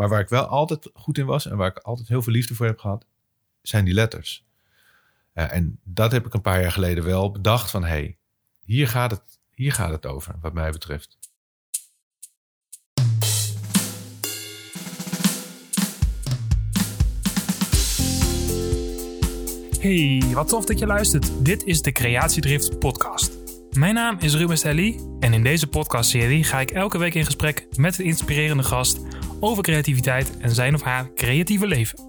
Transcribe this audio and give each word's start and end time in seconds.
Maar 0.00 0.08
waar 0.08 0.20
ik 0.20 0.28
wel 0.28 0.46
altijd 0.46 0.90
goed 0.94 1.18
in 1.18 1.26
was 1.26 1.46
en 1.46 1.56
waar 1.56 1.70
ik 1.70 1.78
altijd 1.78 2.08
heel 2.08 2.22
veel 2.22 2.32
liefde 2.32 2.54
voor 2.54 2.66
heb 2.66 2.78
gehad, 2.78 3.06
zijn 3.62 3.84
die 3.84 3.94
letters. 3.94 4.44
En 5.32 5.78
dat 5.82 6.12
heb 6.12 6.26
ik 6.26 6.34
een 6.34 6.40
paar 6.40 6.60
jaar 6.60 6.72
geleden 6.72 7.04
wel 7.04 7.30
bedacht 7.30 7.70
van, 7.70 7.82
hé, 7.82 7.88
hey, 7.88 8.18
hier, 8.64 8.88
gaat 8.88 9.10
het, 9.10 9.38
hier 9.54 9.72
gaat 9.72 9.90
het 9.90 10.06
over, 10.06 10.34
wat 10.40 10.52
mij 10.52 10.70
betreft. 10.70 11.18
Hey, 19.80 20.22
wat 20.34 20.48
tof 20.48 20.64
dat 20.64 20.78
je 20.78 20.86
luistert. 20.86 21.44
Dit 21.44 21.64
is 21.64 21.82
de 21.82 21.92
Creatiedrift 21.92 22.78
podcast. 22.78 23.38
Mijn 23.70 23.94
naam 23.94 24.18
is 24.18 24.34
Ruben 24.34 24.58
Stelly 24.58 25.00
en 25.18 25.32
in 25.32 25.42
deze 25.42 25.66
podcastserie 25.66 26.44
ga 26.44 26.60
ik 26.60 26.70
elke 26.70 26.98
week 26.98 27.14
in 27.14 27.24
gesprek 27.24 27.66
met 27.76 27.98
een 27.98 28.04
inspirerende 28.04 28.62
gast 28.62 29.09
over 29.40 29.62
creativiteit 29.62 30.38
en 30.38 30.50
zijn 30.50 30.74
of 30.74 30.82
haar 30.82 31.12
creatieve 31.14 31.66
leven. 31.66 32.08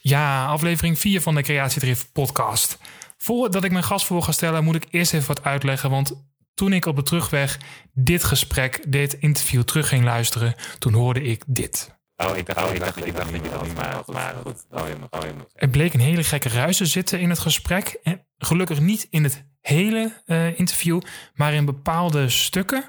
Ja, 0.00 0.46
aflevering 0.46 0.98
4 0.98 1.20
van 1.20 1.34
de 1.34 1.42
Creatiedrift 1.42 2.12
podcast. 2.12 2.78
Voordat 3.16 3.64
ik 3.64 3.70
mijn 3.72 3.84
gast 3.84 4.06
voor 4.06 4.22
ga 4.22 4.32
stellen, 4.32 4.64
moet 4.64 4.74
ik 4.74 4.86
eerst 4.90 5.14
even 5.14 5.28
wat 5.28 5.44
uitleggen, 5.44 5.90
want 5.90 6.24
toen 6.54 6.72
ik 6.72 6.86
op 6.86 6.96
de 6.96 7.02
terugweg 7.02 7.58
dit 7.92 8.24
gesprek, 8.24 8.84
dit 8.88 9.14
interview 9.14 9.62
terug 9.62 9.88
ging 9.88 10.04
luisteren, 10.04 10.54
toen 10.78 10.92
hoorde 10.92 11.22
ik 11.22 11.44
dit. 11.46 11.94
Oh, 12.16 12.36
ik 12.36 12.46
dacht, 12.46 12.68
oh, 12.68 12.74
ik 12.74 12.80
dacht, 12.80 13.06
ik 13.06 13.16
dacht 13.16 13.32
dat 13.32 13.44
je 13.44 13.50
dat 13.50 13.74
maar, 13.74 14.02
maar 14.06 14.34
goed. 14.42 14.66
Oh, 14.70 14.82
oh. 15.10 15.20
Er 15.54 15.68
bleek 15.68 15.94
een 15.94 16.00
hele 16.00 16.24
gekke 16.24 16.48
ruis 16.48 16.76
te 16.76 16.86
zitten 16.86 17.20
in 17.20 17.30
het 17.30 17.38
gesprek. 17.38 17.98
En 18.02 18.26
gelukkig 18.38 18.80
niet 18.80 19.06
in 19.10 19.24
het 19.24 19.44
hele 19.66 20.12
uh, 20.26 20.58
interview, 20.58 21.00
maar 21.34 21.54
in 21.54 21.64
bepaalde 21.64 22.28
stukken. 22.28 22.84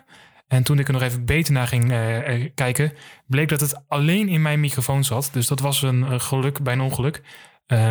En 0.47 0.63
toen 0.63 0.79
ik 0.79 0.87
er 0.87 0.93
nog 0.93 1.01
even 1.01 1.25
beter 1.25 1.53
naar 1.53 1.67
ging 1.67 1.91
uh, 1.91 2.49
kijken, 2.55 2.93
bleek 3.25 3.49
dat 3.49 3.59
het 3.59 3.81
alleen 3.87 4.29
in 4.29 4.41
mijn 4.41 4.59
microfoon 4.59 5.03
zat. 5.03 5.29
Dus 5.31 5.47
dat 5.47 5.59
was 5.59 5.81
een 5.81 6.21
geluk 6.21 6.63
bij 6.63 6.73
een 6.73 6.81
ongeluk. 6.81 7.21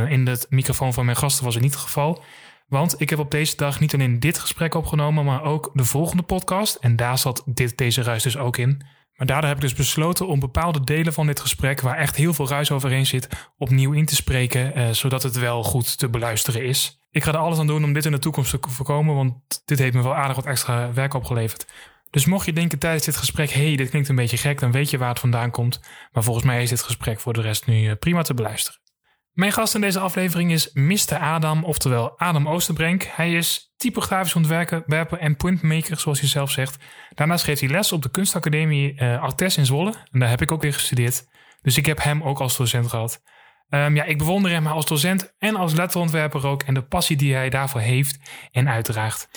In 0.08 0.24
de 0.24 0.46
microfoon 0.48 0.92
van 0.92 1.04
mijn 1.04 1.16
gasten 1.16 1.44
was 1.44 1.54
het 1.54 1.62
niet 1.62 1.72
het 1.72 1.82
geval. 1.82 2.22
Want 2.68 3.00
ik 3.00 3.10
heb 3.10 3.18
op 3.18 3.30
deze 3.30 3.56
dag 3.56 3.80
niet 3.80 3.94
alleen 3.94 4.20
dit 4.20 4.38
gesprek 4.38 4.74
opgenomen, 4.74 5.24
maar 5.24 5.42
ook 5.42 5.70
de 5.74 5.84
volgende 5.84 6.22
podcast. 6.22 6.74
En 6.74 6.96
daar 6.96 7.18
zat 7.18 7.42
dit, 7.46 7.78
deze 7.78 8.02
ruis 8.02 8.22
dus 8.22 8.36
ook 8.36 8.56
in. 8.56 8.82
Maar 9.16 9.26
daardoor 9.26 9.48
heb 9.48 9.56
ik 9.56 9.62
dus 9.62 9.74
besloten 9.74 10.26
om 10.26 10.40
bepaalde 10.40 10.84
delen 10.84 11.12
van 11.12 11.26
dit 11.26 11.40
gesprek, 11.40 11.80
waar 11.80 11.96
echt 11.96 12.16
heel 12.16 12.34
veel 12.34 12.48
ruis 12.48 12.70
overheen 12.70 13.06
zit, 13.06 13.28
opnieuw 13.58 13.92
in 13.92 14.06
te 14.06 14.14
spreken, 14.14 14.74
eh, 14.74 14.90
zodat 14.90 15.22
het 15.22 15.38
wel 15.38 15.62
goed 15.62 15.98
te 15.98 16.08
beluisteren 16.08 16.64
is. 16.64 17.00
Ik 17.10 17.24
ga 17.24 17.32
er 17.32 17.38
alles 17.38 17.58
aan 17.58 17.66
doen 17.66 17.84
om 17.84 17.92
dit 17.92 18.04
in 18.04 18.12
de 18.12 18.18
toekomst 18.18 18.50
te 18.50 18.58
voorkomen, 18.60 19.14
want 19.14 19.34
dit 19.64 19.78
heeft 19.78 19.94
me 19.94 20.02
wel 20.02 20.14
aardig 20.14 20.36
wat 20.36 20.46
extra 20.46 20.92
werk 20.92 21.14
opgeleverd. 21.14 21.66
Dus 22.10 22.24
mocht 22.24 22.46
je 22.46 22.52
denken 22.52 22.78
tijdens 22.78 23.04
dit 23.04 23.16
gesprek, 23.16 23.50
hey, 23.50 23.76
dit 23.76 23.90
klinkt 23.90 24.08
een 24.08 24.14
beetje 24.14 24.36
gek, 24.36 24.60
dan 24.60 24.72
weet 24.72 24.90
je 24.90 24.98
waar 24.98 25.08
het 25.08 25.18
vandaan 25.18 25.50
komt. 25.50 25.80
Maar 26.12 26.22
volgens 26.22 26.44
mij 26.44 26.62
is 26.62 26.70
dit 26.70 26.82
gesprek 26.82 27.20
voor 27.20 27.32
de 27.32 27.40
rest 27.40 27.66
nu 27.66 27.88
eh, 27.88 27.96
prima 27.98 28.22
te 28.22 28.34
beluisteren. 28.34 28.80
Mijn 29.36 29.52
gast 29.52 29.74
in 29.74 29.80
deze 29.80 29.98
aflevering 29.98 30.52
is 30.52 30.70
Mr. 30.72 31.18
Adam, 31.18 31.64
oftewel 31.64 32.18
Adam 32.18 32.48
Oosterbrenk. 32.48 33.02
Hij 33.02 33.32
is 33.32 33.72
typografisch 33.76 34.34
ontwerper 34.34 35.18
en 35.18 35.36
printmaker, 35.36 35.98
zoals 35.98 36.20
hij 36.20 36.28
zelf 36.28 36.50
zegt. 36.50 36.84
Daarnaast 37.14 37.44
geeft 37.44 37.60
hij 37.60 37.68
les 37.68 37.92
op 37.92 38.02
de 38.02 38.10
kunstacademie 38.10 38.94
uh, 38.94 39.22
Artes 39.22 39.56
in 39.56 39.66
Zwolle. 39.66 39.94
En 40.10 40.20
daar 40.20 40.28
heb 40.28 40.42
ik 40.42 40.52
ook 40.52 40.64
in 40.64 40.72
gestudeerd. 40.72 41.26
Dus 41.62 41.76
ik 41.76 41.86
heb 41.86 42.02
hem 42.02 42.22
ook 42.22 42.40
als 42.40 42.56
docent 42.56 42.86
gehad. 42.86 43.22
Um, 43.68 43.96
ja, 43.96 44.04
ik 44.04 44.18
bewonder 44.18 44.50
hem 44.50 44.66
als 44.66 44.86
docent 44.86 45.34
en 45.38 45.56
als 45.56 45.72
letterontwerper 45.72 46.46
ook. 46.46 46.62
En 46.62 46.74
de 46.74 46.82
passie 46.82 47.16
die 47.16 47.34
hij 47.34 47.50
daarvoor 47.50 47.80
heeft 47.80 48.18
en 48.50 48.68
uitdraagt. 48.68 49.28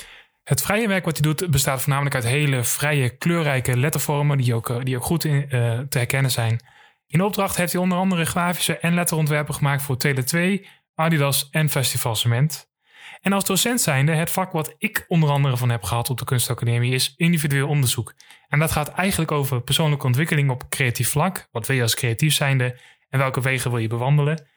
Het 0.44 0.62
vrije 0.62 0.88
werk 0.88 1.06
wat 1.06 1.18
hij 1.18 1.34
doet 1.34 1.52
bestaat 1.52 1.82
voornamelijk 1.82 2.16
uit 2.16 2.24
hele 2.24 2.64
vrije, 2.64 3.18
kleurrijke 3.18 3.78
lettervormen... 3.78 4.38
die 4.38 4.54
ook, 4.54 4.70
eh, 4.70 4.78
die 4.84 4.96
ook 4.96 5.04
goed 5.04 5.26
uh, 5.26 5.42
te 5.80 5.98
herkennen 5.98 6.32
zijn... 6.32 6.60
In 7.10 7.22
opdracht 7.22 7.56
heeft 7.56 7.74
hij 7.74 7.82
onder 7.82 7.98
andere 7.98 8.26
grafische 8.26 8.78
en 8.78 8.94
letterontwerpen 8.94 9.54
gemaakt 9.54 9.82
voor 9.82 9.98
Tele 9.98 10.24
2, 10.24 10.68
Adidas 10.96 11.50
en 11.50 11.70
Festival 11.70 12.16
Cement. 12.16 12.70
En 13.22 13.34
als 13.34 13.46
docent 13.46 13.82
zijnde, 13.82 14.12
het 14.12 14.30
vak 14.30 14.52
wat 14.52 14.76
ik 14.78 15.06
onder 15.08 15.30
andere 15.30 15.58
van 15.58 15.70
heb 15.70 15.84
gehad 15.84 16.10
op 16.10 16.18
de 16.18 16.26
kunstacademie 16.26 16.94
is 16.94 17.14
individueel 17.18 17.68
onderzoek. 17.68 18.14
En 18.48 18.60
dat 18.60 18.72
gaat 18.72 18.90
eigenlijk 18.90 19.32
over 19.32 19.62
persoonlijke 19.62 20.06
ontwikkeling 20.06 20.50
op 20.50 20.70
creatief 20.70 21.10
vlak. 21.10 21.48
Wat 21.52 21.68
wil 21.68 21.76
je 21.76 21.82
als 21.82 21.96
creatief 21.96 22.34
zijnde 22.34 22.80
en 23.10 23.20
welke 23.20 23.42
wegen 23.42 23.72
wil 23.72 23.80
je 23.80 23.88
bewandelen? 23.88 24.48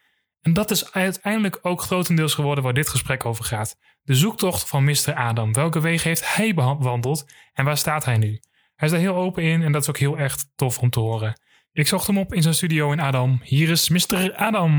En 0.41 0.53
dat 0.53 0.71
is 0.71 0.93
uiteindelijk 0.93 1.59
ook 1.62 1.82
grotendeels 1.82 2.34
geworden 2.34 2.65
waar 2.65 2.75
dit 2.75 2.88
gesprek 2.88 3.25
over 3.25 3.44
gaat. 3.44 3.76
De 4.03 4.15
zoektocht 4.15 4.69
van 4.69 4.84
Mr. 4.84 5.15
Adam. 5.15 5.53
Welke 5.53 5.81
wegen 5.81 6.09
heeft 6.09 6.34
hij 6.34 6.55
bewandeld 6.55 7.26
en 7.53 7.65
waar 7.65 7.78
staat 7.78 8.05
hij 8.05 8.16
nu? 8.16 8.41
Hij 8.75 8.88
is 8.88 8.91
daar 8.91 9.00
heel 9.00 9.16
open 9.16 9.43
in 9.43 9.62
en 9.62 9.72
dat 9.72 9.82
is 9.82 9.88
ook 9.88 9.99
heel 9.99 10.19
echt 10.19 10.53
tof 10.55 10.78
om 10.78 10.91
te 10.91 11.00
horen. 11.00 11.41
Ik 11.75 11.87
zocht 11.87 12.06
hem 12.06 12.19
op 12.19 12.34
in 12.34 12.43
zijn 12.43 12.55
studio 12.55 12.93
in 12.93 13.00
Adam. 13.00 13.41
Hier 13.43 13.71
is 13.71 13.88
Mr. 13.88 14.34
Adam. 14.34 14.77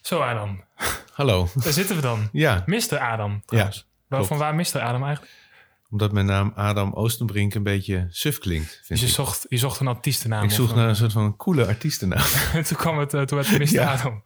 Zo 0.00 0.20
Adam. 0.20 0.64
Hallo. 1.12 1.48
Daar 1.54 1.72
zitten 1.72 1.96
we 1.96 2.02
dan. 2.02 2.28
Ja. 2.32 2.62
Mr. 2.66 2.98
Adam 2.98 3.42
trouwens. 3.44 3.86
Ja, 4.08 4.22
van 4.22 4.38
waar 4.38 4.54
Mr. 4.54 4.80
Adam 4.80 5.04
eigenlijk? 5.04 5.34
Omdat 5.90 6.12
mijn 6.12 6.26
naam 6.26 6.52
Adam 6.54 6.92
Oostenbrink 6.92 7.54
een 7.54 7.62
beetje 7.62 8.06
suf 8.10 8.38
klinkt. 8.38 8.80
Vind 8.84 9.00
dus 9.00 9.08
je, 9.08 9.14
zocht, 9.14 9.46
je 9.48 9.58
zocht 9.58 9.80
een 9.80 9.86
artiestennaam? 9.86 10.44
Ik 10.44 10.50
zocht 10.50 10.74
naar 10.74 10.88
een 10.88 10.96
soort 10.96 11.12
van 11.12 11.36
coole 11.36 11.66
artiestennaam. 11.66 12.24
toen 12.68 12.76
kwam 12.76 12.98
het, 12.98 13.14
uh, 13.14 13.22
toen 13.22 13.38
werd 13.38 13.50
het 13.50 13.58
Mr. 13.58 13.72
Ja. 13.72 13.92
Adam. 13.92 14.22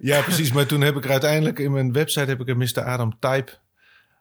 Ja, 0.00 0.22
precies. 0.22 0.52
Maar 0.52 0.66
toen 0.66 0.80
heb 0.80 0.96
ik 0.96 1.04
er 1.04 1.10
uiteindelijk 1.10 1.58
in 1.58 1.72
mijn 1.72 1.92
website 1.92 2.26
heb 2.26 2.40
ik 2.40 2.48
een 2.48 2.58
Mr. 2.58 2.82
Adam 2.82 3.18
type 3.18 3.60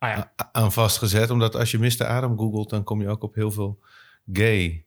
Ah, 0.02 0.10
ja. 0.10 0.32
aan 0.52 0.72
vastgezet. 0.72 1.30
Omdat 1.30 1.56
als 1.56 1.72
je 1.72 1.80
Mr. 1.80 2.06
Adam 2.06 2.38
googelt, 2.38 2.70
dan 2.70 2.84
kom 2.84 3.02
je 3.02 3.10
ook 3.10 3.24
op 3.24 3.36
heel 3.36 3.52
veel 3.52 3.80
gay 4.34 4.86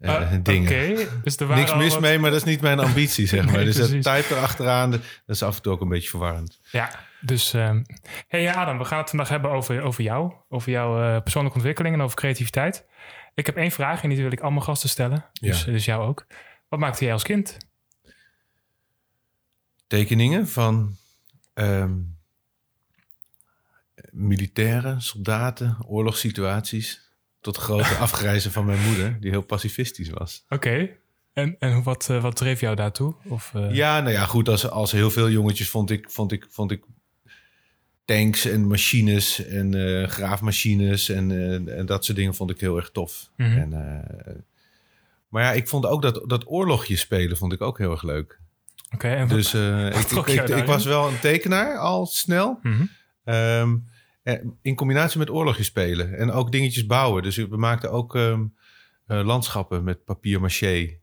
uh, 0.00 0.32
dingen. 0.42 0.90
Oké, 0.92 1.08
dus 1.22 1.36
er 1.36 1.48
Niks 1.48 1.74
mis 1.74 1.92
wat... 1.92 2.00
mee, 2.00 2.18
maar 2.18 2.30
dat 2.30 2.38
is 2.40 2.46
niet 2.46 2.60
mijn 2.60 2.78
ambitie, 2.78 3.26
zeg 3.26 3.44
maar. 3.46 3.54
Nee, 3.54 3.64
dus 3.64 3.76
dat 3.76 3.88
precies. 3.88 4.04
type 4.04 4.34
erachteraan, 4.34 4.90
dat 4.90 5.00
is 5.26 5.42
af 5.42 5.56
en 5.56 5.62
toe 5.62 5.72
ook 5.72 5.80
een 5.80 5.88
beetje 5.88 6.08
verwarrend. 6.08 6.60
Ja, 6.70 6.90
dus... 7.20 7.52
Um... 7.52 7.84
hey 8.28 8.54
Adam, 8.54 8.78
we 8.78 8.84
gaan 8.84 8.98
het 8.98 9.08
vandaag 9.08 9.28
hebben 9.28 9.50
over, 9.50 9.82
over 9.82 10.02
jou. 10.02 10.32
Over 10.48 10.72
jouw 10.72 11.14
uh, 11.14 11.22
persoonlijke 11.22 11.58
ontwikkeling 11.58 11.94
en 11.94 12.00
over 12.00 12.16
creativiteit. 12.16 12.86
Ik 13.34 13.46
heb 13.46 13.56
één 13.56 13.70
vraag 13.70 14.02
en 14.02 14.08
die 14.08 14.22
wil 14.22 14.32
ik 14.32 14.40
allemaal 14.40 14.62
gasten 14.62 14.88
stellen. 14.88 15.24
Dus, 15.40 15.64
Ja. 15.64 15.72
dus 15.72 15.84
jou 15.84 16.06
ook. 16.08 16.26
Wat 16.68 16.78
maakte 16.78 17.04
jij 17.04 17.12
als 17.12 17.22
kind? 17.22 17.56
Tekeningen 19.86 20.48
van 20.48 20.96
ehm, 21.54 21.94
militairen, 24.10 25.00
soldaten, 25.02 25.76
oorlogssituaties. 25.86 27.05
Tot 27.46 27.56
grote 27.56 27.94
afgrijzen 28.06 28.52
van 28.52 28.64
mijn 28.64 28.82
moeder, 28.82 29.16
die 29.20 29.30
heel 29.30 29.42
pacifistisch 29.42 30.10
was. 30.10 30.44
Oké. 30.48 30.90
En, 31.32 31.56
en 31.58 31.82
wat, 31.82 32.08
uh, 32.10 32.22
wat 32.22 32.36
dreef 32.36 32.60
jou 32.60 32.76
daartoe? 32.76 33.14
Of, 33.28 33.52
uh... 33.56 33.74
Ja, 33.74 34.00
nou 34.00 34.12
ja, 34.12 34.24
goed. 34.24 34.48
Als, 34.48 34.70
als 34.70 34.92
heel 34.92 35.10
veel 35.10 35.30
jongetjes 35.30 35.68
vond 35.70 35.90
ik, 35.90 36.10
vond 36.10 36.32
ik, 36.32 36.46
vond 36.50 36.70
ik 36.70 36.84
tanks 38.04 38.44
en 38.44 38.66
machines 38.66 39.44
en 39.44 39.72
uh, 39.72 40.06
graafmachines 40.06 41.08
en, 41.08 41.30
uh, 41.30 41.78
en 41.78 41.86
dat 41.86 42.04
soort 42.04 42.18
dingen 42.18 42.34
vond 42.34 42.50
ik 42.50 42.60
heel 42.60 42.76
erg 42.76 42.90
tof. 42.90 43.30
Mhm. 43.36 43.48
Mm 43.48 43.54
-hmm. 43.54 43.72
en, 43.72 44.44
maar 45.28 45.42
ja, 45.42 45.52
ik 45.52 45.68
vond 45.68 45.86
ook 45.86 46.02
dat, 46.02 46.24
dat 46.26 46.46
oorlogje 46.46 46.96
spelen 46.96 47.36
vond 47.36 47.52
ik 47.52 47.60
ook 47.60 47.78
heel 47.78 47.90
erg 47.90 48.02
leuk. 48.02 48.40
Oké. 48.94 49.06
Okay, 49.06 49.26
dus 49.26 49.54
ik, 50.00 50.10
ik, 50.10 50.26
ik, 50.26 50.48
ik, 50.48 50.64
was 50.64 50.84
wel 50.84 51.08
een 51.08 51.20
tekenaar 51.20 51.78
al 51.78 52.06
snel. 52.06 52.58
Mhm. 52.62 52.84
Um, 53.24 53.84
in 54.62 54.74
combinatie 54.74 55.18
met 55.18 55.30
oorlogje 55.30 55.62
spelen 55.62 56.18
en 56.18 56.30
ook 56.30 56.52
dingetjes 56.52 56.86
bouwen. 56.86 57.22
Dus 57.22 57.36
we 57.36 57.56
maakten 57.56 57.90
ook 57.90 58.14
um, 58.14 58.54
landschappen 59.06 59.84
met 59.84 60.04
papier 60.04 60.40
maché, 60.40 60.98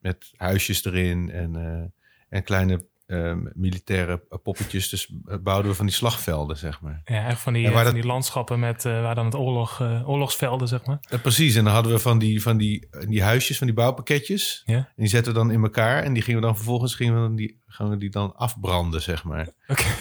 met 0.00 0.32
huisjes 0.36 0.84
erin 0.84 1.30
en, 1.30 1.92
en 2.28 2.42
kleine 2.42 2.86
um, 3.08 3.50
militaire 3.54 4.22
poppetjes. 4.42 4.88
Dus 4.88 5.12
bouwden 5.40 5.70
we 5.70 5.76
van 5.76 5.86
die 5.86 5.94
slagvelden, 5.94 6.56
zeg 6.56 6.80
maar. 6.80 7.00
Ja, 7.04 7.26
echt 7.26 7.40
van 7.40 7.52
die, 7.52 7.70
van 7.70 7.84
dat... 7.84 7.94
die 7.94 8.06
landschappen 8.06 8.58
met 8.58 8.84
uh, 8.84 9.02
waar 9.02 9.14
dan 9.14 9.24
het 9.24 9.34
oorlog, 9.34 9.80
uh, 9.80 10.08
oorlogsvelden, 10.08 10.68
zeg 10.68 10.84
maar. 10.84 10.98
Uh, 11.10 11.20
precies, 11.20 11.54
en 11.56 11.64
dan 11.64 11.72
hadden 11.72 11.92
we 11.92 11.98
van 11.98 12.18
die, 12.18 12.42
van 12.42 12.56
die, 12.56 12.88
die 13.08 13.22
huisjes, 13.22 13.58
van 13.58 13.66
die 13.66 13.76
bouwpakketjes. 13.76 14.62
Ja. 14.66 14.76
En 14.76 14.86
die 14.96 15.08
zetten 15.08 15.32
we 15.32 15.38
dan 15.38 15.50
in 15.50 15.62
elkaar 15.62 16.02
en 16.02 16.12
die 16.12 16.22
gingen 16.22 16.40
we 16.40 16.46
dan 16.46 16.56
vervolgens 16.56 16.94
gingen 16.94 17.14
we 17.14 17.20
dan 17.20 17.36
die, 17.36 17.60
gaan 17.66 17.90
we 17.90 17.96
die 17.96 18.10
dan 18.10 18.36
afbranden, 18.36 19.02
zeg 19.02 19.24
maar. 19.24 19.48
Okay. 19.66 19.92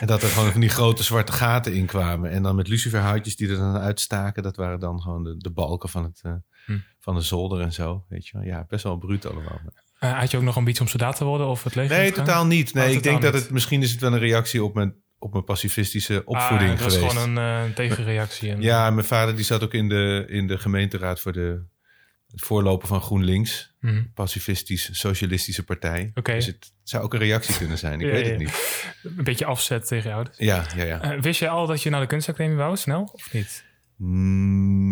en 0.00 0.06
dat 0.06 0.22
er 0.22 0.28
gewoon 0.28 0.52
van 0.52 0.60
die 0.60 0.70
grote 0.70 1.02
zwarte 1.02 1.32
gaten 1.32 1.74
in 1.74 1.86
kwamen. 1.86 2.30
En 2.30 2.42
dan 2.42 2.56
met 2.56 2.68
luciferhoutjes 2.68 3.36
die 3.36 3.48
er 3.48 3.56
dan 3.56 3.76
uitstaken. 3.76 4.42
Dat 4.42 4.56
waren 4.56 4.80
dan 4.80 5.00
gewoon 5.00 5.24
de, 5.24 5.36
de 5.36 5.50
balken 5.50 5.88
van, 5.88 6.04
het, 6.04 6.22
hm. 6.66 6.78
van 7.00 7.14
de 7.14 7.20
zolder 7.20 7.60
en 7.60 7.72
zo. 7.72 8.04
Weet 8.08 8.26
je 8.26 8.38
wel. 8.38 8.46
Ja, 8.46 8.64
best 8.68 8.84
wel 8.84 8.96
bruut 8.96 9.26
allemaal. 9.26 9.60
Uh, 10.04 10.18
had 10.18 10.30
je 10.30 10.36
ook 10.36 10.42
nog 10.42 10.56
ambitie 10.56 10.80
om 10.82 10.88
soldaat 10.88 11.16
te 11.16 11.24
worden 11.24 11.46
of 11.46 11.64
het 11.64 11.74
leger 11.74 11.96
Nee, 11.96 12.12
totaal 12.12 12.46
niet. 12.46 12.74
Nee, 12.74 12.84
Oh, 12.84 12.90
ik 12.90 12.96
totaal 12.96 13.20
denk 13.20 13.32
dat 13.32 13.42
het 13.42 13.50
misschien 13.50 13.82
is 13.82 13.90
het 13.90 14.00
wel 14.00 14.12
een 14.12 14.18
reactie 14.18 14.64
op 14.64 14.74
mijn, 14.74 14.94
op 15.18 15.32
mijn 15.32 15.44
pacifistische 15.44 16.22
opvoeding 16.24 16.70
ah, 16.70 16.78
dat 16.78 16.92
geweest. 16.92 17.14
was 17.14 17.22
gewoon 17.22 17.38
een 17.38 17.68
uh, 17.68 17.74
tegenreactie. 17.74 18.50
En, 18.50 18.60
ja, 18.62 18.90
mijn 18.90 19.06
vader 19.06 19.36
die 19.36 19.44
zat 19.44 19.62
ook 19.62 19.74
in 19.74 19.88
de, 19.88 20.24
in 20.28 20.46
de 20.46 20.58
gemeenteraad 20.58 21.20
voor 21.20 21.32
de 21.32 21.72
het 22.30 22.42
voorloper 22.44 22.88
van 22.88 23.00
GroenLinks. 23.00 23.74
Mhm. 23.80 24.02
Pacifistisch-socialistische 24.14 25.62
partij. 25.64 26.10
Oké. 26.14 26.34
Dus 26.34 26.46
het 26.46 26.72
zou 26.82 27.04
ook 27.04 27.12
een 27.14 27.18
reactie 27.20 27.56
kunnen 27.56 27.78
zijn. 27.78 28.00
Ik 28.00 28.06
Ja, 28.06 28.12
weet 28.12 28.24
ja. 28.24 28.30
het 28.30 28.38
niet. 28.38 28.92
Een 29.16 29.24
beetje 29.24 29.44
afzet 29.44 29.86
tegen 29.86 30.10
jou. 30.10 30.24
dus. 30.24 30.36
Ja, 30.38 30.66
ja, 30.76 30.84
ja. 30.84 31.00
Eh, 31.02 31.20
wist 31.20 31.38
je 31.40 31.48
al 31.48 31.66
dat 31.66 31.82
je 31.82 31.90
naar 31.90 32.00
de 32.00 32.06
kunstacademie 32.06 32.56
wou, 32.56 32.76
snel? 32.76 33.08
Of 33.12 33.32
niet? 33.32 33.64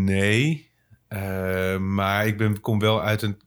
Nee. 0.04 0.70
Eh, 1.08 1.76
maar 1.78 2.26
ik 2.26 2.36
ben, 2.36 2.60
kom 2.60 2.78
wel 2.78 3.02
uit 3.02 3.22
een 3.22 3.40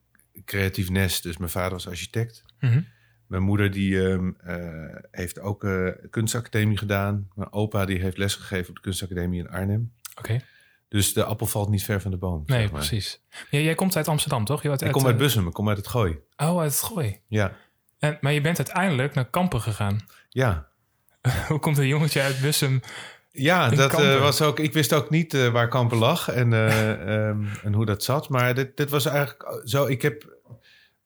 creatief 0.46 0.90
nest. 0.90 1.24
Dus 1.24 1.38
mijn 1.38 1.52
vader 1.52 1.72
was 1.72 1.88
architect. 1.88 2.44
Mhm. 2.60 2.82
Mijn 3.28 3.44
moeder 3.44 3.72
die, 3.72 4.08
ehm, 4.10 4.32
eh, 4.38 4.96
heeft 5.12 5.40
ook 5.40 5.64
eh 5.64 5.88
kunstacademie 6.10 6.78
gedaan. 6.78 7.28
Mijn 7.36 7.54
opa 7.54 7.86
die 7.86 8.00
heeft 8.00 8.18
lesgegeven 8.18 8.70
op 8.70 8.76
de 8.76 8.82
kunstacademie 8.82 9.40
in 9.40 9.50
Arnhem. 9.50 9.92
Oké. 10.18 10.42
Dus 10.88 11.14
de 11.14 11.24
appel 11.24 11.46
valt 11.46 11.70
niet 11.70 11.84
ver 11.84 12.02
van 12.02 12.12
de 12.12 12.18
boom. 12.18 12.44
Nee, 12.46 12.62
zeg 12.62 12.72
maar. 12.72 12.80
precies. 12.80 13.22
Ja, 13.50 13.60
jij 13.60 13.76
komt 13.76 13.96
uit 13.96 14.08
Amsterdam, 14.08 14.46
toch? 14.46 14.62
Je 14.62 14.70
bent 14.70 14.82
Ik 14.82 14.92
kom 14.92 15.06
uit 15.06 15.14
eh, 15.16 15.20
Bussum, 15.22 15.48
ik 15.48 15.54
kom 15.54 15.68
uit 15.70 15.78
het 15.78 15.88
Gooi. 15.88 16.20
Oh, 16.38 16.60
uit 16.60 16.72
het 16.72 16.82
Gooi. 16.82 17.20
Ja, 17.28 17.52
En, 18.00 18.18
maar 18.22 18.34
je 18.34 18.42
bent 18.42 18.58
uiteindelijk 18.58 19.14
naar 19.14 19.26
Kampen 19.30 19.62
gegaan. 19.62 20.06
ja. 20.30 20.68
Hoe 21.48 21.60
komt 21.60 21.78
een 21.78 21.88
jongetje 21.88 22.22
uit 22.22 22.42
Bussum? 22.42 22.82
Ja, 23.32 23.70
In 23.72 23.78
dat 23.78 23.92
was 24.20 24.42
ook. 24.42 24.60
Ik 24.60 24.74
wist 24.74 24.94
ook 24.94 25.10
niet 25.10 25.50
waar 25.52 25.68
Kampen 25.68 25.98
lag 25.98 26.30
en, 26.30 26.54
eh, 26.54 26.92
ehm, 27.28 27.46
en 27.64 27.74
hoe 27.74 27.86
dat 27.86 28.04
zat. 28.04 28.30
Maar 28.30 28.54
dit, 28.54 28.78
dit 28.78 28.90
was 28.90 29.06
eigenlijk 29.06 29.62
zo. 29.64 29.86
Ik 29.86 30.02
heb 30.02 30.35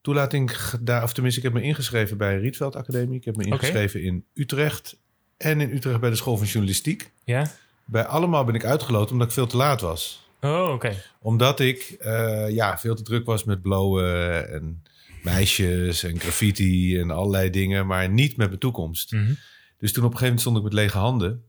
toelating 0.02 0.62
gedaan, 0.62 1.04
of 1.04 1.14
tenminste, 1.14 1.40
ik 1.40 1.46
heb 1.46 1.62
me 1.62 1.68
ingeschreven 1.68 2.18
bij 2.18 2.38
Rietveld 2.40 2.76
Academie. 2.76 3.18
Ik 3.18 3.26
heb 3.26 3.36
me 3.36 3.44
ingeschreven 3.44 4.02
in 4.02 4.26
Utrecht 4.34 4.98
en 5.38 5.62
in 5.62 5.72
Utrecht 5.72 6.00
bij 6.00 6.10
de 6.10 6.16
School 6.16 6.38
van 6.38 6.48
Journalistiek. 6.48 7.12
Ja? 7.24 7.52
Bij 7.86 8.06
allemaal 8.06 8.44
ben 8.44 8.56
ik 8.56 8.66
uitgeloten 8.66 9.12
omdat 9.12 9.28
ik 9.28 9.34
veel 9.34 9.48
te 9.48 9.58
laat 9.58 9.82
was. 9.82 10.28
Oh, 10.42 10.72
oké. 10.74 10.96
Omdat 11.20 11.60
ik 11.60 11.96
eh, 12.00 12.50
ja, 12.50 12.78
veel 12.78 12.96
te 12.96 13.04
druk 13.04 13.26
was 13.26 13.44
met 13.44 13.62
blowen 13.62 14.50
en 14.54 14.84
meisjes 15.24 16.04
en 16.04 16.20
graffiti 16.20 17.00
en 17.00 17.12
allerlei 17.12 17.50
dingen, 17.50 17.88
maar 17.88 18.10
niet 18.10 18.38
met 18.38 18.48
mijn 18.48 18.60
toekomst. 18.60 19.12
Mhm. 19.12 19.34
Dus 19.78 19.94
toen 19.94 20.04
op 20.04 20.12
een 20.12 20.18
gegeven 20.18 20.26
moment 20.26 20.42
stond 20.42 20.58
ik 20.58 20.64
met 20.64 20.74
lege 20.74 20.98
handen. 20.98 21.44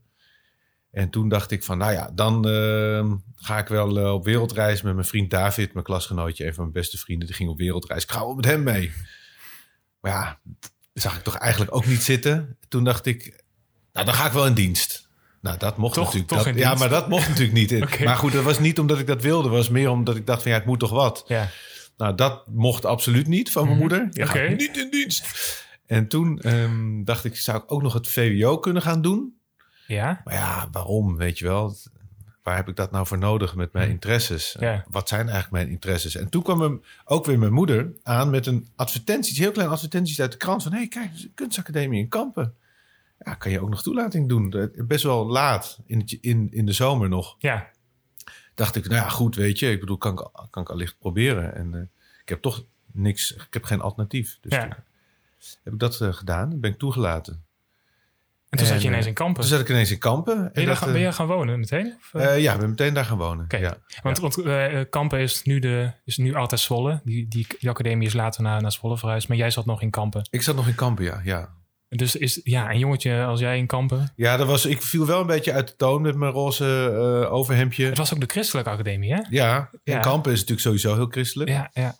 En 0.91 1.09
toen 1.09 1.29
dacht 1.29 1.51
ik 1.51 1.63
van, 1.63 1.77
nou 1.77 1.91
ja, 1.91 2.11
dan 2.13 2.49
eh, 2.49 3.11
ga 3.35 3.57
ik 3.57 3.67
wel 3.67 3.99
eh, 3.99 4.13
op 4.13 4.25
wereldreis 4.25 4.81
met 4.81 4.93
mijn 4.93 5.05
vriend 5.07 5.29
David, 5.29 5.73
mijn 5.73 5.85
klasgenootje, 5.85 6.45
een 6.45 6.53
van 6.53 6.63
mijn 6.63 6.75
beste 6.75 6.97
vrienden. 6.97 7.27
Die 7.27 7.35
ging 7.35 7.49
op 7.49 7.57
wereldreis. 7.57 8.03
Ik 8.03 8.11
ga 8.11 8.19
wel 8.19 8.35
met 8.35 8.45
hem 8.45 8.63
mee. 8.63 8.91
Maar 10.01 10.11
ja, 10.11 10.39
dat 10.59 10.71
zag 11.03 11.15
ik 11.17 11.23
toch 11.23 11.35
eigenlijk 11.37 11.75
ook 11.75 11.85
niet 11.85 12.03
zitten. 12.03 12.57
Toen 12.67 12.83
dacht 12.83 13.05
ik, 13.05 13.43
nou 13.93 14.05
dan 14.05 14.15
ga 14.15 14.25
ik 14.25 14.31
wel 14.31 14.45
in 14.45 14.53
dienst. 14.53 15.09
Nou, 15.41 15.57
dat 15.57 15.77
mocht 15.77 15.93
Toch- 15.93 16.03
natuurlijk. 16.03 16.31
toch 16.31 16.43
dat, 16.43 16.55
ja, 16.55 16.73
maar 16.75 16.89
dat 16.89 17.09
mocht 17.09 17.27
natuurlijk 17.27 17.53
niet. 17.71 17.99
Maar 18.05 18.15
goed, 18.17 18.31
dat 18.31 18.43
was 18.43 18.59
niet 18.59 18.79
omdat 18.79 18.99
ik 18.99 19.07
dat 19.07 19.21
wilde. 19.21 19.47
Het 19.47 19.57
was 19.57 19.69
meer 19.69 19.89
omdat 19.89 20.15
ik 20.15 20.25
dacht 20.27 20.41
van, 20.41 20.51
ja, 20.51 20.57
ik 20.57 20.65
moet 20.65 20.79
toch 20.79 20.89
wat. 20.91 21.23
Ja. 21.27 21.49
Nou, 21.97 22.15
dat 22.15 22.47
mocht 22.47 22.85
absoluut 22.85 23.27
niet 23.27 23.51
van 23.51 23.63
mijn 23.63 23.77
Mhm. 23.77 23.81
moeder. 23.87 24.07
Ja, 24.11 24.49
niet 24.55 24.77
in 24.77 24.89
dienst. 24.91 25.25
En 25.85 26.07
toen 26.07 26.39
ehm, 26.39 27.03
dacht 27.03 27.25
ik, 27.25 27.35
zou 27.37 27.57
ik 27.63 27.71
ook 27.71 27.81
nog 27.81 27.93
het 27.93 28.07
VWO 28.07 28.57
kunnen 28.59 28.81
gaan 28.81 29.01
doen? 29.01 29.35
Ja? 29.93 30.21
Maar 30.23 30.33
ja, 30.33 30.69
waarom, 30.71 31.17
weet 31.17 31.39
je 31.39 31.45
wel? 31.45 31.75
Waar 32.43 32.55
heb 32.55 32.67
ik 32.67 32.75
dat 32.75 32.91
nou 32.91 33.07
voor 33.07 33.17
nodig 33.17 33.55
met 33.55 33.73
mijn 33.73 33.89
interesses? 33.89 34.55
Mhm. 34.55 34.63
Ja. 34.65 34.85
Wat 34.89 35.07
zijn 35.07 35.21
eigenlijk 35.21 35.51
mijn 35.51 35.69
interesses? 35.69 36.15
En 36.15 36.29
toen 36.29 36.43
kwam 36.43 36.61
hem 36.61 36.81
ook 37.05 37.25
weer 37.25 37.39
mijn 37.39 37.53
moeder 37.53 37.91
aan 38.03 38.29
met 38.29 38.45
een 38.45 38.67
advertentie, 38.75 39.35
heel 39.43 39.51
klein 39.51 39.69
advertenties 39.69 40.21
uit 40.21 40.31
de 40.31 40.37
krant 40.37 40.63
van, 40.63 40.71
hé, 40.71 40.77
hey, 40.77 40.87
kijk, 40.87 41.11
kunstacademie 41.35 41.99
in 42.01 42.07
Kampen. 42.09 42.55
Ja, 43.19 43.33
kan 43.33 43.51
je 43.51 43.61
ook 43.61 43.69
nog 43.69 43.81
toelating 43.83 44.29
doen? 44.29 44.51
Eh, 44.53 44.85
Best 44.85 45.03
wel 45.03 45.25
laat, 45.27 45.79
in, 45.85 45.99
het, 45.99 46.11
in, 46.11 46.47
in 46.51 46.65
de 46.65 46.71
zomer 46.73 47.09
nog 47.09 47.35
Ja. 47.39 47.69
dacht 48.55 48.75
ik, 48.75 48.83
nou 48.83 48.95
ja, 48.95 49.09
goed, 49.09 49.35
weet 49.35 49.59
je, 49.59 49.71
ik 49.71 49.79
bedoel, 49.79 49.97
kan 49.97 50.11
ik, 50.13 50.47
kan 50.49 50.63
ik 50.63 50.69
allicht 50.69 50.97
proberen. 50.99 51.55
En 51.55 51.73
eh, 51.75 51.81
ik 52.21 52.29
heb 52.29 52.41
toch 52.41 52.63
niks, 52.91 53.31
ik 53.33 53.47
heb 53.53 53.63
geen 53.63 53.81
alternatief. 53.81 54.37
Dus 54.41 54.51
Ja. 54.51 54.83
heb 55.63 55.73
ik 55.73 55.79
dat 55.79 56.01
eh, 56.01 56.13
gedaan, 56.13 56.59
ben 56.59 56.71
ik 56.71 56.77
toegelaten. 56.79 57.43
En 58.51 58.57
toen 58.57 58.67
En, 58.67 58.73
zat 58.73 58.81
je 58.81 58.87
ineens 58.87 59.03
eh, 59.03 59.09
in 59.09 59.13
Kampen. 59.15 59.41
Toen 59.41 59.51
zat 59.51 59.59
ik 59.59 59.69
ineens 59.69 59.91
in 59.91 59.97
Kampen. 59.97 60.35
ben, 60.35 60.43
En 60.43 60.49
je 60.53 60.59
daar 60.59 60.65
dat, 60.67 60.77
gaan, 60.77 60.87
eh, 60.87 60.93
ben 60.93 61.03
je 61.03 61.11
gaan 61.11 61.27
wonen 61.27 61.59
meteen? 61.59 61.97
Of, 61.97 62.21
eh? 62.21 62.35
eh, 62.35 62.41
ja, 62.41 62.53
ik 62.53 62.59
ben 62.59 62.69
meteen 62.69 62.93
daar 62.93 63.05
gaan 63.05 63.17
wonen. 63.17 63.45
Ja. 63.47 63.77
want 64.03 64.19
want 64.19 64.37
eh, 64.37 64.79
Kampen 64.89 65.19
is 65.19 65.43
nu, 65.43 65.59
de, 65.59 65.91
is 66.05 66.17
nu 66.17 66.35
altijd 66.35 66.61
Zwolle. 66.61 67.01
Die, 67.03 67.27
die, 67.27 67.47
die 67.59 67.69
academie 67.69 68.07
is 68.07 68.13
later 68.13 68.41
naar, 68.41 68.61
naar 68.61 68.71
Zwolle 68.71 68.97
verhuisd. 68.97 69.27
Maar 69.27 69.37
jij 69.37 69.49
zat 69.49 69.65
nog 69.65 69.81
in 69.81 69.89
Kampen. 69.89 70.27
Ik 70.29 70.41
zat 70.41 70.55
nog 70.55 70.67
in 70.67 70.75
Kampen, 70.75 71.03
ja. 71.03 71.21
ja. 71.23 71.49
Dus 71.89 72.15
is 72.15 72.39
ja, 72.43 72.71
een 72.71 72.79
jongetje 72.79 73.23
als 73.23 73.39
jij 73.39 73.57
in 73.57 73.67
Kampen. 73.67 74.11
Ja, 74.15 74.37
dat 74.37 74.47
was, 74.47 74.65
ik 74.65 74.81
viel 74.81 75.05
wel 75.05 75.21
een 75.21 75.27
beetje 75.27 75.53
uit 75.53 75.67
de 75.67 75.75
toon 75.75 76.01
met 76.01 76.15
mijn 76.15 76.31
roze 76.31 76.91
eh, 77.23 77.33
overhemdje. 77.33 77.85
Het 77.85 77.97
was 77.97 78.13
ook 78.13 78.19
de 78.19 78.25
christelijke 78.25 78.69
academie, 78.69 79.13
hè? 79.13 79.21
Ja, 79.29 79.69
en 79.83 79.93
Ja. 79.93 79.99
Kampen 79.99 80.31
is 80.31 80.39
natuurlijk 80.39 80.67
sowieso 80.67 80.95
heel 80.95 81.07
christelijk. 81.07 81.49
Ja, 81.49 81.69
ja. 81.73 81.95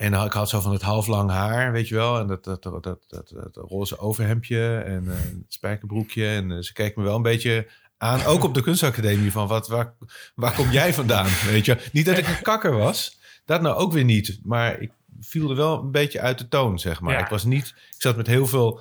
En 0.00 0.12
ik 0.12 0.32
had 0.32 0.48
zo 0.48 0.60
van 0.60 0.72
het 0.72 0.82
halflang 0.82 1.30
haar, 1.30 1.72
weet 1.72 1.88
je 1.88 1.94
wel. 1.94 2.18
En 2.18 2.26
dat, 2.26 2.44
dat, 2.44 2.62
dat, 2.62 2.82
dat, 2.82 3.04
dat, 3.08 3.56
roze 3.56 3.98
overhemdje 3.98 4.76
en 4.76 5.10
eh, 5.10 5.16
het 5.16 5.44
spijkerbroekje. 5.48 6.26
En 6.26 6.52
eh, 6.52 6.58
ze 6.58 6.72
keek 6.72 6.96
me 6.96 7.02
wel 7.02 7.16
een 7.16 7.22
beetje 7.22 7.66
aan. 7.98 8.24
Ook 8.24 8.44
op 8.44 8.54
de 8.54 8.62
kunstacademie 8.62 9.32
van, 9.32 9.48
wat, 9.48 9.68
waar, 9.68 9.94
waar 10.34 10.54
kom 10.54 10.70
jij 10.70 10.94
vandaan? 10.94 11.28
Weet 11.46 11.64
je, 11.64 11.88
niet 11.92 12.06
dat 12.06 12.18
ik 12.18 12.28
een 12.28 12.42
kakker 12.42 12.76
was. 12.76 13.18
Dat 13.44 13.62
nou 13.62 13.76
ook 13.76 13.92
weer 13.92 14.04
niet. 14.04 14.40
Maar 14.42 14.80
ik 14.80 14.90
viel 15.20 15.50
er 15.50 15.56
wel 15.56 15.82
een 15.82 15.90
beetje 15.90 16.20
uit 16.20 16.38
de 16.38 16.48
toon, 16.48 16.78
zeg 16.78 17.00
maar. 17.00 17.14
Ja. 17.14 17.20
Ik 17.20 17.30
was 17.30 17.44
niet, 17.44 17.66
ik 17.66 18.02
zat 18.02 18.16
met 18.16 18.26
heel 18.26 18.46
veel... 18.46 18.80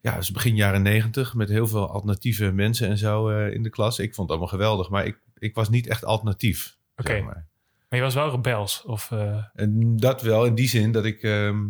Ja, 0.00 0.18
begin 0.32 0.56
jaren 0.56 0.82
negentig 0.82 1.34
met 1.34 1.48
heel 1.48 1.66
veel 1.66 1.90
alternatieve 1.90 2.52
mensen 2.52 2.88
en 2.88 2.98
zo 2.98 3.28
eh, 3.28 3.54
in 3.54 3.62
de 3.62 3.70
klas. 3.70 3.98
Ik 3.98 4.14
vond 4.14 4.28
het 4.28 4.38
allemaal 4.38 4.58
geweldig, 4.58 4.88
maar 4.88 5.06
ik, 5.06 5.18
ik 5.38 5.54
was 5.54 5.68
niet 5.68 5.86
echt 5.86 6.04
alternatief. 6.04 6.76
Oké. 6.96 7.10
zeg 7.10 7.24
maar. 7.24 7.50
Maar 7.92 8.00
je 8.00 8.06
was 8.06 8.16
wel 8.16 8.30
rebels. 8.30 8.82
Of, 8.82 9.10
eh, 9.10 9.44
En 9.54 9.96
dat 9.96 10.22
wel 10.22 10.44
in 10.44 10.54
die 10.54 10.68
zin 10.68 10.92
dat 10.92 11.04
ik, 11.04 11.22
ehm, 11.22 11.60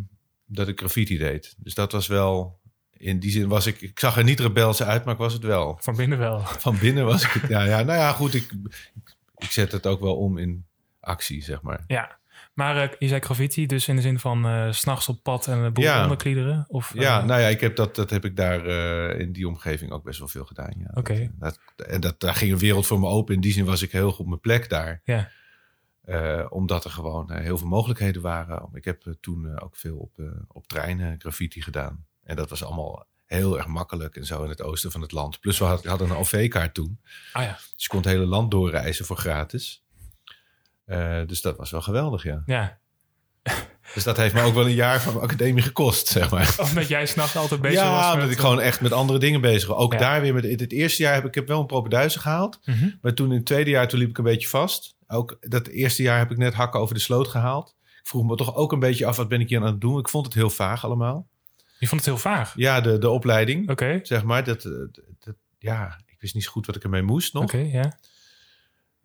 dat 0.47 0.69
ik 0.69 0.79
graffiti 0.79 1.19
deed. 1.19 1.55
Dus 1.59 1.75
dat 1.75 1.93
was 1.93 2.07
wel... 2.07 2.61
In 2.97 3.19
die 3.19 3.31
zin 3.31 3.49
was 3.49 3.67
ik... 3.67 3.81
Ik 3.81 3.99
zag 3.99 4.17
er 4.17 4.25
niet 4.25 4.41
rebels 4.41 4.83
uit, 4.83 5.05
maar 5.05 5.15
ik 5.15 5.21
was 5.21 5.33
het 5.33 5.43
wel. 5.43 5.79
van 5.81 5.97
binnen 5.97 6.19
wel. 6.19 6.41
Van 6.41 6.79
binnen 6.79 7.05
was 7.05 7.25
ik 7.25 7.31
het... 7.31 7.51
Ja, 7.51 7.63
ja 7.63 7.83
nou 7.83 7.99
ja, 7.99 8.13
goed. 8.13 8.35
Ik, 8.35 8.53
ik 9.37 9.51
zet 9.51 9.73
het 9.73 9.87
ook 9.87 10.01
wel 10.01 10.17
om 10.17 10.39
in 10.39 10.67
actie, 11.01 11.43
zeg 11.43 11.63
maar. 11.63 11.85
Ja. 11.87 12.19
Maar 12.55 12.77
eh, 12.77 12.89
je 12.99 13.09
zei 13.09 13.21
graffiti, 13.21 13.67
dus 13.67 13.89
in 13.89 13.97
de 13.97 14.03
zin 14.03 14.19
van 14.19 14.47
eh, 14.47 14.71
s 14.71 14.79
s'nachts 14.79 15.09
op 15.09 15.23
pad 15.23 15.47
en 15.47 15.73
boel 15.73 15.85
Ja. 15.85 16.03
onderkliederen? 16.03 16.65
Of, 16.69 16.93
Ja, 16.95 17.25
nou 17.25 17.41
ja, 17.41 17.47
ik 17.49 17.61
heb 17.61 17.77
dat, 17.77 17.95
dat 17.97 18.11
heb 18.11 18.25
ik 18.25 18.37
daar 18.37 18.67
in 19.19 19.33
die 19.33 19.49
omgeving 19.49 19.91
ook 19.91 20.05
best 20.05 20.19
wel 20.19 20.29
veel 20.29 20.45
gedaan. 20.45 20.73
Ja. 20.79 20.91
Oké. 20.95 21.31
Dat, 21.39 21.59
dat, 21.77 21.87
en 21.87 22.01
dat, 22.01 22.21
daar 22.21 22.35
ging 22.35 22.53
een 22.53 22.59
wereld 22.59 22.87
voor 22.87 23.01
me 23.01 23.07
open. 23.07 23.35
In 23.35 23.41
die 23.41 23.53
zin 23.53 23.65
was 23.65 23.83
ik 23.83 23.93
heel 23.93 24.11
goed 24.11 24.19
op 24.21 24.27
mijn 24.27 24.41
plek 24.41 24.69
daar. 24.69 25.01
Ja. 25.05 25.29
Eh, 26.03 26.47
omdat 26.49 26.85
er 26.85 26.91
gewoon 26.91 27.31
eh, 27.31 27.41
heel 27.43 27.59
veel 27.59 27.67
mogelijkheden 27.69 28.23
waren. 28.23 28.69
Ik 28.73 28.85
heb 28.85 29.07
eh, 29.07 29.13
toen 29.21 29.59
ook 29.61 29.77
veel 29.77 29.97
op, 29.97 30.13
op 30.49 30.67
treinen 30.67 31.21
graffiti 31.21 31.63
gedaan. 31.63 32.07
En 32.23 32.37
dat 32.37 32.51
was 32.51 32.65
allemaal 32.65 33.07
heel 33.27 33.57
erg 33.57 33.67
makkelijk 33.67 34.17
en 34.17 34.27
zo 34.27 34.43
in 34.43 34.49
het 34.49 34.63
oosten 34.63 34.91
van 34.91 35.01
het 35.01 35.13
land. 35.13 35.41
Plus 35.41 35.59
we 35.59 35.65
had- 35.65 35.85
hadden 35.85 36.11
een 36.11 36.17
OV-kaart 36.17 36.75
toen. 36.75 37.01
Ah 37.33 37.43
ja. 37.43 37.53
Dus 37.53 37.83
je 37.83 37.89
kon 37.89 37.99
het 37.99 38.09
hele 38.09 38.27
land 38.27 38.51
doorreizen 38.51 39.05
voor 39.05 39.17
gratis. 39.17 39.85
Dus 41.27 41.41
dat 41.41 41.57
was 41.57 41.71
wel 41.71 41.83
geweldig, 41.83 42.23
ja. 42.23 42.43
Ja. 42.47 42.79
Dus 43.95 44.05
dat 44.05 44.17
heeft 44.17 44.35
me 44.35 44.43
ook 44.43 44.55
wel 44.55 44.65
een 44.67 44.75
jaar 44.75 45.01
van 45.01 45.13
mijn 45.13 45.25
academie 45.25 45.63
gekost, 45.63 46.07
zeg 46.07 46.31
maar. 46.31 46.55
Omdat 46.59 46.89
jij 46.89 47.07
s'nachts 47.07 47.37
altijd 47.37 47.61
bezig 47.61 47.79
ja, 47.81 47.91
was 47.91 48.05
met... 48.05 48.15
omdat 48.15 48.31
ik 48.31 48.39
gewoon 48.39 48.61
echt 48.61 48.81
met 48.81 48.93
andere 48.93 49.19
dingen 49.19 49.41
bezig 49.41 49.69
was. 49.69 49.79
Ook 49.79 49.93
Ja. 49.93 49.99
daar 49.99 50.21
weer 50.21 50.35
met 50.35 50.45
in 50.45 50.59
het 50.59 50.73
eerste 50.73 51.03
jaar 51.03 51.15
heb 51.15 51.23
ik, 51.23 51.29
ik 51.29 51.35
heb 51.35 51.49
wel 51.49 51.61
een 51.61 51.67
propenduizen 51.67 52.21
gehaald. 52.21 52.59
Mhm. 52.65 52.89
Maar 53.01 53.15
toen 53.15 53.31
in 53.31 53.37
het 53.37 53.47
tweede 53.47 53.71
jaar, 53.71 53.89
toen 53.89 53.99
liep 53.99 54.09
ik 54.09 54.19
een 54.19 54.25
beetje 54.25 54.49
vast. 54.49 54.95
Ook 55.07 55.37
dat 55.41 55.67
eerste 55.67 56.03
jaar 56.03 56.19
heb 56.19 56.31
ik 56.31 56.37
net 56.37 56.55
hakken 56.55 56.81
over 56.81 56.95
de 56.95 57.01
sloot 57.01 57.29
gehaald. 57.29 57.75
Ik 58.03 58.09
vroeg 58.09 58.25
me 58.25 58.37
toch 58.37 58.55
ook 58.57 58.73
een 58.73 58.79
beetje 58.79 59.07
af, 59.07 59.17
wat 59.17 59.29
ben 59.29 59.41
ik 59.41 59.49
hier 59.49 59.61
aan 59.61 59.67
het 59.67 59.81
doen? 59.81 59.99
Ik 59.99 60.09
vond 60.09 60.25
het 60.25 60.35
heel 60.35 60.51
vaag 60.51 60.85
allemaal. 60.85 61.27
Je 61.79 61.87
vond 61.89 62.01
het 62.01 62.11
heel 62.11 62.21
vaag. 62.21 62.53
Ja, 62.57 62.81
de, 62.81 62.99
de 62.99 63.09
opleiding, 63.09 63.71
Oké. 63.71 64.01
zeg 64.03 64.23
maar. 64.25 64.45
Dat, 64.45 64.65
eh, 64.65 64.73
dat, 65.19 65.35
ja, 65.59 65.99
ik 66.07 66.21
wist 66.21 66.35
niet 66.35 66.45
zo 66.45 66.51
goed 66.51 66.67
wat 66.67 66.77
ik 66.77 66.83
ermee 66.83 67.03
moest 67.03 67.33
nog. 67.35 67.43
Oké, 67.43 67.59
ja. 67.73 67.99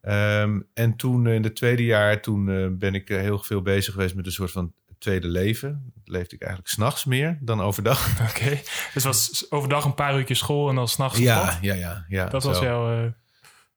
Ehm, 0.07 0.59
en 0.73 0.95
toen 0.95 1.27
eh, 1.27 1.33
in 1.33 1.43
het 1.43 1.55
tweede 1.55 1.83
jaar, 1.83 2.21
toen 2.21 2.49
eh, 2.49 2.67
ben 2.71 2.95
ik 2.95 3.09
eh, 3.09 3.17
heel 3.19 3.39
veel 3.39 3.61
bezig 3.61 3.93
geweest 3.93 4.15
met 4.15 4.25
een 4.25 4.31
soort 4.31 4.51
van 4.51 4.73
tweede 4.99 5.27
leven. 5.27 5.91
Dat 5.95 6.07
leefde 6.07 6.35
ik 6.35 6.41
eigenlijk 6.41 6.71
s'nachts 6.71 7.05
meer 7.05 7.37
dan 7.41 7.61
overdag. 7.61 8.19
Oké. 8.29 8.61
Dus 8.93 9.03
was 9.03 9.45
overdag 9.51 9.85
een 9.85 9.93
paar 9.93 10.17
uurtjes 10.17 10.37
school 10.37 10.69
en 10.69 10.75
dan 10.75 10.87
s'nachts 10.87 11.19
Ja, 11.19 11.45
pad? 11.45 11.57
ja, 11.61 11.73
ja. 11.73 12.05
ja 12.09 12.25
Dat 12.25 12.43
was 12.43 12.59
jouw... 12.59 13.13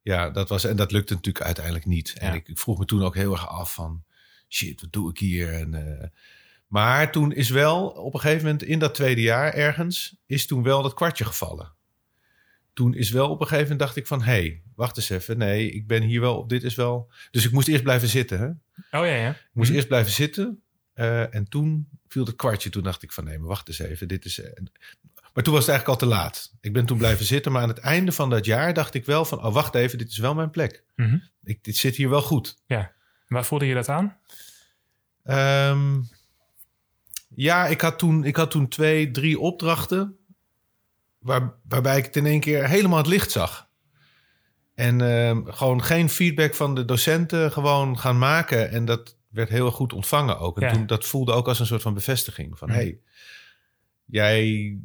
Ja, 0.03 0.31
dat 0.31 0.49
was, 0.49 0.65
en 0.65 0.77
dat 0.77 0.93
lukte 0.93 1.15
natuurlijk 1.15 1.45
uiteindelijk 1.45 1.87
niet. 1.87 2.15
En 2.19 2.35
ik, 2.35 2.49
ik 2.49 2.59
vroeg 2.59 2.79
me 2.79 2.85
toen 2.85 3.03
ook 3.03 3.15
heel 3.15 3.33
erg 3.33 3.49
af 3.49 3.75
van, 3.75 4.05
shit, 4.49 4.81
wat 4.81 4.93
doe 4.93 5.11
ik 5.11 5.19
hier? 5.19 5.53
En, 5.53 6.13
maar 6.67 7.13
toen 7.13 7.33
is 7.33 7.49
wel, 7.49 7.87
op 7.87 8.15
een 8.15 8.21
gegeven 8.21 8.45
moment 8.45 8.63
in 8.63 8.79
dat 8.79 8.95
tweede 8.95 9.21
jaar 9.21 9.53
ergens, 9.53 10.17
is 10.27 10.47
toen 10.47 10.63
wel 10.63 10.83
dat 10.83 10.95
kwartje 10.95 11.25
gevallen. 11.25 11.73
Toen 12.81 12.95
is 12.95 13.11
wel 13.11 13.29
op 13.31 13.41
een 13.41 13.47
gegeven 13.47 13.63
moment 13.63 13.81
dacht 13.81 13.97
ik 13.97 14.07
van, 14.07 14.23
hé, 14.23 14.33
hey, 14.33 14.63
wacht 14.75 14.97
eens 14.97 15.11
even. 15.11 15.39
Nee, 15.39 15.71
ik 15.71 15.87
ben 15.87 16.03
hier 16.03 16.21
wel 16.21 16.37
op, 16.39 16.49
dit 16.49 16.63
is 16.63 16.75
wel... 16.75 17.11
Dus 17.31 17.45
ik 17.45 17.53
moest 17.53 17.69
eerst 17.69 17.83
blijven 17.83 18.09
zitten, 18.09 18.39
hè? 18.39 18.47
Oh 18.99 19.07
ja, 19.07 19.15
ja. 19.15 19.31
Ik 19.31 19.49
moest 19.53 19.69
Mhm. 19.69 19.77
eerst 19.77 19.89
blijven 19.89 20.13
zitten. 20.13 20.63
eh, 20.95 21.35
en 21.35 21.49
toen 21.49 21.89
viel 22.09 22.25
het 22.25 22.37
kwartje. 22.37 22.71
Toen 22.71 22.83
dacht 22.83 23.03
ik 23.03 23.13
van 23.13 23.25
nee, 23.25 23.39
maar 23.39 23.49
wacht 23.49 23.69
eens 23.69 23.79
even. 23.79 24.09
Dit 24.09 24.25
is, 24.25 24.41
eh, 24.41 24.51
maar 25.35 25.45
toen 25.45 25.53
was 25.55 25.67
het 25.67 25.71
eigenlijk 25.71 25.89
al 25.89 25.97
te 26.09 26.15
laat. 26.15 26.53
Ik 26.61 26.73
ben 26.73 26.87
toen 26.87 26.99
blijven 26.99 27.25
zitten. 27.25 27.53
Maar 27.53 27.63
aan 27.63 27.69
het 27.69 27.79
einde 27.79 28.13
van 28.13 28.31
dat 28.31 28.45
jaar 28.45 28.75
dacht 28.75 28.95
ik 28.95 29.05
wel 29.05 29.25
van... 29.25 29.45
oh, 29.45 29.55
wacht 29.55 29.75
even, 29.75 29.99
dit 29.99 30.09
is 30.11 30.19
wel 30.19 30.35
mijn 30.35 30.51
plek. 30.51 30.85
Mhm. 30.97 31.19
Ik, 31.45 31.65
dit 31.65 31.77
zit 31.77 31.97
hier 31.97 32.09
wel 32.09 32.23
goed. 32.23 32.57
Ja. 32.67 32.93
Waar 33.29 33.45
voelde 33.45 33.67
je 33.67 33.75
dat 33.75 33.89
aan? 33.89 34.17
Ehm, 35.25 36.01
ja, 37.35 37.67
ik 37.67 37.81
had, 37.81 37.99
toen, 37.99 38.25
ik 38.25 38.37
had 38.37 38.51
toen 38.51 38.69
twee, 38.69 39.11
drie 39.11 39.39
opdrachten. 39.39 40.17
Waar, 41.21 41.55
waarbij 41.69 41.99
ik 41.99 42.05
het 42.05 42.17
in 42.17 42.27
één 42.27 42.41
keer 42.41 42.69
helemaal 42.69 42.99
het 42.99 43.07
licht 43.07 43.31
zag. 43.31 43.69
En 44.75 45.01
ehm, 45.01 45.45
gewoon 45.45 45.83
geen 45.83 46.09
feedback 46.09 46.55
van 46.55 46.75
de 46.75 46.85
docenten, 46.85 47.53
gewoon 47.53 47.99
gaan 47.99 48.19
maken. 48.19 48.71
En 48.71 48.85
dat 48.85 49.17
werd 49.29 49.49
heel 49.49 49.71
goed 49.71 49.93
ontvangen 49.93 50.39
ook. 50.39 50.61
En 50.61 50.67
Ja. 50.67 50.73
toen, 50.73 50.87
dat 50.87 51.05
voelde 51.05 51.33
ook 51.33 51.49
als 51.49 51.61
een 51.61 51.67
soort 51.67 51.83
van 51.83 51.95
bevestiging. 51.95 52.59
Van, 52.59 52.69
Mhm. 52.69 52.77
hey, 52.79 53.01
jij 54.05 54.77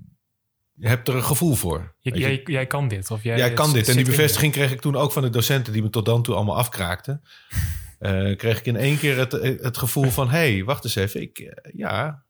hebt 0.79 1.07
er 1.07 1.15
een 1.15 1.23
gevoel 1.23 1.55
voor. 1.55 1.95
Je- 1.99 2.11
Weet 2.11 2.19
je? 2.19 2.27
jij, 2.27 2.41
jij 2.45 2.65
kan 2.67 2.87
dit. 2.87 3.11
Of 3.11 3.23
jij, 3.23 3.37
Jij 3.37 3.53
kan 3.53 3.73
dit. 3.73 3.87
En 3.87 3.95
die 3.95 4.05
bevestiging 4.05 4.51
kreeg 4.53 4.71
ik 4.71 4.81
toen 4.81 4.95
ook 4.95 5.11
van 5.11 5.21
de 5.21 5.29
docenten 5.29 5.73
die 5.73 5.81
me 5.81 5.89
tot 5.89 6.05
dan 6.05 6.23
toe 6.23 6.35
allemaal 6.35 6.57
afkraakten. 6.57 7.21
Eh, 7.99 8.35
kreeg 8.37 8.59
ik 8.59 8.65
in 8.65 8.75
één 8.75 8.97
keer 8.97 9.17
het, 9.17 9.31
het 9.61 9.77
gevoel 9.77 10.09
van: 10.09 10.29
hé, 10.29 10.37
hey, 10.53 10.63
wacht 10.63 10.83
eens 10.83 10.95
even. 10.95 11.21
Ik, 11.21 11.39
eh, 11.39 11.73
ja. 11.73 12.23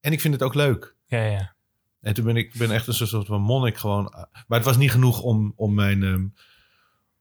En 0.00 0.12
ik 0.12 0.20
vind 0.20 0.34
het 0.34 0.42
ook 0.42 0.54
leuk. 0.54 0.96
Ja, 1.06 1.24
ja. 1.24 1.51
En 2.02 2.14
toen 2.14 2.24
ben 2.24 2.36
ik 2.36 2.54
ben 2.54 2.70
echt 2.70 2.86
een 2.86 2.94
soort 2.94 3.26
van 3.26 3.40
monnik 3.40 3.76
gewoon. 3.76 4.02
Maar 4.46 4.58
het 4.58 4.64
was 4.64 4.76
niet 4.76 4.90
genoeg 4.90 5.20
om, 5.20 5.52
om, 5.56 5.74
mijn, 5.74 6.02
ehm, 6.02 6.26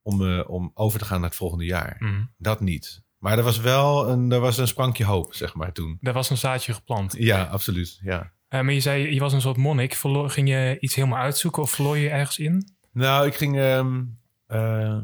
om, 0.02 0.28
eh, 0.38 0.50
om 0.50 0.72
over 0.74 1.00
te 1.00 1.06
gaan 1.06 1.20
naar 1.20 1.30
het 1.30 1.38
volgende 1.38 1.66
jaar. 1.66 1.96
Mhm. 2.00 2.24
Dat 2.38 2.60
niet. 2.60 3.02
Maar 3.18 3.38
er 3.38 3.44
was 3.44 3.60
wel 3.60 4.10
een, 4.10 4.32
er 4.32 4.40
was 4.40 4.58
een 4.58 4.68
sprankje 4.68 5.06
hoop, 5.06 5.34
zeg 5.34 5.54
maar, 5.56 5.72
toen. 5.72 5.98
Daar 6.02 6.14
was 6.14 6.30
een 6.30 6.38
zaadje 6.38 6.74
geplant. 6.74 7.16
Ja, 7.18 7.44
absoluut. 7.44 8.00
Ja. 8.04 8.32
Eh, 8.48 8.62
maar 8.62 8.74
je 8.74 8.80
zei, 8.80 9.14
je 9.14 9.20
was 9.20 9.34
een 9.34 9.42
soort 9.42 9.58
monnik. 9.58 9.96
Verlo- 9.96 10.28
ging 10.28 10.50
je 10.50 10.78
iets 10.80 10.96
helemaal 10.96 11.20
uitzoeken 11.20 11.62
of 11.62 11.72
verloor 11.72 11.98
je 11.98 12.10
ergens 12.10 12.40
in? 12.40 12.68
Nou, 12.92 13.28
ik 13.28 13.36
ging. 13.36 13.58
ehm, 13.60 14.04
eh, 14.48 14.98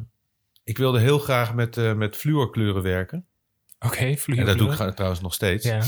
ik 0.64 0.78
wilde 0.78 1.00
heel 1.00 1.20
graag 1.20 1.54
met, 1.54 1.78
eh 1.78 1.94
met 1.94 2.16
fluorkleuren 2.16 2.82
werken. 2.82 3.26
Oké, 3.80 4.16
vloeien. 4.18 4.44
En 4.44 4.50
dat 4.50 4.78
doe 4.78 4.88
ik 4.88 4.96
trouwens 4.96 5.22
nog 5.22 5.34
steeds. 5.34 5.66
Ja. 5.66 5.82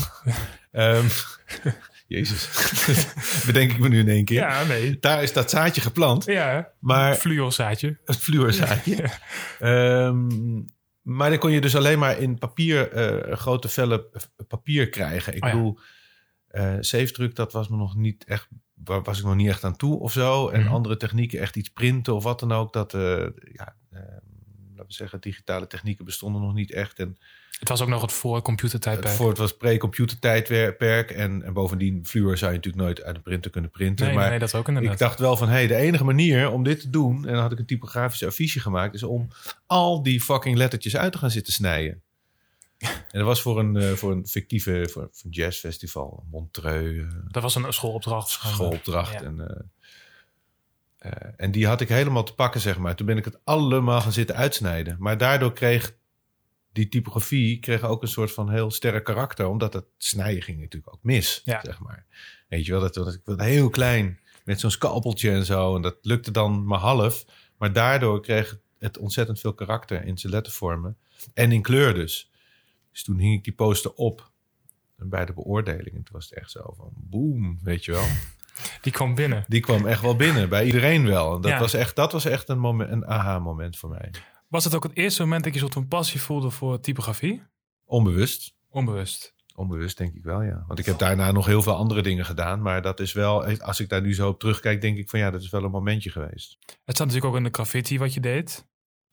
Ehm, 0.70 1.06
Jezus. 2.10 2.48
Bedenk 3.46 3.70
ik 3.72 3.78
me 3.78 3.88
nu 3.88 3.98
in 3.98 4.08
één 4.08 4.24
keer. 4.24 4.36
ja, 4.40 4.64
nee. 4.64 4.98
Daar 5.00 5.22
is 5.22 5.32
dat 5.32 5.50
zaadje 5.50 5.80
geplant. 5.80 6.24
Ja, 6.24 6.72
Maar 6.78 7.14
fluorzaadje. 7.14 7.98
het 8.04 8.16
fluorzaadje. 8.16 9.04
Ehm, 9.58 10.28
maar 11.02 11.30
dan 11.30 11.38
kon 11.38 11.50
je 11.50 11.60
dus 11.60 11.76
alleen 11.76 11.98
maar 11.98 12.18
in 12.18 12.38
papier, 12.38 12.90
eh, 12.92 13.36
grote 13.36 13.68
vellen 13.68 14.04
papier 14.48 14.88
krijgen. 14.88 15.34
Ik 15.36 15.44
Oh 15.44 15.48
ja. 15.50 15.56
bedoel, 15.56 15.78
eh 16.48 16.76
zeefdruk, 16.80 17.34
dat 17.34 17.52
was 17.52 17.68
me 17.68 17.76
nog 17.76 17.96
niet 17.96 18.24
echt, 18.24 18.48
waar 18.84 19.02
was 19.02 19.18
ik 19.18 19.24
nog 19.24 19.34
niet 19.36 19.48
echt 19.48 19.64
aan 19.64 19.76
toe 19.76 19.98
of 20.00 20.12
zo. 20.12 20.48
En 20.48 20.60
Mhm. 20.62 20.72
andere 20.72 20.96
technieken, 20.96 21.40
echt 21.40 21.56
iets 21.56 21.68
printen 21.68 22.14
of 22.14 22.22
wat 22.24 22.40
dan 22.40 22.52
ook. 22.52 22.72
Dat, 22.72 22.94
eh, 22.94 23.26
ja, 23.52 23.76
eh, 23.90 24.00
we 24.90 25.02
zeggen, 25.02 25.20
digitale 25.20 25.66
technieken 25.66 26.04
bestonden 26.04 26.42
nog 26.42 26.54
niet 26.54 26.72
echt. 26.72 26.98
En 26.98 27.18
Het 27.58 27.68
was 27.68 27.80
ook 27.80 27.88
nog 27.88 28.02
het 28.02 28.12
voor 28.12 28.42
computertijdperk. 28.42 29.14
voor, 29.14 29.28
het 29.28 29.38
was 29.38 29.56
pre-computertijdperk. 29.56 31.10
En, 31.10 31.42
en 31.42 31.52
bovendien, 31.52 32.06
fluor 32.06 32.38
zou 32.38 32.50
je 32.50 32.56
natuurlijk 32.56 32.84
nooit 32.84 33.02
uit 33.02 33.16
een 33.16 33.22
printer 33.22 33.50
kunnen 33.50 33.70
printen. 33.70 34.06
Nee, 34.06 34.14
maar 34.14 34.30
nee, 34.30 34.38
dat 34.38 34.54
ook 34.54 34.68
inderdaad. 34.68 34.92
ik 34.92 34.98
dacht 34.98 35.18
wel 35.18 35.36
van, 35.36 35.48
hé, 35.48 35.54
hey, 35.54 35.66
de 35.66 35.74
enige 35.74 36.04
manier 36.04 36.50
om 36.50 36.62
dit 36.62 36.80
te 36.80 36.90
doen... 36.90 37.26
en 37.26 37.32
dan 37.32 37.42
had 37.42 37.52
ik 37.52 37.58
een 37.58 37.66
typografische 37.66 38.26
affiche 38.26 38.60
gemaakt... 38.60 38.94
is 38.94 39.02
om 39.02 39.28
al 39.66 40.02
die 40.02 40.20
fucking 40.20 40.56
lettertjes 40.56 40.96
uit 40.96 41.12
te 41.12 41.18
gaan 41.18 41.30
zitten 41.30 41.52
snijden. 41.52 42.02
En 42.80 43.18
dat 43.18 43.24
was 43.24 43.42
voor 43.42 43.58
een, 43.58 43.76
eh, 43.76 43.92
voor 43.92 44.12
een 44.12 44.26
fictieve 44.26 44.88
voor, 44.90 45.08
voor 45.12 45.24
een 45.24 45.30
jazzfestival. 45.30 46.24
Montreux, 46.30 46.98
eh, 46.98 47.18
Dat 47.28 47.42
was 47.42 47.54
een 47.54 47.72
schoolopdracht. 47.72 48.28
schoolopdracht. 48.28 49.12
Ja. 49.12 49.22
En, 49.22 49.48
eh, 49.48 49.60
eh, 51.00 51.10
en 51.36 51.50
die 51.50 51.66
had 51.66 51.80
ik 51.80 51.88
helemaal 51.88 52.24
te 52.24 52.34
pakken, 52.34 52.60
zeg 52.60 52.78
maar. 52.78 52.96
Toen 52.96 53.06
ben 53.06 53.16
ik 53.16 53.24
het 53.24 53.40
allemaal 53.44 54.00
gaan 54.00 54.12
zitten 54.12 54.36
uitsnijden. 54.36 54.96
Maar 54.98 55.18
daardoor 55.18 55.52
kreeg 55.52 55.98
die 56.72 56.88
typografie 56.88 57.58
kreeg 57.58 57.82
ook 57.82 58.02
een 58.02 58.08
soort 58.08 58.32
van 58.32 58.50
heel 58.50 58.70
sterk 58.70 59.04
karakter. 59.04 59.46
Omdat 59.46 59.72
het 59.72 59.84
snijden 59.98 60.42
ging 60.42 60.58
natuurlijk 60.60 60.94
ook 60.94 61.02
mis, 61.02 61.40
Ja. 61.44 61.60
zeg 61.64 61.78
maar. 61.80 62.06
Weet 62.48 62.66
je 62.66 62.72
wel, 62.72 62.80
dat, 62.80 62.94
dat 62.94 63.14
ik 63.14 63.20
wilde 63.24 63.44
heel 63.44 63.70
klein 63.70 64.20
met 64.44 64.60
zo'n 64.60 64.70
scalpeltje 64.70 65.30
en 65.30 65.44
zo. 65.44 65.76
En 65.76 65.82
dat 65.82 65.96
lukte 66.02 66.30
dan 66.30 66.64
maar 66.64 66.78
half. 66.78 67.24
Maar 67.58 67.72
daardoor 67.72 68.22
kreeg 68.22 68.58
het 68.78 68.98
ontzettend 68.98 69.40
veel 69.40 69.54
karakter 69.54 70.04
in 70.04 70.18
zijn 70.18 70.32
lettervormen. 70.32 70.96
En 71.34 71.52
in 71.52 71.62
kleur 71.62 71.94
dus. 71.94 72.30
Dus 72.92 73.02
toen 73.04 73.18
hing 73.18 73.34
ik 73.34 73.44
die 73.44 73.52
poster 73.52 73.92
op 73.92 74.30
bij 74.96 75.24
de 75.24 75.32
beoordeling. 75.32 75.96
En 75.96 76.02
toen 76.02 76.14
was 76.14 76.24
het 76.30 76.38
echt 76.38 76.50
zo 76.50 76.72
van 76.76 76.92
boom, 76.94 77.58
weet 77.62 77.84
je 77.84 77.92
wel. 77.92 78.06
Die 78.80 78.92
kwam 78.92 79.14
binnen. 79.14 79.44
Die 79.48 79.60
kwam 79.60 79.86
echt 79.86 80.02
wel 80.02 80.16
binnen, 80.16 80.48
bij 80.48 80.64
iedereen 80.64 81.06
wel. 81.06 81.40
Dat, 81.40 81.50
Ja. 81.50 81.58
was 81.58 81.74
echt, 81.74 81.96
dat 81.96 82.12
was 82.12 82.24
echt 82.24 82.48
een, 82.48 82.58
moment, 82.58 82.90
een 82.90 83.06
aha-moment 83.06 83.76
voor 83.76 83.90
mij. 83.90 84.10
Was 84.48 84.64
het 84.64 84.74
ook 84.74 84.82
het 84.82 84.96
eerste 84.96 85.22
moment 85.22 85.44
dat 85.44 85.52
je 85.54 85.60
soort 85.60 85.72
van 85.72 85.88
passie 85.88 86.20
voelde 86.20 86.50
voor 86.50 86.80
typografie? 86.80 87.42
Onbewust. 87.84 88.54
Onbewust. 88.68 89.34
Onbewust 89.54 89.96
denk 89.98 90.14
ik 90.14 90.22
wel, 90.22 90.42
ja. 90.42 90.64
Want 90.66 90.78
ik 90.78 90.86
heb 90.86 90.98
daarna 90.98 91.32
nog 91.32 91.46
heel 91.46 91.62
veel 91.62 91.74
andere 91.76 92.02
dingen 92.02 92.24
gedaan. 92.24 92.62
Maar 92.62 92.82
dat 92.82 93.00
is 93.00 93.12
wel, 93.12 93.44
als 93.44 93.80
ik 93.80 93.88
daar 93.88 94.00
nu 94.00 94.14
zo 94.14 94.28
op 94.28 94.40
terugkijk, 94.40 94.80
denk 94.80 94.98
ik 94.98 95.10
van 95.10 95.18
ja, 95.18 95.30
dat 95.30 95.42
is 95.42 95.50
wel 95.50 95.64
een 95.64 95.70
momentje 95.70 96.10
geweest. 96.10 96.56
Het 96.60 96.94
staat 96.94 97.06
natuurlijk 97.06 97.24
ook 97.24 97.36
in 97.36 97.44
de 97.44 97.50
graffiti 97.52 97.98
wat 97.98 98.14
je 98.14 98.20
deed. 98.20 98.66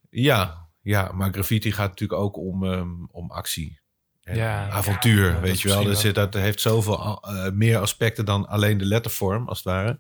Ja, 0.10 0.70
ja 0.82 1.12
maar 1.12 1.32
graffiti 1.34 1.72
gaat 1.72 1.90
natuurlijk 1.90 2.20
ook 2.22 2.38
om, 2.38 2.64
ehm, 2.64 3.06
om 3.12 3.32
actie. 3.32 3.80
En 4.28 4.36
Ja, 4.36 4.70
avontuur, 4.70 5.32
ja, 5.32 5.40
weet 5.40 5.62
je 5.62 5.68
wel. 5.68 5.84
Dat, 5.84 6.00
zit, 6.00 6.16
dat 6.16 6.34
heeft 6.34 6.62
zoveel 6.62 7.22
eh, 7.22 7.52
meer 7.52 7.78
aspecten 7.78 8.26
dan 8.26 8.48
alleen 8.48 8.78
de 8.78 8.86
lettervorm, 8.86 9.48
als 9.48 9.58
het 9.58 9.68
ware. 9.68 10.00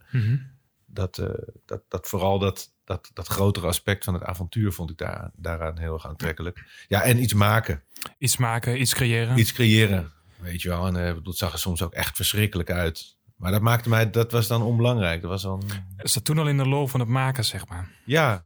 Dat, 0.85 1.17
eh, 1.17 1.27
dat, 1.65 1.81
dat 1.87 2.07
vooral 2.07 2.39
dat, 2.39 2.73
dat, 2.83 3.11
dat 3.13 3.27
grotere 3.27 3.67
aspect 3.67 4.03
van 4.03 4.13
het 4.13 4.23
avontuur 4.23 4.71
vond 4.71 4.89
ik 4.89 4.97
daar, 4.97 5.31
daaraan 5.35 5.77
heel 5.77 5.93
erg 5.93 6.07
aantrekkelijk. 6.07 6.65
Ja, 6.87 7.01
en 7.01 7.21
iets 7.21 7.33
maken. 7.33 7.83
Iets 8.17 8.37
maken, 8.37 8.81
iets 8.81 8.93
creëren. 8.93 9.37
Iets 9.37 9.53
creëren, 9.53 10.11
weet 10.39 10.61
je 10.61 10.69
wel. 10.69 10.87
En 10.87 11.07
eh, 11.07 11.15
dat 11.23 11.37
zag 11.37 11.53
er 11.53 11.59
soms 11.59 11.81
ook 11.81 11.93
echt 11.93 12.15
verschrikkelijk 12.15 12.71
uit. 12.71 13.17
Maar 13.35 13.51
dat 13.51 13.61
maakte 13.61 13.89
mij, 13.89 14.09
dat 14.09 14.31
was 14.31 14.47
dan 14.47 14.61
onbelangrijk. 14.61 15.21
Dat 15.21 15.29
was 15.29 15.41
dan, 15.41 15.63
Is 15.97 16.13
dat 16.13 16.25
toen 16.25 16.37
al 16.37 16.47
in 16.47 16.57
de 16.57 16.67
loop 16.67 16.89
van 16.89 16.99
het 16.99 17.09
maken, 17.09 17.45
zeg 17.45 17.67
maar. 17.67 17.91
ja, 18.05 18.45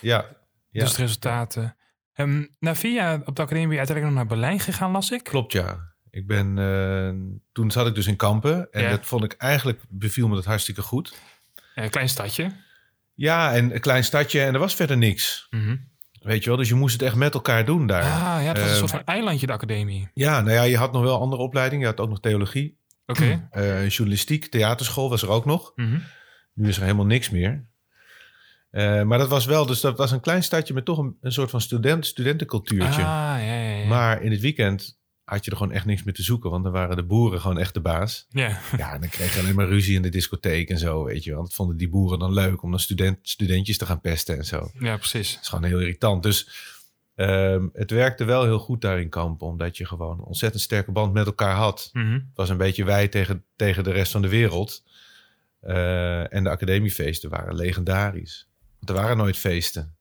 ja, 0.00 0.26
ja. 0.70 0.84
Dus 0.84 0.96
resultaten. 0.96 1.76
Ehm, 2.20 2.44
na 2.58 2.74
vier 2.74 2.92
jaar 2.94 3.20
op 3.24 3.36
de 3.36 3.42
academie 3.42 3.66
ben 3.66 3.72
je 3.72 3.78
uiteindelijk 3.78 4.16
nog 4.16 4.26
naar 4.26 4.38
Berlijn 4.38 4.60
gegaan, 4.60 4.90
las 4.90 5.10
ik. 5.10 5.24
klopt 5.24 5.52
ja. 5.52 5.88
Ik 6.10 6.26
ben, 6.26 6.58
eh, 6.58 7.38
toen 7.52 7.70
zat 7.70 7.86
ik 7.86 7.94
dus 7.94 8.06
in 8.06 8.16
Kampen 8.16 8.72
en 8.72 8.82
Ja. 8.82 8.90
dat 8.90 9.06
vond 9.06 9.24
ik 9.24 9.32
eigenlijk, 9.32 9.80
beviel 9.88 10.28
me 10.28 10.34
dat 10.34 10.44
hartstikke 10.44 10.82
goed. 10.82 11.14
Een 11.74 11.90
klein 11.90 12.08
stadje. 12.08 12.50
Ja, 13.14 13.54
en 13.54 13.74
een 13.74 13.80
klein 13.80 14.04
stadje 14.04 14.40
en 14.42 14.54
er 14.54 14.60
was 14.60 14.74
verder 14.74 14.96
niks. 14.96 15.48
Weet 16.22 16.42
je 16.42 16.48
wel, 16.48 16.58
dus 16.58 16.68
je 16.68 16.74
moest 16.74 16.92
het 16.92 17.02
echt 17.02 17.14
met 17.14 17.34
elkaar 17.34 17.64
doen 17.64 17.86
daar. 17.86 18.02
Ah, 18.02 18.42
ja, 18.42 18.48
het 18.48 18.56
was 18.58 18.66
een 18.66 18.72
Eh, 18.72 18.78
soort 18.78 18.90
van 18.90 19.04
eilandje, 19.04 19.46
de 19.46 19.52
academie. 19.52 20.08
Ja, 20.14 20.40
nou 20.40 20.52
ja, 20.52 20.62
je 20.62 20.76
had 20.76 20.92
nog 20.92 21.02
wel 21.02 21.20
andere 21.20 21.42
opleidingen. 21.42 21.80
Je 21.86 21.90
had 21.90 22.00
ook 22.00 22.08
nog 22.08 22.20
theologie, 22.20 22.78
Oké. 23.06 23.48
eh, 23.50 23.88
journalistiek, 23.88 24.46
theaterschool 24.46 25.08
was 25.08 25.22
er 25.22 25.28
ook 25.28 25.44
nog. 25.44 25.72
Mhm. 25.76 25.98
Nu 26.54 26.68
is 26.68 26.76
er 26.76 26.82
helemaal 26.82 27.06
niks 27.06 27.30
meer. 27.30 27.64
Eh, 28.70 29.02
maar 29.02 29.18
dat 29.18 29.28
was 29.28 29.44
wel, 29.44 29.66
dus 29.66 29.80
dat 29.80 29.96
was 29.96 30.10
een 30.10 30.20
klein 30.20 30.42
stadje 30.42 30.74
met 30.74 30.84
toch 30.84 30.98
een, 30.98 31.16
een 31.20 31.32
soort 31.32 31.50
van 31.50 31.60
student, 31.60 32.06
studentencultuurtje. 32.06 33.02
Ah, 33.02 33.06
ja, 33.06 33.38
ja, 33.38 33.76
ja. 33.76 33.86
Maar 33.86 34.22
in 34.22 34.30
het 34.30 34.40
weekend 34.40 34.98
had 35.24 35.44
je 35.44 35.50
er 35.50 35.56
gewoon 35.56 35.72
echt 35.72 35.84
niks 35.84 36.02
meer 36.02 36.14
te 36.14 36.22
zoeken, 36.22 36.50
want 36.50 36.64
dan 36.64 36.72
waren 36.72 36.96
de 36.96 37.02
boeren 37.02 37.40
gewoon 37.40 37.58
echt 37.58 37.74
de 37.74 37.80
baas. 37.80 38.26
Ja, 38.28 38.60
Ja, 38.76 38.92
en 38.92 39.00
dan 39.00 39.10
kreeg 39.10 39.34
je 39.34 39.40
alleen 39.40 39.54
maar 39.54 39.68
ruzie 39.68 39.94
in 39.94 40.02
de 40.02 40.08
discotheek 40.08 40.68
en 40.68 40.78
zo, 40.78 41.04
weet 41.04 41.24
je 41.24 41.30
wel. 41.30 41.42
Dat 41.42 41.54
vonden 41.54 41.76
die 41.76 41.88
boeren 41.88 42.18
dan 42.18 42.32
leuk 42.32 42.62
om 42.62 42.70
dan 42.70 42.80
student, 42.80 43.18
studentjes 43.22 43.78
te 43.78 43.86
gaan 43.86 44.00
pesten 44.00 44.36
en 44.36 44.44
zo. 44.44 44.70
ja, 44.78 44.96
precies. 44.96 45.32
Dat 45.32 45.42
is 45.42 45.48
gewoon 45.48 45.64
heel 45.64 45.80
irritant. 45.80 46.22
Dus 46.22 46.48
ehm, 47.14 47.66
het 47.72 47.90
werkte 47.90 48.24
wel 48.24 48.44
heel 48.44 48.58
goed 48.58 48.80
daar 48.80 49.00
in 49.00 49.08
Kampen, 49.08 49.46
omdat 49.46 49.76
je 49.76 49.86
gewoon 49.86 50.18
een 50.18 50.24
ontzettend 50.24 50.62
sterke 50.62 50.92
band 50.92 51.12
met 51.12 51.26
elkaar 51.26 51.54
had. 51.54 51.90
Mhm. 51.92 52.12
Het 52.12 52.22
was 52.34 52.48
een 52.48 52.56
beetje 52.56 52.84
wij 52.84 53.08
tegen, 53.08 53.44
tegen 53.56 53.84
de 53.84 53.92
rest 53.92 54.12
van 54.12 54.22
de 54.22 54.28
wereld. 54.28 54.82
Eh, 55.60 56.34
en 56.34 56.44
de 56.44 56.50
academiefeesten 56.50 57.30
waren 57.30 57.54
legendarisch. 57.54 58.48
Er 58.84 58.94
waren 58.94 59.16
nooit 59.16 59.36
feesten. 59.36 59.96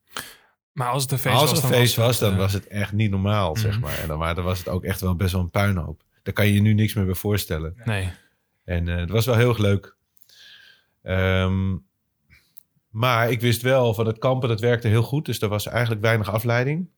Maar 0.71 0.89
als 0.89 1.03
het 1.03 1.11
een 1.11 1.17
feest 1.17 1.35
Als 1.35 1.49
was, 1.49 1.63
een 1.63 1.69
dan 1.69 1.79
feest 1.79 1.95
was, 1.95 2.05
was, 2.05 2.15
het, 2.19 2.23
dan 2.29 2.33
eh, 2.33 2.37
was 2.39 2.53
het 2.53 2.67
echt 2.67 2.91
niet 2.91 3.11
normaal, 3.11 3.55
zeg 3.57 3.71
Mhm. 3.71 3.81
maar. 3.81 3.97
En 3.99 4.07
dan, 4.07 4.35
dan 4.35 4.43
was 4.43 4.57
het 4.59 4.67
ook 4.67 4.83
echt 4.83 5.01
wel 5.01 5.15
best 5.15 5.31
wel 5.31 5.41
een 5.41 5.49
puinhoop. 5.49 6.03
Daar 6.23 6.33
kan 6.33 6.45
je 6.47 6.53
je 6.53 6.61
nu 6.61 6.73
niks 6.73 6.93
meer 6.93 7.05
bij 7.05 7.13
voorstellen. 7.15 7.81
Nee. 7.85 8.09
En 8.65 8.87
eh, 8.87 8.95
het 8.95 9.09
was 9.09 9.25
wel 9.25 9.35
heel 9.35 9.49
erg 9.49 9.57
leuk. 9.57 9.95
Ehm, 11.03 11.75
maar 12.89 13.31
ik 13.31 13.41
wist 13.41 13.61
wel 13.61 13.93
van 13.93 14.05
het 14.05 14.17
kampen, 14.17 14.49
dat 14.49 14.59
werkte 14.59 14.87
heel 14.87 15.03
goed. 15.03 15.25
Dus 15.25 15.41
er 15.41 15.47
was 15.49 15.65
eigenlijk 15.67 16.01
weinig 16.01 16.31
afleiding. 16.31 16.89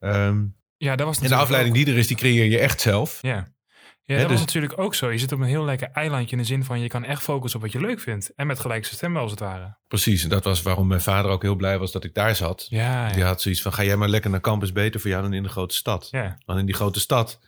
Ehm, 0.00 0.44
Ja, 0.76 0.96
dat 0.96 1.06
was 1.06 1.18
en 1.20 1.28
de 1.28 1.34
afleiding 1.34 1.76
ook- 1.76 1.84
die 1.84 1.92
er 1.92 1.98
is, 1.98 2.06
die 2.06 2.16
creëer 2.16 2.44
je 2.44 2.58
echt 2.58 2.80
zelf. 2.80 3.18
Ja. 3.22 3.48
Ja, 4.06 4.14
dat 4.18 4.22
was 4.22 4.32
dus- 4.36 4.40
natuurlijk 4.46 4.78
ook 4.78 4.94
zo. 4.94 5.10
Je 5.10 5.18
zit 5.18 5.32
op 5.32 5.40
een 5.40 5.46
heel 5.46 5.64
lekker 5.64 5.88
eilandje 5.92 6.30
in 6.36 6.42
de 6.42 6.48
zin 6.48 6.64
van 6.64 6.80
je 6.80 6.88
kan 6.88 7.04
echt 7.04 7.22
focussen 7.22 7.60
op 7.60 7.64
wat 7.64 7.74
je 7.74 7.86
leuk 7.86 8.00
vindt. 8.00 8.32
En 8.34 8.46
met 8.46 8.60
gelijkse 8.60 8.94
stemmen 8.94 9.20
als 9.22 9.30
het 9.30 9.40
ware. 9.40 9.74
Precies, 9.88 10.22
en 10.22 10.28
dat 10.28 10.44
was 10.44 10.62
waarom 10.62 10.86
mijn 10.86 11.00
vader 11.00 11.30
ook 11.30 11.42
heel 11.42 11.54
blij 11.56 11.78
was 11.78 11.92
dat 11.92 12.04
ik 12.04 12.14
daar 12.14 12.36
zat. 12.36 12.66
Ja, 12.70 13.12
Die 13.12 13.22
had 13.22 13.42
zoiets 13.42 13.62
van, 13.62 13.72
ga 13.72 13.84
jij 13.84 13.96
maar 13.96 14.08
lekker 14.08 14.30
naar 14.30 14.40
kamp, 14.40 14.62
is 14.62 14.72
beter 14.72 15.00
voor 15.00 15.10
jou 15.10 15.22
dan 15.22 15.32
in 15.32 15.42
de 15.42 15.48
grote 15.48 15.74
stad. 15.74 16.08
ja. 16.10 16.38
Want 16.44 16.58
in 16.58 16.66
die 16.66 16.74
grote 16.74 17.00
stad 17.00 17.40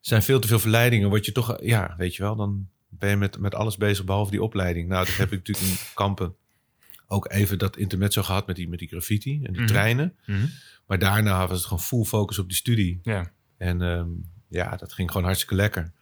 zijn 0.00 0.22
veel 0.22 0.40
te 0.40 0.48
veel 0.48 0.58
verleidingen. 0.58 1.08
Word 1.08 1.24
je 1.26 1.32
toch, 1.32 1.56
ja, 1.62 1.94
weet 1.96 2.14
je 2.16 2.22
wel, 2.22 2.36
dan 2.36 2.68
ben 2.88 3.10
je 3.10 3.16
met, 3.16 3.38
met 3.38 3.54
alles 3.54 3.76
bezig 3.76 4.04
behalve 4.04 4.30
die 4.30 4.42
opleiding. 4.42 4.88
Nou, 4.88 5.04
dat 5.06 5.16
heb 5.16 5.32
ik 5.32 5.38
natuurlijk 5.38 5.66
in 5.66 5.78
kampen 5.94 6.34
ook 7.06 7.30
even 7.32 7.58
dat 7.58 7.76
intermezzo 7.76 8.22
gehad 8.22 8.46
met 8.46 8.56
die, 8.56 8.68
met 8.68 8.78
die 8.78 8.88
graffiti 8.88 9.40
en 9.42 9.52
die 9.52 9.62
Mhm. 9.62 9.70
treinen. 9.70 10.16
Mhm. 10.26 10.46
Maar 10.86 10.98
daarna 10.98 11.46
was 11.46 11.56
het 11.56 11.66
gewoon 11.66 11.82
full 11.82 12.04
focus 12.04 12.38
op 12.38 12.48
die 12.48 12.56
studie. 12.56 12.98
Ja. 13.02 13.30
En 13.58 13.82
ehm, 13.82 14.08
ja, 14.48 14.76
dat 14.76 14.92
ging 14.92 15.08
gewoon 15.10 15.26
hartstikke 15.26 15.54
lekker. 15.54 15.92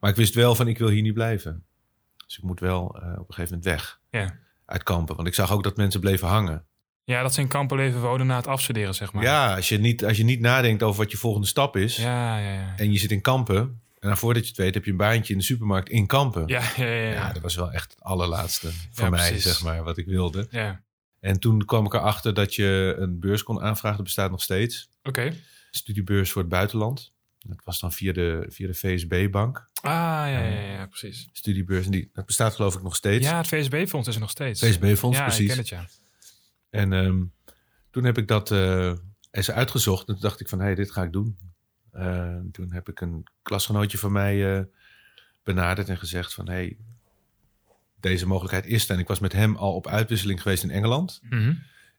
Maar 0.00 0.10
ik 0.10 0.16
wist 0.16 0.34
wel 0.34 0.54
van, 0.54 0.68
ik 0.68 0.78
wil 0.78 0.88
hier 0.88 1.02
niet 1.02 1.14
blijven. 1.14 1.64
Dus 2.26 2.36
ik 2.36 2.42
moet 2.44 2.60
wel 2.60 2.96
eh, 2.96 3.12
op 3.12 3.28
een 3.28 3.34
gegeven 3.34 3.44
moment 3.58 3.64
weg 3.64 4.00
Ja. 4.10 4.36
uit 4.66 4.82
kampen. 4.82 5.16
Want 5.16 5.28
ik 5.28 5.34
zag 5.34 5.52
ook 5.52 5.62
dat 5.62 5.76
mensen 5.76 6.00
bleven 6.00 6.28
hangen. 6.28 6.64
ja, 7.04 7.22
dat 7.22 7.34
ze 7.34 7.40
in 7.40 7.48
kampen 7.48 7.76
leven 7.76 8.00
wonen 8.00 8.26
na 8.26 8.36
het 8.36 8.46
afstuderen, 8.46 8.94
zeg 8.94 9.12
maar. 9.12 9.22
Ja, 9.22 9.54
als 9.54 9.68
je, 9.68 9.78
niet, 9.78 10.04
als 10.04 10.16
je 10.16 10.24
niet 10.24 10.40
nadenkt 10.40 10.82
over 10.82 11.02
wat 11.02 11.10
je 11.10 11.16
volgende 11.16 11.46
stap 11.46 11.76
is... 11.76 11.96
Ja, 11.96 12.38
ja, 12.38 12.52
ja. 12.52 12.76
en 12.76 12.92
je 12.92 12.98
zit 12.98 13.10
in 13.10 13.20
kampen... 13.20 13.58
en 13.98 14.08
dan 14.08 14.16
voordat 14.16 14.42
je 14.42 14.48
het 14.48 14.58
weet 14.58 14.74
heb 14.74 14.84
je 14.84 14.90
een 14.90 14.96
baantje 14.96 15.32
in 15.32 15.38
de 15.38 15.44
supermarkt 15.44 15.88
in 15.88 16.06
kampen. 16.06 16.46
Ja, 16.46 16.62
ja, 16.76 16.84
ja. 16.84 17.10
Ja, 17.12 17.32
dat 17.32 17.42
was 17.42 17.54
wel 17.54 17.72
echt 17.72 17.90
het 17.92 18.02
allerlaatste 18.02 18.70
voor 18.92 19.10
mij, 19.10 19.28
precies. 19.28 19.42
zeg 19.44 19.62
maar, 19.62 19.82
wat 19.82 19.96
ik 19.98 20.06
wilde. 20.06 20.46
ja. 20.50 20.84
En 21.20 21.40
toen 21.40 21.64
kwam 21.64 21.86
ik 21.86 21.94
erachter 21.94 22.34
dat 22.34 22.54
je 22.54 22.94
een 22.98 23.20
beurs 23.20 23.42
kon 23.42 23.60
aanvragen. 23.60 23.96
Dat 23.96 24.06
bestaat 24.06 24.30
nog 24.30 24.42
steeds. 24.42 24.88
Oké. 25.02 25.32
Studiebeurs 25.70 26.30
voor 26.30 26.42
het 26.42 26.50
buitenland. 26.50 27.12
Dat 27.48 27.64
was 27.64 27.80
dan 27.80 27.92
via 27.92 28.12
de, 28.12 28.46
via 28.48 28.66
de 28.66 28.74
VSB-bank. 28.74 29.68
Ah, 29.74 29.92
ja, 29.92 30.26
ja, 30.26 30.38
ja, 30.38 30.72
ja, 30.72 30.86
precies. 30.86 31.28
Studiebeurs. 31.32 31.84
En 31.84 31.90
die, 31.90 32.10
dat 32.12 32.26
bestaat 32.26 32.54
geloof 32.54 32.74
ik 32.74 32.82
nog 32.82 32.96
steeds. 32.96 33.26
Ja, 33.26 33.36
het 33.36 33.48
VSB-fonds 33.48 34.08
is 34.08 34.14
er 34.14 34.20
nog 34.20 34.30
steeds. 34.30 34.60
VSB-fonds, 34.60 35.18
ja, 35.18 35.24
precies. 35.24 35.42
ik 35.42 35.48
ken 35.48 35.58
het, 35.58 35.68
ja. 35.68 35.86
En 36.70 36.92
ehm, 36.92 37.22
toen 37.90 38.04
heb 38.04 38.18
ik 38.18 38.28
dat 38.28 38.50
eh, 38.50 38.92
eens 39.30 39.50
uitgezocht. 39.50 40.08
En 40.08 40.14
toen 40.14 40.22
dacht 40.22 40.40
ik 40.40 40.48
van, 40.48 40.58
hé, 40.58 40.64
hey, 40.64 40.74
dit 40.74 40.90
ga 40.90 41.02
ik 41.02 41.12
doen. 41.12 41.38
Eh, 41.92 42.36
toen 42.52 42.72
heb 42.72 42.88
ik 42.88 43.00
een 43.00 43.24
klasgenootje 43.42 43.98
van 43.98 44.12
mij 44.12 44.56
eh, 44.56 44.64
benaderd 45.42 45.88
en 45.88 45.98
gezegd 45.98 46.34
van... 46.34 46.48
hé, 46.48 46.54
hey, 46.54 46.76
deze 48.00 48.26
mogelijkheid 48.26 48.66
is 48.66 48.84
er. 48.84 48.94
En 48.94 49.00
ik 49.00 49.08
was 49.08 49.18
met 49.18 49.32
hem 49.32 49.56
al 49.56 49.74
op 49.74 49.86
uitwisseling 49.86 50.42
geweest 50.42 50.62
in 50.62 50.70
Engeland. 50.70 51.20
Mhm. 51.22 51.54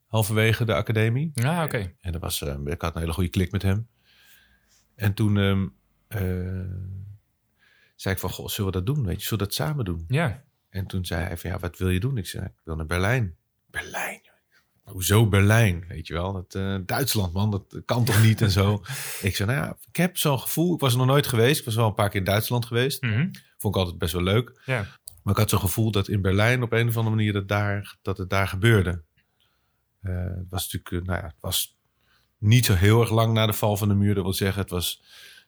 Halverwege 0.07 0.65
de 0.65 0.73
academie. 0.73 1.31
Ja, 1.33 1.63
oké. 1.63 1.93
En 2.01 2.11
dat 2.11 2.21
was, 2.21 2.41
eh, 2.41 2.55
ik 2.65 2.81
had 2.81 2.95
een 2.95 3.01
hele 3.01 3.13
goede 3.13 3.29
klik 3.29 3.51
met 3.51 3.61
hem. 3.61 3.87
En 4.97 5.13
toen 5.13 5.37
ehm, 5.37 5.67
eh, 6.07 6.21
zei 7.95 8.13
ik 8.13 8.19
van, 8.19 8.29
goh, 8.29 8.47
zullen 8.47 8.71
we 8.71 8.77
dat 8.83 8.95
doen? 8.95 9.05
Weet 9.05 9.19
je, 9.19 9.27
zullen 9.27 9.39
we 9.39 9.43
dat 9.43 9.53
samen 9.53 9.85
doen? 9.85 10.05
Ja. 10.07 10.43
En 10.69 10.85
toen 10.85 11.05
zei 11.05 11.23
hij 11.23 11.37
van, 11.37 11.49
ja, 11.49 11.59
wat 11.59 11.77
wil 11.77 11.89
je 11.89 11.99
doen? 11.99 12.17
Ik 12.17 12.27
zei, 12.27 12.45
ik 12.45 12.61
wil 12.63 12.75
naar 12.75 12.85
Berlijn. 12.85 13.35
Berlijn? 13.65 14.21
Hoezo 14.83 15.27
Berlijn? 15.27 15.85
Weet 15.87 16.07
je 16.07 16.13
wel, 16.13 16.33
dat, 16.33 16.55
eh, 16.55 16.77
Duitsland, 16.85 17.33
man, 17.33 17.51
dat 17.51 17.81
kan 17.85 18.05
toch 18.05 18.23
niet 18.23 18.41
en 18.41 18.51
zo. 18.51 18.73
ik 19.21 19.35
zei, 19.35 19.51
nou 19.51 19.65
ja, 19.65 19.77
ik 19.87 19.95
heb 19.95 20.17
zo'n 20.17 20.39
gevoel. 20.39 20.73
Ik 20.73 20.79
was 20.79 20.91
er 20.91 20.97
nog 20.97 21.07
nooit 21.07 21.27
geweest. 21.27 21.59
Ik 21.59 21.65
was 21.65 21.75
wel 21.75 21.87
een 21.87 21.93
paar 21.93 22.09
keer 22.09 22.19
in 22.19 22.25
Duitsland 22.25 22.65
geweest. 22.65 23.01
Mhm. 23.01 23.29
Vond 23.57 23.75
ik 23.75 23.81
altijd 23.81 23.97
best 23.97 24.13
wel 24.13 24.23
leuk. 24.23 24.61
Ja. 24.65 24.85
Maar 25.23 25.33
ik 25.33 25.39
had 25.39 25.49
zo'n 25.49 25.59
gevoel 25.59 25.91
dat 25.91 26.07
in 26.07 26.21
Berlijn 26.21 26.63
op 26.63 26.71
een 26.71 26.87
of 26.87 26.97
andere 26.97 27.15
manier 27.15 27.33
dat, 27.33 27.47
daar, 27.47 27.97
dat 28.01 28.17
het 28.17 28.29
daar 28.29 28.47
gebeurde. 28.47 29.03
Eh, 30.01 30.15
het 30.15 30.49
was 30.49 30.71
natuurlijk, 30.71 31.05
nou 31.05 31.19
ja, 31.19 31.27
het 31.27 31.39
was 31.39 31.76
niet 32.37 32.65
zo 32.65 32.73
heel 32.73 33.01
erg 33.01 33.09
lang 33.09 33.33
na 33.33 33.45
de 33.45 33.53
val 33.53 33.77
van 33.77 33.87
de 33.87 33.93
muur. 33.93 34.15
Dat 34.15 34.23
wil 34.23 34.33
zeggen, 34.33 34.61
het 34.61 34.71
was... 34.71 35.01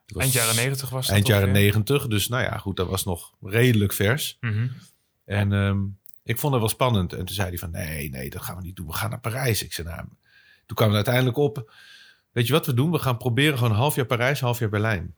Het 0.05 0.17
was 0.17 0.23
Eind 0.23 0.35
jaren 0.35 0.55
negentig 0.55 0.89
was 0.89 1.05
dat 1.05 1.15
Eind 1.15 1.27
jaren 1.27 1.51
negentig. 1.51 2.07
Dus 2.07 2.27
nou 2.27 2.43
ja, 2.43 2.57
goed, 2.57 2.77
dat 2.77 2.87
was 2.87 3.05
nog 3.05 3.33
redelijk 3.41 3.93
vers. 3.93 4.37
Mhm. 4.39 4.67
En 5.25 5.53
ehm, 5.53 5.79
ik 6.23 6.37
vond 6.37 6.53
het 6.53 6.61
wel 6.61 6.71
spannend. 6.71 7.13
En 7.13 7.25
toen 7.25 7.35
zei 7.35 7.49
hij 7.49 7.57
van, 7.57 7.71
nee, 7.71 8.09
nee, 8.09 8.29
dat 8.29 8.41
gaan 8.41 8.55
we 8.55 8.61
niet 8.61 8.75
doen. 8.75 8.87
We 8.87 8.93
gaan 8.93 9.09
naar 9.09 9.19
Parijs. 9.19 9.63
Ik 9.63 9.73
zei, 9.73 9.87
nou, 9.87 10.05
toen 10.65 10.75
kwamen 10.75 10.89
we 10.89 10.95
uiteindelijk 11.05 11.37
op. 11.37 11.71
Weet 12.31 12.47
je 12.47 12.53
wat 12.53 12.65
we 12.65 12.73
doen? 12.73 12.91
We 12.91 12.99
gaan 12.99 13.17
proberen 13.17 13.57
gewoon 13.57 13.71
een 13.71 13.77
half 13.77 13.95
jaar 13.95 14.05
Parijs, 14.05 14.39
half 14.39 14.59
jaar 14.59 14.69
Berlijn. 14.69 15.15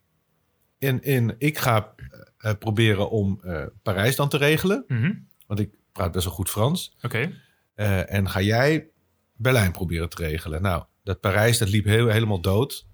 En, 0.78 1.02
en 1.02 1.34
ik 1.38 1.58
ga 1.58 1.94
eh, 1.96 2.50
eh, 2.50 2.58
proberen 2.58 3.10
om 3.10 3.40
eh, 3.42 3.64
Parijs 3.82 4.16
dan 4.16 4.28
te 4.28 4.36
regelen. 4.36 4.84
Mhm. 4.86 5.12
Want 5.46 5.60
ik 5.60 5.70
praat 5.92 6.12
best 6.12 6.24
wel 6.24 6.34
goed 6.34 6.50
Frans. 6.50 6.96
Oké. 7.02 7.32
En 7.74 8.30
ga 8.30 8.40
jij 8.40 8.88
Berlijn 9.36 9.72
proberen 9.72 10.08
te 10.08 10.22
regelen. 10.22 10.62
Nou, 10.62 10.84
dat 11.02 11.20
Parijs, 11.20 11.58
dat 11.58 11.68
liep 11.68 11.84
heel, 11.84 12.08
helemaal 12.08 12.40
dood. 12.40 12.86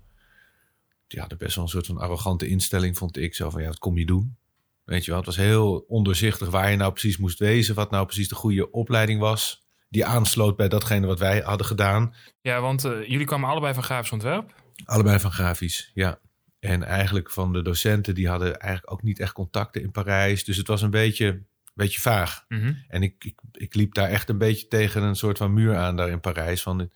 Die 1.07 1.21
hadden 1.21 1.38
best 1.38 1.55
wel 1.55 1.65
een 1.65 1.71
soort 1.71 1.87
van 1.87 1.99
arrogante 1.99 2.49
instelling, 2.49 2.97
vond 2.97 3.17
ik. 3.17 3.35
Zo 3.35 3.50
van, 3.50 3.61
ja, 3.61 3.69
wat 3.69 3.79
kom 3.79 3.99
je 3.99 4.07
doen? 4.07 4.37
Weet 4.85 5.05
je 5.05 5.11
wel, 5.11 5.17
het 5.17 5.27
was 5.27 5.37
heel 5.37 5.85
ondoorzichtig 5.88 6.50
waar 6.50 6.71
je 6.71 6.77
nou 6.77 6.93
precies 6.93 7.17
moest 7.17 7.38
wezen. 7.38 7.75
Wat 7.75 7.91
nou 7.91 8.05
precies 8.05 8.29
de 8.29 8.35
goede 8.35 8.71
opleiding 8.71 9.21
was. 9.21 9.67
Die 9.88 10.05
aansloot 10.05 10.57
bij 10.57 10.69
datgene 10.69 11.07
wat 11.07 11.19
wij 11.19 11.41
hadden 11.41 11.67
gedaan. 11.67 12.15
Ja, 12.41 12.61
want 12.61 12.85
eh, 12.85 13.09
jullie 13.09 13.27
kwamen 13.27 13.49
allebei 13.49 13.75
van 13.75 13.83
grafisch 13.83 14.12
ontwerp. 14.12 14.55
Allebei 14.85 15.21
van 15.21 15.33
grafisch, 15.33 15.90
ja. 15.94 16.21
En 16.61 16.83
eigenlijk 16.83 17.31
van 17.31 17.53
de 17.53 17.62
docenten, 17.62 18.14
die 18.14 18.29
hadden 18.29 18.61
eigenlijk 18.61 18.92
ook 18.92 19.03
niet 19.03 19.21
echt 19.21 19.33
contacten 19.33 19.83
in 19.83 19.90
Parijs. 19.90 20.44
Dus 20.44 20.57
het 20.57 20.66
was 20.66 20.83
een 20.83 20.90
beetje, 20.90 21.42
beetje 21.75 22.01
vaag. 22.01 22.44
Mhm. 22.49 22.73
En 22.88 23.03
ik, 23.03 23.25
ik, 23.25 23.40
ik 23.53 23.75
liep 23.75 23.94
daar 23.94 24.09
echt 24.09 24.29
een 24.29 24.38
beetje 24.38 24.68
tegen 24.68 25.03
een 25.03 25.16
soort 25.16 25.38
van 25.38 25.53
muur 25.53 25.77
aan 25.77 25.97
daar 25.97 26.09
in 26.09 26.21
Parijs. 26.21 26.62
Van, 26.62 26.90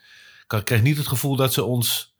ik 0.58 0.66
kreeg 0.66 0.82
niet 0.82 0.96
het 0.96 1.06
gevoel 1.06 1.36
dat 1.36 1.52
ze 1.52 1.64
ons 1.64 2.16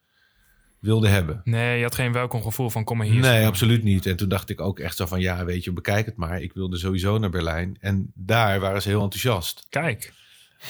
wilden 0.79 1.11
hebben. 1.11 1.41
Nee, 1.45 1.77
je 1.77 1.83
had 1.83 1.95
geen 1.95 2.13
welkom 2.13 2.43
gevoel 2.43 2.71
van 2.71 2.85
kom 2.85 2.97
maar 2.97 3.07
hier. 3.07 3.21
nee, 3.21 3.47
absoluut 3.47 3.83
niet. 3.83 4.07
En 4.07 4.17
toen 4.17 4.29
dacht 4.29 4.51
ik 4.51 4.61
ook 4.61 4.79
echt 4.79 4.97
zo 4.97 5.07
van, 5.07 5.21
ja, 5.21 5.45
weet 5.45 5.65
je, 5.65 5.73
bekijk 5.73 6.07
het 6.07 6.17
maar. 6.17 6.43
Ik 6.43 6.53
wilde 6.53 6.79
sowieso 6.79 7.19
naar 7.19 7.31
Berlijn. 7.31 7.77
En 7.81 8.13
daar 8.15 8.61
waren 8.61 8.83
ze 8.83 8.89
heel 8.89 9.03
enthousiast. 9.03 9.67
Kijk. 9.69 10.13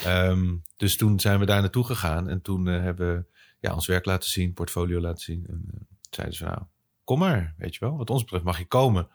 Ehm, 0.04 0.54
dus 0.76 0.96
toen 0.96 1.20
zijn 1.20 1.38
we 1.38 1.46
daar 1.46 1.60
naartoe 1.60 1.84
gegaan. 1.84 2.28
En 2.28 2.42
toen 2.42 2.68
eh, 2.68 2.82
hebben 2.82 3.16
we 3.16 3.24
ja, 3.60 3.74
ons 3.74 3.86
werk 3.86 4.04
laten 4.04 4.30
zien, 4.30 4.52
portfolio 4.52 5.00
laten 5.00 5.22
zien. 5.22 5.46
En 5.48 5.64
eh, 5.74 5.80
zeiden 6.10 6.36
ze 6.36 6.44
nou, 6.44 6.58
kom 7.04 7.18
maar, 7.18 7.54
weet 7.58 7.74
je 7.74 7.80
wel. 7.80 7.96
Wat 7.96 8.10
ons 8.10 8.22
betreft 8.22 8.44
mag 8.44 8.58
je 8.58 8.66
komen. 8.66 9.08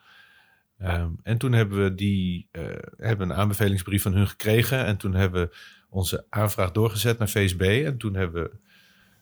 Ehm, 0.78 1.10
en 1.22 1.38
toen 1.38 1.52
hebben 1.52 1.82
we 1.82 1.94
die 1.94 2.48
eh, 2.50 2.62
hebben 2.96 3.30
een 3.30 3.36
aanbevelingsbrief 3.36 4.02
van 4.02 4.14
hun 4.14 4.28
gekregen. 4.28 4.84
En 4.84 4.96
toen 4.96 5.14
hebben 5.14 5.48
we 5.48 5.56
onze 5.88 6.26
aanvraag 6.30 6.72
doorgezet 6.72 7.18
naar 7.18 7.28
VSB. 7.28 7.82
En 7.84 7.98
toen 7.98 8.14
hebben 8.14 8.42
we 8.42 8.50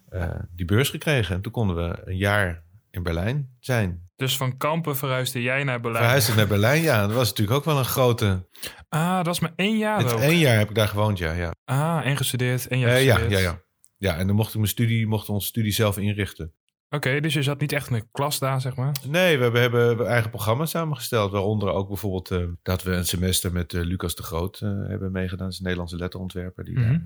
eh, 0.09 0.41
die 0.55 0.67
beurs 0.67 0.89
gekregen. 0.91 1.35
En 1.35 1.41
toen 1.43 1.53
konden 1.53 1.77
we 1.77 2.03
een 2.05 2.17
jaar 2.17 2.63
in 2.91 3.03
Berlijn 3.03 3.57
zijn. 3.61 4.05
Dus 4.17 4.37
van 4.37 4.57
Kampen 4.57 4.97
verhuisde 4.97 5.43
jij 5.43 5.65
naar 5.65 5.81
Berlijn. 5.81 6.03
Verhuisde 6.03 6.35
naar 6.35 6.47
Berlijn, 6.47 6.83
ja. 6.83 7.07
Dat 7.07 7.17
was 7.17 7.29
natuurlijk 7.29 7.57
ook 7.57 7.65
wel 7.65 7.79
een 7.79 7.85
grote... 7.85 8.49
Ah, 8.89 9.17
dat 9.17 9.27
was 9.27 9.41
maar 9.41 9.53
één 9.57 9.79
jaar 9.79 9.99
Het 9.99 10.13
ook. 10.13 10.21
één 10.21 10.39
jaar 10.39 10.59
heb 10.59 10.69
ik 10.69 10.75
daar 10.75 10.89
gewoond, 10.89 11.19
ja. 11.19 11.33
ja. 11.33 11.55
Ah, 11.65 12.07
en 12.07 12.17
gestudeerd. 12.17 12.69
En 12.69 12.79
je 12.79 12.87
Eh, 12.87 13.05
ja, 13.05 13.19
ja, 13.19 13.39
ja. 13.39 13.65
Ja, 13.97 14.17
en 14.17 14.27
dan 14.27 14.37
mocht 14.37 14.49
ik 14.49 14.55
mijn 14.55 14.69
studie, 14.69 15.07
mochten 15.07 15.27
we 15.29 15.33
onze 15.35 15.47
studie 15.47 15.73
zelf 15.73 15.99
inrichten. 15.99 16.53
Oké, 16.91 17.21
dus 17.21 17.35
je 17.35 17.43
zat 17.43 17.61
niet 17.61 17.73
echt 17.73 17.89
in 17.89 17.95
een 17.95 18.09
klas 18.13 18.39
daar, 18.39 18.61
zeg 18.61 18.77
maar. 18.77 18.97
Nee, 19.09 19.39
we 19.39 19.59
hebben, 19.59 19.87
hebben 19.87 20.07
eigen 20.07 20.31
programma's 20.31 20.71
samengesteld. 20.71 21.31
Waaronder 21.33 21.69
ook 21.73 21.89
bijvoorbeeld 21.89 22.31
eh, 22.31 22.45
dat 22.63 22.83
we 22.83 22.91
een 22.93 23.07
semester 23.07 23.53
met 23.53 23.73
eh, 23.75 23.83
Lucas 23.83 24.15
de 24.15 24.23
Groot 24.23 24.61
eh, 24.61 24.69
hebben 24.69 25.13
meegedaan. 25.13 25.45
Dat 25.45 25.53
is 25.53 25.57
een 25.59 25.63
Nederlandse 25.65 25.97
letterontwerper 25.97 26.65
die, 26.65 26.79
Mhm. 26.79 26.91
daar, 26.91 27.03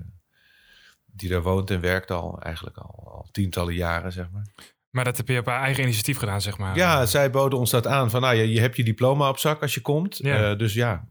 die 1.05 1.29
daar 1.29 1.41
woont 1.41 1.71
en 1.71 1.81
werkt 1.81 2.11
al 2.11 2.41
eigenlijk 2.41 2.77
al, 2.77 3.11
al 3.11 3.27
tientallen 3.31 3.73
jaren, 3.73 4.11
zeg 4.11 4.29
maar. 4.31 4.45
Maar 4.89 5.03
dat 5.03 5.17
heb 5.17 5.27
je 5.27 5.39
op 5.39 5.45
haar 5.45 5.61
eigen 5.61 5.83
initiatief 5.83 6.17
gedaan, 6.17 6.41
zeg 6.41 6.57
maar. 6.57 6.75
Ja, 6.75 7.05
zij 7.05 7.29
boden 7.29 7.59
ons 7.59 7.69
dat 7.71 7.87
aan. 7.87 8.09
Van 8.09 8.21
nou, 8.21 8.35
je, 8.35 8.51
je 8.51 8.59
hebt 8.59 8.75
je 8.75 8.83
diploma 8.83 9.29
op 9.29 9.37
zak 9.37 9.61
als 9.61 9.73
je 9.73 9.81
komt. 9.81 10.17
Ja. 10.17 10.55
Dus 10.55 10.73
ja, 10.73 11.07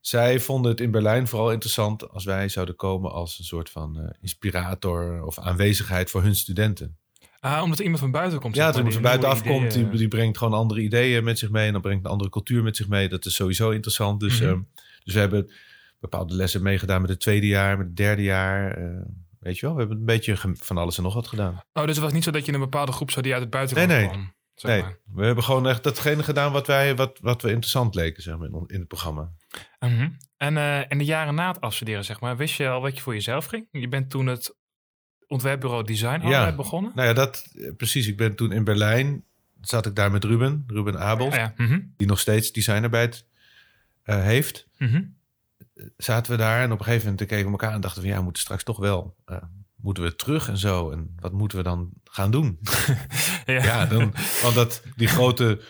zij 0.00 0.40
vonden 0.40 0.70
het 0.70 0.80
in 0.80 0.90
Berlijn 0.90 1.28
vooral 1.28 1.52
interessant 1.52 2.08
als 2.10 2.24
wij 2.24 2.48
zouden 2.48 2.76
komen 2.76 3.12
als 3.12 3.38
een 3.38 3.44
soort 3.44 3.70
van 3.70 4.14
inspirator 4.20 5.24
of 5.24 5.38
aanwezigheid 5.38 6.10
voor 6.10 6.22
hun 6.22 6.34
studenten. 6.36 6.96
Ah, 7.44 7.62
omdat 7.62 7.78
er 7.78 7.84
iemand 7.84 8.00
van 8.02 8.10
buiten 8.10 8.40
komt. 8.40 8.54
Ja, 8.54 8.74
iemand 8.74 8.92
van 8.92 9.02
buitenaf 9.02 9.44
nieuwe 9.44 9.58
komt, 9.58 9.98
die, 9.98 10.08
brengt 10.08 10.38
gewoon 10.38 10.52
andere 10.52 10.80
ideeën 10.80 11.24
met 11.24 11.38
zich 11.38 11.50
mee. 11.50 11.66
En 11.66 11.72
dan 11.72 11.80
brengt 11.82 12.04
een 12.04 12.10
andere 12.10 12.30
cultuur 12.30 12.62
met 12.62 12.76
zich 12.76 12.88
mee. 12.88 13.08
Dat 13.08 13.24
is 13.24 13.34
sowieso 13.34 13.70
interessant. 13.70 14.20
Dus, 14.20 14.40
Mhm. 14.40 14.48
ehm, 14.50 14.60
dus 15.04 15.14
we 15.14 15.20
hebben 15.20 15.52
bepaalde 16.00 16.34
lessen 16.34 16.62
meegedaan 16.62 17.00
met 17.00 17.10
het 17.10 17.20
tweede 17.20 17.46
jaar, 17.46 17.76
met 17.78 17.86
het 17.86 17.96
derde 17.96 18.22
jaar. 18.22 18.70
eh, 18.76 19.00
weet 19.40 19.58
je 19.58 19.66
wel, 19.66 19.74
we 19.74 19.80
hebben 19.80 19.98
een 19.98 20.04
beetje 20.04 20.36
van 20.54 20.76
alles 20.78 20.96
en 20.96 21.02
nog 21.02 21.14
wat 21.14 21.26
gedaan. 21.26 21.60
Oh, 21.72 21.84
dus 21.84 21.94
het 21.94 22.04
was 22.04 22.12
niet 22.12 22.24
zo 22.24 22.30
dat 22.30 22.46
je 22.46 22.52
een 22.52 22.60
bepaalde 22.60 22.92
groep 22.92 23.10
zou 23.10 23.22
die 23.22 23.32
uit 23.32 23.42
het 23.42 23.50
buitenland 23.50 23.88
Nee, 23.88 23.98
nee. 23.98 24.08
kwam. 24.08 24.32
Zeg 24.54 24.70
nee, 24.70 24.82
maar. 24.82 24.98
we 25.14 25.24
hebben 25.24 25.44
gewoon 25.44 25.66
echt 25.68 25.84
datgene 25.84 26.22
gedaan 26.22 26.52
wat, 26.52 26.66
wij, 26.66 26.96
wat, 26.96 27.18
wat 27.20 27.42
we 27.42 27.48
interessant 27.48 27.94
leken 27.94 28.22
zeg 28.22 28.38
maar, 28.38 28.48
in, 28.66 28.78
het 28.78 28.88
programma. 28.88 29.32
Mhm. 29.80 30.08
En 30.36 30.56
eh, 30.56 30.80
in 30.88 30.98
de 30.98 31.04
jaren 31.04 31.34
na 31.34 31.48
het 31.48 31.60
afstuderen, 31.60 32.04
zeg 32.04 32.20
maar, 32.20 32.36
wist 32.36 32.56
je 32.56 32.68
al 32.68 32.80
wat 32.80 32.96
je 32.96 33.02
voor 33.02 33.14
jezelf 33.14 33.46
ging? 33.46 33.66
Je 33.70 33.88
bent 33.88 34.10
toen 34.10 34.26
het 34.26 34.56
ontwerpbureau 35.32 35.84
Design 35.84 36.26
Ja. 36.28 36.52
Begonnen? 36.54 36.92
Nou 36.94 37.08
ja, 37.08 37.14
dat 37.14 37.54
precies. 37.76 38.06
Ik 38.06 38.16
ben 38.16 38.34
toen 38.34 38.52
in 38.52 38.64
Berlijn, 38.64 39.24
zat 39.60 39.86
ik 39.86 39.94
daar 39.94 40.10
met 40.10 40.24
Ruben, 40.24 40.64
Ruben 40.66 41.00
Abel, 41.00 41.32
ja. 41.34 41.52
mhm. 41.56 41.80
die 41.96 42.06
nog 42.06 42.20
steeds 42.20 42.52
designarbeid 42.52 43.26
eh, 44.02 44.22
heeft. 44.22 44.66
Mhm. 44.78 45.02
zaten 45.96 46.32
we 46.32 46.38
daar 46.38 46.62
en 46.62 46.72
op 46.72 46.78
een 46.78 46.84
gegeven 46.84 47.08
moment 47.10 47.28
keken 47.28 47.44
we 47.44 47.50
elkaar 47.50 47.72
en 47.72 47.80
dachten 47.80 48.02
we, 48.02 48.08
ja, 48.08 48.16
we 48.16 48.22
moeten 48.22 48.42
straks 48.42 48.62
toch 48.64 48.78
wel, 48.78 49.16
eh, 49.24 49.36
moeten 49.76 50.02
we 50.02 50.14
terug 50.16 50.48
en 50.48 50.58
zo. 50.58 50.90
En 50.90 51.14
wat 51.20 51.32
moeten 51.32 51.58
we 51.58 51.64
dan 51.64 51.90
gaan 52.04 52.30
doen? 52.30 52.58
Ja. 53.46 53.62
ja, 53.64 53.86
dan, 53.86 54.14
want 54.42 54.54
dat, 54.54 54.82
die 54.96 55.08
grote 55.08 55.60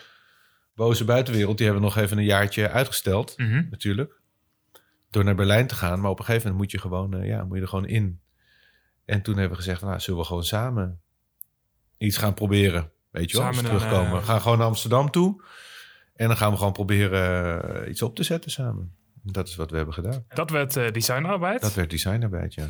boze 0.75 1.05
buitenwereld, 1.05 1.57
die 1.57 1.65
hebben 1.65 1.83
we 1.83 1.89
nog 1.95 2.03
even 2.03 2.17
een 2.17 2.23
jaartje 2.25 2.69
uitgesteld, 2.69 3.33
Mhm. 3.37 3.63
natuurlijk. 3.69 4.21
Door 5.09 5.23
naar 5.23 5.35
Berlijn 5.35 5.67
te 5.67 5.75
gaan, 5.75 5.99
maar 6.01 6.11
op 6.11 6.19
een 6.19 6.25
gegeven 6.25 6.47
moment 6.51 6.63
moet 6.63 6.71
je 6.81 6.87
gewoon, 6.87 7.13
eh, 7.13 7.27
ja, 7.27 7.43
moet 7.43 7.55
je 7.55 7.61
er 7.61 7.67
gewoon 7.67 7.87
in. 7.87 8.19
En 9.05 9.21
toen 9.21 9.33
hebben 9.37 9.57
we 9.57 9.63
gezegd, 9.63 9.81
nou, 9.81 9.99
zullen 9.99 10.19
we 10.19 10.25
gewoon 10.25 10.43
samen 10.43 11.01
iets 11.97 12.17
gaan 12.17 12.33
proberen? 12.33 12.91
Weet 13.11 13.31
je 13.31 13.37
wel, 13.37 13.53
Samen 13.53 13.65
terugkomen. 13.69 14.11
eh, 14.11 14.17
We 14.19 14.23
gaan 14.25 14.41
gewoon 14.41 14.57
naar 14.57 14.67
Amsterdam 14.67 15.11
toe. 15.11 15.43
En 16.15 16.27
dan 16.27 16.37
gaan 16.37 16.51
we 16.51 16.57
gewoon 16.57 16.73
proberen 16.73 17.83
eh, 17.83 17.89
iets 17.89 18.01
op 18.01 18.15
te 18.15 18.23
zetten 18.23 18.51
samen. 18.51 18.95
Dat 19.23 19.47
is 19.47 19.55
wat 19.55 19.69
we 19.69 19.75
hebben 19.75 19.93
gedaan. 19.93 20.25
Dat 20.27 20.49
werd 20.49 20.75
eh, 20.77 20.91
designarbeid. 20.91 21.61
Dat 21.61 21.73
werd 21.73 21.89
designarbeid, 21.89 22.53
ja. 22.53 22.67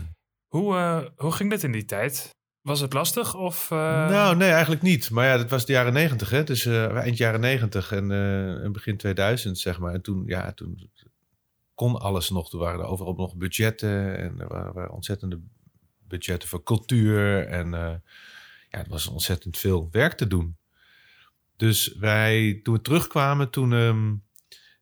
Hoe, 0.48 0.76
eh, 0.78 1.00
hoe 1.16 1.32
ging 1.32 1.50
dit 1.50 1.64
in 1.64 1.72
die 1.72 1.86
tijd? 1.86 2.30
Was 2.62 2.80
het 2.80 2.94
lastig? 2.94 3.36
Of, 3.36 3.72
eh, 3.72 3.78
Nou, 4.10 4.36
nee, 4.36 4.50
eigenlijk 4.52 4.82
niet. 4.82 5.10
Maar 5.10 5.26
ja, 5.26 5.38
dat 5.38 5.50
was 5.50 5.66
de 5.66 5.74
jaren 5.74 5.94
negentig, 5.94 6.30
hè. 6.30 6.44
Dus 6.44 6.66
eh, 6.66 6.96
eind 6.96 7.18
jaren 7.18 7.40
negentig 7.40 7.92
en, 7.92 8.12
eh, 8.12 8.64
en 8.64 8.72
begin 8.72 8.98
2000, 8.98 9.58
zeg 9.60 9.80
maar. 9.80 9.94
En 9.94 10.02
toen, 10.02 10.24
ja, 10.26 10.52
toen 10.52 10.90
kon 11.76 12.00
alles 12.00 12.30
nog. 12.30 12.50
Toen 12.50 12.60
waren 12.60 12.80
er 12.80 12.86
overal 12.86 13.14
nog 13.14 13.36
budgetten 13.36 14.18
en 14.18 14.40
er 14.40 14.48
waren, 14.48 14.74
waren 14.74 14.92
ontzettende 14.92 15.40
budgetten 16.14 16.50
voor 16.50 16.64
cultuur. 16.64 17.48
En 17.48 17.74
eh, 17.74 17.94
ja, 18.70 18.78
het 18.78 18.88
was 18.88 19.08
ontzettend 19.08 19.58
veel 19.58 19.88
werk 19.92 20.14
te 20.14 20.28
doen. 20.28 20.58
Dus 21.56 21.96
wij, 21.96 22.60
toen 22.64 22.74
we 22.74 22.82
terugkwamen, 22.82 23.50
toen 23.50 23.74
ehm, 23.74 24.14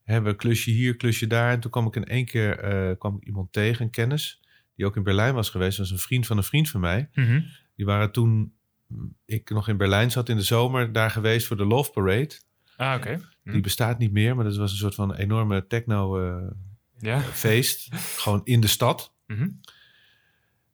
hebben 0.04 0.32
we 0.32 0.38
klusje 0.38 0.72
hier, 0.72 0.96
klusje 0.96 1.28
daar. 1.28 1.52
En 1.52 1.60
toen 1.60 1.72
kwam 1.72 1.88
ik 1.88 1.96
in 1.96 2.06
één 2.06 2.26
keer 2.26 2.60
eh, 2.60 2.98
kwam 2.98 3.16
ik 3.16 3.26
iemand 3.26 3.54
tegen, 3.54 3.86
een 3.86 3.92
kennis, 3.92 4.42
die 4.76 4.86
ook 4.86 4.96
in 4.96 5.04
Berlijn 5.04 5.34
was 5.34 5.50
geweest. 5.50 5.78
Dat 5.78 5.90
was 5.90 5.98
een 5.98 6.04
vriend 6.06 6.28
van 6.28 6.38
een 6.38 6.44
vriend 6.44 6.70
van 6.70 6.80
mij. 6.82 7.10
mhm. 7.14 7.42
Die 7.76 7.86
waren 7.86 8.12
toen 8.12 8.54
mm, 8.88 9.16
ik 9.26 9.50
nog 9.50 9.68
in 9.68 9.78
Berlijn 9.78 10.12
zat 10.12 10.30
in 10.30 10.38
de 10.38 10.44
zomer 10.44 10.92
daar 10.92 11.12
geweest 11.12 11.48
voor 11.48 11.58
de 11.58 11.66
Love 11.66 11.92
Parade. 11.92 12.40
Ah, 12.78 12.96
oké. 12.98 13.22
Hm. 13.44 13.52
Die 13.52 13.62
bestaat 13.62 13.98
niet 13.98 14.12
meer, 14.12 14.36
maar 14.36 14.46
dat 14.46 14.56
was 14.56 14.72
een 14.72 14.78
soort 14.78 14.96
van 14.96 15.16
enorme 15.16 15.68
techno 15.68 16.20
eh, 16.20 16.52
Ja. 16.98 17.20
Gewoon 18.24 18.42
in 18.44 18.62
de 18.62 18.68
stad. 18.68 19.14
Mhm. 19.28 19.50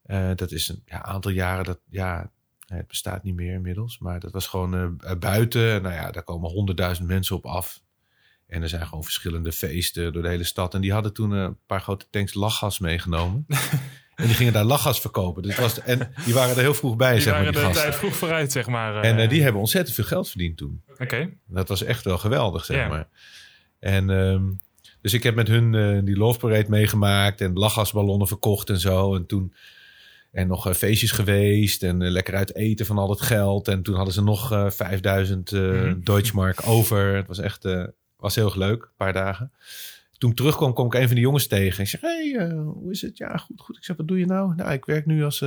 Eh, 0.08 0.30
dat 0.36 0.52
is 0.52 0.70
een 0.70 0.82
ja, 0.86 1.04
aantal 1.04 1.32
jaren, 1.32 1.66
dat, 1.66 1.80
ja, 1.90 2.32
het 2.68 2.88
bestaat 2.88 3.24
niet 3.24 3.36
meer 3.36 3.54
inmiddels. 3.54 3.98
Maar 4.00 4.20
dat 4.20 4.32
was 4.32 4.48
gewoon 4.48 4.98
eh, 5.00 5.16
buiten. 5.20 5.82
Nou 5.82 5.96
ja, 5.96 6.12
daar 6.12 6.24
komen 6.24 6.50
honderdduizend 6.50 7.08
mensen 7.08 7.36
op 7.36 7.46
af. 7.46 7.82
En 8.48 8.62
er 8.62 8.70
zijn 8.70 8.88
gewoon 8.88 9.04
verschillende 9.04 9.52
feesten 9.52 10.14
door 10.14 10.22
de 10.22 10.28
hele 10.28 10.44
stad. 10.44 10.74
En 10.74 10.82
die 10.82 10.94
hadden 10.94 11.14
toen 11.14 11.34
eh, 11.34 11.42
een 11.42 11.58
paar 11.66 11.82
grote 11.82 12.06
tanks 12.10 12.34
lachgas 12.34 12.80
meegenomen. 12.80 13.46
en 14.16 14.26
die 14.26 14.36
gingen 14.36 14.54
daar 14.54 14.64
lachgas 14.64 15.00
verkopen. 15.00 15.44
Dus 15.44 15.58
was, 15.58 15.82
en 15.82 16.14
die 16.26 16.34
waren 16.34 16.56
er 16.56 16.62
heel 16.62 16.74
vroeg 16.74 16.96
bij, 16.96 17.14
Die 17.14 17.22
zeg 17.22 17.34
maar, 17.34 17.44
waren 17.44 17.54
die 17.54 17.62
de 17.62 17.68
gasten. 17.68 17.90
tijd 17.90 18.00
vroeg 18.00 18.16
vooruit, 18.16 18.52
zeg 18.52 18.68
maar. 18.68 18.96
En 18.96 19.18
eh. 19.18 19.24
eh, 19.24 19.30
die 19.30 19.44
hebben 19.44 19.62
ontzettend 19.62 19.96
veel 19.96 20.06
geld 20.06 20.30
verdiend 20.30 20.58
toen. 20.58 20.82
Oké. 20.98 21.30
Dat 21.48 21.68
was 21.68 21.84
echt 21.84 22.04
wel 22.04 22.18
geweldig, 22.18 22.66
zeg 22.66 22.90
maar. 22.90 23.08
En 23.80 24.10
ehm, 24.10 24.44
dus 25.02 25.14
ik 25.14 25.24
heb 25.24 25.36
met 25.36 25.48
hun 25.48 25.76
eh, 25.76 26.00
die 26.04 26.18
Love 26.18 26.40
Parade 26.40 26.70
meegemaakt 26.70 27.42
en 27.42 27.54
lachgasballonnen 27.54 28.28
verkocht 28.28 28.70
en 28.70 28.80
zo. 28.80 29.16
En 29.16 29.26
toen 29.26 29.54
en 30.38 30.48
nog 30.48 30.68
eh, 30.68 30.74
feestjes 30.74 31.12
geweest 31.12 31.84
en 31.84 32.02
eh, 32.02 32.12
lekker 32.12 32.36
uit 32.36 32.56
eten 32.56 32.86
van 32.86 32.98
al 32.98 33.10
het 33.10 33.22
geld. 33.22 33.68
En 33.68 33.84
toen 33.84 33.96
hadden 33.96 34.14
ze 34.14 34.24
nog 34.24 34.52
eh 34.52 34.70
5000 34.70 35.52
eh 35.52 35.62
Mhm. 35.62 36.00
Deutschmark 36.00 36.68
over. 36.68 37.16
Het 37.16 37.28
was 37.28 37.40
echt 37.40 37.68
was 38.18 38.36
heel 38.36 38.46
erg 38.46 38.56
leuk, 38.56 38.84
een 38.84 38.90
paar 38.98 39.14
dagen. 39.14 39.52
Toen 40.18 40.30
ik 40.30 40.36
terugkwam, 40.36 40.74
kwam 40.74 40.86
ik 40.86 40.94
een 40.94 41.06
van 41.06 41.16
die 41.16 41.24
jongens 41.24 41.48
tegen. 41.48 41.84
Ik 41.84 41.90
zeg, 41.90 42.02
hey, 42.02 42.52
hoe 42.56 42.92
is 42.92 43.02
het? 43.02 43.18
Ja, 43.18 43.38
goed, 43.38 43.62
goed. 43.62 43.78
Ik 43.78 43.84
zeg, 43.84 43.98
wat 43.98 44.08
doe 44.08 44.20
je 44.20 44.26
nou? 44.26 44.56
Nou, 44.56 44.72
ik 44.72 44.86
werk 44.86 45.06
nu 45.06 45.24
als 45.24 45.46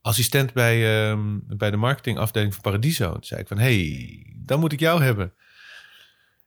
assistent 0.00 0.52
bij, 0.52 1.08
ehm, 1.10 1.38
bij 1.46 1.70
de 1.70 1.76
marketingafdeling 1.76 2.52
van 2.52 2.62
Paradiso. 2.62 3.12
Toen 3.12 3.24
zei 3.24 3.40
ik 3.40 3.48
van, 3.48 3.58
hey, 3.58 4.26
dan 4.36 4.60
moet 4.60 4.72
ik 4.72 4.80
jou 4.80 5.02
hebben. 5.02 5.32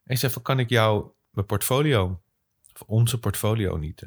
En 0.04 0.14
ik 0.14 0.18
zei 0.18 0.32
van, 0.32 0.42
kan 0.42 0.60
ik 0.60 0.70
jou 0.70 1.08
mijn 1.30 1.46
portfolio, 1.46 2.22
of 2.74 2.82
onze 2.88 3.20
portfolio 3.20 3.78
niet? 3.78 4.04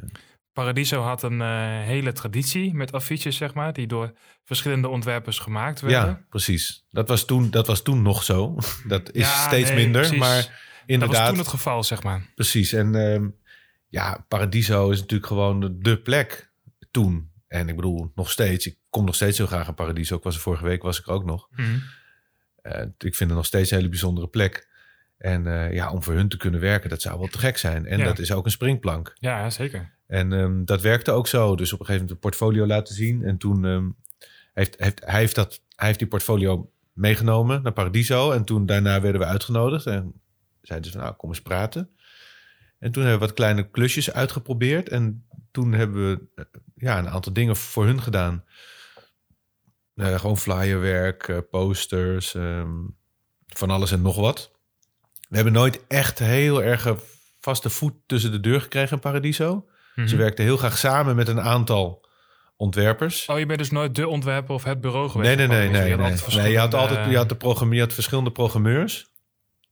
Paradiso 0.56 1.00
had 1.00 1.22
een 1.22 1.40
eh, 1.40 1.48
hele 1.80 2.12
traditie 2.12 2.74
met 2.74 2.92
affiches, 2.92 3.36
zeg 3.36 3.54
maar, 3.54 3.72
die 3.72 3.86
door 3.86 4.12
verschillende 4.44 4.88
ontwerpers 4.88 5.38
gemaakt 5.38 5.80
werden. 5.80 6.08
Ja, 6.08 6.24
precies. 6.28 6.86
Dat 6.90 7.08
was 7.08 7.24
toen, 7.24 7.50
dat 7.50 7.66
was 7.66 7.82
toen 7.82 8.02
nog 8.02 8.22
zo. 8.22 8.56
Dat 8.88 9.12
is 9.12 9.22
Ja, 9.22 9.46
steeds 9.46 9.68
nee, 9.70 9.78
minder, 9.78 10.00
precies. 10.00 10.18
maar 10.18 10.36
Dat 10.42 10.50
inderdaad. 10.86 11.18
was 11.18 11.28
toen 11.28 11.38
het 11.38 11.48
geval, 11.48 11.82
zeg 11.82 12.02
maar. 12.02 12.22
Precies. 12.34 12.72
En 12.72 12.94
ehm, 12.94 13.28
ja, 13.88 14.24
Paradiso 14.28 14.90
is 14.90 15.00
natuurlijk 15.00 15.26
gewoon 15.26 15.60
de, 15.60 15.78
de 15.78 15.98
plek 15.98 16.50
toen. 16.90 17.30
En 17.48 17.68
ik 17.68 17.76
bedoel, 17.76 18.12
nog 18.14 18.30
steeds. 18.30 18.66
Ik 18.66 18.76
kom 18.90 19.04
nog 19.04 19.14
steeds 19.14 19.38
heel 19.38 19.46
graag 19.46 19.68
aan 19.68 19.74
Paradiso. 19.74 20.16
Ik 20.16 20.22
was 20.22 20.34
er 20.34 20.40
vorige 20.40 20.64
week, 20.64 20.82
was 20.82 20.98
ik 20.98 21.06
er 21.06 21.12
ook 21.12 21.24
nog. 21.24 21.48
Mhm. 21.50 21.68
Eh, 22.62 22.80
ik 22.82 23.14
vind 23.14 23.18
het 23.30 23.38
nog 23.38 23.46
steeds 23.46 23.70
een 23.70 23.76
hele 23.76 23.88
bijzondere 23.88 24.28
plek. 24.28 24.68
En 25.18 25.46
eh, 25.46 25.72
ja, 25.72 25.90
om 25.90 26.02
voor 26.02 26.14
hun 26.14 26.28
te 26.28 26.36
kunnen 26.36 26.60
werken, 26.60 26.90
dat 26.90 27.02
zou 27.02 27.18
wel 27.18 27.28
te 27.28 27.38
gek 27.38 27.58
zijn. 27.58 27.86
En 27.86 27.98
Ja. 27.98 28.04
dat 28.04 28.18
is 28.18 28.32
ook 28.32 28.44
een 28.44 28.50
springplank. 28.50 29.16
Ja, 29.18 29.50
zeker. 29.50 29.94
En 30.06 30.32
ehm, 30.32 30.64
dat 30.64 30.80
werkte 30.80 31.10
ook 31.10 31.26
zo. 31.26 31.56
Dus 31.56 31.72
op 31.72 31.80
een 31.80 31.86
gegeven 31.86 32.06
moment 32.06 32.10
een 32.10 32.30
portfolio 32.30 32.66
laten 32.66 32.94
zien. 32.94 33.22
En 33.22 33.38
toen 33.38 33.64
ehm, 33.64 33.88
heeft, 34.54 34.74
heeft 34.78 35.04
hij, 35.04 35.18
heeft 35.18 35.34
dat, 35.34 35.60
hij 35.76 35.86
heeft 35.86 35.98
die 35.98 36.08
portfolio 36.08 36.70
meegenomen 36.92 37.62
naar 37.62 37.72
Paradiso. 37.72 38.30
En 38.30 38.44
toen 38.44 38.66
daarna 38.66 39.00
werden 39.00 39.20
we 39.20 39.26
uitgenodigd. 39.26 39.86
En 39.86 40.20
zeiden 40.62 40.90
ze 40.90 40.96
van, 40.96 41.06
nou, 41.06 41.16
kom 41.16 41.28
eens 41.28 41.42
praten. 41.42 41.90
En 42.78 42.92
toen 42.92 43.02
hebben 43.02 43.20
we 43.20 43.26
wat 43.26 43.36
kleine 43.36 43.70
klusjes 43.70 44.12
uitgeprobeerd. 44.12 44.88
En 44.88 45.26
toen 45.50 45.72
hebben 45.72 46.10
we 46.10 46.20
eh, 46.34 46.44
ja, 46.74 46.98
een 46.98 47.08
aantal 47.08 47.32
dingen 47.32 47.56
voor 47.56 47.84
hun 47.84 48.02
gedaan. 48.02 48.44
Eh, 49.94 50.18
gewoon 50.18 50.38
flyerwerk, 50.38 51.28
eh, 51.28 51.38
posters, 51.50 52.34
ehm, 52.34 52.74
van 53.46 53.70
alles 53.70 53.92
en 53.92 54.02
nog 54.02 54.16
wat. 54.16 54.50
We 55.28 55.36
hebben 55.36 55.52
nooit 55.52 55.86
echt 55.86 56.18
heel 56.18 56.62
erg 56.62 56.94
vaste 57.40 57.70
voet 57.70 57.94
tussen 58.06 58.30
de 58.30 58.40
deur 58.40 58.60
gekregen 58.60 58.92
in 58.92 59.02
Paradiso. 59.02 59.66
Mhm. 59.96 60.06
Ze 60.06 60.16
werkten 60.16 60.44
heel 60.44 60.56
graag 60.56 60.78
samen 60.78 61.16
met 61.16 61.28
een 61.28 61.40
aantal 61.40 62.06
ontwerpers. 62.56 63.26
Oh, 63.26 63.38
je 63.38 63.46
bent 63.46 63.58
dus 63.58 63.70
nooit 63.70 63.94
de 63.94 64.08
ontwerper 64.08 64.54
of 64.54 64.64
het 64.64 64.80
bureau 64.80 65.08
geweest? 65.08 65.36
nee, 65.36 65.46
nee, 65.46 65.58
nee, 65.58 65.68
nee. 65.68 65.88
Je 65.88 65.96
nee. 65.96 65.96
had 65.96 65.98
nee 65.98 66.06
je, 66.06 66.12
had 66.12 66.22
verschillende, 66.22 66.76
altijd, 66.76 67.10
je, 67.10 67.16
had 67.16 67.28
de 67.28 67.36
programme, 67.36 67.74
je 67.74 67.80
had 67.80 67.92
verschillende 67.92 68.30
programmeurs. 68.32 69.06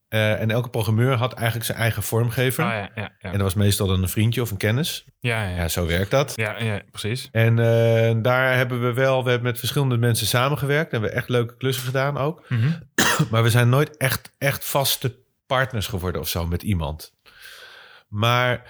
Eh, 0.09 0.41
en 0.41 0.51
elke 0.51 0.69
programmeur 0.69 1.15
had 1.17 1.33
eigenlijk 1.33 1.67
zijn 1.67 1.79
eigen 1.79 2.03
vormgever. 2.03 2.65
Ah, 2.65 2.71
ja, 2.71 2.91
ja, 2.95 3.03
ja. 3.03 3.13
En 3.19 3.33
dat 3.33 3.41
was 3.41 3.55
meestal 3.55 3.87
dan 3.87 4.03
een 4.03 4.09
vriendje 4.09 4.43
of 4.43 4.51
een 4.51 4.57
kennis. 4.57 5.05
ja, 5.21 5.43
ja, 5.43 5.49
Ja, 5.49 5.57
ja. 5.57 5.69
zo 5.69 5.87
werkt 5.87 6.11
dat. 6.11 6.33
ja, 6.37 6.63
ja, 6.63 6.81
precies. 6.91 7.29
En 7.33 7.59
eh, 7.59 8.15
daar 8.23 8.57
hebben 8.57 8.81
we 8.81 8.93
wel, 8.93 9.25
we 9.25 9.31
hebben 9.31 9.49
met 9.49 9.59
verschillende 9.59 9.97
mensen 9.97 10.27
samengewerkt. 10.27 10.93
En 10.93 11.01
we 11.01 11.07
hebben 11.07 11.17
echt 11.23 11.29
leuke 11.29 11.57
klussen 11.57 11.85
gedaan 11.85 12.17
ook. 12.19 12.45
Mhm. 12.49 12.71
Maar 13.31 13.43
we 13.43 13.51
zijn 13.51 13.69
nooit 13.69 13.97
echt, 13.97 14.31
echt 14.39 14.65
vaste 14.65 15.17
partners 15.47 15.87
geworden 15.87 16.21
of 16.21 16.29
zo 16.29 16.47
met 16.47 16.63
iemand. 16.63 17.13
Maar 18.09 18.63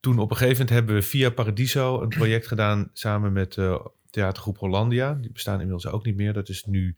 toen 0.00 0.18
op 0.18 0.30
een 0.30 0.36
gegeven 0.36 0.58
moment 0.58 0.76
hebben 0.76 0.94
we 0.94 1.02
via 1.02 1.30
Paradiso 1.30 2.02
een 2.02 2.08
project 2.08 2.46
gedaan 2.46 2.90
samen 2.92 3.32
met 3.32 3.56
eh 3.56 3.84
theatergroep 4.10 4.58
Hollandia. 4.58 5.14
Die 5.14 5.32
bestaan 5.32 5.60
inmiddels 5.60 5.86
ook 5.86 6.04
niet 6.04 6.16
meer. 6.16 6.32
Dat 6.32 6.48
is 6.48 6.64
nu, 6.64 6.96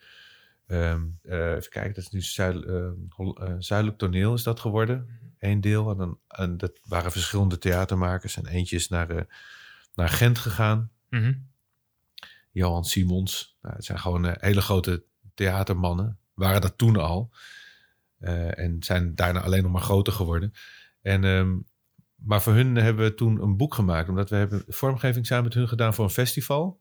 eh, 0.66 0.94
even 1.30 1.70
kijken, 1.70 1.94
dat 1.94 2.04
is 2.04 2.10
nu 2.10 2.20
zuid, 2.20 2.64
eh, 2.64 2.90
Zuidelijk 3.58 3.98
Toneel 3.98 4.34
is 4.34 4.42
dat 4.42 4.60
geworden. 4.60 5.20
Eén 5.38 5.60
deel. 5.60 5.90
En, 5.90 5.96
dan, 5.96 6.18
en 6.28 6.56
dat 6.56 6.80
waren 6.84 7.12
verschillende 7.12 7.58
theatermakers. 7.58 8.36
En 8.36 8.46
eentje 8.46 8.76
is 8.76 8.88
naar, 8.88 9.26
naar 9.94 10.08
Gent 10.08 10.38
gegaan. 10.38 10.90
Mhm. 11.08 11.34
Johan 12.50 12.84
Simons. 12.84 13.56
Nou, 13.62 13.74
het 13.74 13.84
zijn 13.84 13.98
gewoon 13.98 14.36
hele 14.40 14.60
grote 14.60 15.04
theatermannen. 15.34 16.18
Waren 16.34 16.60
dat 16.60 16.78
toen 16.78 16.96
al. 16.96 17.30
En 18.18 18.76
zijn 18.82 19.14
daarna 19.14 19.40
alleen 19.40 19.62
nog 19.62 19.72
maar 19.72 19.82
groter 19.82 20.12
geworden. 20.12 20.52
En, 21.00 21.24
ehm, 21.24 21.58
maar 22.24 22.42
voor 22.42 22.52
hun 22.52 22.74
hebben 22.74 23.04
we 23.04 23.14
toen 23.14 23.42
een 23.42 23.56
boek 23.56 23.74
gemaakt. 23.74 24.08
Omdat 24.08 24.30
we 24.30 24.36
hebben 24.36 24.64
vormgeving 24.68 25.26
samen 25.26 25.44
met 25.44 25.54
hun 25.54 25.68
gedaan 25.68 25.94
voor 25.94 26.04
een 26.04 26.10
festival. 26.10 26.80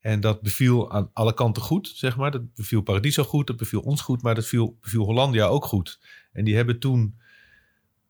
En 0.00 0.20
dat 0.20 0.42
beviel 0.42 0.92
aan 0.92 1.10
alle 1.12 1.34
kanten 1.34 1.62
goed, 1.62 1.92
zeg 1.94 2.16
maar. 2.16 2.30
Dat 2.30 2.54
beviel 2.54 2.80
Paradiso 2.80 3.24
goed, 3.24 3.46
dat 3.46 3.56
beviel 3.56 3.80
ons 3.80 4.00
goed. 4.00 4.22
Maar 4.22 4.34
dat 4.34 4.46
viel, 4.46 4.78
beviel 4.80 5.04
Hollandia 5.04 5.46
ook 5.46 5.64
goed. 5.64 6.00
En 6.32 6.44
die 6.44 6.56
hebben 6.56 6.78
toen... 6.78 7.20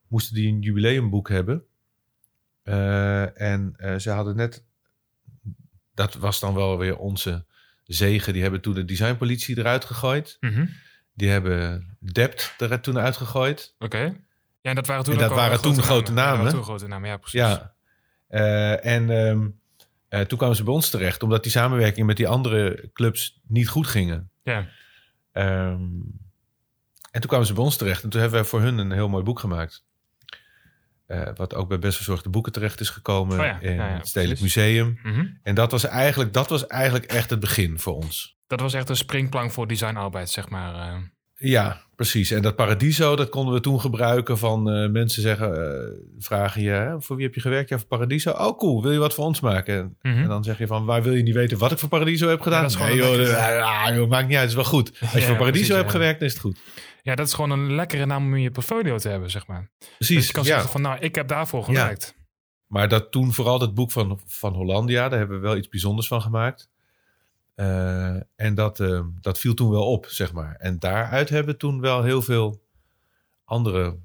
Moesten 0.09 0.35
die 0.35 0.49
een 0.49 0.61
jubileumboek 0.61 1.29
hebben. 1.29 1.65
Eh, 2.63 3.41
en 3.41 3.75
eh, 3.77 3.97
ze 3.97 4.11
hadden 4.11 4.37
net 4.37 4.65
dat 5.99 6.15
was 6.15 6.41
dan 6.41 6.55
wel 6.55 6.79
weer 6.79 6.97
onze 6.97 7.45
zegen. 7.85 8.33
Die 8.33 8.43
hebben 8.43 8.61
toen 8.61 8.75
de 8.75 8.85
designpolitie 8.85 9.59
eruit 9.59 9.85
gegooid. 9.85 10.37
Mhm. 10.41 10.67
Die 11.15 11.29
hebben 11.29 11.97
Dept 12.01 12.55
er 12.59 12.81
toen 12.81 12.99
uitgegooid. 12.99 13.75
Oké. 13.79 14.21
Ja, 14.69 14.75
dat 14.75 14.87
waren 14.87 15.05
toen 15.05 15.15
En 15.15 15.21
dat 15.21 15.31
ook 15.31 15.37
al 15.37 15.43
waren 15.43 15.61
toen 15.61 15.83
grote 15.83 16.13
namen, 16.13 16.51
toen 16.51 16.63
grote 16.63 16.87
ja, 17.03 17.17
precies. 17.17 17.41
Ja. 17.41 17.75
Eh, 18.29 18.85
en 18.87 19.11
ehm, 19.11 19.49
eh, 20.09 20.21
toen 20.21 20.39
kwamen 20.39 20.57
ze 20.57 20.65
bij 20.65 20.75
ons 20.75 20.91
terecht. 20.91 21.23
Omdat 21.23 21.43
die 21.43 21.53
samenwerking 21.53 22.07
met 22.07 22.17
die 22.17 22.29
andere 22.29 22.91
clubs 22.93 23.41
niet 23.47 23.69
goed 23.69 23.87
gingen. 23.87 24.31
Ja. 24.43 24.67
Ehm, 25.33 25.83
en 27.11 27.21
toen 27.21 27.29
kwamen 27.29 27.47
ze 27.47 27.53
bij 27.53 27.65
ons 27.65 27.77
terecht. 27.77 28.03
En 28.03 28.11
toen 28.11 28.21
hebben 28.21 28.41
we 28.41 28.47
voor 28.47 28.61
hun 28.61 28.79
een 28.79 28.93
heel 28.93 29.09
mooi 29.09 29.25
boek 29.25 29.41
gemaakt. 29.41 29.85
Eh, 31.07 31.29
wat 31.35 31.55
ook 31.55 31.69
bij 31.69 31.79
Best 31.79 31.97
Verzorgde 31.97 32.29
Boeken 32.29 32.53
terecht 32.53 32.81
is 32.81 32.91
gekomen. 32.91 33.39
Oh 33.39 33.45
ja, 33.45 33.61
in 33.61 33.75
ja, 33.75 33.89
het 33.89 34.09
Stedelijk 34.09 34.41
precies. 34.41 34.57
Museum. 34.57 34.99
Mhm. 35.03 35.27
En 35.43 35.55
dat 35.55 35.71
was, 35.71 35.85
eigenlijk, 35.85 36.33
dat 36.33 36.49
was 36.49 36.67
eigenlijk 36.67 37.05
echt 37.05 37.31
het 37.31 37.41
begin 37.41 37.79
voor 37.79 37.95
ons. 37.95 38.37
Dat 38.47 38.61
was 38.61 38.75
echt 38.75 38.89
een 38.89 38.97
springplank 38.97 39.51
voor 39.51 39.67
designarbeid, 39.67 40.31
zeg 40.31 40.49
maar. 40.49 41.01
Eh. 41.39 41.51
Ja, 41.51 41.81
precies. 41.97 42.31
En 42.31 42.43
dat 42.43 42.57
Paradiso, 42.57 43.17
dat 43.17 43.29
konden 43.29 43.55
we 43.55 43.61
toen 43.61 43.81
gebruiken 43.81 44.39
van 44.39 44.71
eh, 44.71 44.89
mensen 44.91 45.23
zeggen, 45.23 45.73
eh, 45.81 45.99
vragen 46.19 46.63
je, 46.63 46.71
hè, 46.71 47.01
voor 47.03 47.17
wie 47.17 47.25
heb 47.25 47.35
je 47.35 47.41
gewerkt? 47.41 47.69
Ja, 47.69 47.79
voor 47.79 47.87
Paradiso. 47.87 48.31
Oh, 48.31 48.59
cool. 48.59 48.83
Wil 48.83 48.93
je 48.93 48.99
wat 48.99 49.15
voor 49.15 49.25
ons 49.25 49.41
maken? 49.41 49.75
En, 49.79 49.97
Mhm. 50.13 50.23
en 50.23 50.29
dan 50.29 50.45
zeg 50.45 50.59
je 50.59 50.67
van, 50.67 50.85
waar 50.85 51.03
wil 51.03 51.13
je 51.13 51.23
niet 51.23 51.35
weten 51.35 51.59
wat 51.59 51.73
ik 51.73 51.79
voor 51.79 51.89
Paradiso 51.89 52.29
heb 52.29 52.41
gedaan? 52.41 52.63
dat 52.63 52.71
is 52.71 52.77
nee, 52.77 52.87
gewoon 52.91 53.09
joh, 53.09 53.17
beetje- 53.19 53.63
ah, 53.63 53.95
joh, 53.97 54.09
maakt 54.09 54.27
niet 54.29 54.37
uit, 54.37 54.41
het 54.51 54.51
is 54.51 54.55
wel 54.55 54.65
goed. 54.81 55.01
Als 55.01 55.13
je 55.13 55.19
Ja, 55.21 55.27
voor 55.27 55.37
Paradiso 55.37 55.51
precies, 55.51 55.69
hebt 55.69 55.85
ja. 55.85 55.91
gewerkt, 55.91 56.19
dan 56.19 56.29
is 56.29 56.35
het 56.35 56.43
goed. 56.43 56.59
Ja, 57.03 57.15
dat 57.15 57.27
is 57.27 57.33
gewoon 57.35 57.51
een 57.51 57.75
lekkere 57.75 58.07
naam 58.07 58.25
om 58.27 58.35
in 58.35 58.43
je 58.43 58.51
portfolio 58.51 58.99
te 58.99 59.09
hebben, 59.09 59.31
zeg 59.31 59.47
maar. 59.47 59.71
Dus 59.79 59.89
Precies, 59.97 60.27
je 60.27 60.33
kan 60.33 60.43
ja. 60.43 60.49
zeggen 60.49 60.71
van, 60.71 60.81
nou, 60.83 60.99
ik 61.01 61.15
heb 61.15 61.29
daarvoor 61.29 61.65
gewerkt. 61.65 62.17
Maar 62.67 62.89
dat 62.89 63.11
toen 63.13 63.33
vooral 63.33 63.59
dat 63.59 63.75
boek 63.75 63.93
van, 63.93 64.21
van 64.27 64.55
Hollandia, 64.55 65.09
daar 65.09 65.19
hebben 65.19 65.37
we 65.41 65.47
wel 65.47 65.57
iets 65.57 65.69
bijzonders 65.69 66.09
van 66.09 66.23
gemaakt. 66.23 66.69
Eh, 67.59 68.17
en 68.37 68.55
dat, 68.55 68.81
eh, 68.81 69.01
dat 69.21 69.39
viel 69.39 69.55
toen 69.55 69.71
wel 69.71 69.87
op, 69.93 70.07
zeg 70.07 70.33
maar. 70.33 70.55
En 70.55 70.79
daaruit 70.79 71.29
hebben 71.29 71.53
we 71.53 71.59
toen 71.59 71.81
wel 71.81 72.03
heel 72.03 72.23
veel 72.23 72.63
andere 73.45 73.99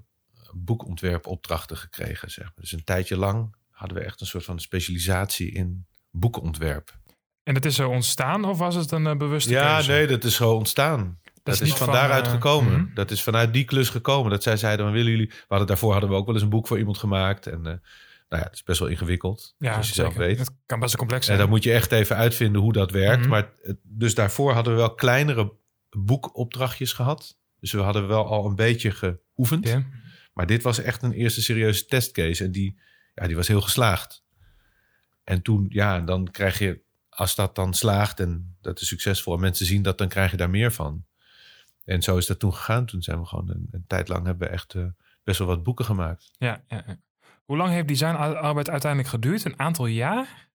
boekontwerpopdrachten 0.54 1.78
gekregen, 1.78 2.32
zeg 2.32 2.44
maar. 2.46 2.54
Dus 2.60 2.72
een 2.72 2.84
tijdje 2.84 3.18
lang 3.18 3.56
hadden 3.70 3.98
we 3.98 4.04
echt 4.04 4.22
een 4.22 4.28
soort 4.28 4.44
van 4.44 4.60
specialisatie 4.60 5.52
in 5.52 5.86
boekenontwerp. 6.12 6.98
En 7.44 7.54
dat 7.54 7.66
is 7.66 7.76
zo 7.76 7.89
ontstaan 7.89 8.46
of 8.46 8.58
was 8.58 8.76
het 8.76 8.92
een 8.92 9.08
eh, 9.08 9.16
bewuste 9.18 9.52
Ja, 9.52 9.74
keuze? 9.74 9.92
nee, 9.92 10.08
dat 10.08 10.24
is 10.24 10.36
zo 10.36 10.52
ontstaan. 10.54 11.20
Dat, 11.44 11.62
is, 11.62 11.70
van 11.70 11.78
van, 11.78 11.94
daaruit 11.94 12.28
gekomen. 12.28 12.82
mhm. 12.82 12.94
Dat 12.94 13.12
is 13.12 13.24
vanuit 13.24 13.54
die 13.54 13.66
klus 13.66 13.89
gekomen. 13.89 14.32
Dat 14.32 14.44
zij 14.44 14.58
zeiden, 14.58 14.92
willen 14.92 15.12
jullie... 15.12 15.28
We 15.28 15.36
hadden, 15.48 15.68
daarvoor 15.68 15.92
hadden 15.92 16.10
we 16.10 16.16
ook 16.16 16.26
wel 16.26 16.34
eens 16.34 16.44
een 16.44 16.50
boek 16.50 16.68
voor 16.68 16.78
iemand 16.78 16.98
gemaakt. 16.98 17.48
En 17.48 17.82
nou 18.34 18.46
ja, 18.46 18.50
het 18.52 18.60
is 18.60 18.63
best 18.63 18.80
wel 18.80 18.89
ingewikkeld, 18.89 19.56
Ja, 19.58 19.72
zoals 19.72 19.88
je 19.88 19.93
zeker. 19.93 20.12
zelf 20.12 20.26
weet. 20.28 20.38
Het 20.39 20.52
kan 20.65 20.80
best 20.80 20.91
wel 20.91 21.00
complex 21.00 21.22
En 21.22 21.28
zijn. 21.28 21.39
dan 21.39 21.50
moet 21.50 21.63
je 21.63 21.72
echt 21.74 21.91
even 21.91 22.15
uitvinden 22.15 22.62
hoe 22.62 22.74
dat 22.74 22.91
werkt. 22.91 23.19
Mhm. 23.22 23.30
Maar 23.30 23.50
dus 23.84 24.15
daarvoor 24.15 24.54
hadden 24.54 24.74
we 24.74 24.80
wel 24.80 24.96
kleinere 24.96 25.54
boekopdrachtjes 25.89 26.93
gehad. 26.93 27.38
Dus 27.60 27.72
we 27.72 27.80
hadden 27.82 28.08
wel 28.08 28.26
al 28.26 28.46
een 28.46 28.56
beetje 28.56 28.91
geoefend. 28.91 29.78
Maar 30.34 30.46
dit 30.46 30.63
was 30.63 30.80
echt 30.80 31.02
een 31.04 31.12
eerste 31.12 31.41
serieuze 31.41 31.86
testcase. 31.86 32.43
En 32.43 32.52
die, 32.52 32.80
ja, 33.15 33.28
die 33.28 33.36
was 33.36 33.48
heel 33.48 33.62
geslaagd. 33.62 34.24
En 35.24 35.41
toen, 35.41 35.65
ja, 35.69 36.00
dan 36.02 36.32
krijg 36.32 36.60
je, 36.60 36.82
als 37.10 37.36
dat 37.36 37.56
dan 37.56 37.74
slaagt 37.74 38.19
en 38.19 38.56
dat 38.62 38.82
is 38.82 38.88
succesvol 38.88 39.34
en 39.34 39.39
mensen 39.39 39.65
zien 39.65 39.82
dat, 39.82 39.98
dan 39.98 40.08
krijg 40.08 40.32
je 40.32 40.38
daar 40.38 40.50
meer 40.50 40.72
van. 40.72 41.06
En 41.86 42.02
zo 42.02 42.17
is 42.17 42.26
dat 42.26 42.39
toen 42.39 42.54
gegaan. 42.54 42.86
Toen 42.86 43.02
zijn 43.02 43.19
we 43.19 43.26
gewoon 43.26 43.50
een, 43.50 43.67
een 43.72 43.84
tijd 43.88 44.08
lang 44.08 44.26
hebben 44.26 44.48
we 44.48 44.54
echt 44.54 44.74
eh, 44.74 44.86
best 45.24 45.38
wel 45.38 45.48
wat 45.48 45.63
boeken 45.63 45.86
gemaakt. 45.86 46.32
Ja, 46.38 46.63
ja, 46.67 46.84
ja. 46.88 46.98
Hoe 47.45 47.58
lang 47.58 47.71
heeft 47.71 47.88
designarbeid 47.88 48.69
uiteindelijk 48.69 49.10
geduurd? 49.12 49.45
Een 49.45 49.60
aantal 49.60 49.86
jaar? 49.86 50.49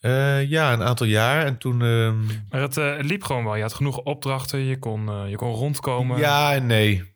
Eh, 0.00 0.48
ja, 0.50 0.72
een 0.72 0.82
aantal 0.82 1.06
jaar. 1.06 1.44
En 1.46 1.58
toen. 1.58 1.82
ehm, 1.82 2.24
Maar 2.50 2.60
het, 2.60 2.76
eh, 2.76 2.96
het 2.96 3.06
liep 3.06 3.22
gewoon 3.22 3.44
wel. 3.44 3.54
Je 3.56 3.62
had 3.62 3.74
genoeg 3.74 3.98
opdrachten, 3.98 4.58
je 4.58 4.78
kon, 4.78 5.08
eh, 5.08 5.30
je 5.30 5.36
kon 5.36 5.52
rondkomen. 5.52 6.18
ja 6.18 6.54
en 6.54 6.66
nee. 6.66 7.12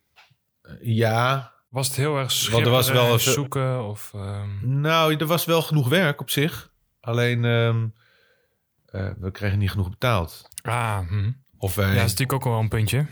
Ja, 0.81 1.53
Was 1.69 1.87
het 1.87 1.97
heel 1.97 2.19
erg 2.19 2.51
Want 2.51 2.65
er 2.67 2.71
was 2.73 2.91
wel 2.91 3.07
en 3.07 3.13
even- 3.13 3.33
zoeken? 3.33 3.85
Of, 3.85 4.11
ehm, 4.15 4.81
Nou, 4.81 5.17
er 5.17 5.27
was 5.27 5.45
wel 5.45 5.63
genoeg 5.63 5.89
werk 5.89 6.21
op 6.21 6.31
zich. 6.31 6.71
Alleen, 7.01 7.45
ehm, 7.45 7.87
eh, 8.87 9.11
we 9.19 9.31
kregen 9.31 9.59
niet 9.59 9.71
genoeg 9.71 9.91
betaald. 9.91 10.49
ah, 10.63 10.99
hm. 11.09 11.31
Of 11.61 11.75
wij... 11.75 11.85
Ja, 11.85 11.91
ja, 11.93 11.97
dat 11.99 12.07
is 12.07 12.11
natuurlijk 12.13 12.39
ook 12.47 12.53
wel 12.53 12.61
een 12.63 12.69
puntje. 12.69 13.07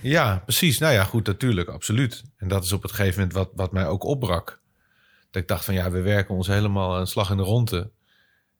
precies. 0.44 0.78
Nou 0.78 0.92
ja, 0.92 1.04
goed, 1.04 1.26
natuurlijk, 1.26 1.68
absoluut. 1.68 2.22
En 2.36 2.48
dat 2.48 2.64
is 2.64 2.72
op 2.72 2.82
het 2.82 2.92
gegeven 2.92 3.14
moment 3.18 3.32
wat, 3.36 3.50
wat 3.54 3.72
mij 3.72 3.86
ook 3.86 4.04
opbrak. 4.04 4.60
Dat 5.30 5.42
ik 5.42 5.48
dacht 5.48 5.64
van, 5.64 5.74
ja, 5.74 5.90
we 5.90 6.00
werken 6.00 6.34
ons 6.34 6.46
helemaal 6.46 6.98
een 7.00 7.06
slag 7.06 7.30
in 7.30 7.36
de 7.36 7.42
ronde. 7.42 7.90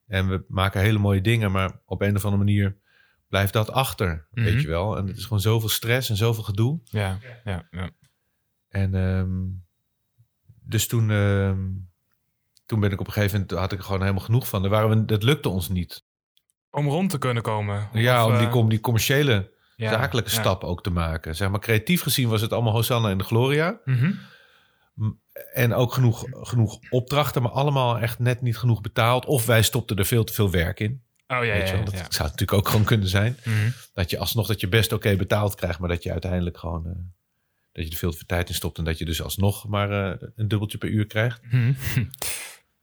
En 0.06 0.28
we 0.28 0.44
maken 0.48 0.80
hele 0.80 0.98
mooie 0.98 1.20
dingen, 1.20 1.52
maar 1.52 1.80
op 1.84 2.00
een 2.02 2.16
of 2.16 2.24
andere 2.24 2.44
manier 2.44 2.76
blijft 3.28 3.52
dat 3.52 3.70
achter, 3.70 4.26
Mhm. 4.30 4.44
weet 4.44 4.60
je 4.62 4.68
wel. 4.68 4.96
En 4.96 5.06
het 5.06 5.16
is 5.16 5.22
gewoon 5.22 5.40
zoveel 5.40 5.68
stress 5.68 6.10
en 6.10 6.16
zoveel 6.16 6.42
gedoe. 6.42 6.80
Ja, 6.84 7.18
ja, 7.44 7.66
ja. 7.70 7.90
En 8.68 8.94
ehm, 8.94 9.30
dus 10.62 10.86
toen, 10.86 11.10
ehm, 11.10 11.58
toen 12.66 12.80
ben 12.80 12.90
ik 12.90 13.00
op 13.00 13.06
een 13.06 13.12
gegeven 13.12 13.40
moment, 13.40 13.58
had 13.58 13.72
ik 13.72 13.78
er 13.78 13.84
gewoon 13.84 14.00
helemaal 14.00 14.22
genoeg 14.24 14.48
van. 14.48 14.62
Daar 14.62 14.70
waren 14.70 14.88
we, 14.88 15.04
dat 15.04 15.22
lukte 15.22 15.48
ons 15.48 15.68
niet. 15.68 16.04
Om 16.70 16.88
rond 16.88 17.10
te 17.10 17.18
kunnen 17.18 17.42
komen. 17.42 17.88
Ja, 17.92 18.24
Of, 18.26 18.30
om 18.32 18.36
die, 18.38 18.46
eh, 18.46 18.52
com- 18.52 18.68
die 18.68 18.80
commerciële, 18.80 19.52
ja, 19.76 19.90
zakelijke 19.90 20.30
ja. 20.30 20.40
stap 20.40 20.64
ook 20.64 20.82
te 20.82 20.90
maken. 20.90 21.36
Zeg 21.36 21.50
maar, 21.50 21.60
creatief 21.60 22.02
gezien 22.02 22.28
was 22.28 22.40
het 22.40 22.52
allemaal 22.52 22.72
Hosanna 22.72 23.10
en 23.10 23.18
de 23.18 23.24
Gloria. 23.24 23.80
Mhm. 23.84 24.12
En 25.52 25.74
ook 25.74 25.92
genoeg, 25.92 26.24
genoeg 26.30 26.78
opdrachten, 26.90 27.42
maar 27.42 27.50
allemaal 27.50 27.98
echt 27.98 28.18
net 28.18 28.40
niet 28.42 28.56
genoeg 28.56 28.80
betaald. 28.80 29.24
Of 29.26 29.46
wij 29.46 29.62
stopten 29.62 29.96
er 29.96 30.06
veel 30.06 30.24
te 30.24 30.32
veel 30.32 30.50
werk 30.50 30.80
in. 30.80 31.02
Oh 31.28 31.44
ja. 31.44 31.58
Dat 31.58 31.92
ja. 31.92 32.06
zou 32.08 32.28
natuurlijk 32.28 32.52
ook 32.52 32.68
gewoon 32.68 32.84
kunnen 32.84 33.08
zijn. 33.08 33.36
Mhm. 33.44 33.70
Dat 33.94 34.10
je 34.10 34.18
alsnog 34.18 34.46
dat 34.46 34.60
je 34.60 34.68
best 34.68 34.92
oké 34.92 35.16
betaald 35.16 35.54
krijgt, 35.54 35.78
maar 35.78 35.88
dat 35.88 36.02
je 36.02 36.12
uiteindelijk 36.12 36.58
gewoon... 36.58 36.86
eh, 36.86 36.92
dat 37.72 37.84
je 37.84 37.90
er 37.90 37.96
veel 37.96 38.10
te 38.10 38.16
veel 38.16 38.26
tijd 38.26 38.48
in 38.48 38.54
stopt 38.54 38.78
en 38.78 38.84
dat 38.84 38.98
je 38.98 39.04
dus 39.04 39.22
alsnog 39.22 39.68
maar 39.68 39.90
eh, 39.90 40.28
een 40.36 40.48
dubbeltje 40.48 40.78
per 40.78 40.88
uur 40.88 41.06
krijgt. 41.06 41.40
Mhm. 41.50 41.72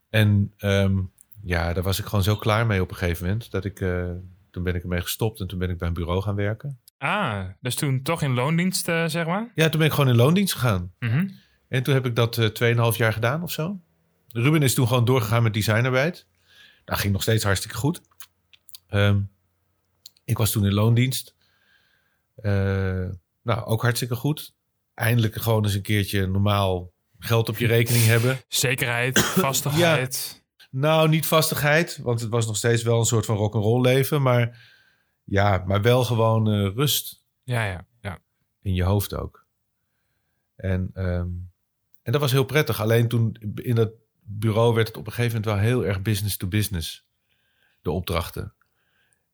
En 0.09 0.53
ehm, 0.57 0.97
ja, 1.43 1.73
daar 1.73 1.83
was 1.83 1.99
ik 1.99 2.05
gewoon 2.05 2.23
zo 2.23 2.35
klaar 2.35 2.65
mee 2.65 2.81
op 2.81 2.89
een 2.89 2.95
gegeven 2.95 3.25
moment. 3.25 3.51
Dat 3.51 3.65
ik, 3.65 3.81
eh, 3.81 4.09
toen 4.51 4.63
ben 4.63 4.75
ik 4.75 4.81
ermee 4.81 5.01
gestopt 5.01 5.39
en 5.39 5.47
toen 5.47 5.59
ben 5.59 5.69
ik 5.69 5.77
bij 5.77 5.87
een 5.87 5.93
bureau 5.93 6.21
gaan 6.21 6.35
werken. 6.35 6.79
Ah, 6.97 7.43
dus 7.59 7.75
toen 7.75 8.01
toch 8.01 8.21
in 8.21 8.33
loondienst, 8.33 8.85
zeg 8.85 9.25
maar? 9.25 9.51
Ja, 9.55 9.69
toen 9.69 9.79
ben 9.79 9.87
ik 9.87 9.93
gewoon 9.93 10.09
in 10.09 10.15
loondienst 10.15 10.53
gegaan. 10.53 10.91
Mhm. 10.99 11.27
En 11.73 11.83
toen 11.83 11.93
heb 11.93 12.05
ik 12.05 12.15
dat 12.15 12.37
eh 12.37 12.91
2,5 12.91 12.97
jaar 12.97 13.13
gedaan 13.13 13.43
of 13.43 13.51
zo. 13.51 13.79
Ruben 14.27 14.61
is 14.61 14.73
toen 14.73 14.87
gewoon 14.87 15.05
doorgegaan 15.05 15.43
met 15.43 15.53
designarbeid. 15.53 16.27
Dat 16.85 16.97
ging 16.99 17.13
nog 17.13 17.21
steeds 17.21 17.43
hartstikke 17.43 17.77
goed. 17.77 18.01
Ehm, 18.87 19.21
ik 20.25 20.37
was 20.37 20.51
toen 20.51 20.65
in 20.65 20.73
loondienst. 20.73 21.35
Eh, 22.35 23.09
nou, 23.41 23.65
ook 23.65 23.81
hartstikke 23.81 24.15
goed. 24.15 24.53
Eindelijk 24.93 25.35
gewoon 25.35 25.63
eens 25.63 25.73
een 25.73 25.81
keertje 25.81 26.27
normaal 26.27 26.91
geld 27.19 27.49
op 27.49 27.57
je 27.57 27.67
rekening 27.67 28.05
hebben. 28.05 28.39
Zekerheid, 28.47 29.19
vastigheid. 29.19 30.43
Nou, 30.69 31.09
niet 31.09 31.25
vastigheid, 31.25 31.99
want 32.01 32.21
het 32.21 32.29
was 32.29 32.45
nog 32.45 32.57
steeds 32.57 32.83
wel 32.83 32.99
een 32.99 33.05
soort 33.05 33.25
van 33.25 33.35
rock'n'roll 33.35 33.81
leven. 33.81 34.21
Maar 34.21 34.71
ja, 35.23 35.63
maar 35.67 35.81
wel 35.81 36.03
gewoon 36.03 36.51
eh, 36.51 36.75
rust 36.75 37.25
Ja, 37.43 37.65
ja, 37.65 37.85
ja. 38.01 38.19
in 38.61 38.73
je 38.73 38.83
hoofd 38.83 39.15
ook. 39.15 39.45
En, 40.55 40.89
ehm, 40.93 41.27
en 42.03 42.11
dat 42.11 42.21
was 42.21 42.31
heel 42.31 42.43
prettig. 42.43 42.81
Alleen 42.81 43.07
toen 43.07 43.37
in 43.55 43.75
dat 43.75 43.91
bureau 44.21 44.73
werd 44.73 44.87
het 44.87 44.97
op 44.97 45.07
een 45.07 45.13
gegeven 45.13 45.41
moment 45.41 45.55
wel 45.55 45.69
heel 45.69 45.85
erg 45.85 46.01
business 46.01 46.37
to 46.37 46.47
business. 46.47 47.05
De 47.81 47.91
opdrachten. 47.91 48.53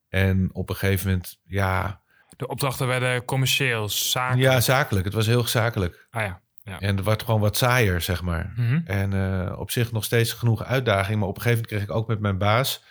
En 0.07 0.49
op 0.53 0.69
een 0.69 0.75
gegeven 0.75 1.07
moment, 1.07 1.39
ja, 1.45 2.01
De 2.37 2.47
opdrachten 2.47 2.87
werden 2.87 3.25
commercieel, 3.25 3.89
zakelijk. 3.89 4.41
ja 4.51 4.61
zakelijk. 4.61 5.05
Het 5.05 5.13
was 5.13 5.25
heel 5.25 5.47
zakelijk. 5.47 6.07
Ah 6.09 6.23
ja. 6.23 6.41
En 6.79 6.95
het 6.95 7.05
werd 7.05 7.23
gewoon 7.23 7.39
wat 7.39 7.57
saaier, 7.57 8.01
zeg 8.01 8.21
maar. 8.21 8.53
Mhm. 8.55 8.81
En 8.85 9.13
eh, 9.13 9.59
op 9.59 9.71
zich 9.71 9.91
nog 9.91 10.03
steeds 10.03 10.33
genoeg 10.33 10.63
uitdaging. 10.63 11.19
Maar 11.19 11.27
op 11.27 11.35
een 11.35 11.41
gegeven 11.41 11.63
moment 11.63 11.85
kreeg 11.85 11.95
ik 11.95 12.01
ook 12.01 12.07
met 12.07 12.19
mijn 12.19 12.37
baas, 12.37 12.83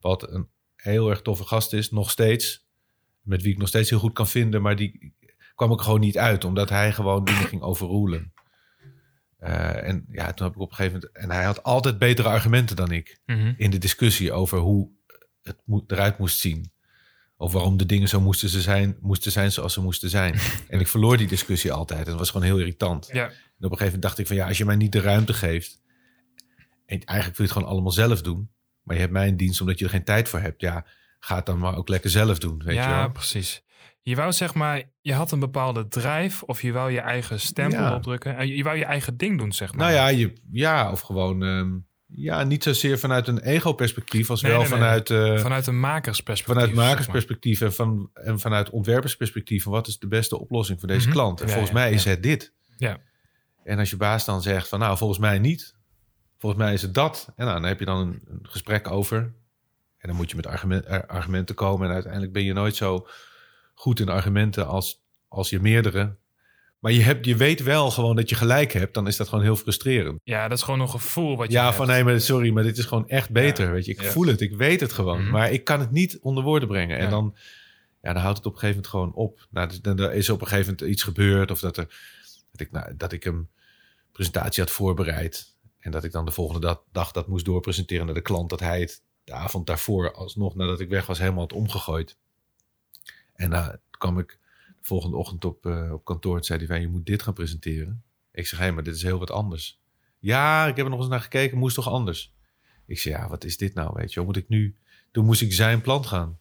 wat 0.00 0.30
een 0.30 0.48
heel 0.76 1.10
erg 1.10 1.22
toffe 1.22 1.44
gast 1.44 1.72
is, 1.72 1.90
nog 1.90 2.10
steeds. 2.10 2.66
Met 3.20 3.42
wie 3.42 3.52
ik 3.52 3.58
nog 3.58 3.68
steeds 3.68 3.90
heel 3.90 3.98
goed 3.98 4.12
kan 4.12 4.26
vinden. 4.26 4.62
Maar 4.62 4.76
die 4.76 5.14
kwam 5.54 5.72
ik 5.72 5.80
gewoon 5.80 6.00
niet 6.00 6.18
uit, 6.18 6.44
omdat 6.44 6.68
hij 6.68 6.92
gewoon 6.92 7.24
dingen 7.24 7.46
ging 7.52 7.62
overroelen. 7.62 8.32
Eh, 9.46 9.88
en 9.88 10.06
ja, 10.10 10.32
toen 10.32 10.46
heb 10.46 10.54
ik 10.54 10.62
op 10.62 10.70
een 10.70 10.76
gegeven 10.76 11.00
moment. 11.00 11.24
En 11.24 11.30
hij 11.30 11.44
had 11.44 11.62
altijd 11.62 11.98
betere 11.98 12.28
argumenten 12.28 12.76
dan 12.76 12.90
ik. 12.92 13.18
Mhm. 13.26 13.52
In 13.56 13.70
de 13.70 13.78
discussie 13.78 14.32
over 14.32 14.58
hoe 14.58 14.88
het 15.42 15.56
eruit 15.86 16.18
moest 16.18 16.38
zien. 16.38 16.70
Of 17.36 17.52
waarom 17.52 17.76
de 17.76 17.86
dingen 17.86 18.08
zo 18.08 18.20
moesten, 18.20 18.48
ze 18.48 18.60
zijn, 18.60 18.96
moesten 19.00 19.32
zijn 19.32 19.52
zoals 19.52 19.72
ze 19.72 19.80
moesten 19.80 20.10
zijn. 20.10 20.34
en 20.68 20.80
ik 20.80 20.88
verloor 20.88 21.16
die 21.16 21.26
discussie 21.26 21.72
altijd. 21.72 22.00
En 22.00 22.10
dat 22.10 22.18
was 22.18 22.30
gewoon 22.30 22.46
heel 22.46 22.58
irritant. 22.58 23.08
Ja. 23.12 23.24
En 23.24 23.32
op 23.32 23.70
een 23.72 23.78
gegeven 23.78 23.84
moment 23.84 24.02
dacht 24.02 24.18
ik 24.18 24.26
van 24.26 24.36
ja, 24.36 24.46
als 24.46 24.58
je 24.58 24.64
mij 24.64 24.76
niet 24.76 24.92
de 24.92 25.00
ruimte 25.00 25.34
geeft. 25.34 25.80
En 26.86 27.04
eigenlijk 27.04 27.38
wil 27.38 27.46
je 27.46 27.52
het 27.52 27.52
gewoon 27.52 27.68
allemaal 27.68 27.92
zelf 27.92 28.22
doen. 28.22 28.50
Maar 28.82 28.94
je 28.94 29.00
hebt 29.00 29.12
mij 29.12 29.26
in 29.26 29.36
dienst 29.36 29.60
omdat 29.60 29.78
je 29.78 29.84
er 29.84 29.90
geen 29.90 30.04
tijd 30.04 30.28
voor 30.28 30.40
hebt. 30.40 30.60
Ja, 30.60 30.86
ga 31.18 31.36
het 31.36 31.46
dan 31.46 31.58
maar 31.58 31.76
ook 31.76 31.88
lekker 31.88 32.10
zelf 32.10 32.38
doen. 32.38 32.62
Weet 32.64 32.74
je 32.74 32.80
ja, 32.80 33.00
wel? 33.00 33.10
precies. 33.10 33.62
Je 34.08 34.16
wou 34.16 34.32
zeg 34.32 34.54
maar, 34.54 34.82
je 35.00 35.12
had 35.12 35.32
een 35.32 35.38
bepaalde 35.38 35.88
drijf 35.88 36.42
of 36.42 36.62
je 36.62 36.72
wou 36.72 36.90
je 36.92 37.00
eigen 37.00 37.40
stempel 37.40 37.80
Ja. 37.80 37.94
opdrukken. 37.94 38.36
En 38.36 38.48
je 38.48 38.62
wou 38.62 38.76
je 38.76 38.84
eigen 38.84 39.16
ding 39.16 39.38
doen, 39.38 39.52
zeg 39.52 39.74
maar. 39.74 39.78
Nou 39.78 39.92
ja, 39.92 40.08
je, 40.08 40.32
ja 40.50 40.90
of 40.92 41.00
gewoon. 41.00 41.42
ehm, 41.42 41.70
ja, 42.06 42.42
niet 42.42 42.62
zozeer 42.62 42.98
vanuit 42.98 43.28
een 43.28 43.38
ego-perspectief, 43.40 44.30
als 44.30 44.42
Nee, 44.42 44.52
wel 44.52 44.60
nee, 44.60 44.70
nee. 44.70 44.78
vanuit. 44.78 45.10
eh, 45.10 45.38
Vanuit 45.38 45.66
een 45.66 45.80
makersperspectief. 45.80 46.54
vanuit 46.54 46.66
zeg 46.74 46.76
maar. 46.78 46.88
makersperspectief 46.88 47.60
en, 47.60 47.72
van, 47.74 48.10
en 48.14 48.40
vanuit 48.40 48.70
ontwerpersperspectief. 48.70 49.62
Van 49.62 49.72
wat 49.72 49.86
is 49.86 49.98
de 49.98 50.06
beste 50.08 50.38
oplossing 50.40 50.78
voor 50.78 50.88
deze 50.88 51.06
Mhm. 51.06 51.16
klant? 51.16 51.40
En 51.40 51.46
Ja, 51.46 51.52
volgens 51.52 51.72
ja, 51.72 51.78
mij 51.78 51.92
is 51.92 52.04
het 52.04 52.22
dit. 52.22 52.52
Ja. 52.76 52.98
En 53.64 53.78
als 53.78 53.90
je 53.90 53.96
baas 53.96 54.24
dan 54.24 54.42
zegt 54.42 54.68
van 54.68 54.78
nou, 54.78 54.96
volgens 54.96 55.18
mij 55.18 55.38
niet. 55.38 55.74
Volgens 56.38 56.62
mij 56.62 56.72
is 56.72 56.82
het 56.82 56.94
dat. 56.94 57.32
En 57.36 57.44
nou, 57.46 57.60
dan 57.60 57.68
heb 57.68 57.78
je 57.78 57.84
dan 57.84 57.98
een, 57.98 58.20
een 58.28 58.46
gesprek 58.48 58.90
over. 58.90 59.18
En 59.98 60.08
dan 60.08 60.16
moet 60.16 60.30
je 60.30 60.36
met 60.36 60.46
argument, 60.46 60.84
er- 60.86 61.06
argumenten 61.06 61.54
komen. 61.54 61.86
En 61.88 61.92
uiteindelijk 61.94 62.32
ben 62.32 62.44
je 62.44 62.52
nooit 62.52 62.76
zo 62.76 63.06
goed 63.78 64.00
in 64.00 64.08
argumenten 64.08 64.66
als, 64.66 65.02
als 65.28 65.50
je 65.50 65.60
meerdere. 65.60 66.16
Maar 66.78 66.92
je, 66.92 67.02
hebt, 67.02 67.26
je 67.26 67.36
weet 67.36 67.62
wel 67.62 67.90
gewoon 67.90 68.16
dat 68.16 68.28
je 68.28 68.34
gelijk 68.34 68.72
hebt. 68.72 68.94
Dan 68.94 69.06
is 69.06 69.16
dat 69.16 69.28
gewoon 69.28 69.44
heel 69.44 69.56
frustrerend. 69.56 70.20
Ja, 70.24 70.48
dat 70.48 70.58
is 70.58 70.64
gewoon 70.64 70.80
een 70.80 70.88
gevoel 70.88 71.36
wat 71.36 71.46
je 71.46 71.52
Ja, 71.52 71.64
hebt. 71.64 71.76
van 71.76 71.86
nee, 71.86 72.04
maar 72.04 72.20
sorry, 72.20 72.50
maar 72.50 72.62
dit 72.62 72.78
is 72.78 72.84
gewoon 72.84 73.08
echt 73.08 73.30
beter. 73.30 73.66
Ja. 73.66 73.72
Weet 73.72 73.84
je, 73.84 73.92
ik 73.92 74.02
Ja. 74.02 74.10
voel 74.10 74.26
het, 74.26 74.40
ik 74.40 74.56
weet 74.56 74.80
het 74.80 74.92
gewoon. 74.92 75.22
Mhm. 75.22 75.30
Maar 75.30 75.50
ik 75.52 75.64
kan 75.64 75.80
het 75.80 75.90
niet 75.90 76.18
onder 76.20 76.44
woorden 76.44 76.68
brengen. 76.68 76.98
En 76.98 77.10
dan, 77.10 77.36
ja, 78.02 78.12
dan 78.12 78.22
houdt 78.22 78.36
het 78.38 78.46
op 78.46 78.52
een 78.52 78.58
gegeven 78.58 78.82
moment 78.82 78.86
gewoon 79.14 79.24
op. 79.26 79.46
Nou, 79.50 79.68
dus 79.68 79.80
dan 79.80 79.96
dan 79.96 80.12
is 80.12 80.30
op 80.30 80.40
een 80.40 80.46
gegeven 80.46 80.72
moment 80.78 80.90
iets 80.92 81.02
gebeurd. 81.02 81.50
Of 81.50 81.60
dat, 81.60 81.76
er, 81.76 81.86
dat, 82.52 82.60
ik, 82.60 82.70
nou, 82.72 82.96
dat 82.96 83.12
ik 83.12 83.24
een 83.24 83.48
presentatie 84.12 84.62
had 84.62 84.72
voorbereid. 84.72 85.54
En 85.78 85.90
dat 85.90 86.04
ik 86.04 86.12
dan 86.12 86.24
de 86.24 86.30
volgende 86.32 86.66
da- 86.66 86.80
dag 86.92 87.12
dat 87.12 87.28
moest 87.28 87.44
doorpresenteren 87.44 88.06
naar 88.06 88.14
de 88.14 88.20
klant. 88.20 88.50
Dat 88.50 88.60
hij 88.60 88.80
het 88.80 89.02
de 89.24 89.32
avond 89.32 89.66
daarvoor, 89.66 90.12
alsnog 90.12 90.54
nadat 90.54 90.80
ik 90.80 90.88
weg 90.88 91.06
was, 91.06 91.18
helemaal 91.18 91.40
had 91.40 91.52
omgegooid. 91.52 92.16
En 93.36 93.50
toen 93.50 93.78
kwam 93.90 94.18
ik 94.18 94.38
de 94.66 94.74
volgende 94.82 95.16
ochtend 95.16 95.44
op, 95.44 95.66
eh, 95.66 95.92
op 95.92 96.04
kantoor 96.04 96.34
toen 96.34 96.44
zei 96.44 96.58
hij 96.58 96.68
van, 96.68 96.80
je 96.80 96.88
moet 96.88 97.06
dit 97.06 97.22
gaan 97.22 97.34
presenteren. 97.34 98.02
Ik 98.32 98.46
zeg, 98.46 98.58
hé, 98.58 98.72
maar 98.72 98.82
dit 98.82 98.94
is 98.94 99.02
heel 99.02 99.18
wat 99.18 99.30
anders. 99.30 99.80
Ja, 100.18 100.66
ik 100.66 100.76
heb 100.76 100.84
er 100.84 100.90
nog 100.90 101.00
eens 101.00 101.08
naar 101.08 101.20
gekeken, 101.20 101.58
moest 101.58 101.74
toch 101.74 101.88
anders? 101.88 102.34
Ik 102.86 102.98
zeg, 102.98 103.12
ja, 103.12 103.28
wat 103.28 103.44
is 103.44 103.56
dit 103.56 103.74
nou, 103.74 103.90
weet 103.94 104.12
je? 104.12 104.20
Moet 104.20 104.36
ik 104.36 104.48
nu? 104.48 104.76
Toen 105.12 105.24
moest 105.24 105.40
ik 105.40 105.52
zijn 105.52 105.80
plan 105.80 106.06
gaan. 106.06 106.38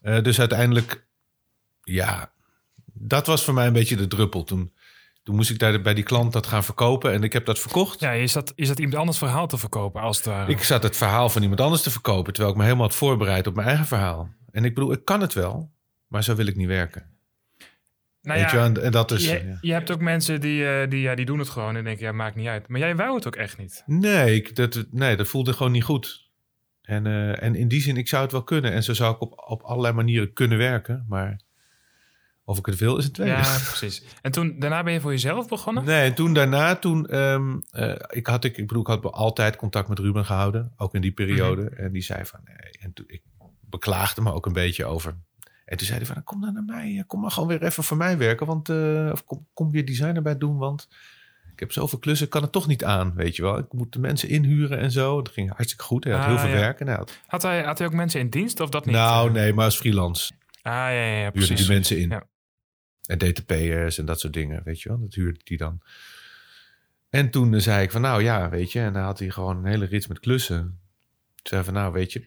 Eh, 0.00 0.22
dus 0.22 0.38
uiteindelijk, 0.38 1.06
ja, 1.82 2.32
dat 2.92 3.26
was 3.26 3.44
voor 3.44 3.54
mij 3.54 3.66
een 3.66 3.72
beetje 3.72 3.96
de 3.96 4.06
druppel. 4.06 4.44
Toen, 4.44 4.72
toen 5.22 5.34
moest 5.34 5.50
ik 5.50 5.58
daar 5.58 5.80
bij 5.80 5.94
die 5.94 6.04
klant 6.04 6.32
dat 6.32 6.46
gaan 6.46 6.64
verkopen 6.64 7.12
en 7.12 7.22
ik 7.22 7.32
heb 7.32 7.46
dat 7.46 7.58
verkocht. 7.58 8.00
Ja, 8.00 8.10
is 8.10 8.32
dat, 8.32 8.52
is 8.54 8.68
dat 8.68 8.78
iemand 8.78 8.96
anders 8.96 9.18
verhaal 9.18 9.46
te 9.46 9.58
verkopen 9.58 10.00
als 10.00 10.16
het 10.16 10.26
ware? 10.26 10.50
Ik 10.50 10.62
zat 10.62 10.82
het 10.82 10.96
verhaal 10.96 11.28
van 11.28 11.42
iemand 11.42 11.60
anders 11.60 11.82
te 11.82 11.90
verkopen, 11.90 12.32
terwijl 12.32 12.54
ik 12.54 12.60
me 12.60 12.66
helemaal 12.66 12.86
had 12.86 12.96
voorbereid 12.96 13.46
op 13.46 13.54
mijn 13.54 13.68
eigen 13.68 13.86
verhaal. 13.86 14.28
En 14.50 14.64
ik 14.64 14.74
bedoel, 14.74 14.92
ik 14.92 15.04
kan 15.04 15.20
het 15.20 15.32
wel, 15.32 15.70
maar 16.12 16.24
zo 16.24 16.34
wil 16.34 16.46
ik 16.46 16.56
niet 16.56 16.66
werken. 16.66 17.06
nou 18.22 18.40
Weet 18.40 18.50
je, 18.50 18.56
ja, 18.56 18.72
wel? 18.72 18.82
en, 18.82 18.92
dat 18.92 19.10
is. 19.10 19.24
je, 19.30 19.44
ja. 19.46 19.58
je 19.60 19.72
hebt 19.72 19.90
ook 19.90 20.00
mensen 20.00 20.40
die, 20.40 20.66
eh, 20.66 20.90
die, 20.90 21.00
ja, 21.00 21.14
die 21.14 21.24
doen 21.24 21.38
het 21.38 21.48
gewoon 21.48 21.76
en 21.76 21.84
denken, 21.84 22.04
ja, 22.04 22.12
maakt 22.12 22.36
niet 22.36 22.46
uit. 22.46 22.68
Maar 22.68 22.80
jij 22.80 22.96
wou 22.96 23.14
het 23.14 23.26
ook 23.26 23.36
echt 23.36 23.58
niet. 23.58 23.82
Nee, 23.86 24.34
ik, 24.34 24.56
dat, 24.56 24.86
nee, 24.90 25.16
dat 25.16 25.28
voelde 25.28 25.52
gewoon 25.52 25.72
niet 25.72 25.84
goed. 25.84 26.30
En, 26.82 27.06
eh, 27.06 27.42
en 27.42 27.54
in 27.54 27.68
die 27.68 27.80
zin, 27.80 27.96
ik 27.96 28.08
zou 28.08 28.22
het 28.22 28.32
wel 28.32 28.42
kunnen. 28.42 28.72
En 28.72 28.82
zo 28.82 28.92
zou 28.92 29.14
ik 29.14 29.20
op, 29.20 29.42
op 29.46 29.62
allerlei 29.62 29.94
manieren 29.94 30.32
kunnen 30.32 30.58
werken. 30.58 31.04
Maar 31.08 31.40
of 32.44 32.58
ik 32.58 32.66
het 32.66 32.78
wil, 32.78 32.96
is 32.96 33.04
het 33.04 33.14
tweede. 33.14 33.34
Ja, 33.34 33.58
precies. 33.74 34.04
En 34.22 34.32
toen, 34.32 34.58
daarna 34.58 34.82
ben 34.82 34.92
je 34.92 35.00
voor 35.00 35.10
jezelf 35.10 35.48
begonnen? 35.48 35.84
Nee, 35.84 36.08
en 36.08 36.14
toen 36.14 36.34
daarna, 36.34 36.76
toen, 36.76 37.06
ehm, 37.06 37.58
eh, 37.70 37.94
ik 38.08 38.26
had, 38.26 38.44
ik, 38.44 38.56
ik 38.56 38.66
bedoel, 38.66 38.82
ik 38.82 38.88
had 38.88 39.12
altijd 39.12 39.56
contact 39.56 39.88
met 39.88 39.98
Ruben 39.98 40.24
gehouden, 40.24 40.72
ook 40.76 40.94
in 40.94 41.00
die 41.00 41.12
periode. 41.12 41.68
En 41.68 41.92
die 41.92 42.02
zei 42.02 42.24
van, 42.24 42.40
nee, 42.44 42.72
en 42.80 42.92
toen, 42.92 43.04
ik 43.08 43.22
beklaagde 43.72 44.22
me 44.22 44.32
ook 44.32 44.46
een 44.46 44.52
beetje 44.52 44.84
over. 44.84 45.16
En 45.64 45.76
toen 45.76 45.86
zei 45.86 45.98
hij 45.98 46.06
van, 46.06 46.24
kom 46.24 46.40
dan 46.40 46.52
naar 46.52 46.64
mij, 46.64 46.96
eh, 46.98 47.02
kom 47.06 47.20
maar 47.20 47.30
gewoon 47.30 47.48
weer 47.48 47.62
even 47.62 47.84
voor 47.84 47.96
mij 47.96 48.18
werken, 48.18 48.46
want, 48.46 48.68
eh, 48.68 49.08
of 49.12 49.24
kom, 49.24 49.46
kom 49.54 49.70
weer 49.70 49.84
design 49.84 50.14
erbij 50.16 50.38
doen, 50.38 50.56
want 50.58 50.88
ik 51.52 51.60
heb 51.60 51.72
zoveel 51.72 51.98
klussen, 51.98 52.24
ik 52.26 52.32
kan 52.32 52.42
het 52.42 52.52
toch 52.52 52.66
niet 52.66 52.84
aan, 52.84 53.14
weet 53.14 53.36
je 53.36 53.42
wel. 53.42 53.58
Ik 53.58 53.72
moet 53.72 53.92
de 53.92 53.98
mensen 53.98 54.28
inhuren 54.28 54.78
en 54.78 54.90
zo. 54.90 55.22
Dat 55.22 55.32
ging 55.32 55.48
hartstikke 55.50 55.84
goed, 55.84 56.04
hij 56.04 56.12
had 56.12 56.22
Ah, 56.22 56.28
heel 56.28 56.38
veel 56.38 56.48
ja. 56.48 56.54
werk. 56.54 56.80
En 56.80 56.86
hij 56.86 56.96
had- 56.96 57.18
Had 57.26 57.42
hij, 57.42 57.62
had 57.62 57.78
hij 57.78 57.86
ook 57.86 57.92
mensen 57.92 58.20
in 58.20 58.30
dienst 58.30 58.60
of 58.60 58.70
dat 58.70 58.84
niet? 58.84 58.94
nou, 58.94 59.30
nee, 59.32 59.52
maar 59.52 59.64
als 59.64 59.76
freelance 59.76 60.32
Ah, 60.62 60.72
ja, 60.72 60.88
ja, 60.90 61.04
ja 61.04 61.16
huurde 61.20 61.30
precies. 61.32 61.58
die 61.58 61.68
mensen 61.68 61.98
in. 61.98 62.08
Ja. 62.08 62.26
En 63.06 63.18
DTP'ers 63.18 63.98
en 63.98 64.04
dat 64.06 64.20
soort 64.20 64.32
dingen, 64.32 64.62
weet 64.64 64.80
je 64.80 64.88
wel. 64.88 65.00
Dat 65.00 65.14
huurde 65.14 65.40
die 65.44 65.56
dan. 65.58 65.80
En 67.10 67.30
toen 67.30 67.54
eh, 67.54 67.60
zei 67.60 67.82
ik 67.84 67.90
van, 67.90 68.00
nou 68.00 68.22
ja, 68.22 68.48
weet 68.48 68.72
je. 68.72 68.80
En 68.80 68.92
dan 68.92 69.02
had 69.02 69.18
hij 69.18 69.30
gewoon 69.30 69.56
een 69.56 69.64
hele 69.64 69.84
rits 69.84 70.06
met 70.06 70.20
klussen. 70.20 70.58
Toen 70.58 70.78
zei 71.42 71.62
hij 71.62 71.64
van, 71.72 71.80
nou 71.80 71.92
weet 71.92 72.12
je, 72.12 72.26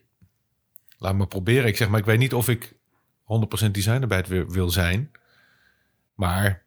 laat 0.98 1.14
me 1.14 1.26
proberen. 1.26 1.66
Ik 1.66 1.76
zeg, 1.76 1.88
maar 1.88 2.00
ik 2.00 2.06
weet 2.06 2.18
niet 2.18 2.34
of 2.34 2.48
ik 2.48 2.74
100% 3.66 3.70
designarbeid 3.70 4.28
wil, 4.28 4.44
wil 4.48 4.70
zijn. 4.70 5.10
Maar 6.14 6.62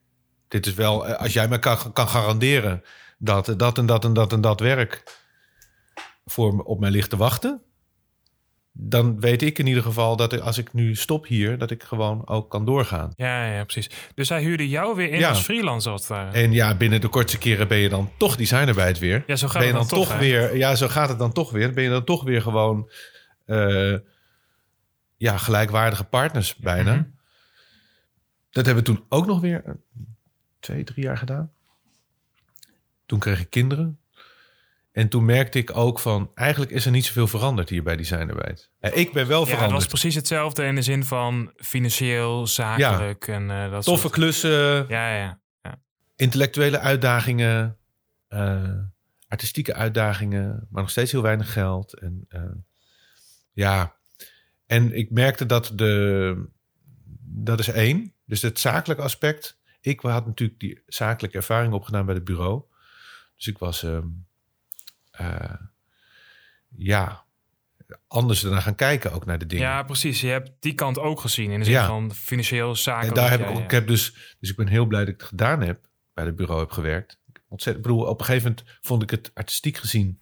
dit 0.47 0.65
is 0.65 0.73
wel, 0.73 1.07
eh, 1.07 1.19
als 1.19 1.33
jij 1.33 1.47
me 1.47 1.59
kan, 1.59 1.93
kan 1.93 2.07
garanderen 2.07 2.83
dat 3.17 3.49
eh, 3.49 3.55
dat 3.57 3.77
en 3.77 3.85
dat 3.85 4.05
en 4.05 4.13
dat 4.13 4.33
en 4.33 4.41
dat 4.41 4.59
werk 4.59 5.03
voor 6.25 6.55
me, 6.55 6.63
op 6.65 6.79
mij 6.79 6.91
ligt 6.91 7.09
te 7.09 7.17
wachten. 7.17 7.61
Dan 8.71 9.19
weet 9.19 9.41
ik 9.41 9.59
in 9.59 9.67
ieder 9.67 9.83
geval 9.83 10.15
dat 10.15 10.41
als 10.41 10.57
ik 10.57 10.73
nu 10.73 10.95
stop 10.95 11.27
hier, 11.27 11.57
dat 11.57 11.71
ik 11.71 11.83
gewoon 11.83 12.27
ook 12.27 12.49
kan 12.49 12.65
doorgaan. 12.65 13.13
Ja, 13.15 13.53
ja, 13.53 13.63
precies. 13.63 13.89
Dus 14.15 14.29
hij 14.29 14.41
huurde 14.41 14.69
jou 14.69 14.95
weer 14.95 15.11
in 15.11 15.19
Ja. 15.19 15.29
als 15.29 15.41
freelancer 15.41 15.91
als 15.91 16.01
het 16.01 16.09
ware. 16.09 16.31
En 16.31 16.51
ja, 16.51 16.75
binnen 16.75 17.01
de 17.01 17.07
kortste 17.07 17.37
keren 17.37 17.67
ben 17.67 17.77
je 17.77 17.89
dan 17.89 18.11
toch 18.17 18.35
designarbeid 18.35 18.99
weer. 18.99 19.23
Ja, 19.27 19.35
zo 19.35 19.47
gaat 19.47 19.57
ben 19.57 19.67
je 19.67 19.77
het 19.77 19.89
dan, 19.89 19.99
dan 19.99 20.07
toch, 20.07 20.17
weer, 20.17 20.57
ja, 20.57 20.75
zo 20.75 20.87
gaat 20.87 21.09
het 21.09 21.19
dan 21.19 21.31
toch 21.31 21.51
weer. 21.51 21.73
Ben 21.73 21.83
je 21.83 21.89
dan 21.89 22.03
toch 22.03 22.23
weer 22.23 22.41
gewoon 22.41 22.89
eh, 23.45 23.93
ja, 25.19 25.38
gelijkwaardige 25.38 26.03
partners 26.03 26.55
bijna. 26.55 26.93
Mhm. 26.93 27.03
Dat 28.49 28.65
hebben 28.65 28.84
we 28.84 28.91
toen 28.93 29.05
ook 29.10 29.25
nog 29.25 29.39
weer 29.41 29.63
eh, 29.65 29.73
twee, 30.60 30.84
drie 30.84 31.03
jaar 31.05 31.17
gedaan. 31.17 31.51
Toen 33.05 33.19
kreeg 33.19 33.39
ik 33.39 33.49
kinderen. 33.49 33.99
En 34.91 35.10
toen 35.10 35.25
merkte 35.25 35.58
ik 35.58 35.75
ook 35.75 35.99
van, 35.99 36.32
eigenlijk 36.36 36.71
is 36.71 36.86
er 36.86 36.91
niet 36.91 37.05
zoveel 37.05 37.27
veranderd 37.27 37.69
hier 37.69 37.84
bij 37.84 37.95
designarbeid. 37.95 38.71
Ik 38.79 39.13
ben 39.13 39.27
wel 39.27 39.39
Ja, 39.39 39.45
het 39.45 39.53
veranderd. 39.53 39.71
was 39.82 39.86
precies 39.88 40.15
hetzelfde 40.15 40.63
in 40.65 40.75
de 40.75 40.82
zin 40.82 41.03
van 41.05 41.53
financieel, 41.55 42.47
zakelijk 42.47 43.27
en 43.27 43.49
eh, 43.51 43.71
dat 43.71 43.84
Toffe 43.84 44.01
soort... 44.01 44.13
klussen, 44.13 44.86
Ja, 44.88 45.15
ja. 45.15 45.39
intellectuele 46.15 46.79
uitdagingen, 46.79 47.77
eh, 48.27 48.73
artistieke 49.27 49.73
uitdagingen, 49.73 50.67
maar 50.69 50.82
nog 50.82 50.91
steeds 50.91 51.12
heel 51.12 51.21
weinig 51.21 51.53
geld. 51.53 51.99
En 51.99 52.27
ja, 53.51 53.95
en 54.69 54.93
ik 54.93 55.12
merkte 55.12 55.45
dat 55.45 55.71
de, 55.75 56.45
dat 57.21 57.60
is 57.60 57.67
één, 57.67 58.13
dus 58.25 58.41
het 58.41 58.60
zakelijke 58.60 59.03
aspect. 59.03 59.60
Ik 59.82 59.99
had 59.99 60.25
natuurlijk 60.25 60.60
die 60.60 60.82
zakelijke 60.88 61.38
ervaring 61.38 61.73
opgedaan 61.73 62.05
bij 62.05 62.15
het 62.15 62.23
bureau. 62.23 62.63
Dus 63.36 63.47
ik 63.47 63.58
was, 63.58 63.84
ehm, 63.84 64.08
eh, 65.12 65.53
ja, 66.75 67.23
anders 68.08 68.43
ernaar 68.43 68.62
gaan 68.62 68.75
kijken 68.75 69.12
ook 69.12 69.25
naar 69.25 69.38
de 69.38 69.45
dingen. 69.45 69.65
Ja, 69.65 69.84
precies. 69.84 70.21
Je 70.21 70.27
hebt 70.27 70.51
die 70.60 70.73
kant 70.73 70.99
ook 70.99 71.19
gezien 71.19 71.51
in 71.51 71.60
de 71.60 71.65
zin 71.65 71.73
Ja. 71.73 71.88
van 71.88 72.13
financieel, 72.13 72.75
zakelijk. 72.75 73.15
En 73.15 73.21
daar 73.21 73.32
heb 73.32 73.39
ja, 73.39 73.45
ik 73.45 73.51
ook, 73.51 73.58
ja. 73.58 73.63
ik 73.63 73.71
heb 73.71 73.88
dus, 73.88 74.36
dus 74.39 74.49
ik 74.49 74.55
ben 74.55 74.67
heel 74.67 74.86
blij 74.86 74.99
dat 74.99 75.13
ik 75.13 75.19
het 75.19 75.29
gedaan 75.29 75.62
heb, 75.62 75.88
bij 76.13 76.25
het 76.25 76.36
bureau 76.36 76.60
heb 76.60 76.71
gewerkt. 76.71 77.19
Ontzettend, 77.47 77.86
ik 77.86 77.91
bedoel, 77.91 78.08
op 78.08 78.19
een 78.19 78.25
gegeven 78.25 78.49
moment 78.49 78.77
vond 78.82 79.03
ik 79.03 79.10
het 79.10 79.32
artistiek 79.34 79.77
gezien, 79.77 80.21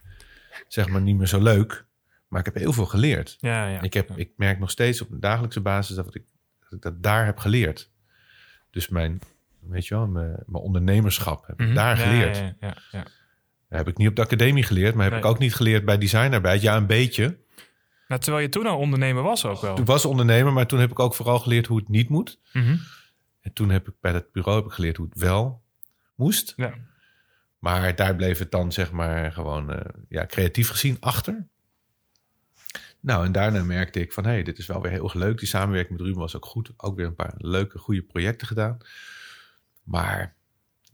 zeg 0.68 0.88
maar, 0.88 1.02
niet 1.02 1.18
meer 1.18 1.28
zo 1.28 1.42
leuk. 1.42 1.86
Maar 2.28 2.40
ik 2.40 2.46
heb 2.46 2.56
heel 2.56 2.74
veel 2.74 2.86
geleerd. 2.86 3.38
Ja, 3.40 3.68
ja. 3.68 3.82
Ik, 3.82 3.94
heb, 3.94 4.12
ik 4.18 4.32
merk 4.36 4.60
nog 4.60 4.70
steeds 4.72 5.02
op 5.02 5.12
een 5.12 5.20
dagelijkse 5.20 5.62
basis 5.62 5.96
dat 5.96 6.16
ik 6.16 6.24
dat, 6.60 6.72
ik 6.74 6.82
dat 6.82 7.04
daar 7.04 7.26
heb 7.26 7.38
geleerd. 7.38 7.92
Dus 8.72 8.88
mijn, 8.90 9.20
weet 9.60 9.88
je 9.88 9.96
wel, 9.96 10.08
mijn, 10.08 10.44
mijn 10.46 10.64
ondernemerschap 10.64 11.48
heb 11.48 11.60
ik 11.60 11.66
Mhm. 11.66 11.76
daar 11.76 11.98
geleerd. 11.98 12.38
Ja, 12.38 12.54
ja, 12.60 12.78
ja. 12.92 13.04
Dat 13.70 13.78
heb 13.78 13.88
ik 13.88 13.98
niet 13.98 14.08
op 14.08 14.16
de 14.16 14.22
academie 14.22 14.64
geleerd, 14.64 14.94
maar 14.94 15.04
heb 15.04 15.12
Nee. 15.14 15.22
ik 15.22 15.28
ook 15.28 15.40
niet 15.40 15.56
geleerd 15.56 15.86
bij 15.86 15.98
designarbeid. 15.98 16.62
Ja, 16.62 16.76
een 16.76 16.88
beetje. 16.88 17.38
Nou, 18.08 18.22
terwijl 18.22 18.44
je 18.44 18.50
toen 18.50 18.66
al 18.66 18.78
ondernemer 18.78 19.24
was 19.24 19.46
ook 19.46 19.62
wel. 19.62 19.76
Toen 19.76 19.86
was 19.86 20.06
ondernemer, 20.06 20.54
maar 20.54 20.68
toen 20.68 20.80
heb 20.80 20.92
ik 20.92 21.00
ook 21.00 21.16
vooral 21.16 21.40
geleerd 21.40 21.68
hoe 21.68 21.78
het 21.78 21.90
niet 21.90 22.10
moet. 22.10 22.40
Mhm. 22.54 22.76
En 23.42 23.54
toen 23.54 23.70
heb 23.70 23.88
ik 23.88 23.94
bij 24.02 24.12
dat 24.12 24.32
bureau 24.32 24.58
heb 24.58 24.66
ik 24.66 24.72
geleerd 24.72 24.98
hoe 24.98 25.08
het 25.10 25.20
wel 25.20 25.64
moest. 26.16 26.54
Ja. 26.56 26.74
Maar 27.60 27.96
daar 27.96 28.16
bleef 28.16 28.40
het 28.40 28.52
dan 28.52 28.72
zeg 28.72 28.92
maar 28.92 29.32
gewoon 29.32 29.72
eh, 29.74 29.80
ja, 30.10 30.26
creatief 30.26 30.70
gezien 30.70 30.98
achter. 31.00 31.48
Nou, 33.00 33.26
en 33.26 33.32
daarna 33.32 33.64
merkte 33.64 34.00
ik 34.00 34.14
van, 34.14 34.24
hé, 34.24 34.30
hey, 34.32 34.44
dit 34.44 34.58
is 34.58 34.66
wel 34.66 34.82
weer 34.82 34.92
heel 34.92 35.04
erg 35.04 35.14
leuk. 35.14 35.40
Die 35.40 35.48
samenwerking 35.48 35.98
met 35.98 36.08
Ruben 36.08 36.22
was 36.22 36.36
ook 36.36 36.46
goed. 36.46 36.72
Ook 36.78 36.96
weer 36.96 37.06
een 37.06 37.16
paar 37.16 37.34
leuke, 37.38 37.78
goede 37.80 38.02
projecten 38.02 38.48
gedaan. 38.48 38.78
Maar 39.84 40.36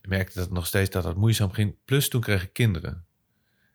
ik 0.01 0.07
merkte 0.09 0.39
dat 0.39 0.51
nog 0.51 0.65
steeds 0.65 0.89
dat 0.89 1.03
het 1.03 1.17
moeizaam 1.17 1.51
ging. 1.51 1.75
Plus 1.85 2.09
toen 2.09 2.21
kreeg 2.21 2.43
ik 2.43 2.53
kinderen. 2.53 3.05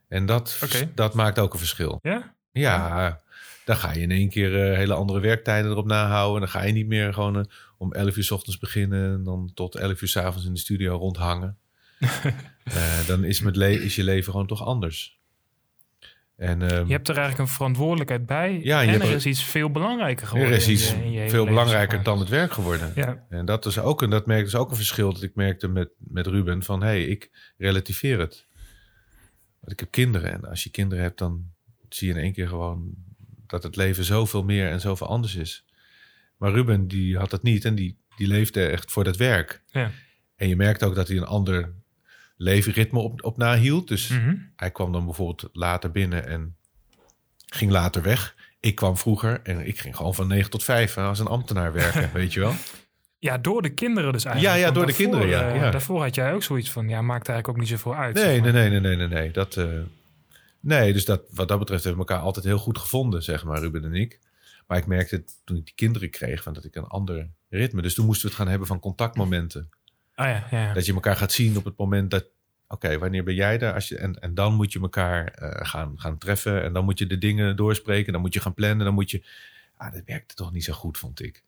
En 0.09 0.27
dat, 0.27 0.57
dat 0.95 1.15
maakt 1.15 1.39
ook 1.39 1.53
een 1.53 1.59
verschil. 1.59 1.99
Ja? 2.03 2.35
Ja, 2.53 3.21
dan 3.65 3.77
ga 3.77 3.93
je 3.93 4.01
in 4.01 4.11
één 4.11 4.29
keer 4.29 4.71
eh, 4.71 4.77
hele 4.77 4.95
andere 4.95 5.21
werktijden 5.21 5.71
erop 5.71 5.87
nahouden. 5.87 6.41
Dan 6.41 6.51
ga 6.51 6.63
je 6.63 6.73
niet 6.73 6.87
meer 6.87 7.13
gewoon 7.15 7.37
eh, 7.39 7.45
om 7.79 7.93
11 7.93 8.17
uur 8.17 8.25
s 8.25 8.31
ochtends 8.31 8.59
beginnen 8.59 9.13
en 9.13 9.25
dan 9.25 9.51
tot 9.55 9.75
11 9.75 10.03
uur 10.03 10.09
s 10.09 10.17
avonds 10.17 10.47
in 10.47 10.53
de 10.53 10.59
studio 10.61 10.97
rondhangen. 10.97 11.59
Eh, 12.65 13.07
dan 13.07 13.25
is, 13.25 13.41
met 13.41 13.57
le- 13.57 13.69
is 13.69 13.97
je 13.97 14.05
leven 14.05 14.33
gewoon 14.33 14.47
toch 14.47 14.65
anders. 14.65 15.18
En 16.39 16.63
ehm, 16.71 16.87
Je 16.87 16.93
hebt 16.93 17.09
er 17.09 17.17
eigenlijk 17.17 17.49
een 17.49 17.55
verantwoordelijkheid 17.55 18.27
bij. 18.27 18.61
Ja, 18.63 18.83
en 18.83 18.89
en 18.89 18.95
er 19.01 19.09
er- 19.09 19.15
is 19.15 19.27
iets 19.27 19.45
veel 19.45 19.71
belangrijker 19.71 20.23
er 20.23 20.29
geworden. 20.29 20.57
is 20.57 20.67
in 20.67 20.73
iets 20.73 20.89
je- 20.91 20.97
in 21.05 21.11
je 21.11 21.19
hele 21.19 21.31
veel 21.31 21.45
belangrijker 21.47 22.03
dan 22.03 22.19
het 22.19 22.29
werk 22.29 22.53
geworden. 22.53 22.93
Ja, 22.95 23.27
En 23.29 23.45
dat 23.45 23.67
is 23.67 23.79
ook 23.79 24.03
een, 24.03 24.11
dat 24.11 24.27
merk 24.27 24.45
dus 24.45 24.55
ook 24.55 24.71
een 24.71 24.77
verschil 24.77 25.13
dat 25.13 25.23
ik 25.23 25.35
merkte 25.35 25.69
met, 25.69 25.89
met 25.99 26.27
Ruben 26.27 26.63
van 26.63 26.81
hé, 26.81 26.87
hey, 26.89 27.05
ik 27.05 27.53
relativeer 27.57 28.19
het. 28.19 28.47
Want 29.61 29.73
ik 29.73 29.81
heb 29.81 29.91
kinderen 29.91 30.33
en 30.33 30.45
als 30.49 30.63
je 30.65 30.71
kinderen 30.71 31.05
hebt, 31.05 31.19
dan 31.19 31.45
zie 31.89 32.09
je 32.09 32.15
in 32.15 32.21
één 32.21 32.33
keer 32.33 32.49
gewoon 32.49 32.91
dat 33.47 33.63
het 33.63 33.77
leven 33.77 34.05
zoveel 34.05 34.45
meer 34.45 34.71
en 34.71 34.81
zoveel 34.81 35.07
anders 35.09 35.35
is. 35.35 35.65
Maar 36.37 36.53
Ruben 36.53 36.89
die 36.89 37.17
had 37.17 37.31
dat 37.31 37.43
niet 37.43 37.65
en 37.65 37.75
die, 37.75 37.99
die 38.17 38.27
leefde 38.27 38.67
echt 38.67 38.93
voor 38.93 39.05
dat 39.05 39.17
werk. 39.17 39.63
ja. 39.71 39.91
En 40.37 40.49
je 40.49 40.57
merkt 40.57 40.85
ook 40.85 40.95
dat 40.95 41.09
hij 41.09 41.17
een 41.17 41.25
ander 41.27 41.73
levenritme 42.41 42.99
op, 42.99 43.25
op 43.25 43.37
nahield. 43.37 43.89
Dus 43.89 44.09
Mhm. 44.09 44.35
hij 44.57 44.71
kwam 44.71 44.93
dan 44.93 45.05
bijvoorbeeld 45.05 45.49
later 45.53 45.91
binnen 45.91 46.27
en 46.27 46.57
ging 47.47 47.71
later 47.71 48.03
weg. 48.03 48.35
Ik 48.61 48.75
kwam 48.75 48.97
vroeger 48.97 49.41
en 49.43 49.67
ik 49.67 49.79
ging 49.79 49.97
gewoon 49.97 50.15
van 50.15 50.27
9 50.29 50.51
tot 50.51 50.65
5 50.65 50.95
hè, 50.95 51.03
als 51.03 51.19
een 51.19 51.27
ambtenaar 51.27 51.73
werken, 51.73 52.11
weet 52.21 52.33
je 52.33 52.41
wel. 52.41 52.55
ja, 53.19 53.39
door 53.39 53.63
de 53.63 53.75
kinderen 53.75 54.13
dus 54.13 54.25
eigenlijk. 54.25 54.57
Ja, 54.57 54.61
ja, 54.67 54.73
door 54.73 54.87
de 54.87 54.93
daarvoor, 54.93 55.11
kinderen, 55.11 55.29
ja, 55.29 55.49
eh, 55.55 55.61
ja. 55.61 55.71
Daarvoor 55.71 56.03
had 56.03 56.15
jij 56.15 56.33
ook 56.35 56.43
zoiets 56.43 56.71
van, 56.71 56.89
ja, 56.89 57.03
maakt 57.03 57.29
eigenlijk 57.29 57.49
ook 57.49 57.57
niet 57.65 57.73
zoveel 57.79 57.95
uit. 57.95 58.15
Nee, 58.15 58.25
zeg 58.25 58.33
nee, 58.33 58.41
maar. 58.43 58.53
nee, 58.53 58.71
nee, 58.71 58.81
nee, 58.81 58.97
nee, 58.97 59.09
nee. 59.09 59.31
Dat, 59.31 59.57
eh, 59.57 59.67
nee, 60.61 60.93
dus 60.93 61.05
dat, 61.05 61.23
wat 61.31 61.49
dat 61.49 61.59
betreft 61.59 61.85
hebben 61.85 62.03
we 62.03 62.09
elkaar 62.09 62.25
altijd 62.27 62.45
heel 62.45 62.59
goed 62.59 62.79
gevonden, 62.79 63.23
zeg 63.23 63.45
maar, 63.45 63.59
Ruben 63.61 63.85
en 63.85 63.95
ik. 63.95 64.19
Maar 64.67 64.79
ik 64.79 64.87
merkte 64.87 65.25
toen 65.45 65.57
ik 65.57 65.65
die 65.65 65.75
kinderen 65.75 66.11
kreeg, 66.11 66.43
van 66.43 66.53
dat 66.53 66.65
ik 66.65 66.75
een 66.75 66.85
ander 66.87 67.29
ritme. 67.49 67.83
Dus 67.83 67.95
toen 67.95 68.07
moesten 68.07 68.23
we 68.25 68.29
het 68.31 68.41
gaan 68.41 68.51
hebben 68.51 68.69
van 68.69 68.81
contactmomenten. 68.81 69.69
Ah 70.19 70.27
ja, 70.27 70.47
ja, 70.51 70.67
ja. 70.67 70.73
Dat 70.73 70.87
je 70.87 70.93
elkaar 70.95 71.17
gaat 71.17 71.33
zien 71.33 71.57
op 71.57 71.65
het 71.65 71.77
moment 71.77 72.11
dat, 72.11 72.25
oké, 72.69 72.99
wanneer 72.99 73.25
ben 73.25 73.35
jij 73.35 73.61
er? 73.61 73.75
Als 73.75 73.89
je, 73.89 73.99
en, 73.99 74.21
en 74.21 74.35
dan 74.35 74.55
moet 74.55 74.73
je 74.73 74.81
elkaar 74.81 75.27
eh, 75.27 75.67
gaan, 75.69 76.01
gaan 76.01 76.19
treffen 76.19 76.63
en 76.63 76.73
dan 76.73 76.85
moet 76.85 76.99
je 76.99 77.07
de 77.07 77.19
dingen 77.19 77.57
doorspreken. 77.57 78.13
Dan 78.13 78.21
moet 78.23 78.35
je 78.35 78.41
gaan 78.41 78.55
plannen, 78.55 78.85
dan 78.85 78.95
moet 78.95 79.11
je... 79.11 79.25
Ah, 79.77 79.93
dat 79.93 80.03
werkte 80.07 80.35
toch 80.35 80.53
niet 80.53 80.65
zo 80.65 80.73
goed, 80.73 80.99
vond 80.99 81.23
ik. 81.23 81.43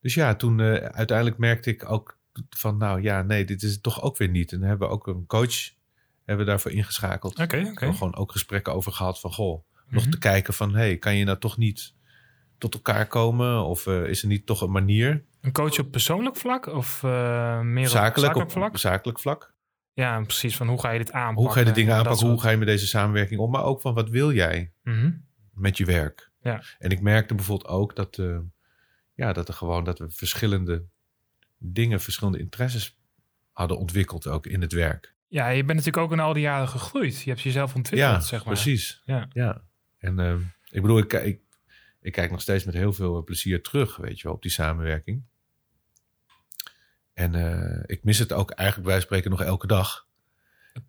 Dus 0.00 0.14
ja, 0.14 0.34
toen 0.34 0.60
eh, 0.60 0.74
uiteindelijk 0.74 1.38
merkte 1.38 1.70
ik 1.70 1.90
ook 1.90 2.18
van, 2.50 2.76
nou 2.76 3.02
ja, 3.02 3.22
nee, 3.22 3.44
dit 3.44 3.62
is 3.62 3.72
het 3.72 3.82
toch 3.82 4.02
ook 4.02 4.16
weer 4.16 4.28
niet. 4.28 4.52
En 4.52 4.58
dan 4.60 4.68
hebben 4.68 4.88
we 4.88 4.94
ook 4.94 5.06
een 5.06 5.26
coach 5.26 5.70
hebben 6.24 6.44
we 6.44 6.50
daarvoor 6.50 6.70
ingeschakeld. 6.70 7.38
Oké, 7.38 7.56
oké. 7.56 7.74
Gewoon, 7.78 7.94
gewoon 7.94 8.14
ook 8.16 8.32
gesprekken 8.32 8.74
over 8.74 8.92
gehad 8.92 9.20
van, 9.20 9.32
goh, 9.32 9.64
nog 9.88 10.02
Mhm. 10.02 10.10
te 10.10 10.18
kijken 10.18 10.54
van, 10.54 10.74
hey, 10.74 10.96
kan 10.96 11.16
je 11.16 11.24
nou 11.24 11.38
toch 11.38 11.56
niet 11.56 11.92
tot 12.60 12.74
elkaar 12.74 13.06
komen? 13.06 13.64
Of 13.64 13.86
eh, 13.86 14.04
is 14.04 14.22
er 14.22 14.28
niet 14.28 14.46
toch 14.46 14.60
een 14.60 14.70
manier? 14.70 15.24
Een 15.40 15.52
coach 15.52 15.78
op 15.78 15.90
persoonlijk 15.90 16.36
vlak 16.36 16.66
of 16.66 17.02
eh, 17.04 17.60
meer 17.60 17.84
op 17.84 17.90
Zakelijk, 17.90 18.18
zakelijk 18.18 18.48
op 18.48 18.50
vlak? 18.52 18.78
zakelijk 18.78 19.20
vlak. 19.20 19.52
Ja, 19.92 20.20
precies. 20.20 20.56
Van 20.56 20.68
hoe 20.68 20.80
ga 20.80 20.90
je 20.90 20.98
dit 20.98 21.12
aanpakken? 21.12 21.42
Hoe 21.44 21.52
ga 21.52 21.58
je 21.58 21.64
de 21.64 21.72
dingen 21.72 21.94
aanpakken? 21.94 22.26
Hoe 22.26 22.40
ga 22.40 22.50
je 22.50 22.56
met 22.56 22.66
deze 22.66 22.86
samenwerking 22.86 23.40
om? 23.40 23.50
Maar 23.50 23.64
ook 23.64 23.80
van, 23.80 23.94
wat 23.94 24.08
wil 24.08 24.32
jij 24.32 24.72
Mhm. 24.82 25.10
met 25.54 25.76
je 25.76 25.84
werk? 25.84 26.30
Ja. 26.40 26.62
En 26.78 26.90
ik 26.90 27.00
merkte 27.00 27.34
bijvoorbeeld 27.34 27.68
ook 27.70 27.96
dat, 27.96 28.18
eh, 28.18 28.38
ja, 29.14 29.32
dat 29.32 29.48
er 29.48 29.54
gewoon 29.54 29.84
dat 29.84 29.98
we 29.98 30.10
verschillende 30.10 30.84
dingen, 31.58 32.00
verschillende 32.00 32.38
interesses 32.38 32.98
hadden 33.52 33.78
ontwikkeld 33.78 34.26
ook 34.26 34.46
in 34.46 34.60
het 34.60 34.72
werk. 34.72 35.14
Ja, 35.28 35.48
je 35.48 35.64
bent 35.64 35.78
natuurlijk 35.78 36.04
ook 36.04 36.12
in 36.12 36.20
al 36.20 36.32
die 36.32 36.42
jaren 36.42 36.68
gegroeid. 36.68 37.22
Je 37.22 37.30
hebt 37.30 37.42
jezelf 37.42 37.74
ontwikkeld, 37.74 38.12
ja, 38.12 38.20
zeg 38.20 38.44
maar. 38.44 38.54
precies. 38.54 39.02
Ja. 39.04 39.28
ja. 39.32 39.62
En 39.98 40.18
ik 40.70 40.82
bedoel, 40.82 40.98
ik, 40.98 41.12
ik, 41.12 41.40
ik 42.00 42.12
kijk 42.12 42.30
nog 42.30 42.40
steeds 42.40 42.64
met 42.64 42.74
heel 42.74 42.92
veel 42.92 43.24
plezier 43.24 43.62
terug, 43.62 43.96
weet 43.96 44.20
je 44.20 44.22
wel, 44.26 44.36
op 44.36 44.42
die 44.42 44.50
samenwerking. 44.50 45.22
En 47.12 47.34
eh, 47.34 47.82
ik 47.86 48.04
mis 48.04 48.18
het 48.18 48.32
ook 48.32 48.50
eigenlijk 48.50 48.88
bij 48.88 49.00
spreken 49.00 49.30
nog 49.30 49.42
elke 49.42 49.66
dag. 49.66 50.08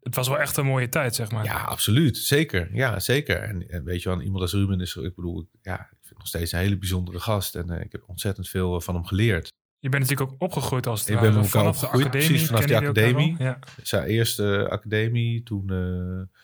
Het 0.04 0.16
was 0.16 0.28
wel 0.28 0.40
echt 0.40 0.58
een 0.58 0.66
mooie 0.66 0.90
tijd, 0.90 1.16
zeg 1.16 1.32
maar. 1.32 1.44
Ja, 1.44 1.64
absoluut. 1.64 2.18
Zeker. 2.18 2.70
Ja, 2.74 3.00
zeker. 3.00 3.38
En, 3.38 3.70
en 3.70 3.84
weet 3.84 4.02
je 4.02 4.10
wel, 4.10 4.22
iemand 4.22 4.42
als 4.42 4.54
Ruben 4.54 4.82
is, 4.82 4.96
ik 4.96 5.16
bedoel, 5.16 5.50
ja, 5.62 5.80
ik 5.80 5.98
vind 6.02 6.20
nog 6.20 6.28
steeds 6.28 6.52
een 6.52 6.60
hele 6.60 6.78
bijzondere 6.78 7.20
gast. 7.20 7.56
En 7.56 7.70
eh, 7.70 7.84
ik 7.84 7.92
heb 7.92 8.04
ontzettend 8.08 8.50
veel 8.50 8.76
eh, 8.76 8.82
van 8.82 8.96
hem 8.96 9.06
geleerd. 9.06 9.54
Je 9.80 9.90
bent 9.90 10.04
natuurlijk 10.04 10.32
ook 10.32 10.42
opgegroeid 10.42 10.88
als 10.88 11.00
het 11.00 11.10
Ik 11.10 11.20
ben 11.20 11.46
vanaf 11.46 11.80
de 11.80 11.88
academie. 11.88 12.10
precies, 12.10 12.46
vanaf 12.46 12.66
de 12.66 12.76
academie. 12.76 13.36
Ja. 13.40 13.60
Zijn 13.84 14.04
eerste 14.04 14.68
academie, 14.70 15.44
toen 15.44 15.70
eh, 15.70 16.38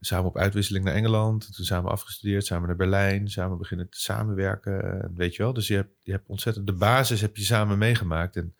samen 0.00 0.26
op 0.26 0.36
uitwisseling 0.36 0.84
naar 0.84 0.94
Engeland. 0.94 1.54
Toen 1.56 1.64
samen 1.64 1.90
afgestudeerd, 1.90 2.46
samen 2.46 2.66
naar 2.66 2.76
Berlijn, 2.76 3.28
samen 3.30 3.58
beginnen 3.58 3.88
te 3.88 4.00
samenwerken. 4.00 5.02
En 5.02 5.12
weet 5.14 5.36
je 5.36 5.42
wel, 5.42 5.52
dus 5.52 5.66
je 5.66 5.74
hebt, 5.74 5.92
je 6.02 6.12
hebt 6.12 6.28
ontzettend 6.28 6.66
de 6.66 6.72
basis 6.72 7.20
heb 7.20 7.36
je 7.36 7.42
samen 7.44 7.78
meegemaakt. 7.78 8.36
En 8.36 8.54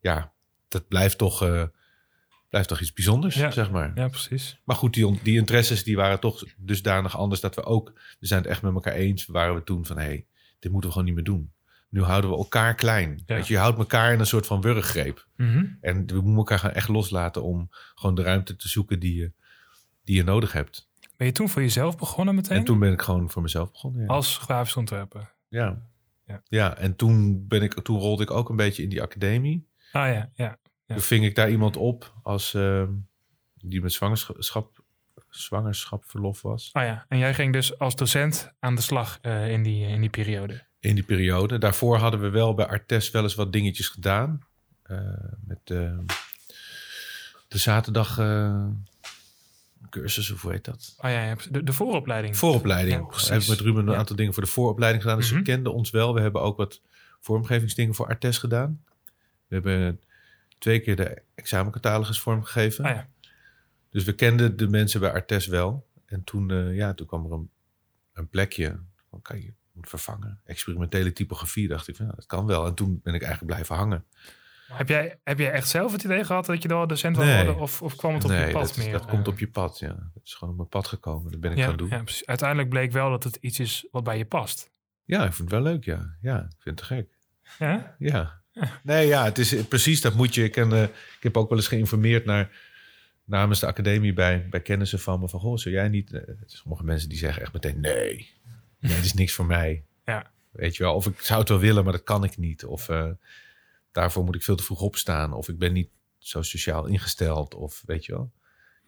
ja, 0.00 0.32
dat 0.68 0.88
blijft 0.88 1.18
toch, 1.18 1.42
eh, 1.42 1.62
blijft 2.50 2.68
toch 2.68 2.80
iets 2.80 2.92
bijzonders, 2.92 3.34
Ja. 3.34 3.50
zeg 3.50 3.70
maar. 3.70 3.92
ja, 3.94 4.08
precies. 4.08 4.60
Maar 4.64 4.76
goed, 4.76 4.94
die, 4.94 5.20
die 5.22 5.36
interesses 5.36 5.84
die 5.84 5.96
waren 5.96 6.20
toch 6.20 6.42
dusdanig 6.56 7.16
anders 7.16 7.40
dat 7.40 7.54
we 7.54 7.64
ook, 7.64 7.92
we 8.20 8.26
zijn 8.26 8.40
het 8.42 8.50
echt 8.50 8.62
met 8.62 8.74
elkaar 8.74 8.94
eens, 8.94 9.26
waren 9.26 9.54
we 9.54 9.62
toen 9.62 9.86
van 9.86 9.96
hé, 9.98 10.04
hey, 10.04 10.26
dit 10.58 10.70
moeten 10.72 10.90
we 10.90 10.96
gewoon 10.96 11.04
niet 11.04 11.14
meer 11.16 11.34
doen. 11.34 11.54
Nu 11.88 12.02
houden 12.02 12.30
we 12.30 12.36
elkaar 12.36 12.74
klein. 12.74 13.22
Ja. 13.26 13.34
Weet 13.34 13.46
je, 13.46 13.52
je 13.52 13.58
houdt 13.60 13.78
elkaar 13.78 14.12
in 14.12 14.20
een 14.20 14.26
soort 14.26 14.46
van 14.46 14.60
wurggreep. 14.60 15.26
Mhm. 15.36 15.64
En 15.80 16.06
we 16.06 16.14
moeten 16.14 16.36
elkaar 16.36 16.58
gaan 16.58 16.70
echt 16.72 16.88
loslaten 16.88 17.42
om 17.42 17.68
gewoon 17.94 18.14
de 18.14 18.22
ruimte 18.22 18.56
te 18.56 18.68
zoeken 18.68 19.00
die 19.00 19.14
je, 19.14 19.32
die 20.06 20.16
je 20.16 20.24
nodig 20.24 20.52
hebt. 20.52 20.88
Ben 21.16 21.26
je 21.26 21.32
toen 21.32 21.48
voor 21.48 21.62
jezelf 21.62 21.96
begonnen 21.96 22.34
meteen? 22.34 22.56
En 22.58 22.64
toen 22.64 22.78
ben 22.78 22.92
ik 22.92 23.02
gewoon 23.02 23.30
voor 23.30 23.42
mezelf 23.42 23.70
begonnen. 23.72 24.00
Ja. 24.00 24.06
Als 24.06 24.38
grafisch 24.38 24.76
ontwerper? 24.76 25.34
ja. 25.48 25.82
Ja. 26.26 26.42
Ja. 26.48 26.76
en 26.76 26.96
toen, 26.96 27.46
ben 27.48 27.62
ik, 27.62 27.72
toen 27.82 27.98
rolde 27.98 28.22
ik 28.22 28.30
ook 28.30 28.48
een 28.48 28.56
beetje 28.56 28.82
in 28.82 28.88
die 28.88 29.02
academie. 29.02 29.68
Ah 29.92 30.12
ja, 30.12 30.30
ja. 30.34 30.58
Ja. 30.86 30.94
Toen 30.94 31.00
ving 31.00 31.24
ik 31.24 31.34
daar 31.34 31.50
iemand 31.50 31.76
op 31.76 32.14
als, 32.22 32.54
ehm, 32.54 32.90
die 33.54 33.80
met 33.80 33.92
zwangerschap, 33.92 34.84
zwangerschapverlof 35.28 36.42
was. 36.42 36.70
Ah 36.72 36.84
ja, 36.84 37.04
en 37.08 37.18
jij 37.18 37.34
ging 37.34 37.52
dus 37.52 37.78
als 37.78 37.96
docent 37.96 38.52
aan 38.58 38.74
de 38.74 38.80
slag 38.82 39.18
eh, 39.22 39.50
in, 39.50 39.62
die, 39.62 39.86
in 39.86 40.00
die 40.00 40.10
periode. 40.10 40.66
in 40.80 40.94
die 40.94 41.04
periode. 41.04 41.58
Daarvoor 41.58 41.96
hadden 41.96 42.20
we 42.20 42.28
wel 42.28 42.54
bij 42.54 42.66
Artes 42.66 43.10
wel 43.10 43.22
eens 43.22 43.34
wat 43.34 43.52
dingetjes 43.52 43.88
gedaan. 43.88 44.40
Eh, 44.82 44.98
met 45.44 45.60
eh, 45.64 45.98
de 47.48 47.58
zaterdag 47.58 48.18
eh, 48.18 48.66
cursus, 49.90 50.30
of 50.32 50.42
hoe 50.42 50.50
heet 50.52 50.64
dat? 50.64 50.94
Ah 50.98 51.10
ja, 51.10 51.36
de, 51.50 51.62
de 51.62 51.72
vooropleiding. 51.72 52.36
Vooropleiding. 52.36 53.00
Ja, 53.00 53.06
precies. 53.06 53.28
hebben 53.28 53.48
met 53.48 53.60
Ruben 53.60 53.86
een 53.86 53.92
Ja. 53.92 53.98
aantal 53.98 54.16
dingen 54.16 54.34
voor 54.34 54.42
de 54.42 54.48
vooropleiding 54.48 55.02
gedaan. 55.02 55.18
Dus 55.18 55.28
Mhm. 55.30 55.36
ze 55.38 55.42
kenden 55.44 55.74
ons 55.74 55.90
wel. 55.90 56.14
We 56.14 56.20
hebben 56.20 56.42
ook 56.42 56.56
wat 56.56 56.80
vormgevingsdingen 57.20 57.94
voor 57.94 58.06
Artes 58.06 58.38
gedaan. 58.38 58.82
We 59.46 59.54
hebben 59.54 60.00
twee 60.58 60.80
keer 60.80 60.96
de 60.96 61.22
examencatalogus 61.34 62.20
vormgegeven. 62.20 62.84
Ah 62.84 62.94
ja, 62.94 63.08
Dus 63.90 64.04
we 64.04 64.12
kenden 64.12 64.56
de 64.56 64.68
mensen 64.68 65.00
bij 65.00 65.12
Artes 65.12 65.46
wel. 65.46 65.86
En 66.06 66.24
toen, 66.24 66.50
eh, 66.50 66.74
ja, 66.76 66.94
toen 66.94 67.06
kwam 67.06 67.24
er 67.24 67.32
een, 67.32 67.50
een 68.12 68.28
plekje. 68.28 68.78
Dan 69.10 69.22
kan 69.22 69.42
je 69.42 69.52
vervangen. 69.80 70.40
Experimentele 70.44 71.12
typografie, 71.12 71.68
dacht 71.68 71.88
ik. 71.88 71.96
van, 71.96 72.06
dat 72.14 72.26
kan 72.26 72.46
wel. 72.46 72.66
En 72.66 72.74
toen 72.74 73.00
ben 73.02 73.14
ik 73.14 73.22
eigenlijk 73.22 73.52
blijven 73.52 73.76
hangen. 73.76 74.04
Heb, 74.72 74.88
jij, 74.88 75.18
heb 75.24 75.38
jij 75.38 75.50
echt 75.50 75.68
zelf 75.68 75.92
het 75.92 76.02
idee 76.04 76.24
gehad 76.24 76.46
dat 76.46 76.62
je 76.62 76.68
wel 76.68 76.86
docent 76.86 77.16
wil 77.16 77.24
Nee. 77.26 77.36
worden? 77.44 77.62
Of, 77.62 77.82
of 77.82 77.96
kwam 77.96 78.14
het 78.14 78.24
op 78.24 78.30
nee, 78.30 78.46
je 78.46 78.52
pad 78.52 78.66
dat, 78.66 78.76
meer? 78.76 78.92
dat 78.92 79.06
komt 79.06 79.26
Eh, 79.26 79.32
op 79.32 79.38
je 79.38 79.48
pad. 79.48 79.78
Ja. 79.78 79.88
Dat 80.14 80.22
is 80.24 80.34
gewoon 80.34 80.50
op 80.52 80.56
mijn 80.58 80.68
pad 80.68 80.86
gekomen. 80.86 81.30
Dat 81.30 81.40
ben 81.40 81.50
ik 81.52 81.58
ja, 81.58 81.66
gaan 81.66 81.76
doen. 81.76 81.88
ja, 81.88 81.96
Ja. 82.06 82.22
Uiteindelijk 82.24 82.68
bleek 82.68 82.92
wel 82.92 83.10
dat 83.10 83.24
het 83.24 83.36
iets 83.40 83.58
is 83.60 83.86
wat 83.90 84.04
bij 84.04 84.18
je 84.18 84.24
past. 84.24 84.70
ik 85.06 85.16
vind 85.18 85.38
het 85.38 85.50
wel 85.50 85.62
leuk. 85.62 85.84
Ja, 85.84 86.16
ja 86.20 86.36
ik 86.38 86.56
vind 86.62 86.78
het 86.80 86.88
te 86.88 86.94
gek. 86.94 87.08
Ja? 87.58 87.94
Ja. 87.98 88.44
Nee, 88.82 89.06
ja, 89.06 89.24
het 89.24 89.38
is 89.38 89.54
precies 89.66 90.00
dat 90.00 90.14
moet 90.14 90.34
je. 90.34 90.44
Ik, 90.44 90.56
eh, 90.56 90.82
ik 90.82 90.90
heb 91.20 91.36
ook 91.36 91.48
wel 91.48 91.58
eens 91.58 91.68
geïnformeerd 91.68 92.24
naar 92.24 92.50
namens 93.24 93.60
de 93.60 93.66
academie 93.66 94.12
bij, 94.12 94.46
bij 94.50 94.60
kennissen 94.60 94.98
van 95.00 95.20
me 95.20 95.28
van 95.28 95.40
goh, 95.40 95.56
zou 95.56 95.74
jij 95.74 95.88
niet? 95.88 96.12
eh, 96.12 96.22
sommige 96.46 96.84
mensen 96.84 97.08
die 97.08 97.18
zeggen 97.18 97.42
echt 97.42 97.52
meteen 97.52 97.80
nee, 97.80 98.30
nee, 98.80 98.92
het 98.92 99.04
is 99.04 99.14
niks 99.14 99.32
voor 99.32 99.46
mij. 99.46 99.84
Ja. 100.04 100.30
Weet 100.50 100.76
je 100.76 100.82
wel, 100.82 100.94
of 100.94 101.06
ik 101.06 101.20
zou 101.20 101.40
het 101.40 101.48
wel 101.48 101.58
willen, 101.58 101.84
maar 101.84 101.92
dat 101.92 102.02
kan 102.02 102.24
ik 102.24 102.36
niet. 102.36 102.64
Of 102.64 102.88
daarvoor 103.96 104.24
moet 104.24 104.34
ik 104.34 104.42
veel 104.42 104.56
te 104.56 104.62
vroeg 104.62 104.80
opstaan. 104.80 105.32
Of 105.32 105.48
ik 105.48 105.58
ben 105.58 105.72
niet 105.72 105.90
zo 106.18 106.42
sociaal 106.42 106.86
ingesteld. 106.86 107.54
Of 107.54 107.82
weet 107.86 108.04
je 108.04 108.12
wel. 108.12 108.32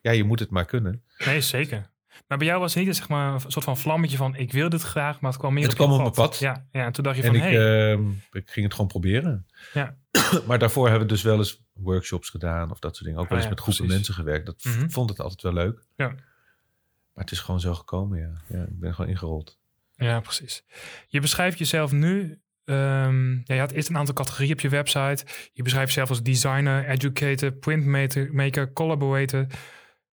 Ja, 0.01 0.11
je 0.11 0.25
moet 0.25 0.39
het 0.41 0.51
maar 0.51 0.65
kunnen. 0.65 1.03
Nee, 1.25 1.41
zeker. 1.41 1.91
Maar 2.27 2.39
bij 2.39 2.47
jou 2.47 2.61
was 2.61 2.75
het 2.75 2.85
niet 2.85 2.97
zeg 2.97 3.09
maar, 3.09 3.35
een 3.35 3.51
soort 3.51 3.65
van 3.65 3.79
vlammetje 3.79 4.17
van 4.17 4.35
ik 4.35 4.53
wil 4.53 4.69
dit 4.69 4.83
graag, 4.83 5.21
maar 5.21 5.31
het 5.31 5.41
kwam 5.41 5.55
meer 5.55 5.63
Het 5.63 5.73
op 5.73 5.79
kwam 5.79 5.93
op 5.93 6.01
mijn 6.01 6.13
pad. 6.13 6.39
Ja, 6.39 6.67
ja, 6.73 6.85
en 6.85 6.93
toen 6.93 7.05
dacht 7.05 7.17
je 7.17 7.23
En 7.23 7.29
van 7.29 7.37
ik, 7.37 7.43
hey, 7.43 7.93
ehm, 7.93 8.11
ik 8.33 8.51
ging 8.51 8.65
het 8.65 8.75
gewoon 8.75 8.89
proberen. 8.91 9.47
Ja. 9.73 9.97
maar 10.47 10.59
daarvoor 10.59 10.89
hebben 10.89 11.07
we 11.07 11.13
dus 11.15 11.23
wel 11.23 11.37
eens 11.37 11.63
workshops 11.73 12.31
gedaan 12.31 12.71
of 12.71 12.79
dat 12.79 12.95
soort 12.95 13.05
dingen. 13.05 13.21
Ook 13.21 13.29
wel 13.29 13.39
Ah 13.39 13.45
eens 13.45 13.55
ja, 13.55 13.65
met 13.65 13.75
groepen 13.75 13.95
mensen 13.97 14.15
gewerkt. 14.15 14.47
Dat 14.47 14.65
Mhm. 14.65 14.89
vond 14.89 15.11
het 15.11 15.21
altijd 15.21 15.43
wel 15.43 15.53
leuk. 15.53 15.87
Ja. 15.97 16.09
Maar 16.09 17.25
het 17.25 17.31
is 17.31 17.41
gewoon 17.41 17.61
zo 17.61 17.75
gekomen, 17.75 18.19
ja. 18.19 18.57
ja 18.59 18.63
ik 18.63 18.79
ben 18.81 18.95
gewoon 18.95 19.11
ingerold. 19.11 19.59
Ja, 19.95 20.21
precies. 20.21 20.65
Je 21.09 21.21
beschrijft 21.21 21.59
jezelf 21.59 21.93
nu. 21.93 22.41
Ehm, 22.69 23.31
ja, 23.33 23.55
je 23.55 23.59
had 23.61 23.73
eerst 23.73 23.89
een 23.89 23.97
aantal 23.97 24.15
categorieën 24.15 24.53
op 24.53 24.61
je 24.61 24.69
website. 24.69 25.25
Je 25.53 25.63
beschrijft 25.63 25.89
jezelf 25.89 26.09
als 26.09 26.23
designer, 26.23 26.89
educator, 26.89 27.53
printmaker, 27.53 28.29
maker, 28.33 28.73
collaborator. 28.73 29.47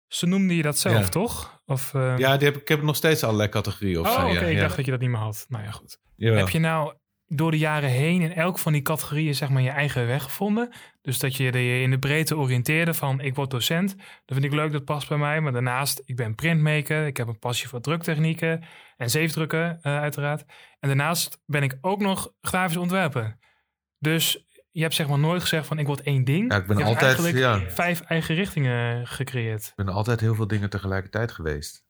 Zo 0.07 0.27
noemde 0.27 0.55
je 0.55 0.61
dat 0.61 0.77
zelf, 0.79 1.03
Ja. 1.03 1.09
toch? 1.09 1.61
Of, 1.65 1.93
ehm, 1.93 2.17
Ja, 2.17 2.37
die 2.37 2.47
heb, 2.47 2.57
ik 2.61 2.67
heb 2.67 2.81
nog 2.81 2.95
steeds 2.95 3.23
allerlei 3.23 3.49
categorieën. 3.49 3.99
Of 3.99 4.17
oh, 4.17 4.23
oké. 4.23 4.33
ja, 4.33 4.41
ik 4.41 4.59
dacht 4.59 4.75
dat 4.75 4.85
je 4.85 4.91
dat 4.91 4.99
niet 4.99 5.09
meer 5.09 5.19
had. 5.19 5.45
Nou 5.49 5.63
ja, 5.63 5.71
goed. 5.71 5.97
Jawel. 6.15 6.39
Heb 6.39 6.49
je 6.49 6.59
nou 6.59 6.93
door 7.27 7.51
de 7.51 7.57
jaren 7.57 7.89
heen 7.89 8.21
in 8.21 8.33
elk 8.33 8.59
van 8.59 8.73
die 8.73 8.81
categorieën 8.81 9.35
zeg 9.35 9.49
maar 9.49 9.61
je 9.61 9.69
eigen 9.69 10.07
weg 10.07 10.23
gevonden? 10.23 10.73
Dus 11.01 11.19
dat 11.19 11.35
je 11.35 11.43
je 11.43 11.81
in 11.81 11.89
de 11.89 11.99
breedte 11.99 12.37
oriënteerde 12.37 12.93
van 12.93 13.19
ik 13.19 13.35
word 13.35 13.49
docent. 13.49 13.95
Dat 13.97 14.37
vind 14.37 14.43
ik 14.43 14.53
leuk, 14.53 14.71
dat 14.71 14.85
past 14.85 15.07
bij 15.09 15.17
mij. 15.17 15.41
Maar 15.41 15.51
daarnaast, 15.51 16.01
ik 16.05 16.15
ben 16.15 16.35
printmaker. 16.35 17.05
Ik 17.05 17.17
heb 17.17 17.27
een 17.27 17.39
passie 17.39 17.67
voor 17.67 17.81
druktechnieken 17.81 18.63
en 18.97 19.09
zeefdrukken 19.09 19.79
eh, 19.81 19.99
uiteraard. 19.99 20.43
En 20.79 20.87
daarnaast 20.87 21.41
ben 21.45 21.63
ik 21.63 21.77
ook 21.81 21.99
nog 21.99 22.33
grafisch 22.41 22.77
ontwerper. 22.77 23.37
Dus 23.99 24.45
je 24.71 24.81
hebt 24.81 24.93
zeg 24.93 25.07
maar 25.07 25.19
nooit 25.19 25.41
gezegd 25.41 25.67
van 25.67 25.79
ik 25.79 25.85
word 25.87 26.01
één 26.01 26.23
ding. 26.23 26.51
Ja, 26.51 26.57
ik 26.57 26.67
ben 26.67 26.77
je 26.77 26.83
hebt 26.83 27.03
altijd- 27.03 27.35
ja. 27.37 27.59
vijf 27.69 28.01
eigen 28.01 28.35
richtingen 28.35 29.07
gecreëerd. 29.07 29.65
Ik 29.67 29.75
ben 29.75 29.89
altijd 29.89 30.19
heel 30.19 30.35
veel 30.35 30.47
dingen 30.47 30.69
tegelijkertijd 30.69 31.31
geweest. 31.31 31.83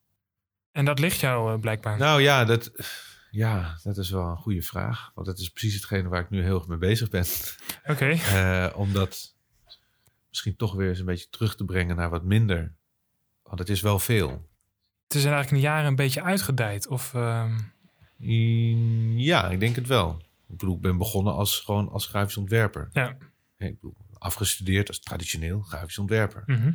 En 0.72 0.86
dat 0.86 1.00
ligt 1.00 1.20
jou 1.20 1.54
eh, 1.54 1.60
blijkbaar. 1.60 1.98
Nou 1.98 2.22
ja 2.22 2.46
dat, 2.46 2.72
ja, 3.36 3.80
dat 3.84 3.98
is 3.98 4.10
wel 4.10 4.30
een 4.30 4.38
goede 4.38 4.62
vraag. 4.62 5.12
Want 5.16 5.28
dat 5.28 5.40
is 5.40 5.50
precies 5.50 5.74
hetgene 5.76 6.10
waar 6.10 6.22
ik 6.22 6.30
nu 6.30 6.42
heel 6.44 6.58
erg 6.58 6.68
mee 6.68 6.78
bezig 6.78 7.10
ben. 7.10 7.26
Oké. 7.92 8.10
Eh, 8.10 8.70
om 8.76 8.94
dat 8.94 9.36
misschien 10.30 10.56
toch 10.56 10.74
weer 10.76 10.90
eens 10.90 11.00
een 11.00 11.06
beetje 11.06 11.30
terug 11.30 11.56
te 11.56 11.66
brengen 11.66 11.96
naar 11.96 12.10
wat 12.10 12.24
minder. 12.24 12.74
Want 13.44 13.60
het 13.60 13.70
is 13.70 13.82
wel 13.82 14.00
veel. 14.00 14.30
Het 15.08 15.16
is 15.18 15.24
eigenlijk 15.24 15.50
in 15.52 15.58
de 15.58 15.64
jaren 15.64 15.88
een 15.88 15.96
beetje 15.96 16.24
uitgedijd. 16.24 16.88
Of 16.88 17.14
ehm, 17.14 17.58
Mm, 18.18 19.18
Ja, 19.18 19.50
ik 19.50 19.60
denk 19.60 19.76
het 19.76 19.88
wel. 19.88 20.18
Ik 20.48 20.58
bedoel, 20.58 20.76
ik 20.76 20.82
ben 20.82 20.98
begonnen 20.98 21.34
als, 21.34 21.60
gewoon 21.60 21.90
als 21.90 22.08
grafisch 22.08 22.38
ontwerper. 22.38 22.90
ja. 22.94 23.18
Ik 23.58 23.74
bedoel, 23.74 23.96
afgestudeerd 24.18 24.88
als 24.88 25.00
traditioneel 25.00 25.62
grafisch 25.62 25.98
ontwerper. 25.98 26.44
Mhm. 26.46 26.72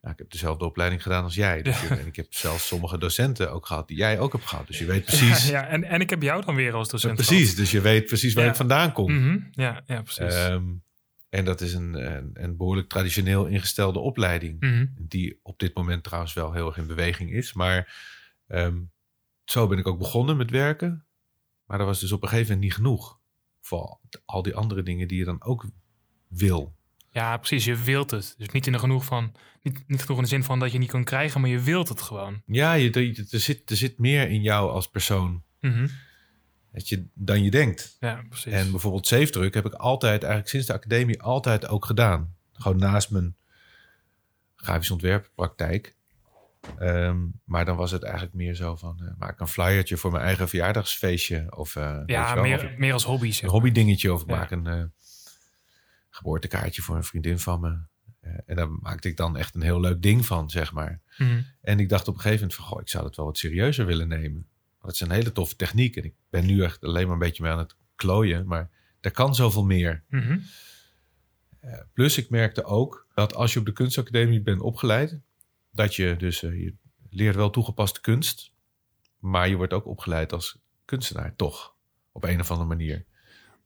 Nou, 0.00 0.12
ik 0.12 0.18
heb 0.18 0.30
dezelfde 0.30 0.64
opleiding 0.64 1.02
gedaan 1.02 1.24
als 1.24 1.34
jij. 1.34 1.62
Dus 1.68 1.88
en 1.88 2.06
ik 2.06 2.16
heb 2.16 2.26
zelfs 2.34 2.66
sommige 2.66 2.98
docenten 2.98 3.52
ook 3.52 3.66
gehad 3.66 3.88
die 3.88 3.96
jij 3.96 4.18
ook 4.18 4.32
hebt 4.32 4.46
gehad. 4.46 4.66
Dus 4.66 4.78
je 4.78 4.84
weet 4.84 5.04
precies. 5.10 5.48
Ja, 5.48 5.66
en, 5.66 5.84
en 5.84 6.00
ik 6.00 6.10
heb 6.10 6.22
jou 6.22 6.44
dan 6.44 6.54
weer 6.54 6.72
als 6.74 6.88
docent. 6.88 7.14
precies. 7.14 7.54
Dus 7.54 7.70
je 7.70 7.80
weet 7.80 8.06
precies 8.06 8.34
waar 8.34 8.46
ik 8.46 8.54
vandaan 8.54 8.92
kom. 8.92 9.12
Mhm. 9.12 9.38
Ja, 9.50 9.82
ja, 9.86 10.02
precies. 10.02 10.34
Ehm, 10.34 10.64
en 11.28 11.44
dat 11.44 11.60
is 11.60 11.74
een, 11.74 12.14
een, 12.16 12.30
een 12.32 12.56
behoorlijk 12.56 12.88
traditioneel 12.88 13.46
ingestelde 13.46 13.98
opleiding. 13.98 14.60
Mhm. 14.60 14.86
Die 14.98 15.40
op 15.42 15.58
dit 15.58 15.74
moment 15.74 16.04
trouwens 16.04 16.34
wel 16.34 16.52
heel 16.52 16.66
erg 16.66 16.76
in 16.76 16.86
beweging 16.86 17.32
is. 17.32 17.52
Maar 17.52 17.94
ehm, 18.46 18.78
zo 19.44 19.66
ben 19.66 19.78
ik 19.78 19.86
ook 19.86 19.98
begonnen 19.98 20.36
met 20.36 20.50
werken. 20.50 21.04
Maar 21.64 21.78
dat 21.78 21.86
was 21.86 22.00
dus 22.00 22.12
op 22.12 22.22
een 22.22 22.28
gegeven 22.28 22.52
moment 22.52 22.66
niet 22.66 22.76
genoeg. 22.76 23.18
voor 23.60 23.98
al 24.24 24.42
die 24.42 24.54
andere 24.54 24.82
dingen 24.82 25.08
die 25.08 25.18
je 25.18 25.24
dan 25.24 25.42
ook 25.42 25.64
wil. 26.28 26.76
Ja, 27.10 27.36
precies. 27.36 27.64
Je 27.64 27.76
wilt 27.76 28.10
het. 28.10 28.34
Dus 28.38 28.48
niet 28.48 28.66
in 28.66 28.72
de 28.72 28.78
genoeg 28.78 29.04
van, 29.04 29.34
niet, 29.62 29.84
niet 29.88 30.00
genoeg 30.00 30.16
in 30.16 30.22
de 30.22 30.28
zin 30.28 30.44
van 30.44 30.58
dat 30.58 30.72
je 30.72 30.78
niet 30.78 30.90
kan 30.90 31.04
krijgen, 31.04 31.40
maar 31.40 31.50
je 31.50 31.60
wilt 31.60 31.88
het 31.88 32.00
gewoon. 32.02 32.42
Ja, 32.46 32.72
je, 32.72 32.90
er, 33.30 33.40
zit, 33.40 33.70
er 33.70 33.76
zit 33.76 33.98
meer 33.98 34.28
in 34.30 34.42
jou 34.42 34.70
als 34.70 34.88
persoon 34.88 35.42
Mhm. 35.60 35.86
dat 36.72 36.88
je, 36.88 37.06
dan 37.14 37.42
je 37.42 37.50
denkt. 37.50 37.96
Ja, 38.00 38.24
precies. 38.28 38.52
En 38.52 38.70
bijvoorbeeld 38.70 39.06
zeefdruk 39.06 39.54
heb 39.54 39.66
ik 39.66 39.72
altijd, 39.72 40.20
eigenlijk 40.22 40.50
sinds 40.50 40.66
de 40.66 40.72
academie, 40.72 41.22
altijd 41.22 41.68
ook 41.68 41.84
gedaan. 41.84 42.34
Gewoon 42.52 42.78
naast 42.78 43.10
mijn 43.10 43.36
grafisch 44.56 44.90
ontwerppraktijk. 44.90 45.96
Ehm, 46.78 47.16
maar 47.44 47.64
dan 47.64 47.76
was 47.76 47.90
het 47.90 48.02
eigenlijk 48.02 48.34
meer 48.34 48.54
zo 48.54 48.76
van, 48.76 49.00
eh, 49.02 49.10
maak 49.18 49.40
een 49.40 49.48
flyertje 49.48 49.96
voor 49.96 50.10
mijn 50.10 50.24
eigen 50.24 50.48
verjaardagsfeestje. 50.48 51.46
Of, 51.56 51.76
eh, 51.76 51.98
ja, 52.06 52.34
of 52.36 52.42
meer, 52.42 52.74
meer 52.78 52.92
als 52.92 53.04
hobby. 53.04 53.30
zeg 53.30 53.40
een 53.40 53.44
maar. 53.46 53.54
hobby 53.54 53.72
dingetje. 53.72 54.12
Of 54.12 54.24
Ja. 54.26 54.36
maak 54.36 54.50
een 54.50 54.66
eh, 54.66 54.82
geboortekaartje 56.18 56.82
voor 56.82 56.96
een 56.96 57.04
vriendin 57.04 57.38
van 57.38 57.60
me. 57.60 57.78
Eh, 58.20 58.32
en 58.46 58.56
daar 58.56 58.70
maakte 58.70 59.08
ik 59.08 59.16
dan 59.16 59.36
echt 59.36 59.54
een 59.54 59.62
heel 59.62 59.80
leuk 59.80 60.02
ding 60.02 60.26
van, 60.26 60.50
zeg 60.50 60.72
maar. 60.72 61.00
Mhm. 61.18 61.42
En 61.60 61.80
ik 61.80 61.88
dacht 61.88 62.08
op 62.08 62.14
een 62.14 62.20
gegeven 62.20 62.40
moment 62.40 62.58
van, 62.58 62.64
goh, 62.64 62.80
ik 62.80 62.88
zou 62.88 63.04
het 63.04 63.16
wel 63.16 63.26
wat 63.26 63.38
serieuzer 63.38 63.86
willen 63.86 64.08
nemen. 64.08 64.46
Want 64.78 64.92
het 64.92 64.94
is 64.94 65.00
een 65.00 65.10
hele 65.10 65.32
toffe 65.32 65.56
techniek. 65.56 65.96
En 65.96 66.04
ik 66.04 66.14
ben 66.30 66.46
nu 66.46 66.62
echt 66.62 66.84
alleen 66.84 67.04
maar 67.04 67.12
een 67.12 67.18
beetje 67.18 67.42
mee 67.42 67.52
aan 67.52 67.58
het 67.58 67.76
klooien. 67.94 68.46
Maar 68.46 68.70
er 69.00 69.10
kan 69.10 69.34
zoveel 69.34 69.64
meer. 69.64 70.04
Mhm. 70.08 70.38
Eh, 71.60 71.80
plus 71.92 72.18
ik 72.18 72.30
merkte 72.30 72.64
ook 72.64 73.06
dat 73.14 73.34
als 73.34 73.52
je 73.52 73.58
op 73.58 73.66
de 73.66 73.72
kunstacademie 73.72 74.42
bent 74.42 74.60
opgeleid, 74.60 75.20
dat 75.72 75.94
je 75.94 76.16
dus 76.16 76.42
eh, 76.42 76.60
je 76.62 76.74
leert 77.10 77.36
wel 77.36 77.50
toegepaste 77.50 78.00
kunst, 78.00 78.52
maar 79.18 79.48
je 79.48 79.56
wordt 79.56 79.72
ook 79.72 79.86
opgeleid 79.86 80.32
als 80.32 80.58
kunstenaar, 80.84 81.36
toch? 81.36 81.74
Op 82.12 82.24
een 82.24 82.40
of 82.40 82.50
andere 82.50 82.68
manier. 82.68 83.04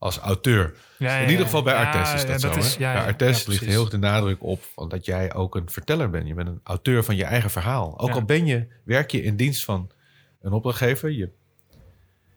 Als 0.03 0.17
auteur. 0.17 0.75
Ja, 0.97 1.17
In 1.17 1.29
ieder 1.29 1.45
geval 1.45 1.63
bij 1.63 1.73
Artes 1.75 2.13
is 2.13 2.25
dat, 2.25 2.41
zo. 2.41 2.59
is- 2.59 2.77
bij 2.77 2.93
ja, 2.93 3.05
Artes 3.05 3.45
ligt 3.45 3.65
heel 3.65 3.89
de 3.89 3.97
nadruk 3.97 4.43
op 4.43 4.63
dat 4.87 5.05
jij 5.05 5.33
ook 5.33 5.55
een 5.55 5.69
verteller 5.69 6.09
bent. 6.09 6.27
Je 6.27 6.33
bent 6.33 6.47
een 6.47 6.59
auteur 6.63 7.03
van 7.03 7.15
je 7.15 7.23
eigen 7.23 7.49
verhaal. 7.49 7.99
Ook 7.99 8.09
al 8.11 8.23
ben 8.25 8.45
je, 8.45 8.67
werk 8.83 9.11
je 9.11 9.21
in 9.21 9.35
dienst 9.35 9.63
van 9.63 9.91
een 10.41 10.51
opdrachtgever, 10.51 11.11
je, 11.11 11.29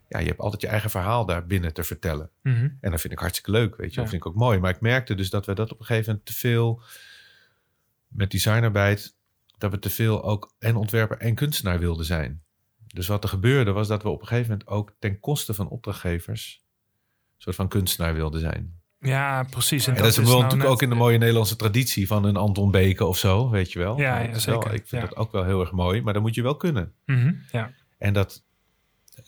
ja, 0.09 0.19
je 0.19 0.27
hebt 0.27 0.41
altijd 0.41 0.63
je 0.63 0.69
eigen 0.69 0.91
verhaal 0.91 1.27
daar 1.27 1.47
binnen 1.47 1.73
te 1.75 1.85
vertellen. 1.85 2.31
Mhm. 2.43 2.69
En 2.81 2.91
dat 2.91 3.01
vind 3.01 3.13
ik 3.13 3.19
hartstikke 3.19 3.51
leuk, 3.51 3.77
weet 3.77 3.95
je. 3.95 4.01
Dat 4.01 4.09
vind 4.09 4.23
ik 4.23 4.29
ook 4.29 4.35
mooi. 4.35 4.59
Maar 4.59 4.71
ik 4.71 4.81
merkte 4.81 5.15
dus 5.15 5.31
dat 5.31 5.47
we 5.47 5.55
dat 5.55 5.73
op 5.73 5.81
een 5.81 5.87
gegeven 5.87 6.09
moment 6.09 6.27
te 6.27 6.35
veel... 6.35 6.83
met 8.09 8.31
designarbeid... 8.31 9.15
dat 9.59 9.71
we 9.71 9.79
te 9.79 9.91
veel 9.91 10.25
ook 10.25 10.55
en 10.59 10.77
ontwerper 10.77 11.19
en 11.19 11.35
kunstenaar 11.35 11.79
wilden 11.79 12.05
zijn. 12.07 12.43
Dus 12.87 13.07
wat 13.07 13.23
er 13.23 13.29
gebeurde 13.29 13.73
was 13.73 13.89
dat 13.89 14.03
we 14.03 14.09
op 14.09 14.21
een 14.21 14.27
gegeven 14.27 14.51
moment... 14.51 14.69
ook 14.69 14.93
ten 14.99 15.21
koste 15.21 15.55
van 15.55 15.69
opdrachtgevers... 15.69 16.65
een 17.37 17.43
soort 17.43 17.57
van 17.57 17.69
kunstenaar 17.69 18.15
wilden 18.15 18.41
zijn. 18.41 18.75
Ja, 18.99 19.43
precies. 19.51 19.87
En 19.87 19.95
dat, 19.95 20.07
is 20.07 20.17
wel 20.17 20.25
nou 20.27 20.37
natuurlijk 20.43 20.63
net- 20.63 20.73
ook 20.73 20.83
in 20.83 20.89
de 20.89 20.95
mooie 20.95 21.19
Nederlandse 21.19 21.57
traditie... 21.57 22.07
van 22.07 22.25
een 22.25 22.37
Anton 22.37 22.71
Beke 22.71 23.05
of 23.05 23.19
zo, 23.19 23.51
weet 23.51 23.73
je 23.73 23.79
wel. 23.79 23.99
Ja, 23.99 24.19
ja, 24.21 24.31
wel- 24.31 24.41
zeker. 24.41 24.73
ik 24.75 24.87
vind 24.87 25.03
Ja. 25.03 25.09
dat 25.09 25.17
ook 25.17 25.33
wel 25.33 25.45
heel 25.45 25.61
erg 25.61 25.73
mooi. 25.73 26.03
Maar 26.03 26.13
dat 26.13 26.23
moet 26.23 26.35
je 26.35 26.43
wel 26.43 26.57
kunnen. 26.57 26.93
Mhm, 27.05 27.33
Ja. 27.53 27.71
En 27.99 28.13
dat, 28.13 28.45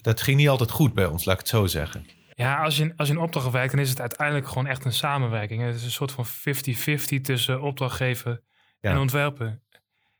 dat 0.00 0.20
ging 0.22 0.36
niet 0.36 0.48
altijd 0.48 0.70
goed 0.70 0.94
bij 0.94 1.06
ons, 1.06 1.24
laat 1.24 1.34
ik 1.34 1.40
het 1.40 1.48
zo 1.50 1.66
zeggen. 1.66 2.06
Ja, 2.34 2.62
als 2.62 2.76
je, 2.76 2.92
als 2.96 3.09
je 3.09 3.14
in 3.14 3.20
opdracht 3.20 3.50
werkt, 3.50 3.70
dan 3.72 3.80
is 3.80 3.88
het 3.90 4.00
uiteindelijk 4.00 4.48
gewoon 4.48 4.66
echt 4.66 4.84
een 4.84 4.92
samenwerking. 4.92 5.62
Het 5.62 5.74
is 5.74 5.84
een 5.84 5.90
soort 5.90 6.12
van 6.12 6.26
50-50 6.26 7.20
tussen 7.22 7.61
opdrachtgever 7.62 8.42
Ja. 8.80 8.90
en 8.90 8.98
ontwerpen. 8.98 9.62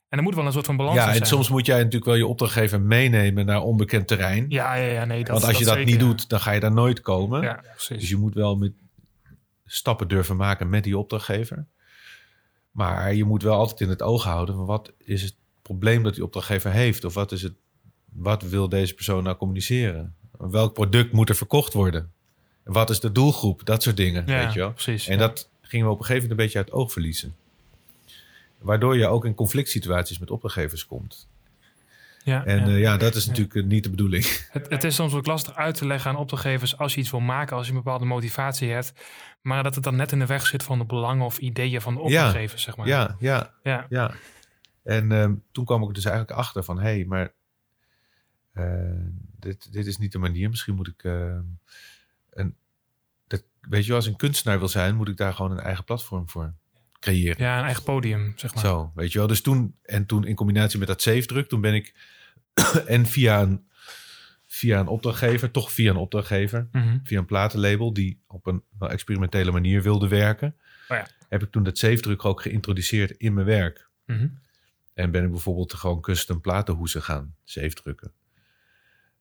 En 0.09 0.19
er 0.19 0.25
moet 0.25 0.35
wel 0.35 0.47
een 0.47 0.53
soort 0.53 0.67
van 0.67 0.77
balans 0.77 0.97
Ja, 0.97 1.03
in 1.03 1.09
en 1.09 1.17
zijn. 1.17 1.29
soms 1.29 1.49
moet 1.49 1.67
jij 1.67 1.77
natuurlijk 1.77 2.05
wel 2.05 2.15
je 2.15 2.27
opdrachtgever 2.27 2.81
meenemen 2.81 3.47
naar 3.47 3.63
onbekend 3.63 4.07
terrein. 4.09 4.47
Ja, 4.49 4.75
ja, 4.75 4.93
ja, 4.93 5.05
nee. 5.05 5.25
Dat, 5.25 5.29
Want 5.29 5.45
als 5.45 5.59
je 5.59 5.65
dat 5.65 5.75
zeker, 5.75 5.91
niet 5.91 6.01
ja. 6.01 6.07
doet, 6.07 6.29
dan 6.29 6.41
ga 6.41 6.51
je 6.51 6.61
daar 6.61 6.73
nooit 6.73 7.01
komen. 7.01 7.43
Ja, 7.43 7.61
precies. 7.75 7.99
Dus 7.99 8.09
je 8.09 8.17
moet 8.17 8.35
wel 8.35 8.57
met 8.57 8.73
stappen 9.67 10.09
durven 10.09 10.37
maken 10.37 10.69
met 10.69 10.85
die 10.85 10.99
opdrachtgever. 10.99 11.67
Maar 12.71 13.15
je 13.15 13.25
moet 13.25 13.43
wel 13.43 13.59
altijd 13.59 13.81
in 13.81 13.89
het 13.89 14.03
oog 14.03 14.25
houden 14.25 14.55
van 14.55 14.65
wat 14.65 14.93
is 14.99 15.23
het 15.23 15.35
probleem 15.63 16.03
dat 16.03 16.15
die 16.15 16.25
opdrachtgever 16.25 16.71
heeft? 16.71 17.05
Of 17.05 17.15
wat 17.15 17.33
is 17.33 17.43
het, 17.43 17.55
wat 18.13 18.43
wil 18.43 18.69
deze 18.69 18.95
persoon 18.95 19.23
nou 19.23 19.37
communiceren? 19.37 20.15
Welk 20.39 20.75
product 20.75 21.13
moet 21.13 21.29
er 21.29 21.37
verkocht 21.37 21.73
worden? 21.73 22.13
Wat 22.65 22.91
is 22.91 23.01
de 23.01 23.13
doelgroep? 23.13 23.65
Dat 23.65 23.83
soort 23.83 23.97
dingen, 23.97 24.25
ja, 24.27 24.45
weet 24.45 24.53
je 24.53 24.59
wel. 24.59 24.73
precies. 24.73 25.07
En 25.07 25.19
ja. 25.19 25.27
dat 25.27 25.49
gingen 25.61 25.87
we 25.87 25.93
op 25.93 25.99
een 25.99 26.05
gegeven 26.05 26.29
moment 26.29 26.41
een 26.41 26.45
beetje 26.45 26.59
uit 26.59 26.69
het 26.69 26.77
oog 26.77 26.93
verliezen. 26.93 27.35
Waardoor 28.59 28.97
je 28.97 29.07
ook 29.07 29.25
in 29.25 29.35
conflict 29.35 29.69
situaties 29.69 30.19
met 30.19 30.31
opdrachtgevers 30.31 30.87
komt. 30.87 31.29
ja, 32.25 32.45
En 32.45 32.59
ja. 32.59 32.67
ja, 32.67 32.77
ja 32.77 32.97
dat 32.97 33.15
is 33.15 33.27
natuurlijk 33.27 33.55
eh, 33.55 33.65
niet 33.65 33.85
de 33.85 33.91
bedoeling. 33.91 34.25
Het, 34.53 34.71
het 34.71 34.85
is 34.85 34.95
soms 34.95 35.15
ook 35.15 35.27
lastig 35.27 35.55
uit 35.55 35.75
te 35.75 35.87
leggen 35.87 36.11
aan 36.11 36.17
opdrachtgevers 36.17 36.79
als 36.79 36.95
je 36.95 37.01
iets 37.01 37.11
wil 37.11 37.21
maken, 37.21 37.57
als 37.57 37.67
je 37.67 37.73
een 37.73 37.83
bepaalde 37.83 38.05
motivatie 38.05 38.71
hebt. 38.71 38.93
Maar 39.43 39.63
dat 39.63 39.75
het 39.75 39.85
dan 39.85 39.97
net 39.97 40.13
in 40.13 40.19
de 40.19 40.27
weg 40.27 40.47
zit 40.47 40.63
van 40.63 40.79
de 40.79 40.85
belangen 40.85 41.25
of 41.25 41.39
ideeën 41.39 41.81
van 41.81 41.95
de 41.95 42.01
opdrachtgevers, 42.01 42.63
zeg 42.63 42.77
maar. 42.77 42.87
Ja, 42.87 43.17
ja, 43.19 43.55
ja. 43.63 43.87
ja. 43.89 44.11
En 44.83 45.13
ehm, 45.13 45.35
toen 45.53 45.65
kwam 45.65 45.83
ik 45.83 45.95
dus 45.95 46.05
eigenlijk 46.05 46.39
achter 46.39 46.65
van... 46.65 46.77
hé, 46.77 46.83
hey, 46.83 47.05
maar 47.05 47.33
eh, 48.53 48.65
dit, 49.39 49.73
dit 49.73 49.87
is 49.87 49.99
niet 49.99 50.13
de 50.13 50.19
manier. 50.19 50.49
Misschien 50.49 50.75
moet 50.75 50.89
ik... 50.89 51.05
een, 52.31 52.57
dat, 53.27 53.45
weet 53.61 53.87
je 53.87 53.95
als 53.95 54.07
een 54.07 54.17
kunstenaar 54.17 54.59
wil 54.59 54.69
zijn... 54.69 54.97
moet 54.97 55.09
ik 55.09 55.17
daar 55.17 55.35
gewoon 55.35 55.51
een 55.51 55.61
eigen 55.61 55.85
platform 55.85 56.29
voor 56.29 56.55
creëren. 57.01 57.45
Ja, 57.45 57.59
een 57.59 57.65
eigen 57.65 57.83
podium, 57.83 58.33
zeg 58.37 58.55
maar. 58.55 58.65
Zo, 58.65 58.93
weet 58.95 59.13
je 59.13 59.19
wel. 59.19 59.27
Dus 59.27 59.41
toen, 59.41 59.77
en 59.83 60.07
toen 60.07 60.27
in 60.27 60.35
combinatie 60.35 60.79
met 60.79 60.89
dat 60.89 61.03
safe 61.03 61.27
druk... 61.27 61.49
toen 61.49 61.61
ben 61.61 61.75
ik 61.75 61.95
en 62.87 63.07
via 63.07 63.43
een, 63.43 63.69
via 64.47 64.81
een 64.81 64.87
opdrachtgever... 64.87 65.51
toch 65.51 65.73
via 65.73 65.91
een 65.91 65.97
opdrachtgever... 65.97 66.69
Mhm. 66.73 66.99
via 67.03 67.19
een 67.19 67.27
platenlabel 67.27 67.93
die 67.93 68.23
op 68.27 68.47
een 68.47 68.63
wel 68.79 68.91
experimentele 68.91 69.51
manier 69.51 69.83
wilde 69.83 70.09
werken. 70.09 70.57
Oh 70.89 70.97
ja. 70.97 71.07
Heb 71.29 71.43
ik 71.43 71.51
toen 71.51 71.63
dat 71.63 71.79
zeefdruk 71.79 72.25
ook 72.25 72.43
geïntroduceerd 72.43 73.11
in 73.11 73.35
mijn 73.35 73.47
werk. 73.47 73.89
Mhm. 74.07 74.29
En 74.95 75.11
ben 75.11 75.25
ik 75.25 75.31
bijvoorbeeld 75.31 75.75
gewoon 75.75 76.01
custom 76.01 76.41
platenhoesen 76.41 77.03
gaan 77.03 77.35
zeefdrukken. 77.45 78.13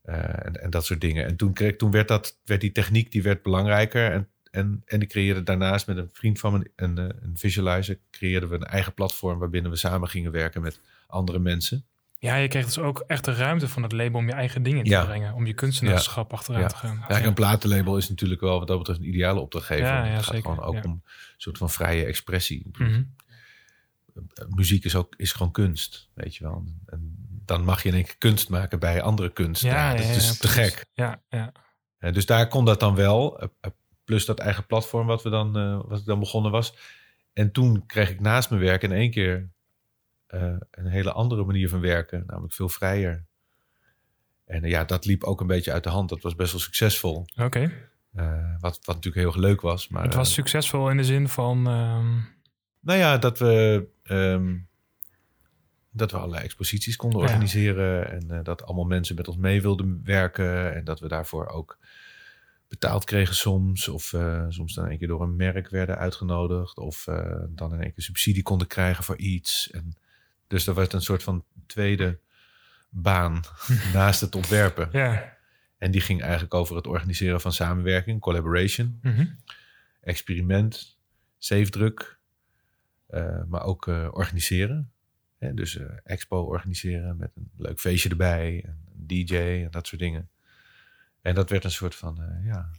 Eh, 0.01 0.45
en, 0.45 0.61
en 0.61 0.69
dat 0.69 0.85
soort 0.85 1.01
dingen. 1.01 1.25
En 1.25 1.35
toen, 1.35 1.53
kreeg, 1.53 1.75
toen 1.75 1.91
werd, 1.91 2.07
dat, 2.07 2.39
werd 2.45 2.61
die 2.61 2.71
techniek 2.71 3.11
die 3.11 3.23
werd 3.23 3.41
belangrijker. 3.41 4.11
En, 4.11 4.29
en, 4.57 4.81
en 4.85 5.01
ik 5.01 5.09
creëerde 5.09 5.43
daarnaast 5.43 5.87
met 5.87 5.97
een 5.97 6.09
vriend 6.13 6.39
van 6.39 6.53
me, 6.53 6.71
een, 6.75 6.97
eh, 6.97 7.03
een 7.21 7.37
visualizer, 7.37 7.99
creëerden 8.11 8.49
we 8.49 8.55
een 8.55 8.63
eigen 8.63 8.93
platform 8.93 9.39
waarbinnen 9.39 9.71
we 9.71 9.77
samen 9.77 10.09
gingen 10.09 10.31
werken 10.31 10.61
met 10.61 10.79
andere 11.07 11.39
mensen. 11.39 11.85
Ja, 12.19 12.35
je 12.35 12.47
kreeg 12.47 12.65
dus 12.65 12.77
ook 12.77 13.03
echt 13.07 13.25
de 13.25 13.33
ruimte 13.33 13.67
van 13.67 13.83
het 13.83 13.91
label 13.91 14.19
om 14.19 14.27
je 14.27 14.33
eigen 14.33 14.63
dingen 14.63 14.83
te 14.83 15.03
brengen. 15.05 15.33
Om 15.33 15.45
je 15.45 15.53
kunstenaarschap 15.53 16.33
achteraan 16.33 16.61
Ja. 16.61 16.67
te 16.67 16.75
gaan. 16.75 16.97
Eigenlijk 16.97 17.25
een 17.25 17.33
platenlabel 17.33 17.97
is 17.97 18.09
natuurlijk 18.09 18.41
wel 18.41 18.59
wat 18.59 18.67
dat 18.67 18.77
betreft 18.77 18.99
een 18.99 19.07
ideale 19.07 19.39
opdrachtgever. 19.39 19.85
Ja, 19.85 20.05
ja, 20.05 20.11
het 20.11 20.23
gaat 20.23 20.35
zeker, 20.35 20.49
gewoon 20.51 20.65
ook 20.65 20.83
om 20.85 20.91
een 20.91 21.03
soort 21.37 21.57
van 21.57 21.69
vrije 21.69 22.05
expressie. 22.05 22.69
Mhm. 22.77 23.03
muziek 24.49 24.85
is 24.85 24.95
ook 24.95 25.13
is 25.17 25.31
gewoon 25.31 25.51
kunst, 25.51 26.09
weet 26.13 26.35
je 26.35 26.43
wel. 26.43 26.65
En 26.85 27.15
dan 27.45 27.63
mag 27.63 27.83
je 27.83 27.89
in 27.89 27.95
één 27.95 28.03
keer 28.03 28.17
kunst 28.17 28.49
maken 28.49 28.79
bij 28.79 29.01
andere 29.01 29.33
kunst. 29.33 29.61
Ja, 29.61 29.91
dat 29.91 29.99
is 30.05 30.13
dus 30.13 30.37
te 30.37 30.47
gek. 30.47 30.85
Ja, 30.93 31.21
ja. 31.29 31.51
En 31.97 32.13
dus 32.13 32.25
daar 32.25 32.47
kon 32.47 32.65
dat 32.65 32.79
dan 32.79 32.95
wel. 32.95 33.49
Plus 34.07 34.25
dat 34.25 34.39
eigen 34.39 34.65
platform 34.65 35.07
wat 35.07 35.23
we 35.23 35.29
dan, 35.29 35.57
eh, 35.57 35.79
wat 35.87 35.99
ik 35.99 36.05
dan 36.05 36.19
begonnen 36.19 36.51
was. 36.51 36.75
En 37.33 37.51
toen 37.51 37.85
kreeg 37.85 38.09
ik 38.09 38.19
naast 38.19 38.49
mijn 38.49 38.61
werk 38.61 38.83
in 38.83 38.91
één 38.91 39.11
keer 39.11 39.49
eh, 40.27 40.55
een 40.71 40.85
hele 40.87 41.11
andere 41.11 41.43
manier 41.43 41.69
van 41.69 41.79
werken. 41.79 42.23
Namelijk 42.27 42.53
veel 42.53 42.69
vrijer. 42.69 43.25
En 44.45 44.63
eh, 44.63 44.69
ja, 44.69 44.83
dat 44.83 45.05
liep 45.05 45.23
ook 45.23 45.41
een 45.41 45.47
beetje 45.47 45.71
uit 45.71 45.83
de 45.83 45.89
hand. 45.89 46.09
Dat 46.09 46.21
was 46.21 46.35
best 46.35 46.51
wel 46.51 46.61
succesvol. 46.61 47.25
Oké. 47.35 47.71
Wat, 48.59 48.79
wat 48.85 48.95
natuurlijk 48.95 49.15
heel 49.15 49.25
erg 49.25 49.35
leuk 49.35 49.61
was. 49.61 49.87
Maar, 49.87 50.03
Het 50.03 50.13
was 50.13 50.33
succesvol 50.33 50.89
in 50.89 50.97
de 50.97 51.03
zin 51.03 51.29
van... 51.29 51.67
ehm, 51.67 52.15
Nou 52.79 52.99
ja, 52.99 53.17
dat 53.17 53.39
we, 53.39 53.87
ehm, 54.03 54.55
dat 55.91 56.11
we 56.11 56.17
allerlei 56.17 56.43
exposities 56.43 56.95
konden 56.95 57.19
Ja. 57.19 57.25
organiseren. 57.25 58.09
En 58.11 58.43
dat 58.43 58.63
allemaal 58.63 58.85
mensen 58.85 59.15
met 59.15 59.27
ons 59.27 59.37
mee 59.37 59.61
wilden 59.61 60.01
werken. 60.03 60.75
En 60.75 60.83
dat 60.83 60.99
we 60.99 61.07
daarvoor 61.07 61.47
ook 61.47 61.77
betaald 62.67 63.03
kregen 63.03 63.35
soms. 63.35 63.87
Of 63.87 64.13
eh, 64.13 64.45
soms 64.49 64.73
dan 64.73 64.89
een 64.89 64.97
keer 64.97 65.07
door 65.07 65.21
een 65.21 65.35
merk 65.35 65.69
werden 65.69 65.97
uitgenodigd. 65.97 66.77
Of 66.77 67.07
eh, 67.07 67.43
dan 67.49 67.73
in 67.73 67.81
één 67.81 67.93
keer 67.93 68.03
subsidie 68.03 68.43
konden 68.43 68.67
krijgen 68.67 69.03
voor 69.03 69.17
iets. 69.17 69.69
En 69.71 69.93
dus 70.47 70.63
dat 70.63 70.75
werd 70.75 70.93
een 70.93 71.01
soort 71.01 71.23
van 71.23 71.43
tweede 71.65 72.19
baan 72.89 73.41
naast 73.93 74.21
het 74.21 74.35
ontwerpen. 74.35 74.89
ja. 74.91 75.35
En 75.77 75.91
die 75.91 76.01
ging 76.01 76.21
eigenlijk 76.21 76.53
over 76.53 76.75
het 76.75 76.87
organiseren 76.87 77.41
van 77.41 77.53
samenwerking, 77.53 78.19
collaboration 78.21 78.99
Mhm. 79.01 79.25
experiment, 80.01 80.97
zeefdruk, 81.37 82.19
eh, 83.07 83.43
maar 83.47 83.63
ook 83.63 83.85
organiseren. 84.11 84.91
Hè, 85.37 85.53
dus 85.53 85.79
expo 86.03 86.41
organiseren 86.41 87.17
met 87.17 87.31
een 87.35 87.51
leuk 87.57 87.79
feestje 87.79 88.09
erbij, 88.09 88.63
en 88.65 88.79
een 88.97 89.07
DJ 89.07 89.35
en 89.35 89.71
dat 89.71 89.87
soort 89.87 90.01
dingen. 90.01 90.29
En 91.27 91.35
dat 91.35 91.49
werd 91.49 91.63
een 91.63 91.71
soort 91.71 91.95
van, 91.95 92.21
eh, 92.21 92.45
ja, 92.45 92.69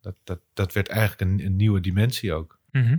dat, 0.00 0.14
dat, 0.24 0.40
dat 0.54 0.72
werd 0.72 0.88
eigenlijk 0.88 1.20
een, 1.20 1.46
een 1.46 1.56
nieuwe 1.56 1.80
dimensie 1.80 2.32
ook. 2.32 2.58
Mhm. 2.70 2.96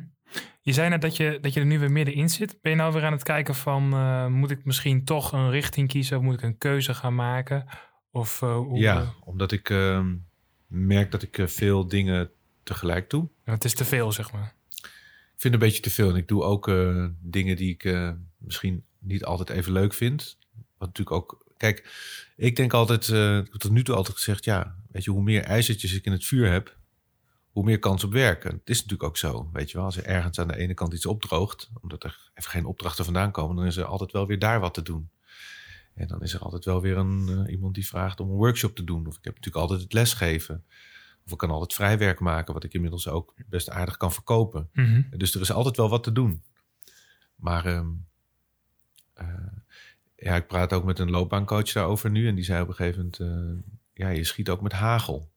Je 0.61 0.73
zei 0.73 0.89
net 0.89 1.01
dat 1.01 1.17
je, 1.17 1.37
dat 1.41 1.53
je 1.53 1.59
er 1.59 1.65
nu 1.65 1.79
weer 1.79 1.91
middenin 1.91 2.29
zit. 2.29 2.57
Ben 2.61 2.71
je 2.71 2.77
nou 2.77 2.93
weer 2.93 3.03
aan 3.03 3.11
het 3.11 3.23
kijken 3.23 3.55
van... 3.55 3.93
eh, 3.93 4.27
moet 4.27 4.51
ik 4.51 4.65
misschien 4.65 5.03
toch 5.03 5.31
een 5.31 5.49
richting 5.49 5.87
kiezen? 5.87 6.17
Of 6.17 6.23
moet 6.23 6.33
ik 6.33 6.41
een 6.41 6.57
keuze 6.57 6.93
gaan 6.93 7.15
maken? 7.15 7.65
Of 8.11 8.41
eh, 8.41 8.55
hoe... 8.55 8.79
Ja, 8.79 9.13
omdat 9.23 9.51
ik 9.51 9.69
ehm, 9.69 10.15
merk 10.67 11.11
dat 11.11 11.21
ik 11.21 11.43
veel 11.45 11.87
dingen 11.87 12.29
tegelijk 12.63 13.09
toe. 13.09 13.29
Ja, 13.45 13.51
Het 13.51 13.63
is 13.63 13.73
te 13.73 13.85
veel, 13.85 14.11
zeg 14.11 14.31
maar. 14.31 14.53
Ik 14.71 15.41
vind 15.41 15.53
het 15.53 15.53
een 15.53 15.59
beetje 15.69 15.81
te 15.81 15.89
veel. 15.89 16.09
En 16.09 16.15
ik 16.15 16.27
doe 16.27 16.43
ook 16.43 16.71
dingen 17.19 17.55
die 17.55 17.69
ik 17.69 18.13
misschien 18.37 18.83
niet 18.99 19.25
altijd 19.25 19.49
even 19.49 19.71
leuk 19.71 19.93
vind. 19.93 20.37
Wat 20.77 20.87
natuurlijk 20.87 21.15
ook... 21.15 21.45
Kijk, 21.57 21.89
ik 22.35 22.55
denk 22.55 22.73
altijd... 22.73 23.07
ik 23.07 23.51
heb 23.51 23.61
tot 23.61 23.71
nu 23.71 23.83
toe 23.83 23.95
altijd 23.95 24.17
gezegd... 24.17 24.45
Ja, 24.45 24.75
weet 24.95 25.03
je, 25.03 25.11
hoe 25.11 25.23
meer 25.23 25.43
ijzertjes 25.43 25.93
ik 25.93 26.05
in 26.05 26.11
het 26.11 26.25
vuur 26.25 26.51
heb... 26.51 26.77
hoe 27.51 27.63
meer 27.63 27.79
kans 27.79 28.03
op 28.03 28.11
werken. 28.11 28.51
Het 28.51 28.69
is 28.69 28.75
natuurlijk 28.75 29.09
ook 29.09 29.17
zo, 29.17 29.49
weet 29.53 29.71
je 29.71 29.77
wel. 29.77 29.85
Als 29.85 29.97
er 29.97 30.05
ergens 30.05 30.39
aan 30.39 30.47
de 30.47 30.57
ene 30.57 30.73
kant 30.73 30.93
iets 30.93 31.05
opdroogt... 31.05 31.71
omdat 31.81 32.03
er 32.03 32.31
even 32.33 32.51
geen 32.51 32.65
opdrachten 32.65 33.05
vandaan 33.05 33.31
komen... 33.31 33.55
dan 33.55 33.65
is 33.65 33.77
er 33.77 33.85
altijd 33.85 34.11
wel 34.11 34.27
weer 34.27 34.39
daar 34.39 34.59
wat 34.59 34.73
te 34.73 34.81
doen. 34.81 35.09
En 35.93 36.07
dan 36.07 36.21
is 36.21 36.33
er 36.33 36.39
altijd 36.39 36.65
wel 36.65 36.81
weer 36.81 36.97
een, 36.97 37.29
eh, 37.29 37.51
iemand 37.51 37.73
die 37.73 37.87
vraagt 37.87 38.19
om 38.19 38.29
een 38.29 38.35
workshop 38.35 38.75
te 38.75 38.83
doen. 38.83 39.07
Of 39.07 39.17
ik 39.17 39.23
heb 39.23 39.35
natuurlijk 39.35 39.61
altijd 39.61 39.81
het 39.81 39.93
lesgeven. 39.93 40.63
Of 41.25 41.31
ik 41.31 41.37
kan 41.37 41.49
altijd 41.49 41.73
vrijwerk 41.73 42.19
maken... 42.19 42.53
wat 42.53 42.63
ik 42.63 42.73
inmiddels 42.73 43.07
ook 43.07 43.33
best 43.49 43.69
aardig 43.69 43.97
kan 43.97 44.13
verkopen. 44.13 44.69
Mhm. 44.73 45.01
Dus 45.17 45.35
er 45.35 45.41
is 45.41 45.51
altijd 45.51 45.77
wel 45.77 45.89
wat 45.89 46.03
te 46.03 46.11
doen. 46.11 46.43
Maar 47.35 47.65
ehm, 47.65 47.89
eh, 49.13 49.27
ja, 50.15 50.35
ik 50.35 50.47
praat 50.47 50.73
ook 50.73 50.83
met 50.83 50.99
een 50.99 51.11
loopbaancoach 51.11 51.71
daarover 51.71 52.09
nu. 52.09 52.27
En 52.27 52.35
die 52.35 52.43
zei 52.43 52.61
op 52.61 52.67
een 52.67 52.75
gegeven 52.75 52.97
moment... 52.97 53.19
eh, 53.19 53.73
ja, 53.95 54.09
je 54.09 54.23
schiet 54.23 54.49
ook 54.49 54.61
met 54.61 54.71
hagel. 54.73 55.31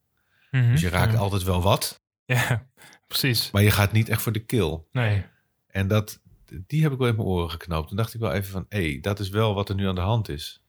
Mhm. 0.51 0.71
Dus 0.71 0.81
je 0.81 0.89
raakt 0.89 1.13
ja. 1.13 1.19
altijd 1.19 1.43
wel 1.43 1.63
wat. 1.63 2.03
Ja, 2.25 2.67
precies. 3.07 3.51
Maar 3.51 3.63
je 3.63 3.71
gaat 3.71 3.93
niet 3.93 4.09
echt 4.09 4.23
voor 4.23 4.33
de 4.33 4.45
kill. 4.45 4.81
Nee. 4.93 5.25
En 5.67 5.89
dat, 5.89 6.21
die 6.67 6.83
heb 6.83 6.93
ik 6.93 6.99
wel 6.99 7.09
in 7.09 7.17
mijn 7.17 7.29
oren 7.29 7.51
geknoopt. 7.51 7.89
Toen 7.89 7.97
dacht 7.97 8.15
ik 8.15 8.21
wel 8.21 8.33
even 8.33 8.51
van... 8.51 8.67
hé, 8.69 8.91
hey, 8.91 8.99
dat 9.01 9.21
is 9.21 9.29
wel 9.29 9.55
wat 9.55 9.69
er 9.69 9.75
nu 9.75 9.89
aan 9.89 9.95
de 9.95 10.01
hand 10.01 10.29
is. 10.29 10.63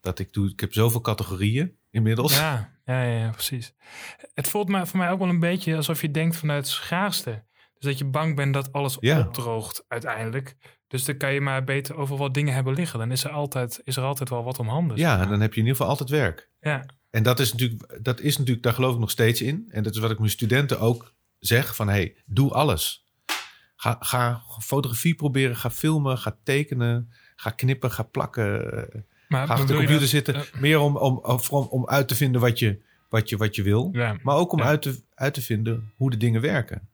Dat 0.00 0.18
ik 0.18 0.32
doe... 0.32 0.50
Ik 0.50 0.60
heb 0.60 0.72
zoveel 0.72 1.00
categorieën 1.00 1.76
inmiddels. 1.90 2.36
Ja, 2.36 2.72
ja, 2.84 3.02
ja, 3.02 3.30
precies. 3.30 3.72
Het 4.34 4.48
voelt 4.48 4.68
mij, 4.68 4.86
voor 4.86 4.98
mij 4.98 5.10
ook 5.10 5.18
wel 5.18 5.28
een 5.28 5.40
beetje 5.40 5.76
alsof 5.76 6.00
je 6.00 6.10
denkt 6.10 6.36
vanuit 6.36 6.64
het 6.64 6.72
schaarste. 6.74 7.44
Dus 7.78 7.90
dat 7.90 7.98
je 7.98 8.04
bang 8.04 8.36
bent 8.36 8.54
dat 8.54 8.72
alles 8.72 8.96
Ja. 9.00 9.18
opdroogt 9.20 9.84
uiteindelijk. 9.88 10.56
Dus 10.88 11.04
dan 11.04 11.16
kan 11.16 11.32
je 11.34 11.40
maar 11.40 11.64
beter 11.64 11.96
over 11.96 12.16
wat 12.16 12.34
dingen 12.34 12.54
hebben 12.54 12.74
liggen. 12.74 12.98
Dan 12.98 13.10
is 13.12 13.24
er 13.24 13.30
altijd, 13.30 13.80
is 13.84 13.96
er 13.96 14.02
altijd 14.02 14.28
wel 14.28 14.44
wat 14.44 14.58
om 14.58 14.68
handen. 14.68 14.96
Ja, 14.96 15.20
en 15.20 15.28
dan 15.28 15.40
heb 15.40 15.54
je 15.54 15.60
in 15.60 15.66
ieder 15.66 15.76
geval 15.76 15.88
altijd 15.90 16.10
werk. 16.10 16.48
ja. 16.60 16.84
En 17.10 17.22
dat 17.22 17.40
is 17.40 17.52
natuurlijk, 17.52 17.98
dat 18.02 18.20
is 18.20 18.36
natuurlijk, 18.36 18.64
daar 18.64 18.72
geloof 18.74 18.94
ik 18.94 19.00
nog 19.00 19.10
steeds 19.10 19.42
in. 19.42 19.66
En 19.70 19.82
dat 19.82 19.94
is 19.94 20.00
wat 20.00 20.10
ik 20.10 20.18
mijn 20.18 20.30
studenten 20.30 20.80
ook 20.80 21.12
zeg: 21.38 21.74
van 21.76 21.88
hey, 21.88 22.14
doe 22.26 22.50
alles. 22.52 23.06
Ga, 23.76 23.96
ga 24.00 24.42
fotografie 24.62 25.14
proberen, 25.14 25.56
ga 25.56 25.70
filmen, 25.70 26.18
ga 26.18 26.36
tekenen, 26.44 27.12
ga 27.36 27.50
knippen, 27.50 27.90
ga 27.90 28.02
plakken. 28.02 28.62
Maar 29.28 29.46
Ga 29.46 29.52
achter 29.52 29.66
de 29.68 29.72
computer 29.74 30.00
dat- 30.00 30.08
zitten. 30.08 30.44
Meer 30.60 30.78
om, 30.78 30.96
om, 30.96 31.40
om, 31.50 31.86
uit 31.88 32.08
te 32.08 32.14
vinden 32.14 32.40
wat 32.40 32.58
je, 32.58 32.80
wat 33.08 33.28
je, 33.28 33.36
wat 33.36 33.54
je 33.56 33.62
wil. 33.62 33.88
ja. 33.92 34.16
Maar 34.22 34.36
ook 34.36 34.52
om 34.52 34.58
Ja. 34.58 34.64
uit, 34.64 34.82
te, 34.82 35.02
uit 35.14 35.34
te 35.34 35.42
vinden 35.42 35.92
hoe 35.96 36.10
de 36.10 36.16
dingen 36.16 36.40
werken. 36.40 36.88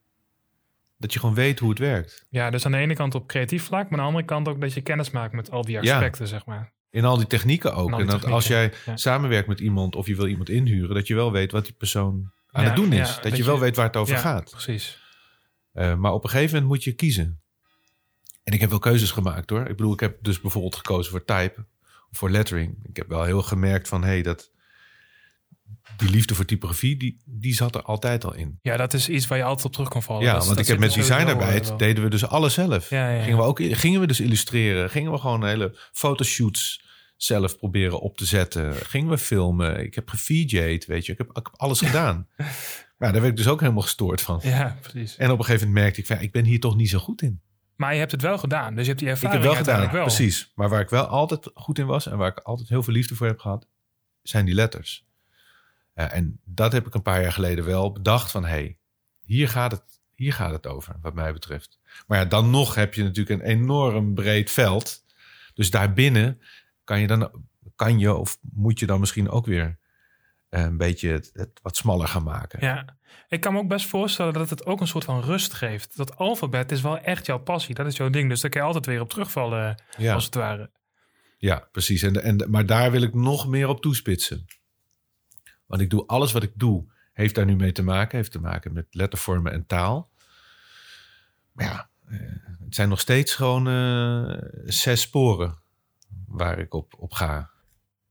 Dat 0.98 1.12
je 1.12 1.18
gewoon 1.18 1.34
weet 1.34 1.58
hoe 1.58 1.68
het 1.70 1.78
werkt. 1.78 2.26
ja, 2.28 2.50
dus 2.50 2.66
aan 2.66 2.72
de 2.72 2.78
ene 2.78 2.94
kant 2.94 3.14
op 3.14 3.26
creatief 3.26 3.64
vlak, 3.64 3.82
maar 3.90 3.98
aan 3.98 4.04
de 4.04 4.10
andere 4.10 4.24
kant 4.24 4.48
ook 4.48 4.60
dat 4.60 4.72
je 4.74 4.80
kennis 4.80 5.10
maakt 5.10 5.32
met 5.32 5.50
al 5.50 5.62
die 5.64 5.80
Ja. 5.82 5.94
aspecten, 5.94 6.28
zeg 6.28 6.46
maar. 6.46 6.72
In 6.94 7.04
al 7.04 7.16
die 7.16 7.26
technieken 7.26 7.74
ook. 7.74 7.98
En 8.00 8.06
dat 8.06 8.24
als 8.24 8.46
jij 8.46 8.72
ja. 8.86 8.96
samenwerkt 8.96 9.48
met 9.48 9.60
iemand 9.60 9.96
of 9.96 10.06
je 10.06 10.16
wil 10.16 10.26
iemand 10.26 10.48
inhuren, 10.48 10.94
dat 10.94 11.06
je 11.06 11.14
wel 11.14 11.32
weet 11.32 11.52
wat 11.52 11.64
die 11.64 11.74
persoon 11.74 12.30
aan 12.50 12.62
Ja, 12.62 12.68
het 12.68 12.76
doen 12.76 12.92
is. 12.92 13.08
ja, 13.08 13.14
dat, 13.14 13.22
dat 13.22 13.36
je 13.36 13.44
wel 13.44 13.58
weet 13.58 13.76
waar 13.76 13.86
het 13.86 13.96
over 13.96 14.16
gaat. 14.16 14.50
Precies. 14.50 14.98
Eh, 15.72 15.94
maar 15.94 16.12
op 16.12 16.24
een 16.24 16.30
gegeven 16.30 16.52
moment 16.52 16.72
moet 16.72 16.84
je 16.84 16.92
kiezen. 16.92 17.40
En 18.44 18.52
ik 18.52 18.60
heb 18.60 18.70
wel 18.70 18.78
keuzes 18.78 19.10
gemaakt 19.10 19.50
hoor. 19.50 19.60
Ik 19.60 19.76
bedoel, 19.76 19.92
ik 19.92 20.00
heb 20.00 20.16
dus 20.20 20.40
bijvoorbeeld 20.40 20.76
gekozen 20.76 21.10
voor 21.10 21.24
type, 21.24 21.66
of 22.10 22.18
voor 22.18 22.30
lettering. 22.30 22.76
Ik 22.82 22.96
heb 22.96 23.08
wel 23.08 23.24
heel 23.24 23.42
gemerkt 23.42 23.88
van, 23.88 24.02
hé, 24.02 24.08
hey, 24.08 24.22
dat 24.22 24.50
die 25.96 26.10
liefde 26.10 26.34
voor 26.34 26.44
typografie, 26.44 26.96
die, 26.96 27.18
die 27.24 27.54
zat 27.54 27.74
er 27.74 27.82
altijd 27.82 28.24
al 28.24 28.34
in. 28.34 28.58
Ja, 28.62 28.76
dat 28.76 28.92
is 28.92 29.08
iets 29.08 29.26
waar 29.26 29.38
je 29.38 29.44
altijd 29.44 29.66
op 29.66 29.72
terug 29.72 29.88
kan 29.88 30.02
vallen. 30.02 30.22
ja, 30.22 30.32
Dat 30.32 30.44
want 30.44 30.56
dat 30.56 30.64
ik 30.64 30.70
heb 30.70 30.78
met 30.80 30.94
designarbeid 30.94 31.70
eh, 31.70 31.76
deden 31.76 32.02
we 32.02 32.10
dus 32.10 32.26
alles 32.26 32.54
zelf. 32.54 32.86
Gingen 32.86 33.36
we 33.36 33.42
ook 33.42 33.60
gingen 33.62 34.00
we 34.00 34.06
dus 34.06 34.20
illustreren, 34.20 34.90
gingen 34.90 35.12
we 35.12 35.18
gewoon 35.18 35.44
hele 35.46 35.78
fotoshoots 35.92 36.83
zelf 37.16 37.56
proberen 37.56 38.00
op 38.00 38.16
te 38.16 38.24
zetten, 38.24 38.74
gingen 38.74 39.10
we 39.10 39.18
filmen. 39.18 39.80
Ik 39.84 39.94
heb 39.94 40.08
gevj'd, 40.08 40.86
weet 40.86 41.06
je, 41.06 41.12
ik 41.12 41.18
heb, 41.18 41.28
ik 41.28 41.36
heb 41.36 41.50
alles 41.56 41.80
gedaan. 41.86 42.28
Maar 42.96 43.12
daar 43.12 43.20
werd 43.20 43.32
ik 43.32 43.36
dus 43.36 43.48
ook 43.48 43.60
helemaal 43.60 43.82
gestoord 43.82 44.20
van. 44.20 44.40
Ja, 44.42 44.78
precies. 44.80 45.16
En 45.16 45.30
op 45.30 45.38
een 45.38 45.44
gegeven 45.44 45.66
moment 45.66 45.84
merkte 45.84 46.00
ik 46.00 46.06
van, 46.06 46.16
ja, 46.16 46.22
ik 46.22 46.32
ben 46.32 46.44
hier 46.44 46.60
toch 46.60 46.76
niet 46.76 46.88
zo 46.90 46.98
goed 46.98 47.22
in. 47.22 47.40
Maar 47.76 47.92
je 47.92 47.98
hebt 47.98 48.12
het 48.12 48.22
wel 48.22 48.38
gedaan. 48.38 48.74
Dus 48.74 48.82
je 48.82 48.88
hebt 48.88 48.98
die 48.98 49.08
Ik 49.08 49.14
ervaring 49.14 49.42
heb 49.42 49.52
wel 49.52 49.62
gedaan, 49.64 49.92
wel. 49.92 50.02
precies. 50.04 50.52
Maar 50.54 50.68
waar 50.68 50.80
ik 50.80 50.88
wel 50.88 51.06
altijd 51.06 51.50
goed 51.54 51.78
in 51.78 51.86
was 51.86 52.06
en 52.06 52.16
waar 52.16 52.30
ik 52.30 52.38
altijd 52.38 52.68
heel 52.68 52.82
veel 52.82 52.92
liefde 52.92 53.14
voor 53.14 53.26
heb 53.26 53.38
gehad, 53.38 53.66
zijn 54.22 54.44
die 54.44 54.54
letters. 54.54 55.06
En 55.94 56.40
dat 56.44 56.72
heb 56.72 56.86
ik 56.86 56.94
een 56.94 57.02
paar 57.02 57.22
jaar 57.22 57.32
geleden 57.32 57.64
wel 57.64 57.92
bedacht 57.92 58.30
van, 58.30 58.42
hé, 58.44 58.50
hey, 58.50 58.78
hier, 59.24 59.48
gaat 59.48 59.70
het, 59.70 59.82
hier 60.14 60.32
gaat 60.32 60.52
het 60.52 60.66
over, 60.66 60.96
wat 61.00 61.14
mij 61.14 61.32
betreft. 61.32 61.78
Maar 62.06 62.18
ja, 62.18 62.24
dan 62.24 62.50
nog 62.50 62.74
heb 62.74 62.94
je 62.94 63.02
natuurlijk 63.02 63.40
een 63.40 63.48
enorm 63.48 64.14
breed 64.14 64.50
veld. 64.50 65.04
Dus 65.54 65.70
daarbinnen 65.70 66.40
kan 66.84 67.00
je 67.00 67.06
dan, 67.06 67.30
kan 67.76 67.98
je 67.98 68.14
of 68.14 68.38
moet 68.40 68.78
je 68.78 68.86
dan 68.86 69.00
misschien 69.00 69.30
ook 69.30 69.46
weer 69.46 69.78
eh, 70.48 70.62
een 70.62 70.76
beetje 70.76 71.08
het, 71.08 71.30
het 71.32 71.60
wat 71.62 71.76
smaller 71.76 72.08
gaan 72.08 72.22
maken. 72.22 72.58
Ja, 72.60 72.96
ik 73.28 73.40
kan 73.40 73.52
me 73.52 73.58
ook 73.58 73.68
best 73.68 73.86
voorstellen 73.86 74.32
dat 74.32 74.50
het 74.50 74.66
ook 74.66 74.80
een 74.80 74.86
soort 74.86 75.04
van 75.04 75.20
rust 75.20 75.52
geeft. 75.52 75.96
Dat 75.96 76.16
alfabet 76.16 76.72
is 76.72 76.80
wel 76.80 76.98
echt 76.98 77.26
jouw 77.26 77.38
passie. 77.38 77.74
Dat 77.74 77.86
is 77.86 77.96
jouw 77.96 78.10
ding. 78.10 78.28
Dus 78.28 78.40
daar 78.40 78.50
kan 78.50 78.60
je 78.60 78.66
altijd 78.66 78.86
weer 78.86 79.00
op 79.00 79.10
terugvallen, 79.10 79.82
ja. 79.96 80.14
als 80.14 80.24
het 80.24 80.34
ware. 80.34 80.70
Ja, 81.38 81.68
precies. 81.72 82.02
En, 82.02 82.22
en, 82.22 82.50
maar 82.50 82.66
daar 82.66 82.90
wil 82.90 83.02
ik 83.02 83.14
nog 83.14 83.48
meer 83.48 83.68
op 83.68 83.80
toespitsen. 83.80 84.46
Want 85.66 85.80
ik 85.80 85.90
doe 85.90 86.06
alles 86.06 86.32
wat 86.32 86.42
ik 86.42 86.52
doe, 86.54 86.92
heeft 87.12 87.34
daar 87.34 87.44
nu 87.44 87.56
mee 87.56 87.72
te 87.72 87.82
maken. 87.82 88.18
Heeft 88.18 88.32
te 88.32 88.40
maken 88.40 88.72
met 88.72 88.86
lettervormen 88.90 89.52
en 89.52 89.66
taal. 89.66 90.10
Maar 91.52 91.66
ja, 91.66 91.88
eh, 92.06 92.18
het 92.64 92.74
zijn 92.74 92.88
nog 92.88 93.00
steeds 93.00 93.34
gewoon 93.34 93.68
eh, 93.68 94.48
zes 94.64 95.00
sporen 95.00 95.62
waar 96.26 96.58
ik 96.58 96.74
op, 96.74 96.94
op 96.98 97.12
ga. 97.12 97.50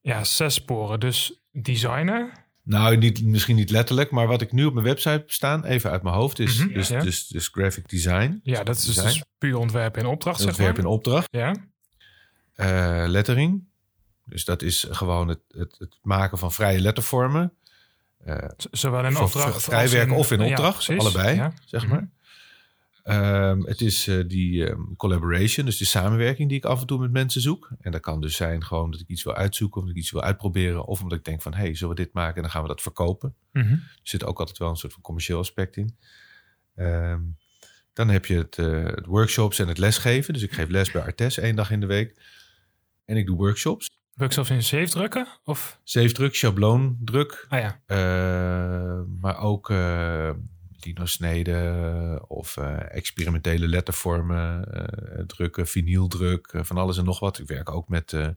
Ja, 0.02 0.24
zes 0.24 0.54
sporen. 0.54 1.00
Dus 1.00 1.42
designer. 1.52 2.42
Nou, 2.64 2.98
niet, 2.98 3.24
misschien 3.26 3.56
niet 3.56 3.70
letterlijk, 3.70 4.12
maar 4.12 4.28
wat 4.28 4.42
ik 4.42 4.52
nu 4.52 4.66
op 4.66 4.74
mijn 4.74 4.86
website 4.86 5.10
heb 5.10 5.32
staan, 5.32 5.66
even 5.66 5.92
uit 5.92 6.04
mijn 6.04 6.16
hoofd, 6.16 6.40
is 6.40 6.58
Mhm, 6.58 6.74
dus, 6.74 6.88
ja. 6.88 7.02
dus, 7.02 7.28
dus 7.28 7.48
graphic 7.48 7.90
design. 7.90 8.40
Ja, 8.44 8.64
dat 8.64 8.76
is 8.78 8.84
design. 8.86 9.06
dus 9.08 9.24
puur 9.38 9.58
ontwerp 9.58 9.98
in 9.98 10.06
opdracht, 10.06 10.40
zeg 10.40 10.48
ontwerp 10.48 10.76
maar. 10.76 10.86
in 10.86 10.92
opdracht. 10.92 11.28
Ja, 11.32 11.56
Eh, 12.54 13.04
lettering. 13.08 13.64
Dus 14.26 14.46
dat 14.46 14.62
is 14.62 14.88
gewoon 14.90 15.28
het, 15.28 15.40
het, 15.48 15.76
het 15.80 15.98
maken 16.02 16.38
van 16.38 16.52
vrije 16.52 16.80
lettervormen. 16.82 17.54
Eh, 18.24 18.38
zowel 18.72 19.06
in 19.06 19.18
opdracht 19.18 19.64
vrijwerken 19.64 20.16
of 20.16 20.32
in 20.32 20.40
ja, 20.40 20.46
opdracht, 20.50 20.86
precies. 20.86 21.00
allebei, 21.04 21.36
Ja. 21.36 21.54
zeg 21.66 21.82
Mhm. 21.82 21.92
maar. 21.92 22.10
Ehm, 23.04 23.62
het 23.62 23.82
is 23.82 24.08
eh, 24.08 24.28
die 24.28 24.66
ehm, 24.68 24.82
collaboration, 24.98 25.66
dus 25.66 25.78
die 25.78 25.88
samenwerking 25.88 26.50
die 26.50 26.58
ik 26.58 26.66
af 26.66 26.82
en 26.82 26.88
toe 26.88 27.00
met 27.00 27.12
mensen 27.12 27.42
zoek. 27.42 27.70
En 27.80 27.92
dat 27.92 28.02
kan 28.02 28.22
dus 28.22 28.36
zijn 28.36 28.64
gewoon 28.64 28.92
dat 28.92 29.00
ik 29.00 29.08
iets 29.08 29.24
wil 29.24 29.34
uitzoeken, 29.36 29.82
of 29.82 29.88
dat 29.88 29.96
ik 29.96 30.02
iets 30.02 30.12
wil 30.12 30.22
uitproberen, 30.22 30.86
of 30.86 31.02
omdat 31.02 31.18
ik 31.18 31.26
denk 31.26 31.42
van, 31.42 31.54
hé, 31.54 31.62
hey, 31.62 31.76
zullen 31.76 31.96
we 31.96 32.02
dit 32.04 32.14
maken 32.14 32.36
en 32.36 32.42
dan 32.42 32.52
gaan 32.52 32.62
we 32.62 32.68
dat 32.68 32.82
verkopen. 32.82 33.36
Mhm. 33.52 33.72
Er 33.72 34.00
zit 34.04 34.24
ook 34.24 34.40
altijd 34.40 34.58
wel 34.58 34.70
een 34.70 34.76
soort 34.76 34.94
van 34.94 35.02
commercieel 35.02 35.40
aspect 35.40 35.76
in. 35.78 35.98
Ehm, 36.76 37.22
dan 37.94 38.10
heb 38.10 38.26
je 38.26 38.38
het, 38.38 38.58
eh, 38.58 38.84
het 38.84 39.06
workshops 39.06 39.60
en 39.60 39.68
het 39.68 39.78
lesgeven. 39.78 40.34
Dus 40.34 40.44
ik 40.44 40.52
geef 40.54 40.68
les 40.70 40.92
bij 40.92 41.02
Artes 41.02 41.38
één 41.38 41.56
dag 41.56 41.72
in 41.72 41.80
de 41.80 41.86
week. 41.86 42.22
En 43.06 43.18
ik 43.18 43.26
doe 43.26 43.38
workshops. 43.38 43.90
Workshops 44.14 44.50
in 44.50 44.64
zeefdrukken? 44.64 45.28
Of? 45.44 45.80
Zeefdruk, 45.84 46.36
schabloondruk, 46.36 47.46
Ah 47.50 47.60
ja. 47.60 47.82
eh, 47.86 49.02
maar 49.22 49.38
ook 49.38 49.70
uh, 50.86 50.94
lino-sneden 50.94 52.30
of 52.30 52.58
eh, 52.58 52.96
experimentele 52.96 53.68
lettervormen, 53.68 54.74
eh, 54.74 55.26
drukken, 55.26 55.68
vinyldruk, 55.68 56.48
eh, 56.48 56.64
van 56.64 56.78
alles 56.78 56.98
en 56.98 57.06
nog 57.06 57.20
wat. 57.20 57.40
Ik 57.40 57.48
werk 57.48 57.70
ook 57.70 57.90
met, 57.90 58.14
eh, 58.14 58.28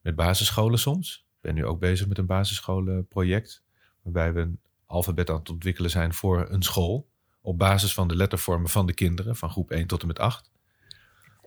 met 0.00 0.16
basisscholen 0.16 0.78
soms. 0.78 1.16
Ik 1.16 1.40
ben 1.40 1.54
nu 1.54 1.64
ook 1.64 1.80
bezig 1.80 2.06
met 2.06 2.18
een 2.18 2.26
basisscholenproject, 2.26 3.62
waarbij 4.02 4.32
we 4.32 4.40
een 4.40 4.60
alfabet 4.86 5.30
aan 5.30 5.38
het 5.38 5.50
ontwikkelen 5.50 5.90
zijn 5.90 6.14
voor 6.14 6.50
een 6.50 6.62
school. 6.62 7.08
Op 7.40 7.58
basis 7.58 7.94
van 7.94 8.08
de 8.08 8.16
lettervormen 8.16 8.70
van 8.70 8.86
de 8.86 8.92
kinderen, 8.92 9.36
van 9.36 9.50
groep 9.50 9.70
1 9.70 9.86
tot 9.86 10.00
en 10.00 10.06
met 10.06 10.18
8. 10.18 10.50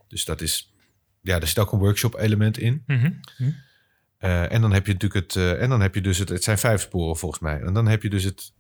Dus 0.08 0.26
dat 0.26 0.42
is, 0.42 0.74
ja, 1.22 1.40
er 1.40 1.48
zit 1.48 1.60
ook 1.60 1.72
een 1.72 1.80
workshop 1.80 2.16
element 2.16 2.58
in. 2.58 2.84
Mhm. 2.86 3.12
Mhm. 3.38 3.52
Uh, 4.20 4.52
en 4.52 4.62
dan 4.62 4.74
heb 4.74 4.86
je 4.86 4.94
natuurlijk 4.94 5.26
het. 5.26 5.36
Uh, 5.36 5.62
en 5.62 5.70
dan 5.70 5.82
heb 5.82 5.96
je 5.96 6.02
dus 6.02 6.18
het. 6.18 6.30
Het 6.30 6.44
zijn 6.44 6.58
vijf 6.58 6.82
sporen 6.82 7.18
volgens 7.18 7.42
mij. 7.42 7.62
En 7.62 7.74
dan 7.74 7.88
heb 7.88 8.04
je 8.04 8.10
dus 8.10 8.24
het, 8.24 8.54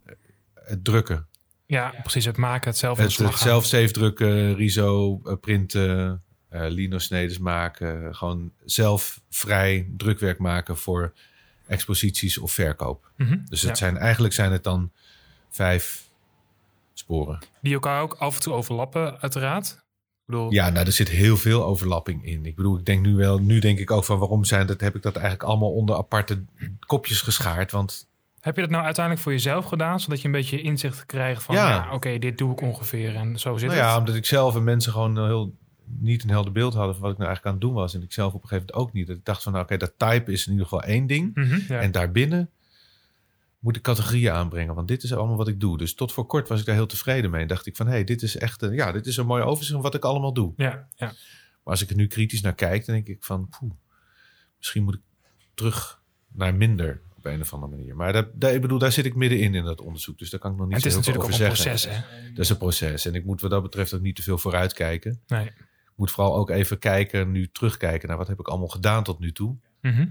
het 0.53 0.84
drukken. 0.84 1.27
Ja, 1.72 1.93
precies. 2.01 2.26
Het 2.26 2.38
maken, 2.38 2.69
het 2.69 2.80
zelf 2.80 2.97
Het, 2.97 3.17
het 3.17 3.38
zelf 3.38 3.65
safe 3.65 3.91
drukken, 3.91 4.55
RISO 4.55 5.22
uh, 5.24 5.34
printen, 5.41 6.24
lino-snedes 6.49 7.38
maken. 7.38 8.15
Gewoon 8.15 8.51
zelf 8.65 9.22
vrij 9.30 9.88
drukwerk 9.97 10.39
maken 10.39 10.78
voor 10.78 11.13
exposities 11.67 12.38
of 12.38 12.51
verkoop. 12.51 13.11
Mhm. 13.17 13.38
Dus 13.45 13.61
het 13.61 13.69
Ja. 13.69 13.76
zijn, 13.76 13.97
eigenlijk 13.97 14.34
zijn 14.34 14.51
het 14.51 14.63
dan 14.63 14.91
vijf 15.49 16.09
sporen. 16.93 17.39
Die 17.61 17.74
elkaar 17.74 18.01
ook 18.01 18.13
af 18.13 18.36
en 18.36 18.41
toe 18.41 18.53
overlappen, 18.53 19.22
uiteraard. 19.22 19.67
Ik 19.67 19.78
bedoel, 20.26 20.51
Ja, 20.51 20.69
nou, 20.69 20.86
er 20.86 20.91
zit 20.91 21.09
heel 21.09 21.38
veel 21.38 21.65
overlapping 21.65 22.26
in. 22.26 22.45
Ik 22.45 22.55
bedoel, 22.55 22.78
ik 22.78 22.86
denk 22.86 23.05
nu 23.05 23.15
wel, 23.15 23.39
nu 23.39 23.59
denk 23.59 23.80
ik 23.80 23.91
ook 23.91 24.03
van 24.05 24.19
waarom 24.19 24.43
zijn 24.43 24.67
dat, 24.67 24.82
heb 24.82 24.95
ik 24.95 25.01
dat 25.01 25.15
eigenlijk 25.15 25.43
allemaal 25.43 25.72
onder 25.74 25.95
aparte 25.95 26.43
kopjes 26.80 27.22
geschaard. 27.22 27.72
Want 27.72 28.09
Heb 28.41 28.55
je 28.55 28.61
dat 28.61 28.69
nou 28.69 28.83
uiteindelijk 28.83 29.23
voor 29.23 29.31
jezelf 29.33 29.65
gedaan, 29.65 29.99
zodat 29.99 30.19
je 30.21 30.25
een 30.25 30.31
beetje 30.31 30.61
inzicht 30.61 31.05
krijgt 31.05 31.43
van, 31.43 31.55
Ja. 31.55 31.69
ja, 31.69 31.93
oké, 31.93 32.17
dit 32.17 32.37
doe 32.37 32.51
ik 32.51 32.61
ongeveer 32.61 33.15
en 33.15 33.39
zo 33.39 33.57
zit 33.57 33.67
Nou 33.69 33.79
ja, 33.81 33.89
het. 33.89 33.99
omdat 33.99 34.15
ik 34.15 34.25
zelf 34.25 34.55
en 34.55 34.63
mensen 34.63 34.91
gewoon 34.91 35.25
heel, 35.25 35.55
niet 35.85 36.23
een 36.23 36.29
helder 36.29 36.51
beeld 36.51 36.73
hadden 36.73 36.93
van 36.93 37.01
wat 37.03 37.11
ik 37.11 37.17
nou 37.17 37.29
eigenlijk 37.29 37.45
aan 37.55 37.61
het 37.61 37.69
doen 37.71 37.81
was. 37.81 37.93
En 37.93 38.01
ik 38.01 38.13
zelf 38.13 38.33
op 38.33 38.41
een 38.43 38.47
gegeven 38.47 38.69
moment 38.73 38.87
ook 38.87 38.93
niet. 38.93 39.07
Dat 39.07 39.15
ik 39.17 39.25
dacht 39.25 39.43
van, 39.43 39.51
nou, 39.51 39.63
oké, 39.63 39.77
dat 39.77 39.93
type 39.97 40.31
is 40.31 40.45
in 40.45 40.51
ieder 40.51 40.67
geval 40.67 40.83
één 40.83 41.07
ding. 41.07 41.35
Mhm, 41.35 41.59
ja. 41.67 41.79
En 41.79 41.91
daarbinnen 41.91 42.49
moet 43.59 43.75
ik 43.75 43.81
categorieën 43.81 44.31
aanbrengen. 44.31 44.75
Want 44.75 44.87
dit 44.87 45.03
is 45.03 45.13
allemaal 45.13 45.37
wat 45.37 45.47
ik 45.47 45.59
doe. 45.59 45.77
Dus 45.77 45.93
tot 45.95 46.11
voor 46.13 46.25
kort 46.25 46.47
was 46.47 46.59
ik 46.59 46.65
daar 46.65 46.75
heel 46.75 46.85
tevreden 46.85 47.31
mee. 47.31 47.41
En 47.41 47.47
dacht 47.47 47.65
ik 47.65 47.75
van, 47.75 47.85
hé, 47.85 47.91
hey, 47.91 48.03
dit 48.03 48.21
is 48.21 48.37
echt 48.37 48.61
een, 48.61 48.73
ja, 48.73 48.91
dit 48.91 49.05
is 49.05 49.17
een 49.17 49.25
mooi 49.25 49.43
overzicht 49.43 49.71
van 49.73 49.81
wat 49.81 49.95
ik 49.95 50.03
allemaal 50.05 50.33
doe. 50.33 50.53
ja, 50.55 50.87
ja. 50.95 51.05
Maar 51.63 51.73
als 51.73 51.81
ik 51.81 51.89
er 51.89 51.95
nu 51.95 52.07
kritisch 52.07 52.41
naar 52.41 52.55
kijk, 52.55 52.85
dan 52.85 52.95
denk 52.95 53.07
ik 53.07 53.23
van, 53.23 53.49
poeh, 53.59 53.71
misschien 54.57 54.83
moet 54.83 54.93
ik 54.93 55.01
terug 55.53 56.01
naar 56.31 56.55
minder 56.55 57.01
op 57.26 57.32
een 57.32 57.41
of 57.41 57.53
andere 57.53 57.72
manier. 57.76 57.95
Maar 57.95 58.13
daar, 58.34 58.53
ik 58.53 58.61
bedoel, 58.61 58.80
daar 58.80 58.91
zit 58.91 59.05
ik 59.05 59.15
middenin 59.15 59.55
in 59.55 59.63
dat 59.63 59.82
onderzoek. 59.82 60.17
Dus 60.17 60.30
daar 60.30 60.39
kan 60.39 60.51
ik 60.51 60.57
nog 60.57 60.67
niet 60.67 60.84
het 60.84 60.91
zo 60.93 60.99
is 60.99 61.05
heel 61.05 61.13
veel 61.13 61.22
natuurlijk 61.22 61.41
ook 61.41 61.47
over 61.49 61.72
een 61.72 61.78
zeggen. 61.80 62.01
proces, 62.01 62.24
hè? 62.28 62.34
Dat 62.34 62.43
is 62.43 62.49
een 62.49 62.57
proces. 62.57 63.05
En 63.05 63.15
ik 63.15 63.26
moet 63.26 63.41
wat 63.41 63.51
dat 63.51 63.61
betreft 63.61 63.93
ook 63.93 64.01
niet 64.01 64.15
te 64.15 64.22
veel 64.22 64.38
vooruit 64.38 64.74
kijken. 64.74 65.22
Nee. 65.28 65.45
Ik 65.45 66.07
moet 66.07 66.11
vooral 66.11 66.36
ook 66.36 66.49
even 66.49 66.80
kijken, 66.80 67.32
nu 67.32 67.49
terugkijken 67.51 68.07
naar 68.07 68.17
wat 68.17 68.28
heb 68.28 68.39
ik 68.39 68.47
allemaal 68.47 68.67
gedaan 68.67 69.03
tot 69.03 69.19
nu 69.19 69.32
toe. 69.32 69.57
Mhm. 69.82 70.07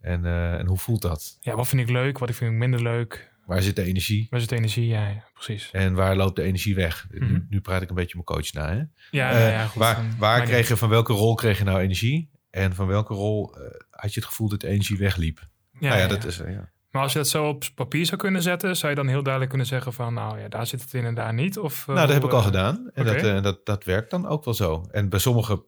En, 0.00 0.24
eh, 0.24 0.52
en 0.58 0.66
hoe 0.66 0.78
voelt 0.78 1.02
dat? 1.02 1.36
Ja, 1.40 1.54
wat 1.56 1.68
vind 1.68 1.82
ik 1.82 1.88
leuk, 1.90 2.18
wat 2.18 2.30
vind 2.34 2.52
ik 2.52 2.56
minder 2.58 2.82
leuk? 2.82 3.28
Waar 3.46 3.62
zit 3.62 3.76
de 3.76 3.82
energie? 3.82 4.26
Waar 4.30 4.40
zit 4.40 4.48
de 4.48 4.56
energie? 4.56 4.86
Ja, 4.86 5.08
ja 5.08 5.24
precies. 5.34 5.70
En 5.70 5.94
waar 5.94 6.16
loopt 6.16 6.36
de 6.36 6.42
energie 6.42 6.74
weg? 6.74 7.06
Mhm. 7.10 7.32
nu, 7.32 7.46
nu 7.48 7.60
praat 7.60 7.82
ik 7.82 7.88
een 7.88 7.94
beetje 7.94 8.14
mijn 8.14 8.26
coach 8.26 8.52
na. 8.52 8.68
Hè? 8.68 8.76
Ja, 8.76 8.86
ja, 9.10 9.30
Eh, 9.30 9.50
ja, 9.50 9.66
goed. 9.66 9.82
waar 9.82 10.04
waar 10.18 10.42
kreeg 10.42 10.68
je, 10.68 10.76
van 10.76 10.88
welke 10.88 11.12
rol 11.12 11.34
kreeg 11.34 11.58
je 11.58 11.64
nou 11.64 11.80
energie? 11.80 12.30
En 12.50 12.74
van 12.74 12.86
welke 12.86 13.14
rol 13.14 13.56
eh, 13.56 13.70
had 13.90 14.14
je 14.14 14.20
het 14.20 14.28
gevoel 14.28 14.48
dat 14.48 14.60
de 14.60 14.66
energie 14.68 14.96
wegliep? 14.96 15.48
Nou 15.80 15.94
ja, 15.94 16.00
ja, 16.00 16.06
dat 16.08 16.24
is... 16.24 16.38
eh, 16.40 16.52
ja. 16.52 16.70
Maar 16.90 17.02
als 17.02 17.12
je 17.12 17.18
dat 17.18 17.28
zo 17.28 17.48
op 17.48 17.64
papier 17.74 18.06
zou 18.06 18.20
kunnen 18.20 18.42
zetten, 18.42 18.76
zou 18.76 18.90
je 18.90 18.96
dan 18.96 19.06
heel 19.08 19.22
duidelijk 19.22 19.48
kunnen 19.48 19.68
zeggen 19.68 19.92
van, 19.92 20.14
nou 20.14 20.40
ja, 20.40 20.48
daar 20.48 20.66
zit 20.66 20.80
het 20.82 20.94
in 20.94 21.04
en 21.04 21.14
daar 21.14 21.34
niet? 21.34 21.58
Of, 21.58 21.80
eh, 21.80 21.86
Nou, 21.94 21.98
dat 22.00 22.08
heb 22.08 22.24
ik 22.24 22.30
hoe, 22.30 22.32
al 22.32 22.38
eh, 22.38 22.44
gedaan. 22.44 22.90
En 22.94 23.04
dat, 23.04 23.14
eh, 23.16 23.42
dat, 23.42 23.66
dat 23.66 23.84
werkt 23.84 24.10
dan 24.10 24.26
ook 24.26 24.44
wel 24.44 24.54
zo. 24.54 24.86
En 24.90 25.08
bij 25.08 25.18
sommige, 25.18 25.64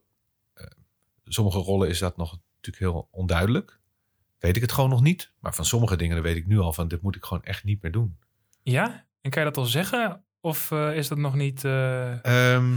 eh, 0.54 0.66
sommige 1.24 1.58
rollen 1.58 1.88
is 1.88 1.98
dat 1.98 2.16
nog 2.16 2.38
natuurlijk 2.56 2.92
heel 2.92 3.08
onduidelijk. 3.10 3.80
Weet 4.38 4.56
ik 4.56 4.62
het 4.62 4.72
gewoon 4.72 4.90
nog 4.90 5.00
niet. 5.02 5.32
Maar 5.40 5.54
van 5.54 5.64
sommige 5.64 5.96
dingen 5.96 6.22
weet 6.22 6.36
ik 6.36 6.46
nu 6.46 6.58
al 6.58 6.72
van... 6.72 6.88
dit 6.88 7.02
moet 7.02 7.16
ik 7.16 7.24
gewoon 7.24 7.42
echt 7.42 7.64
niet 7.64 7.82
meer 7.82 7.92
doen. 7.92 8.18
Ja? 8.62 9.06
En 9.20 9.30
kan 9.30 9.42
je 9.42 9.48
dat 9.48 9.56
al 9.58 9.64
zeggen? 9.64 10.24
Of 10.40 10.70
eh, 10.70 10.96
is 10.96 11.08
dat 11.08 11.18
nog 11.18 11.34
niet... 11.34 11.64
eh, 11.64 12.24
Ehm, 12.54 12.70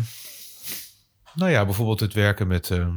nou 1.36 1.52
ja, 1.52 1.66
bijvoorbeeld 1.66 2.00
het 2.00 2.14
werken 2.14 2.48
met... 2.48 2.72
ehm, 2.72 2.96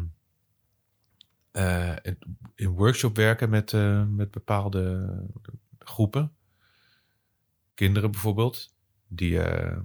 eh, 1.59 2.12
in- 2.54 2.68
workshop 2.68 3.16
werken 3.16 3.50
met, 3.50 3.72
eh, 3.72 4.04
met 4.04 4.30
bepaalde 4.30 5.12
groepen. 5.78 6.32
Kinderen 7.74 8.11
bijvoorbeeld. 8.11 8.74
Die, 9.09 9.42
eh, 9.42 9.78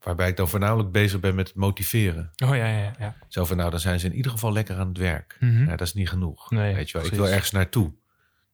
waarbij 0.00 0.28
ik 0.28 0.36
dan 0.36 0.48
voornamelijk 0.48 0.92
bezig 0.92 1.20
ben 1.20 1.34
met 1.34 1.48
het 1.48 1.56
motiveren. 1.56 2.30
Oh 2.44 2.56
ja, 2.56 2.66
ja, 2.66 2.94
ja. 2.98 3.16
Zo 3.28 3.44
van, 3.44 3.56
nou, 3.56 3.70
dan 3.70 3.80
zijn 3.80 4.00
ze 4.00 4.06
in 4.06 4.14
ieder 4.14 4.30
geval 4.32 4.52
lekker 4.52 4.76
aan 4.76 4.88
het 4.88 4.98
werk. 4.98 5.36
Mhm. 5.40 5.64
Ja, 5.64 5.76
dat 5.76 5.86
is 5.86 5.94
niet 5.94 6.08
genoeg. 6.08 6.50
Nee, 6.50 6.74
weet 6.74 6.90
je 6.90 6.98
wel. 6.98 7.06
Ik 7.06 7.12
wil 7.12 7.28
ergens 7.28 7.50
naartoe. 7.50 7.92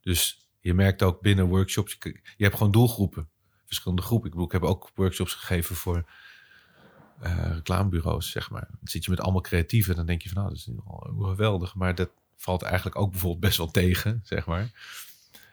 Dus 0.01 0.49
je 0.61 0.75
merkt 0.75 1.03
ook 1.03 1.21
binnen 1.21 1.47
workshops, 1.47 1.97
je, 1.99 2.21
je 2.37 2.45
hebt 2.45 2.57
gewoon 2.57 2.73
doelgroepen. 2.73 3.29
Verschillende 3.65 4.03
groepen. 4.03 4.27
Ik 4.27 4.33
bedoel, 4.33 4.47
ik 4.47 4.53
heb 4.53 4.63
ook 4.63 4.91
workshops 4.95 5.35
gegeven 5.35 5.77
voor 5.77 6.05
reclamebureaus, 7.55 8.31
zeg 8.31 8.51
maar. 8.51 8.67
Dan 8.71 8.79
zit 8.83 9.05
je 9.05 9.11
met 9.11 9.21
allemaal 9.21 9.41
creatieven. 9.41 9.97
Dan 9.97 10.07
denk 10.07 10.23
je 10.23 10.29
van, 10.29 10.43
nou, 10.43 10.49
dat 10.49 10.59
is 10.59 10.69
wel 11.17 11.29
geweldig. 11.29 11.75
Maar 11.75 11.95
dat 11.95 12.11
valt 12.37 12.63
eigenlijk 12.63 12.99
ook 12.99 13.11
bijvoorbeeld 13.11 13.41
best 13.41 13.57
wel 13.59 13.71
tegen, 13.71 14.21
zeg 14.25 14.47
maar. 14.47 14.71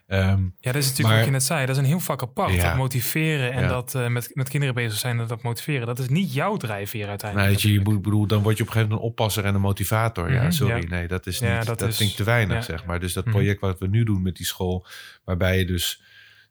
Ehm, 0.07 0.43
Ja, 0.43 0.71
dat 0.71 0.75
is 0.75 0.81
natuurlijk 0.89 0.99
Maar- 1.07 1.15
wat 1.15 1.25
je 1.25 1.31
net 1.31 1.43
zei. 1.43 1.65
Dat 1.65 1.75
is 1.75 1.81
een 1.81 1.87
heel 1.87 1.99
vak 1.99 2.21
apart. 2.21 2.53
Ja. 2.53 2.67
Dat 2.67 2.75
motiveren 2.77 3.51
en 3.53 3.61
Ja. 3.61 3.67
dat 3.67 3.95
eh, 3.95 4.07
met, 4.07 4.31
met 4.33 4.49
kinderen 4.49 4.75
bezig 4.75 4.99
zijn 4.99 5.19
en 5.19 5.27
dat 5.27 5.41
motiveren. 5.41 5.87
Dat 5.87 5.99
is 5.99 6.09
niet 6.09 6.33
jouw 6.33 6.57
drijfveer 6.57 7.07
uiteindelijk. 7.07 7.49
weet 7.51 7.61
je, 7.61 7.71
je 7.71 7.81
bedoel, 7.81 8.27
dan 8.27 8.41
word 8.43 8.57
je 8.57 8.63
op 8.63 8.67
een 8.67 8.73
gegeven 8.73 8.81
moment 8.81 8.99
een 8.99 9.09
oppasser 9.09 9.45
en 9.45 9.55
een 9.55 9.61
motivator. 9.61 10.31
ja, 10.33 10.41
Mhm, 10.41 10.51
sorry. 10.51 10.81
ja. 10.81 10.87
Nee, 10.89 11.07
dat 11.07 11.27
is 11.27 11.39
niet, 11.39 11.65
dat 11.65 11.79
dat, 11.79 11.95
vind 11.95 12.09
ik 12.09 12.15
te 12.15 12.23
weinig, 12.23 12.63
zeg 12.63 12.85
maar. 12.85 12.99
Dus 12.99 13.13
dat 13.13 13.25
Mhm. 13.25 13.33
project 13.33 13.61
wat 13.61 13.79
we 13.79 13.87
nu 13.87 14.03
doen 14.03 14.21
met 14.21 14.35
die 14.35 14.45
school, 14.45 14.85
waarbij 15.23 15.57
je 15.59 15.65
dus, 15.65 16.01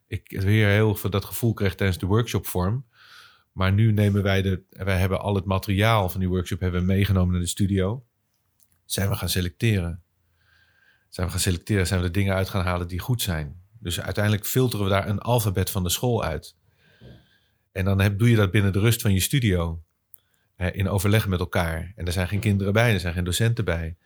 ik 0.07 0.41
weer 0.41 0.68
heel 0.68 0.95
veel 0.95 1.11
dat 1.11 1.24
gevoel 1.24 1.55
kreeg 1.55 1.74
tijdens 1.74 1.99
de 1.99 2.07
workshopvorm. 2.07 2.85
Maar 3.53 3.72
nu 3.72 3.93
nemen 3.93 4.22
wij 4.22 4.43
de, 4.43 4.62
wij 4.70 4.99
hebben 4.99 5.20
al 5.20 5.35
het 5.35 5.45
materiaal 5.45 6.09
van 6.09 6.20
die 6.20 6.28
workshop 6.28 6.61
hebben 6.61 6.81
we 6.81 6.87
meegenomen 6.87 7.33
naar 7.33 7.41
de 7.43 7.47
studio. 7.49 8.05
Zijn 8.85 9.09
we 9.09 9.14
gaan 9.14 9.28
selecteren. 9.28 10.03
Zijn 11.11 11.27
we 11.27 11.33
gaan 11.33 11.43
selecteren, 11.43 11.87
zijn 11.87 12.01
we 12.01 12.07
de 12.07 12.13
dingen 12.13 12.35
uit 12.35 12.49
gaan 12.49 12.65
halen 12.65 12.89
die 12.89 12.99
goed 12.99 13.23
zijn. 13.23 13.61
Dus 13.79 14.01
uiteindelijk 14.01 14.47
filteren 14.47 14.85
we 14.85 14.91
daar 14.91 15.09
een 15.09 15.19
alfabet 15.19 15.71
van 15.71 15.83
de 15.83 15.89
school 15.89 16.25
uit. 16.25 16.57
En 17.73 17.85
dan 17.85 18.01
heb, 18.01 18.19
doe 18.19 18.31
je 18.31 18.37
dat 18.37 18.51
binnen 18.51 18.73
de 18.73 18.79
rust 18.81 19.03
van 19.03 19.13
je 19.13 19.21
studio. 19.21 19.83
in 20.73 20.89
overleg 20.89 21.29
met 21.29 21.41
elkaar. 21.41 21.93
En 21.97 22.07
er 22.07 22.13
zijn 22.13 22.29
geen 22.29 22.41
kinderen 22.41 22.73
bij, 22.73 22.93
er 22.93 23.01
zijn 23.01 23.15
geen 23.15 23.25
docenten 23.25 23.65
bij. 23.65 23.97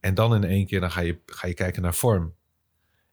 En 0.00 0.14
dan 0.14 0.34
in 0.34 0.44
één 0.44 0.66
keer 0.66 0.80
dan 0.80 0.90
ga, 0.90 1.00
je, 1.00 1.18
ga 1.26 1.46
je 1.46 1.54
kijken 1.54 1.82
naar 1.82 1.94
vorm. 1.94 2.34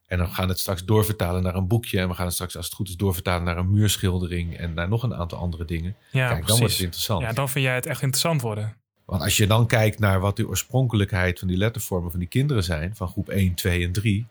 En 0.05 0.17
dan 0.17 0.27
gaan 0.27 0.45
we 0.45 0.51
het 0.51 0.59
straks 0.59 0.85
doorvertalen 0.85 1.43
naar 1.43 1.55
een 1.55 1.67
boekje. 1.67 1.99
En 1.99 2.07
we 2.07 2.13
gaan 2.13 2.25
het 2.25 2.33
straks, 2.33 2.55
als 2.57 2.65
het 2.65 2.75
goed 2.75 2.87
is, 2.89 2.95
doorvertalen 2.95 3.43
naar 3.43 3.57
een 3.57 3.71
muurschildering. 3.71 4.57
En 4.57 4.73
naar 4.73 4.87
nog 4.87 5.03
een 5.03 5.15
aantal 5.15 5.37
andere 5.37 5.65
dingen. 5.65 5.95
ja, 6.11 6.27
Kijk, 6.27 6.29
dan 6.29 6.39
wordt 6.39 6.57
precies. 6.57 6.73
het 6.73 6.83
interessant. 6.85 7.21
Ja, 7.21 7.33
dan 7.33 7.49
vind 7.49 7.65
jij 7.65 7.75
het 7.75 7.85
echt 7.85 8.01
interessant 8.01 8.41
worden. 8.41 8.77
Want 9.05 9.21
als 9.21 9.37
je 9.37 9.47
dan 9.47 9.67
kijkt 9.67 9.99
naar 9.99 10.19
wat 10.19 10.35
de 10.35 10.47
oorspronkelijkheid 10.47 11.39
van 11.39 11.47
die 11.47 11.57
lettervormen 11.57 12.11
van 12.11 12.19
die 12.19 12.29
kinderen 12.29 12.63
zijn, 12.63 12.95
van 12.95 13.07
groep 13.07 13.29
1, 13.29 13.53
2 13.53 13.83
en 13.85 13.91
3. 13.91 14.27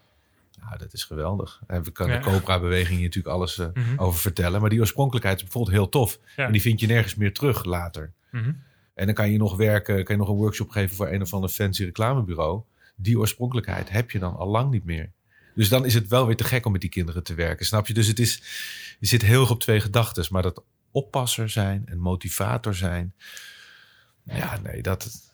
Nou, 0.64 0.78
dat 0.78 0.92
is 0.92 1.04
geweldig. 1.04 1.60
En 1.66 1.82
we 1.82 1.90
Ja. 1.94 2.06
de 2.06 2.18
Cobra-beweging 2.20 2.96
hier 2.98 3.06
natuurlijk 3.06 3.34
alles 3.34 3.58
eh, 3.58 3.66
Mhm. 3.74 3.98
over 3.98 4.20
vertellen. 4.20 4.60
Maar 4.60 4.70
die 4.70 4.80
oorspronkelijkheid 4.80 5.36
is 5.36 5.42
bijvoorbeeld 5.42 5.74
heel 5.76 5.88
tof. 5.88 6.18
En 6.36 6.52
die 6.52 6.60
vind 6.60 6.80
je 6.80 6.86
nergens 6.86 7.14
meer 7.14 7.32
terug 7.32 7.64
later. 7.64 8.12
Mhm. 8.30 8.52
En 8.94 9.06
dan 9.06 9.14
kan 9.14 9.30
je 9.30 9.38
nog 9.38 9.56
werken, 9.56 10.04
kan 10.04 10.14
je 10.14 10.20
nog 10.20 10.30
een 10.30 10.36
workshop 10.36 10.70
geven 10.70 10.96
voor 10.96 11.08
een 11.08 11.22
of 11.22 11.34
ander 11.34 11.50
fancy 11.50 11.84
reclamebureau. 11.84 12.62
Die 12.96 13.18
oorspronkelijkheid 13.18 13.90
heb 13.90 14.10
je 14.10 14.18
dan 14.18 14.36
al 14.36 14.48
lang 14.48 14.70
niet 14.70 14.84
meer. 14.84 15.10
Dus 15.54 15.68
dan 15.68 15.84
is 15.84 15.94
het 15.94 16.08
wel 16.08 16.26
weer 16.26 16.36
te 16.36 16.44
gek 16.44 16.66
om 16.66 16.72
met 16.72 16.80
die 16.80 16.90
kinderen 16.90 17.22
te 17.22 17.34
werken, 17.34 17.66
snap 17.66 17.86
je? 17.86 17.94
Dus 17.94 18.06
het 18.06 18.18
is, 18.18 18.42
je 19.00 19.06
zit 19.06 19.22
heel 19.22 19.40
erg 19.40 19.50
op 19.50 19.60
twee 19.60 19.80
gedachten. 19.80 20.26
Maar 20.30 20.42
dat 20.42 20.62
oppasser 20.90 21.48
zijn 21.50 21.82
en 21.86 21.98
motivator 21.98 22.74
zijn. 22.74 23.14
Ja, 24.24 24.58
nee, 24.62 24.82
dat, 24.82 25.32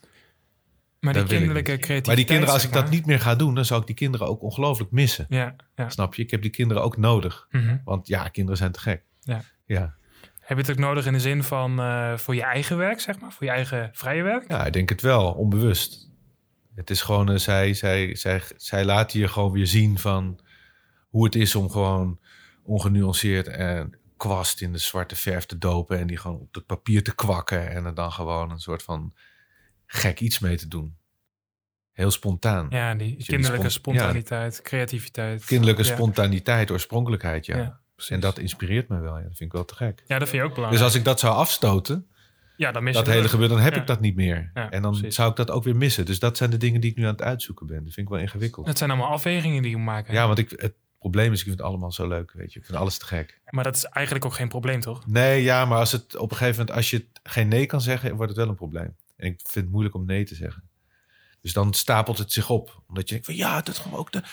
Maar 1.00 1.12
die 1.12 1.24
kinderlijke 1.24 1.62
creativiteit. 1.62 2.06
Maar 2.06 2.16
die 2.16 2.24
kinderen, 2.24 2.54
als 2.54 2.64
ik 2.64 2.72
dat 2.72 2.90
niet 2.90 3.06
meer 3.06 3.20
ga 3.20 3.34
doen, 3.34 3.54
dan 3.54 3.64
zou 3.64 3.80
ik 3.80 3.86
die 3.86 3.96
kinderen 3.96 4.26
ook 4.26 4.42
ongelooflijk 4.42 4.90
missen. 4.90 5.26
Ja, 5.28 5.56
ja. 5.74 5.88
Snap 5.88 6.14
je? 6.14 6.22
Ik 6.22 6.30
heb 6.30 6.42
die 6.42 6.50
kinderen 6.50 6.82
ook 6.82 6.96
nodig. 6.96 7.46
Mhm. 7.50 7.76
Want 7.84 8.06
ja, 8.06 8.28
kinderen 8.28 8.58
zijn 8.58 8.72
te 8.72 8.80
gek. 8.80 9.02
Ja. 9.20 9.42
Ja, 9.66 9.96
Heb 10.40 10.56
je 10.56 10.62
het 10.62 10.70
ook 10.70 10.78
nodig 10.78 11.06
in 11.06 11.12
de 11.12 11.20
zin 11.20 11.42
van 11.42 11.80
eh, 11.80 12.16
voor 12.16 12.34
je 12.34 12.42
eigen 12.42 12.76
werk, 12.76 13.00
zeg 13.00 13.20
maar? 13.20 13.32
Voor 13.32 13.46
je 13.46 13.52
eigen 13.52 13.90
vrije 13.92 14.22
werk? 14.22 14.50
ja 14.50 14.66
ik 14.66 14.72
denk 14.72 14.88
het 14.88 15.00
wel, 15.00 15.32
onbewust. 15.32 16.10
Het 16.74 16.90
is 16.90 17.02
gewoon, 17.02 17.30
eh, 17.30 17.36
zij, 17.36 17.74
zij, 17.74 18.14
zij, 18.14 18.42
zij 18.56 18.84
laten 18.84 19.20
je 19.20 19.28
gewoon 19.28 19.52
weer 19.52 19.66
zien 19.66 19.98
van 19.98 20.40
hoe 21.08 21.24
het 21.24 21.34
is 21.34 21.54
om 21.54 21.70
gewoon 21.70 22.18
ongenuanceerd 22.62 23.48
en 23.48 23.98
kwast 24.18 24.60
in 24.60 24.72
de 24.72 24.78
zwarte 24.78 25.16
verf 25.16 25.46
te 25.46 25.58
dopen. 25.58 25.98
En 25.98 26.06
die 26.06 26.16
gewoon 26.16 26.40
op 26.40 26.54
het 26.54 26.66
papier 26.66 27.02
te 27.02 27.14
kwakken. 27.14 27.70
En 27.70 27.84
er 27.84 27.94
dan 27.94 28.12
gewoon 28.12 28.50
een 28.50 28.60
soort 28.60 28.82
van 28.82 29.14
gek 29.86 30.20
iets 30.20 30.38
mee 30.38 30.56
te 30.56 30.68
doen. 30.68 30.96
Heel 31.92 32.10
spontaan. 32.10 32.66
Ja, 32.70 32.94
die 32.94 33.24
kinderlijke 33.24 33.66
ja. 33.66 33.72
spontaniteit, 33.72 34.62
creativiteit. 34.62 35.44
Kinderlijke 35.44 35.84
ja. 35.84 35.94
spontaniteit, 35.94 36.70
oorspronkelijkheid, 36.70 37.46
ja. 37.46 37.80
En 38.08 38.20
dat 38.20 38.38
inspireert 38.38 38.88
me 38.88 39.00
wel. 39.00 39.16
Ja, 39.16 39.22
dat 39.22 39.36
vind 39.36 39.40
ik 39.40 39.52
wel 39.52 39.64
te 39.64 39.74
gek. 39.74 40.02
Ja, 40.06 40.18
dat 40.18 40.28
vind 40.28 40.42
je 40.42 40.48
ook 40.48 40.48
Dus 40.48 40.54
belangrijk. 40.54 40.84
als 40.84 40.94
ik 40.94 41.04
dat 41.04 41.20
zou 41.20 41.34
afstoten, 41.34 42.06
ja, 42.56 42.72
dan 42.72 42.82
mis 42.82 42.94
dat 42.94 43.06
hele 43.06 43.28
gebeuren, 43.28 43.56
dan 43.56 43.64
heb 43.64 43.76
ik 43.76 43.86
dat 43.86 44.00
niet 44.00 44.14
meer. 44.14 44.50
En 44.70 44.82
dan 44.82 44.92
precies. 44.92 45.14
zou 45.14 45.30
ik 45.30 45.36
dat 45.36 45.50
ook 45.50 45.64
weer 45.64 45.76
missen. 45.76 46.06
Dus 46.06 46.18
dat 46.18 46.36
zijn 46.36 46.50
de 46.50 46.56
dingen 46.56 46.80
die 46.80 46.90
ik 46.90 46.96
nu 46.96 47.04
aan 47.04 47.12
het 47.12 47.22
uitzoeken 47.22 47.66
ben. 47.66 47.84
Dat 47.84 47.92
vind 47.92 48.06
ik 48.06 48.12
wel 48.12 48.22
ingewikkeld. 48.22 48.66
Het 48.66 48.78
zijn 48.78 48.90
allemaal 48.90 49.10
afwegingen 49.10 49.62
die 49.62 49.70
je 49.70 49.76
moet 49.76 49.86
maken. 49.86 50.14
Ja, 50.14 50.26
want 50.26 50.38
ik, 50.38 50.50
het 50.50 50.74
probleem 50.98 51.32
is, 51.32 51.38
ik 51.38 51.44
vind 51.44 51.58
het 51.58 51.66
allemaal 51.66 51.92
zo 51.92 52.08
leuk. 52.08 52.32
Weet 52.32 52.52
je, 52.52 52.58
ik 52.58 52.64
vind 52.64 52.78
alles 52.78 52.98
te 52.98 53.06
gek. 53.06 53.40
Maar 53.50 53.64
dat 53.64 53.76
is 53.76 53.84
eigenlijk 53.84 54.24
ook 54.24 54.34
geen 54.34 54.48
probleem, 54.48 54.80
toch? 54.80 55.06
Nee, 55.06 55.42
ja, 55.42 55.64
maar 55.64 55.78
als 55.78 55.92
het 55.92 56.16
op 56.16 56.30
een 56.30 56.36
gegeven 56.36 56.58
moment, 56.58 56.76
als 56.76 56.90
je 56.90 57.06
geen 57.22 57.48
nee 57.48 57.66
kan 57.66 57.80
zeggen, 57.80 58.14
wordt 58.14 58.28
het 58.28 58.40
wel 58.40 58.48
een 58.48 58.54
probleem. 58.54 58.96
En 59.16 59.26
ik 59.26 59.40
vind 59.42 59.54
het 59.64 59.70
moeilijk 59.70 59.94
om 59.94 60.06
nee 60.06 60.24
te 60.24 60.34
zeggen. 60.34 60.62
Dus 61.40 61.52
dan 61.52 61.74
stapelt 61.74 62.18
het 62.18 62.32
zich 62.32 62.50
op. 62.50 62.82
Omdat 62.88 63.04
je 63.04 63.10
denkt 63.10 63.26
van 63.26 63.36
ja, 63.36 63.60
dat 63.60 63.78
gaan 63.78 63.90
we 63.90 63.96
ook 63.96 64.12
doen. 64.12 64.24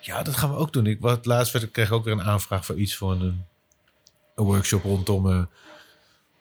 Ja, 0.00 0.22
dat 0.22 0.36
gaan 0.36 0.50
we 0.50 0.56
ook 0.56 0.72
doen. 0.72 0.86
Ik, 0.86 1.00
wat 1.00 1.26
laatst 1.26 1.52
werd, 1.52 1.64
ik 1.64 1.72
kreeg 1.72 1.90
ook 1.90 2.04
weer 2.04 2.12
een 2.12 2.22
aanvraag 2.22 2.64
voor 2.64 2.76
iets 2.76 2.96
voor 2.96 3.12
een, 3.12 3.44
een 4.34 4.44
workshop 4.44 4.82
rondom 4.82 5.30
eh, 5.30 5.44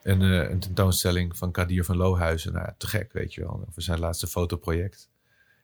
een, 0.02 0.22
eh, 0.22 0.50
een 0.50 0.60
tentoonstelling 0.60 1.38
van 1.38 1.52
Kadir 1.52 1.86
van 1.86 1.98
Lohuizen. 1.98 2.54
Nou, 2.54 2.70
te 2.78 2.88
gek, 2.88 3.14
weet 3.14 3.34
je 3.34 3.42
wel. 3.42 3.66
Voor 3.70 3.84
zijn 3.84 4.00
laatste 4.00 4.28
fotoproject. 4.28 5.10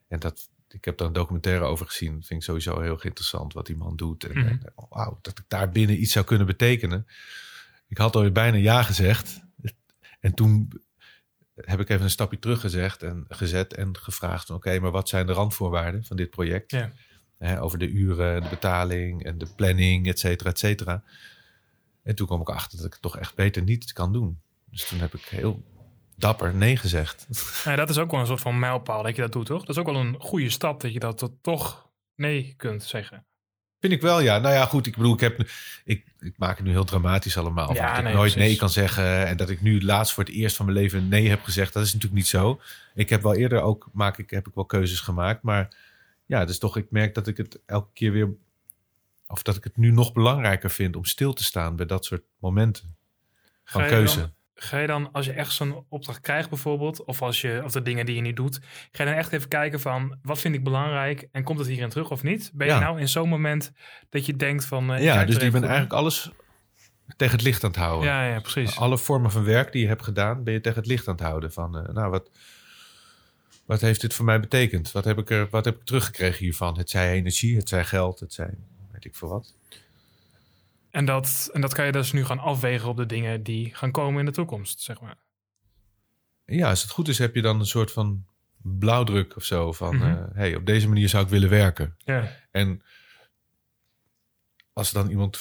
En 0.08 0.20
dat, 0.20 0.50
ik 0.74 0.86
heb 0.86 0.98
daar 0.98 1.08
een 1.08 1.14
documentaire 1.14 1.64
over 1.66 1.86
gezien. 1.86 2.14
Dat 2.16 2.26
vind 2.26 2.40
ik 2.40 2.46
sowieso 2.46 2.80
heel 2.82 3.02
interessant 3.02 3.54
wat 3.54 3.66
die 3.66 3.76
man 3.78 3.96
doet. 3.96 4.24
En, 4.24 4.38
Mhm. 4.38 4.48
en, 4.48 4.62
oh, 4.76 4.92
wauw, 4.92 5.20
dat 5.22 5.40
ik 5.40 5.46
daar 5.48 5.70
binnen 5.70 6.02
iets 6.02 6.12
zou 6.12 6.26
kunnen 6.26 6.48
betekenen. 6.48 7.08
Ik 7.88 7.98
had 7.98 8.16
alweer 8.16 8.32
bijna 8.32 8.58
ja 8.58 8.84
gezegd. 8.84 9.42
En 10.20 10.34
toen 10.34 10.72
heb 11.56 11.80
ik 11.80 11.90
even 11.90 12.04
een 12.04 12.10
stapje 12.10 12.40
terug 12.40 12.60
gezegd 12.60 13.04
en, 13.04 13.26
gezet 13.30 13.74
en 13.74 13.98
gevraagd: 13.98 14.50
oké, 14.50 14.80
maar 14.80 14.92
wat 14.92 15.10
zijn 15.10 15.26
de 15.26 15.34
randvoorwaarden 15.34 16.04
van 16.04 16.18
dit 16.18 16.30
project? 16.30 16.72
Ja. 16.72 16.92
Over 17.60 17.78
de 17.80 17.90
uren, 17.90 18.44
de 18.44 18.50
betaling 18.50 19.24
en 19.24 19.38
de 19.38 19.48
planning, 19.56 20.08
et 20.08 20.20
cetera, 20.20 20.50
et 20.50 20.60
cetera. 20.60 21.04
En 22.04 22.16
toen 22.16 22.28
kwam 22.28 22.42
ik 22.42 22.50
achter 22.50 22.78
dat 22.78 22.86
ik 22.86 22.94
het 22.94 23.02
toch 23.02 23.18
echt 23.18 23.36
beter 23.36 23.62
niet 23.64 23.94
kan 23.94 24.14
doen. 24.14 24.40
Dus 24.66 24.88
toen 24.88 25.00
heb 25.00 25.14
ik 25.14 25.22
heel 25.22 25.64
dapper 26.24 26.54
nee 26.56 26.78
gezegd. 26.78 27.28
Ja, 27.66 27.76
dat 27.76 27.90
is 27.90 27.98
ook 27.98 28.12
wel 28.12 28.20
een 28.20 28.26
soort 28.26 28.42
van 28.42 28.60
mijlpaal 28.60 29.04
dat 29.04 29.16
je 29.16 29.22
dat 29.22 29.32
doet, 29.32 29.46
toch? 29.46 29.60
Dat 29.60 29.70
is 29.70 29.78
ook 29.78 29.86
wel 29.92 29.96
een 30.02 30.16
goede 30.20 30.50
stap 30.50 30.82
dat 30.82 30.94
je 30.94 31.00
dat 31.00 31.18
tot- 31.18 31.44
toch 31.44 31.90
nee 32.16 32.54
kunt 32.58 32.84
zeggen. 32.84 33.26
Vind 33.80 33.94
ik 33.96 34.02
wel, 34.02 34.20
ja. 34.20 34.38
Nou 34.38 34.54
ja, 34.54 34.66
goed. 34.66 34.86
Ik 34.88 34.96
bedoel, 34.96 35.14
ik, 35.14 35.20
heb, 35.20 35.40
ik, 35.86 36.06
ik 36.20 36.34
maak 36.38 36.58
het 36.58 36.66
nu 36.66 36.72
heel 36.72 36.84
dramatisch 36.84 37.38
allemaal. 37.38 37.74
Ja, 37.74 37.88
dat 37.90 37.98
ik 37.98 38.04
nee, 38.04 38.14
nooit 38.14 38.32
precies. 38.32 38.50
nee 38.50 38.58
kan 38.60 38.70
zeggen. 38.70 39.28
En 39.28 39.38
dat 39.38 39.50
ik 39.50 39.62
nu 39.62 39.82
laatst 39.82 40.14
voor 40.14 40.24
het 40.24 40.34
eerst 40.34 40.56
van 40.56 40.66
mijn 40.66 40.78
leven 40.78 41.08
nee 41.08 41.30
heb 41.30 41.44
gezegd. 41.44 41.74
Dat 41.74 41.84
is 41.84 41.94
natuurlijk 41.94 42.22
niet 42.22 42.30
zo. 42.30 42.62
Ik 42.96 43.10
heb 43.10 43.22
wel 43.22 43.36
eerder 43.36 43.62
ook, 43.62 43.90
maak 43.94 44.18
ik, 44.18 44.30
heb 44.30 44.48
ik 44.48 44.54
wel 44.54 44.66
keuzes 44.66 45.00
gemaakt. 45.00 45.42
Maar 45.42 45.76
ja, 46.26 46.46
dus 46.46 46.60
toch, 46.60 46.78
ik 46.78 46.88
merk 46.90 47.14
dat 47.14 47.28
ik 47.28 47.38
het 47.38 47.60
elke 47.66 47.90
keer 47.94 48.12
weer... 48.12 48.30
Of 49.28 49.44
dat 49.44 49.56
ik 49.56 49.64
het 49.64 49.78
nu 49.78 49.92
nog 49.92 50.14
belangrijker 50.14 50.70
vind 50.72 50.96
om 50.96 51.06
stil 51.06 51.34
te 51.34 51.44
staan 51.44 51.76
bij 51.76 51.86
dat 51.86 52.06
soort 52.06 52.24
momenten 52.40 52.96
van 53.66 53.86
keuze. 53.88 54.20
dan- 54.20 54.34
Ga 54.56 54.80
je 54.80 54.88
dan, 54.88 55.12
als 55.12 55.26
je 55.26 55.32
echt 55.32 55.52
zo'n 55.52 55.86
opdracht 55.90 56.20
krijgt 56.20 56.50
bijvoorbeeld, 56.50 57.04
of 57.04 57.22
als 57.22 57.42
je, 57.42 57.62
of 57.64 57.72
de 57.72 57.82
dingen 57.82 58.06
die 58.06 58.16
je 58.16 58.22
niet 58.22 58.36
doet, 58.36 58.60
ga 58.92 59.04
je 59.04 59.10
dan 59.10 59.20
echt 59.20 59.32
even 59.32 59.48
kijken 59.48 59.80
van, 59.80 60.18
wat 60.22 60.40
vind 60.40 60.56
ik 60.56 60.64
belangrijk 60.64 61.28
en 61.32 61.44
komt 61.44 61.60
het 61.60 61.68
hierin 61.68 61.90
terug 61.90 62.12
of 62.12 62.24
niet? 62.24 62.52
Ben 62.54 62.68
je 62.68 62.74
Ja. 62.74 62.80
nou 62.80 63.00
in 63.00 63.10
zo'n 63.10 63.30
moment 63.30 63.72
dat 64.10 64.26
je 64.26 64.36
denkt 64.36 64.66
van, 64.66 64.94
eh, 64.94 65.04
Ja, 65.04 65.26
dus 65.26 65.36
je 65.36 65.40
even 65.42 65.52
bent 65.52 65.64
eigenlijk 65.64 65.94
alles 65.94 66.32
tegen 67.18 67.36
het 67.36 67.44
licht 67.46 67.64
aan 67.64 67.70
het 67.70 67.80
houden. 67.80 68.08
Ja, 68.10 68.26
ja, 68.28 68.40
precies. 68.40 68.78
Alle 68.78 68.98
vormen 68.98 69.32
van 69.32 69.44
werk 69.44 69.72
die 69.72 69.82
je 69.82 69.88
hebt 69.88 70.04
gedaan, 70.04 70.44
ben 70.44 70.54
je 70.54 70.62
tegen 70.62 70.78
het 70.78 70.88
licht 70.88 71.08
aan 71.08 71.16
het 71.16 71.24
houden. 71.24 71.52
Van, 71.52 71.78
eh, 71.78 71.94
nou, 71.94 72.10
wat, 72.12 72.30
wat 73.66 73.82
heeft 73.82 74.02
dit 74.02 74.14
voor 74.14 74.26
mij 74.26 74.40
betekend? 74.40 74.92
Wat 74.92 75.04
heb, 75.06 75.18
ik 75.18 75.30
er, 75.30 75.48
wat 75.50 75.66
heb 75.66 75.76
ik 75.76 75.84
teruggekregen 75.86 76.44
hiervan? 76.44 76.78
Het 76.78 76.90
zij 76.90 77.12
energie, 77.14 77.56
het 77.56 77.70
zij 77.70 77.86
geld, 77.86 78.20
het 78.20 78.34
zij 78.34 78.54
weet 78.92 79.06
ik 79.06 79.16
veel 79.16 79.30
wat. 79.30 79.54
En 80.94 81.06
dat, 81.06 81.50
en 81.54 81.62
dat 81.62 81.74
kan 81.74 81.86
je 81.86 81.92
dus 81.92 82.12
nu 82.12 82.26
gaan 82.26 82.40
afwegen 82.40 82.90
op 82.90 82.98
de 82.98 83.06
dingen 83.06 83.44
die 83.44 83.76
gaan 83.76 83.92
komen 83.92 84.20
in 84.20 84.26
de 84.26 84.32
toekomst, 84.32 84.82
zeg 84.82 85.02
maar. 85.02 85.18
Ja, 86.46 86.70
als 86.70 86.82
het 86.82 86.92
goed 86.92 87.08
is, 87.08 87.18
heb 87.18 87.36
je 87.36 87.42
dan 87.42 87.60
een 87.60 87.66
soort 87.66 87.92
van 87.92 88.26
blauwdruk 88.62 89.36
of 89.36 89.44
zo. 89.44 89.72
Van, 89.72 90.04
eh, 90.04 90.24
hey, 90.34 90.56
op 90.56 90.66
deze 90.66 90.88
manier 90.88 91.10
zou 91.10 91.24
ik 91.24 91.30
willen 91.30 91.50
werken. 91.50 91.96
Ja, 91.98 92.32
En 92.52 92.82
als 94.74 94.88
er 94.88 94.94
dan 94.94 95.10
iemand 95.10 95.32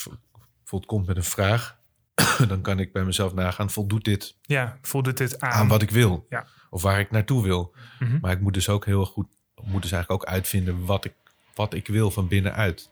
bijvoorbeeld 0.59 0.91
komt 0.91 1.07
met 1.07 1.17
een 1.17 1.25
vraag, 1.25 1.79
dan 2.49 2.61
kan 2.61 2.79
ik 2.79 2.93
bij 2.93 3.05
mezelf 3.05 3.35
nagaan, 3.35 3.71
voldoet 3.71 4.05
dit 4.05 4.37
ja 4.43 4.79
voelde 4.83 5.13
dit 5.13 5.41
aan? 5.41 5.51
aan 5.53 5.69
wat 5.69 5.83
ik 5.83 5.91
wil? 5.91 6.27
Ja. 6.29 6.47
Of 6.71 6.83
waar 6.83 7.01
ik 7.01 7.11
naartoe 7.11 7.43
wil? 7.43 7.75
Mhm. 7.99 8.19
Maar 8.21 8.33
ik 8.33 8.41
moet 8.41 8.55
dus 8.55 8.69
ook 8.69 8.85
heel 8.85 9.07
goed, 9.07 9.27
moet 9.63 9.83
dus 9.83 9.93
eigenlijk 9.93 10.23
ook 10.23 10.29
uitvinden 10.29 10.85
wat 10.85 11.05
ik, 11.05 11.15
wat 11.55 11.75
ik 11.75 11.87
wil 11.87 12.11
van 12.11 12.29
binnenuit. 12.29 12.91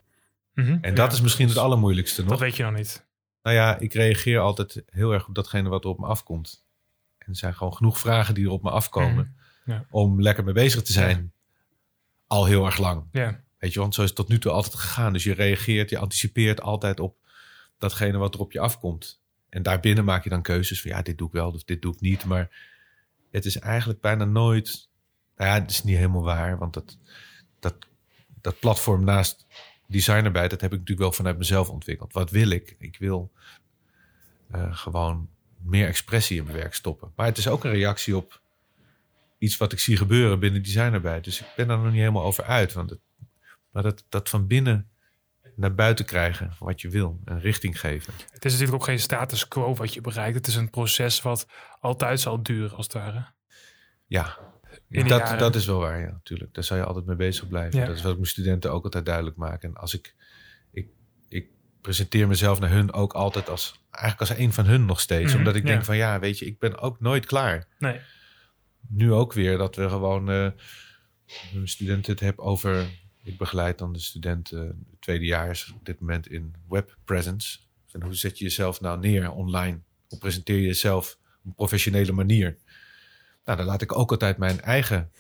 Mhm. 0.55 0.79
En 0.81 0.95
dat 0.95 1.11
Ja, 1.11 1.17
is 1.17 1.21
misschien 1.21 1.49
het 1.49 1.57
allermoeilijkste 1.57 2.21
nog. 2.21 2.31
Dat 2.31 2.39
weet 2.41 2.57
je 2.57 2.63
nog 2.63 2.73
niet. 2.75 3.07
Nou 3.43 3.57
ja, 3.57 3.79
ik 3.79 3.95
reageer 3.95 4.39
altijd 4.39 4.83
heel 4.87 5.13
erg 5.13 5.29
op 5.29 5.35
datgene 5.35 5.69
wat 5.69 5.85
er 5.85 5.91
op 5.91 5.99
me 5.99 6.07
afkomt. 6.07 6.65
En 7.19 7.27
er 7.29 7.37
zijn 7.37 7.55
gewoon 7.55 7.75
genoeg 7.75 7.99
vragen 7.99 8.35
die 8.35 8.45
er 8.45 8.51
op 8.51 8.63
me 8.63 8.71
afkomen 8.71 9.35
Mhm. 9.65 9.71
Ja. 9.71 9.85
om 9.91 10.23
lekker 10.23 10.45
mee 10.45 10.55
bezig 10.55 10.83
te 10.83 10.93
zijn. 10.93 11.33
Al 12.27 12.45
heel 12.45 12.65
erg 12.67 12.79
lang. 12.79 13.05
Ja, 13.13 13.41
Weet 13.59 13.73
je, 13.73 13.81
want 13.81 13.95
zo 13.95 14.01
is 14.03 14.07
het 14.07 14.17
tot 14.17 14.29
nu 14.29 14.39
toe 14.39 14.53
altijd 14.53 14.75
gegaan. 14.75 15.13
Dus 15.13 15.25
je 15.25 15.33
reageert, 15.35 15.91
je 15.91 15.99
anticipeert 15.99 16.61
altijd 16.61 17.01
op 17.01 17.17
datgene 17.79 18.19
wat 18.19 18.35
er 18.35 18.41
op 18.41 18.53
je 18.53 18.61
afkomt. 18.61 19.21
En 19.49 19.63
daarbinnen 19.63 20.05
maak 20.05 20.25
je 20.25 20.31
dan 20.31 20.43
keuzes 20.43 20.81
van 20.83 20.91
ja, 20.91 21.03
dit 21.03 21.19
doe 21.19 21.27
ik 21.27 21.33
wel 21.33 21.51
of 21.51 21.65
dit 21.65 21.83
doe 21.83 21.93
ik 21.95 22.01
niet. 22.01 22.25
Maar 22.25 22.49
het 23.31 23.45
is 23.45 23.59
eigenlijk 23.59 24.01
bijna 24.01 24.25
nooit. 24.25 24.89
Nou 25.37 25.51
ja, 25.51 25.61
het 25.61 25.71
is 25.71 25.83
niet 25.85 25.97
helemaal 25.97 26.23
waar. 26.23 26.59
Want 26.59 26.75
dat, 26.75 26.99
dat, 27.61 27.75
dat 28.41 28.59
platform 28.61 29.05
naast 29.05 29.47
designarbeit, 29.91 30.51
dat 30.51 30.61
heb 30.61 30.73
ik 30.73 30.79
natuurlijk 30.79 31.07
wel 31.09 31.17
vanuit 31.17 31.39
mezelf 31.39 31.69
ontwikkeld. 31.69 32.13
Wat 32.13 32.31
wil 32.31 32.51
ik? 32.51 32.77
Ik 32.79 32.97
wil 32.99 33.33
eh, 34.51 34.77
gewoon 34.77 35.29
meer 35.63 35.87
expressie 35.87 36.39
in 36.39 36.45
mijn 36.45 36.57
werk 36.57 36.75
stoppen. 36.75 37.13
Maar 37.17 37.27
het 37.27 37.39
is 37.39 37.49
ook 37.49 37.65
een 37.65 37.71
reactie 37.71 38.17
op 38.17 38.41
iets 39.39 39.57
wat 39.57 39.73
ik 39.73 39.79
zie 39.79 39.97
gebeuren 39.97 40.39
binnen 40.39 40.63
designarbeit. 40.63 41.25
Dus 41.25 41.41
ik 41.41 41.47
ben 41.57 41.69
daar 41.69 41.79
nog 41.79 41.87
niet 41.87 42.01
helemaal 42.01 42.25
over 42.25 42.45
uit. 42.45 42.73
Want 42.73 42.91
het, 42.91 43.01
maar 43.71 43.83
dat, 43.83 44.05
dat 44.09 44.29
van 44.29 44.47
binnen 44.47 44.89
naar 45.57 45.75
buiten 45.75 46.05
krijgen 46.05 46.53
wat 46.59 46.81
je 46.81 46.89
wil 46.89 47.21
en 47.25 47.41
richting 47.41 47.81
geven. 47.81 48.13
het 48.31 48.45
is 48.45 48.53
natuurlijk 48.53 48.83
ook 48.83 48.89
geen 48.89 49.01
status 49.01 49.49
quo 49.49 49.75
wat 49.75 49.95
je 49.95 50.01
bereikt. 50.01 50.37
Het 50.37 50.47
is 50.47 50.55
een 50.55 50.71
proces 50.71 51.23
wat 51.23 51.47
altijd 51.81 52.21
zal 52.21 52.43
duren, 52.43 52.77
als 52.77 52.87
het 52.87 52.95
ware. 52.95 53.27
Ja, 54.07 54.39
In 54.91 55.07
dat, 55.07 55.19
jaren. 55.19 55.39
dat 55.39 55.55
is 55.55 55.67
wel 55.67 55.79
waar, 55.79 56.01
ja, 56.01 56.11
natuurlijk. 56.11 56.55
Daar 56.55 56.65
zou 56.65 56.81
je 56.81 56.87
altijd 56.87 57.07
mee 57.07 57.17
bezig 57.17 57.49
blijven. 57.49 57.81
Ja. 57.81 57.87
Dat 57.87 57.97
is 57.97 58.03
wat 58.03 58.11
ik 58.11 58.19
mijn 58.19 58.31
studenten 58.31 58.73
ook 58.73 58.85
altijd 58.85 59.05
duidelijk 59.05 59.37
maak. 59.37 59.63
En 59.63 59.75
als 59.75 59.95
ik, 59.95 60.15
ik, 60.73 60.89
ik 61.29 61.49
presenteer 61.81 62.29
mezelf 62.29 62.61
naar 62.61 62.71
hun 62.71 62.93
ook 62.93 63.13
altijd 63.13 63.49
als, 63.49 63.81
eigenlijk 63.91 64.31
als 64.31 64.41
een 64.41 64.53
van 64.53 64.67
hun 64.67 64.85
nog 64.87 65.01
steeds. 65.01 65.31
Mhm, 65.31 65.39
Omdat 65.39 65.55
ik 65.55 65.63
ja. 65.63 65.69
denk 65.69 65.85
van, 65.85 65.97
ja, 65.97 66.19
weet 66.19 66.39
je, 66.39 66.47
ik 66.47 66.59
ben 66.59 66.79
ook 66.79 67.01
nooit 67.01 67.27
klaar. 67.27 67.67
Nee. 67.79 68.01
nu 68.89 69.13
ook 69.13 69.33
weer 69.33 69.59
dat 69.59 69.77
we 69.77 69.89
gewoon 69.89 70.31
eh 70.31 70.51
mijn 71.53 71.69
studenten 71.69 72.13
het 72.13 72.21
hebben 72.21 72.45
over. 72.45 72.87
Ik 73.23 73.39
begeleid 73.39 73.79
dan 73.79 73.93
de 73.93 73.99
studenten 73.99 74.87
tweedejaars 75.01 75.73
op 75.73 75.85
dit 75.85 76.01
moment 76.01 76.29
in 76.29 76.55
web 76.69 76.97
presence. 77.05 77.59
En 77.93 78.03
hoe 78.03 78.15
zet 78.15 78.39
je 78.39 78.45
jezelf 78.45 78.81
nou 78.81 79.01
neer 79.01 79.31
online? 79.31 79.81
Hoe 80.09 80.19
presenteer 80.19 80.57
je 80.57 80.67
jezelf 80.67 81.19
op 81.39 81.45
een 81.45 81.55
professionele 81.55 82.13
manier? 82.13 82.59
Nou, 83.51 83.63
dan 83.63 83.71
laat 83.71 83.83
ik 83.83 83.99
ook 83.99 84.11
altijd 84.11 84.37
mijn 84.39 84.61
eigen 84.61 85.11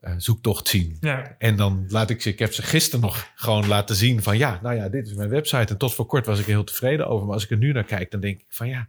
eh, 0.00 0.14
zoektocht 0.16 0.68
zien. 0.68 0.96
Ja, 1.00 1.34
En 1.38 1.56
dan 1.56 1.84
laat 1.88 2.10
ik 2.10 2.22
ze, 2.22 2.28
ik 2.28 2.38
heb 2.38 2.52
ze 2.52 2.62
gisteren 2.62 3.00
nog 3.00 3.30
gewoon 3.34 3.66
laten 3.66 3.96
zien 3.96 4.22
van 4.22 4.38
ja, 4.38 4.58
nou 4.62 4.76
ja, 4.76 4.88
dit 4.88 5.06
is 5.06 5.14
mijn 5.14 5.28
website. 5.28 5.72
En 5.72 5.76
tot 5.78 5.94
voor 5.94 6.06
kort 6.06 6.26
was 6.26 6.38
ik 6.38 6.44
er 6.44 6.50
heel 6.50 6.64
tevreden 6.64 7.06
over. 7.08 7.24
Maar 7.26 7.34
als 7.34 7.44
ik 7.44 7.50
er 7.50 7.56
nu 7.56 7.72
naar 7.72 7.84
kijk, 7.84 8.10
dan 8.10 8.20
denk 8.20 8.40
ik 8.40 8.46
van 8.48 8.68
ja, 8.68 8.88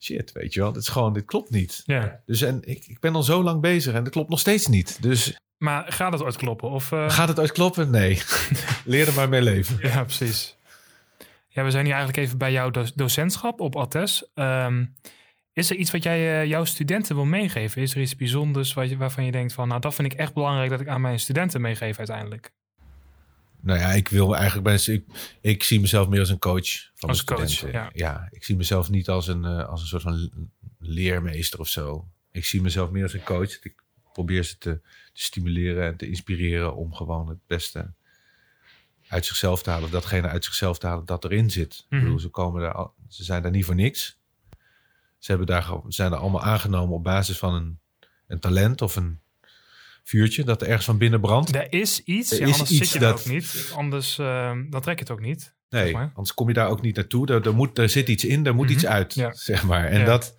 shit, 0.00 0.32
weet 0.32 0.54
je 0.54 0.60
wel, 0.60 0.72
dit 0.72 0.82
is 0.82 0.88
gewoon, 0.88 1.12
dit 1.12 1.24
klopt 1.24 1.50
niet. 1.50 1.82
ja. 1.84 2.20
Dus 2.26 2.42
en 2.42 2.60
ik, 2.64 2.84
ik 2.86 3.00
ben 3.00 3.14
al 3.14 3.22
zo 3.22 3.42
lang 3.42 3.60
bezig 3.60 3.94
en 3.94 4.04
dat 4.04 4.12
klopt 4.12 4.30
nog 4.30 4.40
steeds 4.40 4.66
niet. 4.66 5.02
Dus 5.02 5.38
Maar 5.58 5.92
gaat 5.92 6.12
het 6.12 6.22
ooit 6.22 6.36
kloppen? 6.36 6.70
Of, 6.70 6.92
eh, 6.92 7.10
gaat 7.10 7.28
het 7.28 7.38
ooit 7.40 7.52
kloppen? 7.52 7.90
Nee. 7.90 8.20
Leer 8.84 9.06
er 9.08 9.14
maar 9.14 9.28
mee 9.28 9.42
leven. 9.42 9.78
Ja, 9.80 10.04
precies. 10.04 10.56
Ja, 11.48 11.64
we 11.64 11.70
zijn 11.70 11.84
hier 11.84 11.94
eigenlijk 11.94 12.24
even 12.26 12.38
bij 12.38 12.52
jouw 12.52 12.70
do- 12.70 12.86
docentschap 12.94 13.60
op 13.60 13.76
Attes. 13.76 14.24
Ehm, 14.34 14.84
is 15.56 15.70
er 15.70 15.76
iets 15.76 15.90
wat 15.90 16.02
jij 16.02 16.40
eh, 16.40 16.48
jouw 16.48 16.64
studenten 16.64 17.14
wil 17.14 17.24
meegeven? 17.24 17.82
Is 17.82 17.94
er 17.94 18.00
iets 18.00 18.16
bijzonders 18.16 18.72
waarvan 18.72 19.24
je 19.24 19.32
denkt 19.32 19.52
van... 19.52 19.68
nou, 19.68 19.80
dat 19.80 19.94
vind 19.94 20.12
ik 20.12 20.18
echt 20.18 20.34
belangrijk 20.34 20.70
dat 20.70 20.80
ik 20.80 20.88
aan 20.88 21.00
mijn 21.00 21.20
studenten 21.20 21.60
meegeef 21.60 21.98
uiteindelijk? 21.98 22.52
Nou 23.60 23.78
ja, 23.78 23.92
ik 23.92 24.08
wil 24.08 24.36
eigenlijk 24.36 24.66
mensen. 24.66 24.94
Ik, 24.94 25.04
ik 25.40 25.62
zie 25.62 25.80
mezelf 25.80 26.08
meer 26.08 26.20
als 26.20 26.28
een 26.30 26.38
coach 26.38 26.90
van 26.94 27.08
Als 27.08 27.24
coach, 27.24 27.48
studenten. 27.50 27.90
ja. 27.92 28.28
ik 28.30 28.44
zie 28.44 28.56
mezelf 28.56 28.90
niet 28.90 29.08
als 29.08 29.26
een, 29.26 29.44
eh, 29.44 29.68
als 29.68 29.80
een 29.80 29.86
soort 29.86 30.02
van 30.02 30.30
leermeester 30.78 31.60
of 31.60 31.68
zo. 31.68 32.08
Ik 32.32 32.44
zie 32.44 32.62
mezelf 32.62 32.90
meer 32.90 33.02
als 33.02 33.12
een 33.12 33.22
coach. 33.24 33.58
Ik 33.64 33.74
probeer 34.12 34.42
ze 34.42 34.58
te, 34.58 34.80
te 35.12 35.22
stimuleren 35.22 35.84
en 35.86 35.96
te 35.96 36.08
inspireren 36.08 36.76
om 36.76 36.94
gewoon 36.94 37.28
het 37.28 37.38
beste 37.46 37.92
uit 39.08 39.26
zichzelf 39.26 39.62
te 39.62 39.70
halen. 39.70 39.84
Of 39.84 39.90
datgene 39.90 40.28
uit 40.28 40.44
zichzelf 40.44 40.78
te 40.78 40.86
halen 40.86 41.04
dat 41.06 41.24
erin 41.24 41.50
zit. 41.50 41.74
Ik 41.74 41.84
Mhm. 41.90 42.02
bedoel, 42.02 42.18
ze, 42.18 42.28
komen 42.28 42.60
daar, 42.62 42.88
ze 43.08 43.24
zijn 43.24 43.42
daar 43.42 43.50
niet 43.50 43.64
voor 43.64 43.74
niks. 43.74 44.15
Ze 45.18 45.30
hebben 45.30 45.46
daar, 45.46 45.70
zijn 45.88 46.12
er 46.12 46.18
allemaal 46.18 46.42
aangenomen 46.42 46.94
op 46.94 47.02
basis 47.04 47.38
van 47.38 47.54
een, 47.54 47.78
een 48.26 48.40
talent 48.40 48.82
of 48.82 48.96
een 48.96 49.20
vuurtje 50.04 50.44
dat 50.44 50.60
er 50.62 50.66
ergens 50.68 50.84
van 50.86 50.98
binnen 50.98 51.20
brandt. 51.20 51.54
Er 51.54 51.72
is 51.72 52.02
iets, 52.04 52.32
Er 52.32 52.38
ja, 52.40 52.46
is 52.46 52.52
anders 52.52 52.70
iets 52.70 52.78
zit 52.80 52.90
je 52.92 52.98
dat- 52.98 53.18
ook 53.20 53.26
niet. 53.26 53.72
Anders 53.74 54.18
ehm, 54.18 54.70
dan 54.70 54.80
trek 54.80 54.94
je 54.98 55.00
het 55.04 55.10
ook 55.12 55.20
niet. 55.20 55.54
Nee, 55.70 55.82
zeg 55.84 55.92
maar. 55.92 56.10
anders 56.14 56.34
kom 56.34 56.48
je 56.48 56.54
daar 56.54 56.68
ook 56.68 56.82
niet 56.82 56.96
naartoe. 56.96 57.26
Er, 57.26 57.46
er, 57.46 57.54
moet, 57.54 57.78
er 57.78 57.88
zit 57.88 58.08
iets 58.08 58.24
in, 58.24 58.46
er 58.46 58.54
moet 58.54 58.64
Mhm, 58.66 58.74
iets 58.74 58.86
uit, 58.86 59.14
ja. 59.14 59.32
zeg 59.34 59.64
maar. 59.64 59.84
En 59.84 59.98
Ja. 59.98 60.04
dat, 60.04 60.36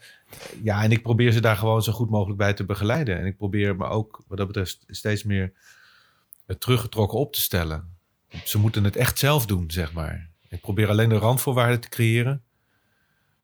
ja, 0.64 0.84
en 0.84 0.92
ik 0.92 1.02
probeer 1.02 1.32
ze 1.32 1.40
daar 1.42 1.56
gewoon 1.58 1.82
zo 1.84 1.92
goed 1.92 2.10
mogelijk 2.10 2.38
bij 2.38 2.54
te 2.54 2.66
begeleiden. 2.66 3.18
En 3.20 3.26
ik 3.26 3.38
probeer 3.38 3.76
me 3.76 3.86
ook, 3.86 4.24
wat 4.28 4.38
dat 4.38 4.48
betreft, 4.48 4.84
steeds 4.88 5.24
meer 5.24 5.54
teruggetrokken 6.58 7.18
op 7.20 7.34
te 7.34 7.42
stellen. 7.42 7.96
Ze 8.44 8.58
moeten 8.60 8.84
het 8.84 8.96
echt 8.96 9.20
zelf 9.20 9.46
doen, 9.46 9.72
zeg 9.72 9.94
maar. 9.94 10.30
Ik 10.50 10.62
probeer 10.62 10.90
alleen 10.90 11.10
de 11.10 11.16
randvoorwaarden 11.18 11.80
te 11.80 11.90
creëren, 11.90 12.44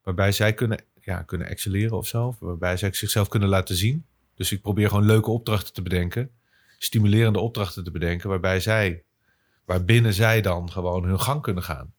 waarbij 0.04 0.32
zij 0.32 0.54
kunnen, 0.54 0.80
ja, 1.04 1.22
kunnen 1.22 1.48
excelleren 1.48 1.98
of 1.98 2.08
zo. 2.08 2.36
Waarbij 2.40 2.78
zij 2.78 2.94
zichzelf 2.94 3.28
kunnen 3.28 3.50
laten 3.50 3.76
zien. 3.76 4.06
Dus 4.36 4.52
ik 4.52 4.62
probeer 4.62 4.90
gewoon 4.90 5.06
leuke 5.06 5.32
opdrachten 5.32 5.74
te 5.74 5.82
bedenken, 5.82 6.32
stimulerende 6.78 7.40
opdrachten 7.40 7.84
te 7.84 7.92
bedenken, 7.92 8.30
waarbij 8.30 8.60
zij, 8.60 9.04
waarbinnen 9.66 10.14
zij 10.14 10.42
dan 10.42 10.72
gewoon 10.72 11.04
hun 11.04 11.20
gang 11.20 11.42
kunnen 11.42 11.64
gaan. 11.64 11.94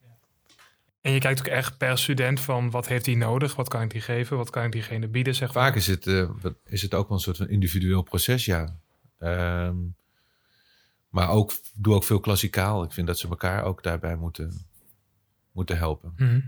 En 1.01 1.11
je 1.11 1.19
kijkt 1.19 1.39
ook 1.39 1.47
echt 1.47 1.77
per 1.77 1.97
student 1.97 2.39
van 2.39 2.69
wat 2.69 2.87
heeft 2.87 3.05
hij 3.05 3.15
nodig? 3.15 3.55
Wat 3.55 3.67
kan 3.67 3.81
ik 3.81 3.91
die 3.91 4.01
geven? 4.01 4.37
Wat 4.37 4.49
kan 4.49 4.63
ik 4.63 4.71
diegene 4.71 5.07
bieden? 5.07 5.35
Zeg. 5.35 5.51
Vaak 5.51 5.75
is 5.75 5.87
het, 5.87 6.07
eh, 6.07 6.29
is 6.65 6.81
het 6.81 6.93
ook 6.93 7.07
wel 7.07 7.17
een 7.17 7.23
soort 7.23 7.37
van 7.37 7.49
individueel 7.49 8.01
proces, 8.01 8.45
ja. 8.45 8.79
Ehm, 9.17 9.75
maar 11.09 11.29
ook, 11.29 11.53
doe 11.73 11.93
ook 11.93 12.03
veel 12.03 12.19
klassikaal. 12.19 12.83
Ik 12.83 12.91
vind 12.91 13.07
dat 13.07 13.19
ze 13.19 13.27
elkaar 13.27 13.63
ook 13.63 13.83
daarbij 13.83 14.15
moeten, 14.15 14.65
moeten 15.51 15.77
helpen. 15.77 16.13
Mhm. 16.17 16.39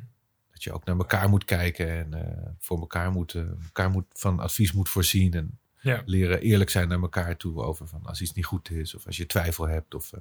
Dat 0.58 0.66
je 0.66 0.74
ook 0.74 0.86
naar 0.86 0.98
elkaar 0.98 1.30
moet 1.30 1.46
kijken 1.46 1.90
en 1.90 2.14
eh, 2.14 2.50
voor 2.60 2.80
elkaar 2.80 3.12
moet, 3.12 3.34
eh, 3.34 3.42
elkaar 3.64 3.90
moet 3.90 4.06
van 4.14 4.40
advies 4.40 4.72
moet 4.72 4.90
voorzien. 4.90 5.34
En 5.34 5.60
Ja. 5.80 6.02
Leren 6.06 6.42
eerlijk 6.42 6.70
zijn 6.70 6.88
naar 6.88 7.00
elkaar 7.02 7.38
toe 7.38 7.62
over 7.64 7.88
van 7.88 8.06
als 8.06 8.22
iets 8.22 8.34
niet 8.34 8.46
goed 8.46 8.70
is 8.72 8.96
of 8.96 9.06
als 9.06 9.18
je 9.18 9.26
twijfel 9.26 9.68
hebt. 9.68 9.94
Of, 9.96 10.14
eh, 10.14 10.20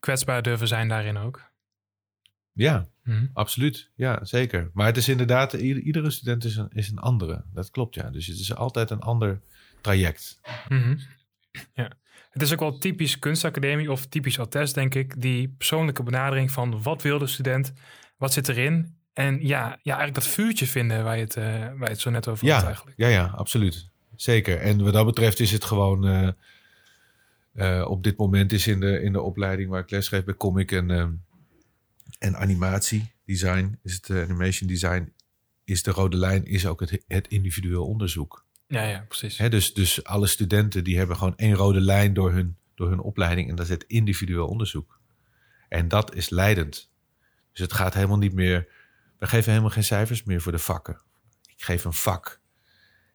Kwetsbaar 0.00 0.42
durven 0.42 0.68
zijn 0.68 0.88
daarin 0.88 1.16
ook. 1.16 1.46
ja, 2.52 2.88
Mhm. 3.02 3.26
absoluut. 3.32 3.90
Ja, 3.94 4.24
zeker. 4.24 4.70
Maar 4.72 4.86
het 4.86 4.96
is 4.96 5.08
inderdaad, 5.08 5.52
i- 5.52 5.80
iedere 5.80 6.10
student 6.10 6.44
is 6.44 6.56
een, 6.56 6.68
is 6.72 6.88
een 6.90 6.98
andere. 6.98 7.44
Dat 7.52 7.70
klopt, 7.70 7.94
ja. 7.94 8.10
Dus 8.10 8.26
het 8.26 8.38
is 8.38 8.54
altijd 8.54 8.90
een 8.90 9.00
ander 9.00 9.40
traject. 9.80 10.40
Mhm. 10.68 10.98
Ja. 11.74 11.92
Het 12.30 12.42
is 12.42 12.52
ook 12.52 12.60
wel 12.60 12.78
typisch 12.78 13.18
kunstacademie 13.18 13.90
of 13.92 14.06
typisch 14.06 14.38
attest, 14.38 14.74
denk 14.74 14.94
ik. 14.94 15.20
Die 15.20 15.48
persoonlijke 15.48 16.02
benadering 16.02 16.50
van 16.50 16.82
wat 16.82 17.02
wil 17.02 17.18
de 17.18 17.26
student, 17.26 17.72
wat 18.18 18.32
zit 18.32 18.48
erin. 18.48 18.96
En 19.12 19.34
ja, 19.34 19.78
ja 19.82 19.96
eigenlijk 19.96 20.14
dat 20.14 20.26
vuurtje 20.26 20.66
vinden 20.66 21.04
waar 21.04 21.16
je 21.16 21.22
het, 21.22 21.36
eh, 21.36 21.44
waar 21.44 21.76
je 21.84 21.88
het 21.88 22.00
zo 22.00 22.10
net 22.10 22.28
over 22.28 22.52
had 22.52 22.64
eigenlijk. 22.64 22.96
ja, 22.96 23.08
ja, 23.08 23.26
absoluut. 23.26 23.88
Zeker. 24.16 24.60
En 24.60 24.82
wat 24.82 24.92
dat 24.92 25.06
betreft 25.06 25.40
is 25.40 25.52
het 25.52 25.64
gewoon... 25.64 26.06
eh, 26.06 26.28
eh, 27.58 27.90
op 27.90 28.02
dit 28.02 28.16
moment 28.16 28.52
is 28.52 28.66
in 28.66 28.80
de, 28.80 29.02
in 29.02 29.12
de 29.12 29.20
opleiding 29.20 29.70
waar 29.70 29.80
ik 29.80 29.90
lesgeef 29.90 30.24
bij 30.24 30.34
comic 30.34 30.72
en, 30.72 30.90
en 32.18 32.36
animatie 32.36 33.12
design, 33.24 33.78
is 33.82 33.94
het 33.94 34.10
animation 34.10 34.68
design, 34.68 35.12
is 35.64 35.82
de 35.82 35.90
rode 35.90 36.16
lijn 36.16 36.44
is 36.44 36.66
ook 36.66 36.80
het, 36.80 37.02
het 37.06 37.28
individueel 37.28 37.86
onderzoek. 37.86 38.44
Ja, 38.66 38.82
ja, 38.82 39.04
precies. 39.08 39.38
Hè, 39.38 39.48
dus, 39.48 39.74
dus 39.74 40.04
alle 40.04 40.26
studenten 40.26 40.84
die 40.84 40.98
hebben 40.98 41.16
gewoon 41.16 41.36
één 41.36 41.54
rode 41.54 41.80
lijn 41.80 42.14
door 42.14 42.32
hun, 42.32 42.56
door 42.74 42.88
hun 42.88 43.00
opleiding 43.00 43.48
en 43.48 43.56
dat 43.56 43.64
is 43.64 43.70
het 43.72 43.84
individueel 43.86 44.46
onderzoek. 44.46 45.00
En 45.68 45.88
dat 45.88 46.14
is 46.14 46.28
leidend. 46.28 46.87
Dus 47.58 47.66
het 47.66 47.76
gaat 47.76 47.94
helemaal 47.94 48.18
niet 48.18 48.32
meer. 48.34 48.68
We 49.18 49.26
geven 49.26 49.50
helemaal 49.50 49.70
geen 49.72 49.84
cijfers 49.84 50.22
meer 50.24 50.40
voor 50.40 50.52
de 50.52 50.58
vakken. 50.58 51.00
Ik 51.46 51.62
geef 51.64 51.84
een 51.84 51.92
vak. 51.92 52.40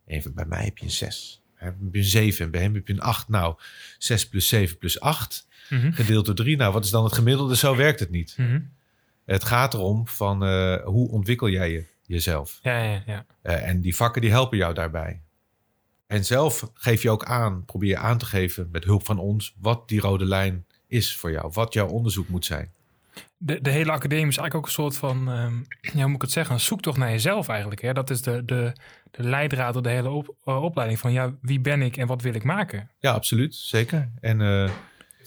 Even 0.06 0.34
bij 0.34 0.46
mij 0.46 0.64
heb 0.64 0.78
je 0.78 0.86
een 0.86 0.91
6. 0.91 1.41
Heb 1.54 1.76
je 1.91 1.98
een 1.98 2.04
7 2.04 2.46
en 2.46 2.52
bij 2.52 2.62
hem 2.62 2.74
heb 2.74 2.88
je 2.88 2.94
een 2.94 3.02
8. 3.02 3.28
Nou, 3.28 3.56
6 3.98 4.28
plus 4.30 4.48
7 4.48 4.78
plus 4.78 5.00
8 5.00 5.48
Mhm. 5.70 5.91
gedeeld 5.91 6.26
door 6.26 6.36
3. 6.36 6.58
Nou, 6.58 6.74
wat 6.74 6.84
is 6.86 6.89
dan 6.89 7.04
het 7.04 7.14
gemiddelde? 7.14 7.56
Zo 7.56 7.76
werkt 7.76 8.00
het 8.00 8.10
niet. 8.10 8.34
Mhm. 8.38 8.60
Het 9.26 9.44
gaat 9.44 9.74
erom 9.74 10.08
van 10.08 10.44
eh, 10.44 10.84
hoe 10.86 11.10
ontwikkel 11.10 11.50
jij 11.50 11.72
je, 11.72 11.86
jezelf. 12.06 12.60
Ja, 12.62 12.84
ja, 12.84 13.04
ja. 13.06 13.26
Eh, 13.41 13.68
en 13.68 13.82
die 13.82 13.96
vakken 13.96 14.22
die 14.22 14.32
helpen 14.32 14.58
jou 14.58 14.74
daarbij. 14.74 15.22
En 16.08 16.26
zelf 16.26 16.70
geef 16.74 17.02
je 17.02 17.10
ook 17.10 17.26
aan, 17.26 17.66
probeer 17.66 17.89
je 17.89 17.98
aan 17.98 18.18
te 18.18 18.26
geven 18.26 18.70
met 18.72 18.84
hulp 18.84 19.06
van 19.06 19.20
ons, 19.20 19.56
wat 19.60 19.88
die 19.88 20.00
rode 20.00 20.26
lijn 20.26 20.66
is 20.88 21.16
voor 21.16 21.32
jou. 21.32 21.52
Wat 21.54 21.74
jouw 21.74 21.88
onderzoek 21.88 22.28
moet 22.28 22.46
zijn. 22.46 22.72
De, 23.46 23.62
de 23.62 23.70
hele 23.70 23.91
academie 23.91 24.28
is 24.28 24.38
eigenlijk 24.38 24.56
ook 24.56 24.66
een 24.66 24.72
soort 24.84 24.98
van, 24.98 25.32
ehm, 25.32 25.54
ja, 25.82 25.91
hoe 25.94 26.06
moet 26.06 26.16
ik 26.16 26.22
het 26.22 26.32
zeggen, 26.32 26.54
een 26.54 26.60
zoektocht 26.62 26.98
naar 26.98 27.10
jezelf 27.10 27.48
eigenlijk. 27.48 27.82
Hè? 27.82 27.94
Dat 27.94 28.10
is 28.10 28.22
de, 28.22 28.46
de, 28.46 28.74
de 29.12 29.24
leidraad 29.24 29.74
door 29.74 29.84
de 29.84 29.89
hele 29.89 30.10
op- 30.10 30.36
eh, 30.44 30.64
opleiding 30.64 31.00
van, 31.00 31.12
ja, 31.12 31.34
wie 31.41 31.60
ben 31.60 31.82
ik 31.82 31.98
en 31.98 32.08
wat 32.08 32.22
wil 32.22 32.34
ik 32.34 32.44
maken? 32.44 32.89
Ja, 33.00 33.12
absoluut. 33.12 33.56
Zeker. 33.56 34.10
En, 34.20 34.41
eh, 34.41 34.70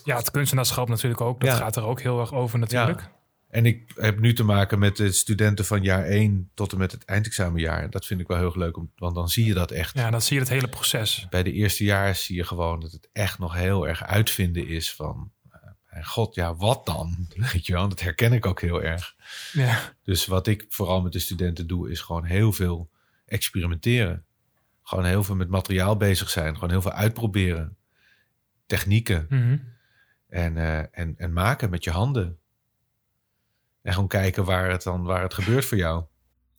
Ja, 0.05 0.17
het 0.17 0.31
kunstenaarschap 0.31 0.89
natuurlijk 0.89 1.21
ook. 1.21 1.41
Dat 1.41 1.51
Ja. 1.51 1.57
gaat 1.57 1.77
er 1.77 1.85
ook 1.85 2.01
heel 2.01 2.21
erg 2.21 2.33
over 2.33 2.59
natuurlijk. 2.59 3.09
en 3.49 3.67
ik 3.67 3.93
heb 3.95 4.21
nu 4.21 4.33
te 4.33 4.45
maken 4.45 4.79
met 4.79 4.97
de 4.97 5.13
studenten 5.13 5.65
van 5.65 5.83
jaar 5.83 6.05
1 6.05 6.51
tot 6.55 6.73
en 6.73 6.79
met 6.79 6.93
het 6.93 7.05
eindexamenjaar. 7.05 7.83
En 7.83 7.91
dat 7.91 8.07
vind 8.07 8.21
ik 8.21 8.27
wel 8.27 8.39
heel 8.39 8.53
leuk, 8.57 8.77
want 8.97 9.15
dan 9.15 9.29
zie 9.29 9.45
je 9.47 9.55
dat 9.55 9.71
echt. 9.71 9.97
Ja, 9.99 10.11
dan 10.11 10.23
zie 10.23 10.35
je 10.37 10.43
het 10.43 10.51
hele 10.51 10.69
proces. 10.69 11.27
Bij 11.31 11.43
de 11.43 11.53
eerste 11.53 11.85
jaar 11.85 12.15
zie 12.15 12.37
je 12.37 12.45
gewoon 12.45 12.81
dat 12.81 12.93
het 12.93 13.09
echt 13.13 13.39
nog 13.39 13.55
heel 13.55 13.89
erg 13.89 14.05
uitvinden 14.05 14.69
is 14.69 14.95
van... 14.95 15.31
mijn 15.97 16.09
god, 16.09 16.35
ja, 16.35 16.55
wat 16.57 16.87
dan? 16.87 17.29
Weet 17.53 17.67
je 17.67 17.73
wel, 17.73 17.89
dat 17.89 18.01
herken 18.01 18.33
ik 18.33 18.47
ook 18.47 18.61
heel 18.61 18.83
erg. 18.83 19.15
Ja, 19.53 19.93
Dus 20.03 20.27
wat 20.27 20.47
ik 20.47 20.67
vooral 20.69 21.03
met 21.03 21.13
de 21.13 21.19
studenten 21.19 21.67
doe, 21.67 21.91
is 21.91 22.01
gewoon 22.01 22.25
heel 22.25 22.53
veel 22.53 22.91
experimenteren. 23.27 24.25
Gewoon 24.83 25.05
heel 25.05 25.25
veel 25.25 25.35
met 25.35 25.49
materiaal 25.49 25.97
bezig 25.97 26.31
zijn. 26.31 26.55
Gewoon 26.55 26.71
heel 26.71 26.83
veel 26.83 26.93
uitproberen. 26.93 27.77
Technieken. 28.67 29.27
Mhm. 29.29 29.59
En, 30.29 30.57
eh, 30.57 30.79
en, 30.79 31.15
en 31.17 31.33
maken 31.33 31.71
met 31.71 31.85
je 31.85 31.91
handen. 31.91 32.39
En 33.83 33.93
gewoon 33.93 34.09
kijken 34.09 34.45
waar 34.45 34.71
het 34.71 34.83
dan 34.83 35.03
waar 35.03 35.23
het 35.23 35.35
gebeurt 35.35 35.65
voor 35.65 35.79
jou. 35.79 36.05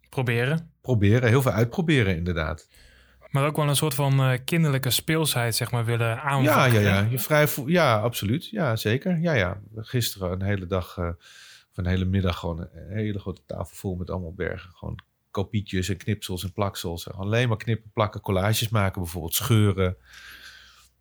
proberen. 0.09 0.71
Proberen, 0.81 1.29
heel 1.29 1.41
veel 1.41 1.51
uitproberen 1.51 2.15
inderdaad. 2.15 2.67
Maar 3.37 3.45
ook 3.47 3.55
wel 3.55 3.67
een 3.67 3.75
soort 3.75 3.93
van 3.93 4.19
eh, 4.19 4.39
kinderlijke 4.45 4.89
speelsheid, 4.89 5.55
zeg 5.55 5.71
maar, 5.71 5.85
willen 5.85 6.07
Ja, 6.07 6.21
aanvakken. 6.21 6.81
ja, 6.81 6.99
ja. 6.99 7.07
Je 7.09 7.19
vrij 7.19 7.47
ja, 7.65 7.99
absoluut. 7.99 8.49
Ja, 8.49 8.75
zeker. 8.75 9.19
Ja, 9.19 9.33
ja. 9.33 9.59
Gisteren 9.75 10.31
een 10.31 10.41
hele 10.41 10.67
dag, 10.67 10.97
eh, 10.97 11.07
of 11.71 11.77
een 11.77 11.85
hele 11.85 12.05
middag, 12.05 12.39
gewoon 12.39 12.59
een 12.59 12.93
hele 12.95 13.19
grote 13.19 13.41
tafel 13.45 13.75
vol 13.75 13.95
met 13.95 14.09
allemaal 14.09 14.33
bergen. 14.33 14.71
Gewoon 14.73 14.99
kopietjes 15.31 15.89
en 15.89 15.97
knipsels 15.97 16.43
en 16.43 16.53
plaksels. 16.53 17.07
En 17.07 17.13
alleen 17.13 17.47
maar 17.47 17.57
knippen, 17.57 17.91
plakken, 17.93 18.21
collages 18.21 18.69
maken, 18.69 19.01
bijvoorbeeld 19.01 19.33
scheuren. 19.33 19.97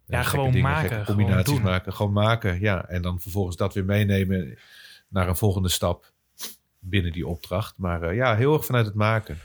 Ja, 0.06 0.22
gewoon 0.22 0.60
maken, 0.60 0.88
gewoon 0.88 1.04
combinaties 1.04 1.54
doen. 1.54 1.62
maken. 1.62 1.92
Gewoon 1.92 2.12
maken, 2.12 2.60
ja. 2.60 2.88
En 2.88 3.02
dan 3.02 3.20
vervolgens 3.20 3.56
dat 3.56 3.74
weer 3.74 3.84
meenemen 3.84 4.58
naar 5.08 5.28
een 5.28 5.36
volgende 5.36 5.68
stap 5.68 6.12
binnen 6.78 7.12
die 7.12 7.26
opdracht. 7.26 7.78
Maar 7.78 8.02
eh, 8.02 8.16
ja, 8.16 8.36
heel 8.36 8.54
erg 8.54 8.64
vanuit 8.64 8.86
het 8.86 8.94
maken. 8.94 9.38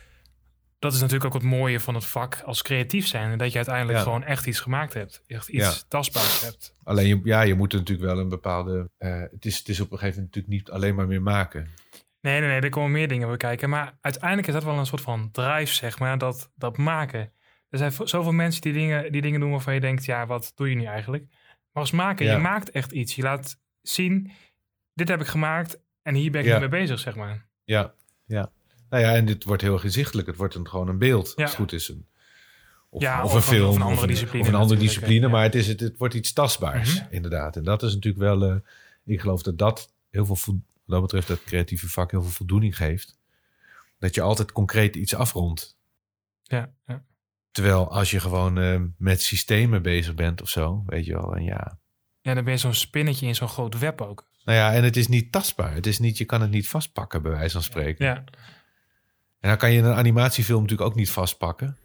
Dat 0.82 0.94
is 0.94 1.00
natuurlijk 1.00 1.26
ook 1.26 1.42
het 1.42 1.50
mooie 1.52 1.80
van 1.80 1.96
het 1.96 2.06
vak 2.06 2.42
als 2.46 2.62
creatief 2.62 3.08
zijn. 3.08 3.38
Dat 3.38 3.50
je 3.52 3.56
uiteindelijk 3.58 3.98
Ja. 3.98 4.04
gewoon 4.04 4.24
echt 4.24 4.46
iets 4.48 4.60
gemaakt 4.60 4.94
hebt. 4.94 5.24
Echt 5.28 5.48
iets 5.50 5.66
Ja. 5.66 5.74
tastbaars 5.88 6.42
hebt. 6.42 6.76
Alleen, 6.84 7.08
je, 7.08 7.22
ja, 7.24 7.42
je 7.42 7.56
moet 7.56 7.74
er 7.74 7.80
natuurlijk 7.80 8.08
wel 8.14 8.20
een 8.20 8.30
bepaalde... 8.30 8.90
eh, 8.98 9.20
het, 9.32 9.46
is, 9.46 9.58
het 9.58 9.70
is 9.70 9.80
op 9.80 9.92
een 9.92 9.98
gegeven 9.98 10.20
moment 10.22 10.36
natuurlijk 10.36 10.64
niet 10.64 10.76
alleen 10.76 10.96
maar 10.96 11.08
meer 11.08 11.22
maken. 11.22 11.68
Nee, 12.22 12.40
nee, 12.40 12.50
nee, 12.50 12.60
er 12.62 12.70
komen 12.70 12.92
meer 12.92 13.08
dingen 13.08 13.28
bij 13.28 13.38
kijken. 13.38 13.70
Maar 13.70 13.98
uiteindelijk 14.02 14.48
is 14.48 14.54
dat 14.54 14.64
wel 14.64 14.78
een 14.78 14.86
soort 14.86 15.02
van 15.02 15.32
drive, 15.32 15.74
zeg 15.74 16.00
maar, 16.00 16.18
dat, 16.18 16.52
dat 16.56 16.78
maken. 16.78 17.32
Er 17.70 17.78
zijn 17.78 17.92
zoveel 18.04 18.32
mensen 18.32 18.62
die 18.62 18.74
dingen, 18.74 19.12
die 19.12 19.22
dingen 19.22 19.40
doen 19.40 19.52
waarvan 19.52 19.74
je 19.74 19.80
denkt, 19.80 20.06
ja, 20.06 20.26
wat 20.26 20.52
doe 20.56 20.70
je 20.70 20.76
nu 20.76 20.84
eigenlijk? 20.86 21.26
Maar 21.72 21.84
als 21.84 21.92
maken, 21.92 22.26
Ja. 22.26 22.32
je 22.32 22.38
maakt 22.38 22.70
echt 22.72 22.92
iets. 22.92 23.16
Je 23.16 23.22
laat 23.22 23.60
zien, 23.82 24.32
dit 24.94 25.08
heb 25.08 25.22
ik 25.22 25.28
gemaakt 25.28 25.80
en 26.02 26.16
hier 26.16 26.32
ben 26.32 26.46
ik 26.46 26.60
mee 26.60 26.68
bezig, 26.68 27.00
zeg 27.00 27.16
maar. 27.16 27.48
Ja, 27.64 27.94
ja. 28.26 28.52
Nou 28.92 29.04
ja, 29.04 29.16
en 29.16 29.26
dit 29.26 29.44
wordt 29.44 29.62
heel 29.62 29.84
inzichtelijk. 29.84 30.28
Het 30.28 30.36
wordt 30.38 30.56
een, 30.56 30.68
gewoon 30.68 30.88
een 30.88 30.98
beeld, 30.98 31.34
Ja. 31.36 31.42
als 31.44 31.52
het 31.52 31.60
goed 31.60 31.74
is. 31.74 31.90
Een, 31.90 32.06
of, 32.90 33.02
Ja, 33.02 33.24
of 33.24 33.34
een 33.34 33.42
film. 33.42 33.70
of 33.70 33.76
een 33.76 33.82
andere 33.82 34.08
discipline 34.08 34.42
Of 34.44 34.48
een 34.48 34.56
andere 34.56 34.80
discipline. 34.80 35.28
Maar 35.28 35.44
het, 35.44 35.56
is, 35.56 35.68
het, 35.68 35.80
het 35.80 35.98
wordt 35.98 36.14
iets 36.14 36.34
tastbaars, 36.34 36.96
Mhm. 37.02 37.14
inderdaad. 37.14 37.56
En 37.56 37.64
dat 37.64 37.84
is 37.84 37.94
natuurlijk 37.94 38.24
wel... 38.24 38.44
eh, 38.50 38.56
ik 39.06 39.22
geloof 39.22 39.42
dat 39.44 39.58
dat 39.58 39.94
heel 40.10 40.26
veel... 40.26 40.38
Wat 40.46 40.56
dat 40.86 41.02
betreft 41.02 41.28
dat 41.28 41.44
creatieve 41.44 41.90
vak 41.90 42.12
heel 42.12 42.22
veel 42.22 42.32
voldoening 42.32 42.76
geeft. 42.78 43.18
Dat 44.00 44.16
je 44.16 44.22
altijd 44.22 44.52
concreet 44.52 44.96
iets 44.96 45.16
afrondt. 45.16 45.78
Ja, 46.44 46.72
ja. 46.88 47.04
Terwijl 47.52 47.92
als 47.92 48.12
je 48.12 48.20
gewoon 48.20 48.58
eh, 48.60 48.82
met 48.98 49.22
systemen 49.22 49.82
bezig 49.82 50.16
bent 50.16 50.42
of 50.42 50.50
zo, 50.50 50.84
weet 50.86 51.06
je 51.06 51.14
wel. 51.14 51.36
En 51.36 51.44
ja, 51.44 51.80
ja, 52.22 52.34
dan 52.34 52.44
ben 52.44 52.54
je 52.54 52.60
zo'n 52.60 52.74
spinnetje 52.74 53.26
in 53.28 53.36
zo'n 53.36 53.48
groot 53.48 53.80
web 53.80 54.02
ook. 54.02 54.30
nou 54.46 54.58
ja, 54.58 54.74
en 54.74 54.84
het 54.84 54.98
is 54.98 55.08
niet 55.08 55.32
tastbaar. 55.32 55.74
Het 55.74 55.88
is 55.88 56.00
niet, 56.00 56.18
je 56.18 56.26
kan 56.26 56.42
het 56.42 56.52
niet 56.52 56.68
vastpakken, 56.68 57.22
bij 57.22 57.32
wijze 57.32 57.54
van 57.54 57.64
spreken. 57.64 58.06
Ja, 58.06 58.24
En 59.42 59.50
dan 59.50 59.58
kan 59.58 59.72
je 59.72 59.82
een 59.82 59.94
animatiefilm 59.94 60.62
natuurlijk 60.62 60.90
ook 60.90 60.96
niet 60.96 61.12
vastpakken. 61.12 61.78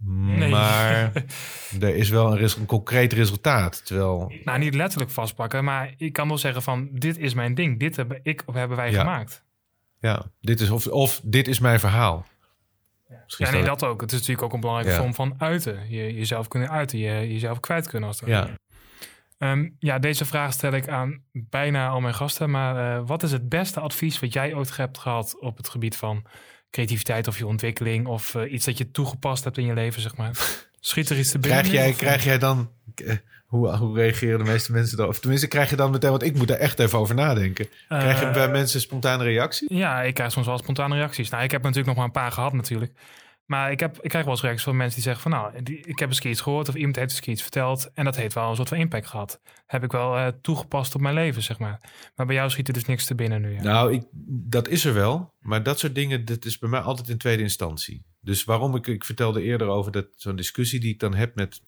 Nee. 0.00 0.48
Maar 0.50 1.12
er 1.80 1.94
is 1.96 2.08
wel 2.08 2.38
een, 2.38 2.42
een 2.58 2.66
concreet 2.66 3.12
resultaat. 3.12 3.86
Terwijl, 3.86 4.32
nou 4.44 4.58
niet 4.58 4.74
letterlijk 4.74 5.10
vastpakken, 5.10 5.64
maar 5.64 5.94
ik 5.96 6.12
kan 6.12 6.28
wel 6.28 6.38
zeggen 6.38 6.62
van, 6.62 6.88
dit 6.92 7.18
is 7.18 7.34
mijn 7.34 7.54
ding. 7.54 7.78
Dit 7.80 7.96
heb 7.96 8.18
ik 8.22 8.42
of 8.46 8.54
hebben 8.54 8.76
wij 8.76 8.90
Ja. 8.90 8.98
gemaakt. 9.00 9.44
ja, 10.00 10.30
dit 10.40 10.60
is 10.60 10.70
of, 10.70 10.86
of 10.86 11.20
dit 11.24 11.48
is 11.48 11.58
mijn 11.58 11.80
verhaal. 11.80 12.26
Misschien 13.24 13.46
Ja, 13.46 13.52
nee, 13.52 13.62
dat- 13.64 13.78
dat 13.80 13.88
ook. 13.88 14.00
Het 14.00 14.12
is 14.12 14.18
natuurlijk 14.18 14.46
ook 14.46 14.52
een 14.52 14.60
belangrijke 14.60 14.94
Ja. 14.94 15.00
vorm 15.00 15.14
van 15.14 15.34
uiten. 15.38 15.90
Je, 15.90 16.14
jezelf 16.14 16.48
kunnen 16.48 16.70
uiten, 16.70 16.98
je, 16.98 17.32
jezelf 17.32 17.60
kwijt 17.60 17.88
kunnen. 17.88 18.08
Als 18.08 18.20
het 18.20 18.28
Ja. 18.28 18.48
Ehm, 19.38 19.68
ja, 19.78 19.98
deze 19.98 20.24
vraag 20.24 20.52
stel 20.52 20.72
ik 20.72 20.88
aan 20.88 21.22
bijna 21.32 21.88
al 21.88 22.00
mijn 22.00 22.14
gasten. 22.14 22.50
Maar 22.50 22.96
eh, 22.96 23.02
wat 23.06 23.22
is 23.22 23.32
het 23.32 23.48
beste 23.48 23.80
advies 23.80 24.20
wat 24.20 24.32
jij 24.32 24.54
ooit 24.54 24.76
hebt 24.76 24.98
gehad 24.98 25.36
op 25.40 25.56
het 25.56 25.68
gebied 25.68 25.96
van 25.96 26.24
creativiteit 26.70 27.28
of 27.28 27.38
je 27.38 27.46
ontwikkeling 27.46 28.06
of 28.06 28.34
eh, 28.34 28.52
iets 28.52 28.64
dat 28.64 28.78
je 28.78 28.90
toegepast 28.90 29.44
hebt 29.44 29.58
in 29.58 29.64
je 29.66 29.74
leven, 29.74 30.02
zeg 30.02 30.16
maar? 30.16 30.30
Schiet 30.80 31.10
er 31.10 31.18
iets 31.18 31.30
te 31.30 31.38
binnen? 31.38 31.60
Krijg 31.62 31.74
jij, 31.76 31.88
Of, 31.90 31.96
krijg 31.96 32.24
jij 32.24 32.38
dan... 32.38 32.70
eh, 33.06 33.14
Hoe, 33.46 33.76
hoe 33.76 33.96
reageren 33.96 34.38
de 34.38 34.50
meeste 34.50 34.72
mensen 34.72 34.98
erop? 34.98 35.10
Of 35.10 35.18
tenminste, 35.20 35.46
krijg 35.48 35.70
je 35.70 35.76
dan 35.76 35.90
meteen... 35.90 36.10
Want 36.10 36.22
ik 36.22 36.36
moet 36.36 36.50
er 36.50 36.56
echt 36.58 36.78
even 36.78 36.98
over 36.98 37.14
nadenken. 37.14 37.66
Krijg 37.88 38.20
je 38.20 38.30
bij 38.30 38.48
mensen 38.48 38.80
spontane 38.80 39.24
reactie? 39.24 39.74
Ja, 39.74 40.02
ik 40.02 40.14
krijg 40.14 40.32
soms 40.32 40.46
wel 40.46 40.58
spontane 40.58 40.94
reacties. 40.94 41.30
Nou, 41.30 41.42
ik 41.42 41.50
heb 41.50 41.62
natuurlijk 41.62 41.86
nog 41.88 41.96
maar 41.96 42.04
een 42.04 42.10
paar 42.22 42.32
gehad 42.32 42.52
natuurlijk. 42.52 42.92
Maar 43.48 43.70
ik, 43.70 43.80
heb, 43.80 43.98
ik 44.00 44.08
krijg 44.08 44.24
wel 44.24 44.34
eens 44.34 44.42
reacties 44.42 44.64
van 44.64 44.76
mensen 44.76 44.94
die 44.94 45.04
zeggen 45.04 45.22
van... 45.22 45.30
nou, 45.30 45.62
die, 45.62 45.78
ik 45.78 45.98
heb 45.98 46.08
eens 46.08 46.20
iets 46.20 46.40
gehoord 46.40 46.68
of 46.68 46.74
iemand 46.74 46.96
heeft 46.96 47.10
eens 47.10 47.20
iets 47.26 47.42
verteld... 47.42 47.90
en 47.94 48.04
dat 48.04 48.16
heeft 48.16 48.34
wel 48.34 48.50
een 48.50 48.56
soort 48.56 48.68
van 48.68 48.78
impact 48.78 49.06
gehad. 49.06 49.40
Heb 49.66 49.84
ik 49.84 49.92
wel 49.92 50.16
eh, 50.16 50.26
toegepast 50.42 50.94
op 50.94 51.00
mijn 51.00 51.14
leven, 51.14 51.42
zeg 51.42 51.58
maar. 51.58 51.80
Maar 52.16 52.26
bij 52.26 52.34
jou 52.34 52.50
schiet 52.50 52.68
er 52.68 52.74
dus 52.74 52.84
niks 52.84 53.04
te 53.06 53.14
binnen 53.14 53.40
nu. 53.40 53.54
Ja. 53.54 53.62
Nou, 53.62 53.92
ik, 53.92 54.02
dat 54.28 54.68
is 54.68 54.84
er 54.84 54.94
wel. 54.94 55.34
Maar 55.40 55.62
dat 55.62 55.78
soort 55.78 55.94
dingen, 55.94 56.24
dat 56.24 56.44
is 56.44 56.58
bij 56.58 56.68
mij 56.68 56.80
altijd 56.80 57.08
in 57.08 57.18
tweede 57.18 57.42
instantie. 57.42 58.04
Dus 58.20 58.44
waarom 58.44 58.76
ik, 58.76 58.86
ik 58.86 59.04
vertelde 59.04 59.42
eerder 59.42 59.66
over 59.68 59.92
dat, 59.92 60.06
zo'n 60.16 60.36
discussie 60.36 60.80
die 60.80 60.92
ik 60.92 61.00
dan 61.00 61.14
heb 61.14 61.34
met, 61.34 61.60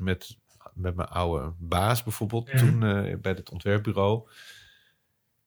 met, 0.00 0.36
met 0.74 0.96
mijn 0.96 1.08
oude 1.08 1.52
baas 1.58 2.02
bijvoorbeeld, 2.02 2.50
Ja. 2.50 2.58
toen 2.58 2.82
eh, 2.82 3.16
bij 3.20 3.32
het 3.32 3.50
ontwerpbureau. 3.50 4.28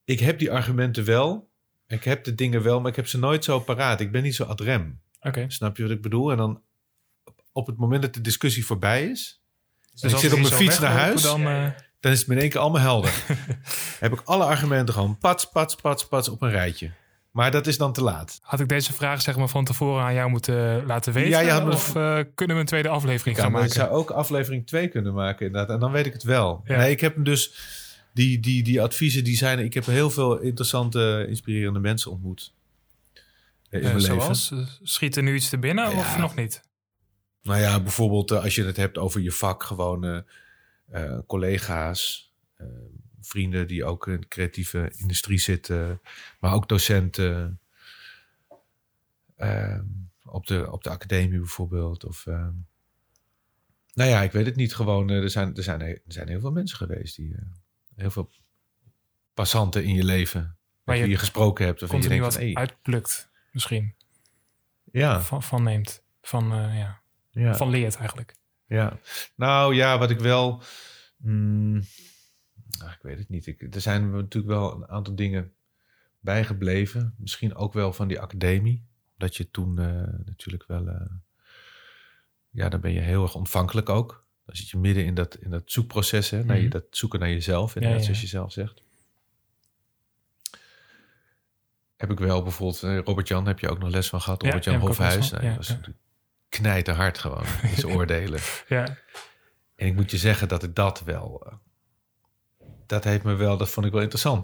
Ik 0.06 0.20
heb 0.20 0.40
die 0.40 0.52
argumenten 0.52 1.06
wel. 1.06 1.50
Ik 1.88 2.04
heb 2.04 2.24
de 2.24 2.36
dingen 2.36 2.62
wel, 2.62 2.80
maar 2.82 2.90
ik 2.90 2.96
heb 2.96 3.08
ze 3.08 3.20
nooit 3.20 3.44
zo 3.44 3.60
paraat. 3.60 4.00
Ik 4.00 4.12
ben 4.12 4.24
niet 4.24 4.36
zo 4.36 4.44
ad 4.44 4.60
rem. 4.60 5.00
Oké. 5.22 5.46
Snap 5.48 5.78
je 5.78 5.84
wat 5.84 5.92
ik 5.92 6.02
bedoel? 6.02 6.32
En 6.32 6.38
dan 6.38 6.62
op 7.52 7.68
het 7.68 7.78
moment 7.78 8.02
dat 8.02 8.14
de 8.14 8.22
discussie 8.22 8.66
voorbij 8.66 9.06
is, 9.10 9.42
Dus 9.92 10.04
ik 10.04 10.12
als 10.12 10.22
zit 10.22 10.34
op 10.34 10.40
mijn 10.40 10.54
fiets 10.54 10.80
naar 10.80 10.92
huis. 10.92 11.22
Dan, 11.22 11.42
eh, 11.48 11.66
dan 12.00 12.12
is 12.12 12.20
het 12.20 12.28
me 12.28 12.34
in 12.36 12.42
één 12.42 12.50
keer 12.50 12.60
allemaal 12.60 12.82
helder. 12.82 13.24
Heb 14.00 14.14
ik 14.14 14.22
alle 14.24 14.44
argumenten 14.44 14.94
gewoon 14.94 15.18
pats, 15.18 15.50
pats, 15.50 15.76
pats, 15.76 16.08
pats 16.08 16.30
op 16.30 16.42
een 16.42 16.50
rijtje. 16.50 16.92
Maar 17.32 17.52
dat 17.52 17.68
is 17.68 17.78
dan 17.78 17.94
te 17.94 18.02
laat. 18.04 18.40
had 18.42 18.60
ik 18.60 18.68
deze 18.68 18.94
vraag 18.94 19.22
zeg 19.22 19.38
maar 19.38 19.48
van 19.48 19.66
tevoren 19.66 20.04
aan 20.04 20.14
jou 20.14 20.30
moeten 20.30 20.86
laten 20.86 21.14
weten? 21.14 21.30
Ja, 21.30 21.40
je 21.40 21.50
had 21.52 21.66
me- 21.66 21.72
of 21.74 21.96
eh, 21.96 22.20
kunnen 22.36 22.56
we 22.56 22.62
een 22.62 22.68
tweede 22.68 22.90
aflevering 22.90 23.36
Ja, 23.38 23.44
gaan 23.44 23.52
maar 23.52 23.62
ik 23.64 23.68
maken? 23.68 23.84
zou 23.84 24.00
ook 24.00 24.10
aflevering 24.10 24.68
2 24.68 24.88
kunnen 24.88 25.14
maken 25.14 25.46
inderdaad. 25.46 25.70
En 25.74 25.80
dan 25.80 25.92
weet 25.92 26.06
ik 26.06 26.14
het 26.14 26.24
wel. 26.24 26.62
Ja. 26.66 26.78
Nee, 26.78 26.92
ik 26.92 27.00
heb 27.00 27.16
hem 27.16 27.24
dus... 27.24 27.54
Die, 28.14 28.40
die, 28.40 28.64
die 28.64 28.82
adviezen 28.82 29.24
die 29.24 29.38
zijn... 29.38 29.60
Ik 29.60 29.74
heb 29.74 29.86
heel 29.86 30.10
veel 30.10 30.38
interessante, 30.40 31.26
inspirerende 31.30 31.80
mensen 31.80 32.12
ontmoet. 32.12 32.54
Eh, 33.70 33.80
In 33.80 33.86
Eh, 33.86 33.92
mijn 33.92 34.02
zoals? 34.02 34.52
Eh, 34.52 34.68
Schiet 34.82 35.16
er 35.16 35.24
nu 35.24 35.36
iets 35.36 35.50
te 35.50 35.58
binnen 35.58 35.92
of 35.92 36.18
nog 36.18 36.36
niet? 36.36 36.62
Nou 37.42 37.60
ja, 37.60 37.82
bijvoorbeeld 37.82 38.32
als 38.32 38.56
je 38.56 38.64
het 38.64 38.78
hebt 38.78 38.98
over 38.98 39.22
je 39.22 39.32
vak, 39.32 39.64
gewoon 39.64 40.26
collega's, 41.28 42.34
vrienden 43.22 43.68
die 43.68 43.86
ook 43.86 44.08
in 44.08 44.22
de 44.22 44.28
creatieve 44.28 44.94
industrie 44.98 45.38
zitten, 45.38 46.02
maar 46.40 46.54
ook 46.54 46.70
docenten 46.70 47.60
op, 50.24 50.48
de, 50.48 50.72
op 50.72 50.84
de 50.84 50.90
academie 50.90 51.40
bijvoorbeeld. 51.40 52.06
Of, 52.06 52.26
nou 53.94 54.10
ja, 54.10 54.22
ik 54.22 54.32
weet 54.32 54.46
het 54.46 54.56
niet. 54.56 54.76
Gewoon, 54.76 55.10
er, 55.10 55.30
zijn, 55.30 55.56
er, 55.56 55.64
zijn, 55.64 55.82
er 55.82 56.02
zijn 56.08 56.28
heel 56.28 56.40
veel 56.40 56.52
mensen 56.52 56.78
geweest 56.78 57.16
die, 57.16 57.36
heel 57.96 58.12
veel 58.12 58.30
passanten 59.34 59.84
in 59.84 59.94
je 59.94 60.04
leven, 60.04 60.58
Waar 60.84 60.96
je 60.96 61.02
wie 61.02 61.12
je 61.12 61.18
gesproken 61.18 61.66
hebt. 61.66 61.82
Of 61.82 61.88
je 61.88 61.94
Continu 61.94 62.14
denkt 62.14 62.26
wat 62.26 62.34
van, 62.34 62.44
hey, 62.44 62.54
uitplukt 62.54 63.29
misschien. 63.52 63.95
ja, 64.91 65.22
Van, 65.22 65.43
van 65.43 65.64
neemt. 65.64 66.04
Van, 66.22 66.52
eh, 66.52 66.78
ja. 66.78 67.02
ja. 67.32 67.56
van 67.56 67.70
leert 67.70 67.95
eigenlijk. 67.95 68.36
Ja, 68.66 68.97
nou 69.36 69.76
ja, 69.76 69.97
wat 69.97 70.10
ik 70.10 70.20
wel. 70.20 70.62
mm, 71.18 71.84
nou, 72.78 72.91
ik 72.91 73.00
weet 73.02 73.18
het 73.18 73.30
niet. 73.30 73.45
Ik, 73.47 73.76
er 73.76 73.82
zijn 73.82 74.12
natuurlijk 74.12 74.54
wel 74.54 74.74
een 74.76 74.88
aantal 74.88 75.16
dingen 75.16 75.54
bijgebleven. 76.20 77.16
Misschien 77.18 77.56
ook 77.56 77.74
wel 77.74 77.93
van 77.93 78.08
die 78.08 78.20
academie. 78.20 78.88
Dat 79.18 79.36
je 79.36 79.52
toen 79.52 79.80
eh, 79.80 80.04
natuurlijk 80.26 80.64
wel. 80.68 80.88
eh, 80.88 81.12
ja, 82.50 82.70
dan 82.70 82.82
ben 82.82 82.91
je 82.93 83.00
heel 83.00 83.24
erg 83.24 83.36
ontvankelijk 83.36 83.89
ook. 83.89 84.28
Dan 84.45 84.56
zit 84.56 84.70
je 84.70 84.78
midden 84.78 85.06
in 85.06 85.14
dat, 85.14 85.36
in 85.36 85.50
dat 85.50 85.64
zoekproces, 85.66 86.30
hè, 86.30 86.43
naar 86.43 86.56
je, 86.56 86.62
Mhm. 86.62 86.72
dat 86.72 86.84
zoeken 86.89 87.20
naar 87.20 87.30
jezelf, 87.30 87.76
inderdaad, 87.76 87.91
Ja, 87.91 87.97
ja. 88.00 88.06
zoals 88.06 88.22
je 88.22 88.38
zelf 88.38 88.52
zegt. 88.52 88.84
Heb 92.00 92.12
ik 92.12 92.20
wel 92.20 92.43
bijvoorbeeld, 92.43 92.84
eh, 92.84 92.97
Robert-Jan 93.04 93.47
heb 93.47 93.60
je 93.60 93.70
ook 93.70 93.80
nog 93.80 93.89
les 93.89 94.10
van 94.10 94.22
gehad. 94.22 94.41
Ja, 94.41 94.47
Robert-Jan 94.47 94.80
Hofhuis. 94.80 95.30
Nou, 95.32 95.43
ja, 95.43 95.47
dat 95.50 95.58
was 95.58 95.68
ja. 95.68 95.74
natuurlijk 95.74 96.00
knijterhard 96.50 97.18
gewoon, 97.18 97.43
zijn 97.78 97.88
oordelen. 97.93 98.39
Ja. 98.68 98.97
En 99.76 99.88
ik 99.88 99.95
moet 99.95 100.12
je 100.12 100.18
zeggen 100.18 100.47
dat 100.47 100.64
ik 100.64 100.76
dat 100.76 101.02
wel. 101.06 101.43
eh, 101.45 101.54
dat 102.86 103.04
heeft 103.04 103.24
me 103.24 103.34
wel, 103.36 103.58
dat 103.58 103.70
vond 103.70 103.86
ik 103.86 103.91
wel 103.91 104.02
interessant. 104.02 104.43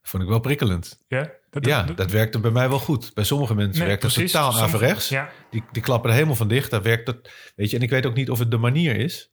Dat 0.00 0.10
vond 0.10 0.22
ik 0.22 0.28
wel 0.28 0.40
prikkelend. 0.40 1.00
Ja, 1.08 1.30
dat, 1.50 1.64
Ja, 1.66 1.82
dat 1.82 2.10
werkte 2.10 2.38
bij 2.40 2.50
mij 2.50 2.68
wel 2.68 2.78
goed. 2.78 3.14
Bij 3.14 3.24
sommige 3.24 3.54
mensen 3.54 3.78
nee, 3.78 3.88
werkt 3.88 4.02
het 4.02 4.12
precies. 4.12 4.32
totaal 4.32 4.52
Sommige- 4.52 4.74
averechts. 4.76 5.08
Ja, 5.08 5.30
Die, 5.50 5.64
die 5.72 5.82
klappen 5.82 6.08
er 6.10 6.14
helemaal 6.16 6.36
van 6.36 6.48
dicht. 6.48 6.70
Daar 6.70 6.82
werkt 6.82 7.06
dat. 7.06 7.30
Weet 7.56 7.70
je, 7.70 7.76
en 7.76 7.82
ik 7.82 7.90
weet 7.90 8.06
ook 8.06 8.14
niet 8.14 8.30
of 8.30 8.38
het 8.38 8.50
de 8.50 8.56
manier 8.56 8.96
is. 8.96 9.32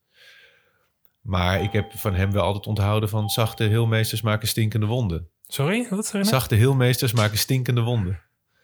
Maar 1.22 1.62
ik 1.62 1.72
heb 1.72 1.92
van 1.96 2.14
hem 2.16 2.32
wel 2.32 2.44
altijd 2.44 2.68
onthouden 2.68 3.10
van 3.10 3.30
zachte 3.30 3.64
heelmeesters 3.64 4.22
maken 4.22 4.48
stinkende 4.48 4.86
wonden. 4.86 5.30
Sorry, 5.54 5.88
wat 5.90 6.06
zeg 6.06 6.22
je? 6.22 6.28
Zachte 6.28 6.56
heelmeesters 6.56 7.14
maken 7.14 7.38
stinkende 7.38 7.82
wonden. 7.82 8.20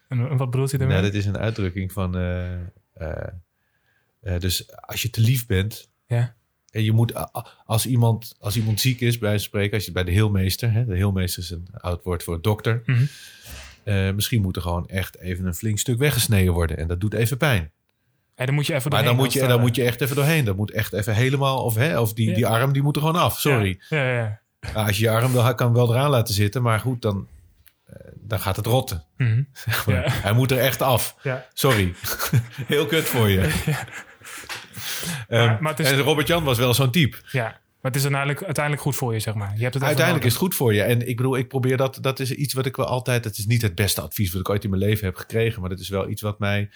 En, 0.08 0.28
en 0.28 0.36
wat 0.36 0.50
bedoelt 0.50 0.70
hij 0.70 0.78
daarmee? 0.78 0.96
Nou, 0.98 1.08
dat 1.08 1.18
is 1.20 1.26
een 1.26 1.38
uitdrukking 1.38 1.92
van. 1.92 2.16
eh, 2.16 2.52
eh, 2.94 3.28
eh, 4.20 4.40
dus 4.40 4.76
als 4.76 5.02
je 5.02 5.10
te 5.10 5.20
lief 5.20 5.46
bent. 5.46 5.90
Ja. 6.06 6.34
En 6.70 6.84
je 6.84 6.92
moet, 6.92 7.32
als 7.64 7.86
iemand, 7.86 8.34
als 8.40 8.56
iemand 8.56 8.80
ziek 8.80 9.00
is, 9.00 9.18
bij 9.18 9.38
spreken, 9.38 9.74
als 9.74 9.84
je 9.84 9.92
bij 9.92 10.04
de 10.04 10.10
heelmeester, 10.10 10.72
hè, 10.72 10.84
de 10.84 10.96
heelmeester 10.96 11.42
is 11.42 11.50
een 11.50 11.68
oud 11.72 12.04
woord 12.04 12.22
voor 12.22 12.42
dokter. 12.42 12.82
Mhm. 12.86 14.14
misschien 14.14 14.42
moet 14.42 14.56
er 14.56 14.62
gewoon 14.62 14.88
echt 14.88 15.18
even 15.18 15.46
een 15.46 15.54
flink 15.54 15.78
stuk 15.78 15.98
weggesneden 15.98 16.52
worden. 16.52 16.76
En 16.76 16.86
dat 16.88 17.00
doet 17.00 17.14
even 17.14 17.36
pijn. 17.36 17.70
Ja, 18.36 18.46
dan 18.46 18.54
moet 18.54 18.66
je 18.66 18.74
even 18.74 18.90
Maar 18.90 19.04
dan 19.04 19.16
moet, 19.16 19.32
je, 19.32 19.46
dan 19.46 19.60
moet 19.60 19.76
je 19.76 19.84
echt 19.84 20.00
even 20.00 20.16
doorheen. 20.16 20.44
Dat 20.44 20.56
moet 20.56 20.70
echt 20.70 20.92
even 20.92 21.14
helemaal, 21.14 21.64
of, 21.64 21.74
hè, 21.74 22.00
of 22.00 22.12
die, 22.12 22.28
Ja. 22.28 22.34
die 22.34 22.46
arm, 22.46 22.72
die 22.72 22.82
moet 22.82 22.96
er 22.96 23.02
gewoon 23.02 23.20
af. 23.20 23.38
Sorry. 23.38 23.80
Ja, 23.88 23.96
ja, 24.08 24.18
ja. 24.18 24.40
Nou, 24.60 24.86
als 24.86 24.96
je 24.96 25.02
je 25.04 25.10
arm 25.10 25.32
wel, 25.32 25.54
kan 25.54 25.72
wel 25.72 25.90
eraan 25.94 26.10
laten 26.10 26.34
zitten, 26.34 26.62
maar 26.62 26.80
goed, 26.80 27.02
dan, 27.02 27.26
eh, 27.86 27.94
dan 28.14 28.40
gaat 28.40 28.56
het 28.56 28.66
rotten. 28.66 29.04
Mhm. 29.16 29.42
Ja. 29.86 30.02
Hij 30.06 30.32
moet 30.32 30.50
er 30.50 30.58
echt 30.58 30.82
af. 30.82 31.16
Ja. 31.22 31.46
Sorry. 31.52 31.94
Heel 32.66 32.86
kut 32.86 33.04
voor 33.04 33.28
je. 33.28 33.40
Ehm, 35.28 35.46
Maar- 35.46 35.62
maar 35.62 35.80
is- 35.80 35.90
En 35.90 35.98
Robert-Jan 36.00 36.44
was 36.44 36.58
wel 36.58 36.74
zo'n 36.74 36.90
type. 36.90 37.16
ja, 37.30 37.42
maar 37.44 37.92
het 37.92 37.96
is 37.96 38.02
uiteindelijk, 38.02 38.42
uiteindelijk 38.44 38.84
goed 38.84 38.96
voor 38.96 39.12
je, 39.12 39.20
zeg 39.20 39.34
maar. 39.34 39.52
Je 39.56 39.62
hebt 39.62 39.74
het 39.74 39.82
Uiteindelijk 39.82 40.26
is 40.26 40.32
het 40.32 40.40
goed 40.42 40.54
voor 40.54 40.74
je. 40.74 40.82
En 40.82 41.08
ik 41.08 41.16
bedoel, 41.16 41.36
ik 41.36 41.48
probeer 41.48 41.76
dat. 41.76 41.98
Dat 42.00 42.20
is 42.20 42.30
iets 42.32 42.54
wat 42.54 42.66
ik 42.66 42.76
wel 42.76 42.86
altijd. 42.86 43.24
Het 43.24 43.38
is 43.38 43.46
niet 43.46 43.62
het 43.62 43.74
beste 43.74 44.00
advies 44.00 44.32
wat 44.32 44.40
ik 44.40 44.48
ooit 44.48 44.64
in 44.64 44.70
mijn 44.70 44.82
leven 44.82 45.04
heb 45.04 45.16
gekregen. 45.16 45.60
Maar 45.60 45.70
dat 45.70 45.78
is 45.80 45.88
wel 45.88 46.08
iets 46.08 46.22
wat 46.22 46.38
mij. 46.38 46.70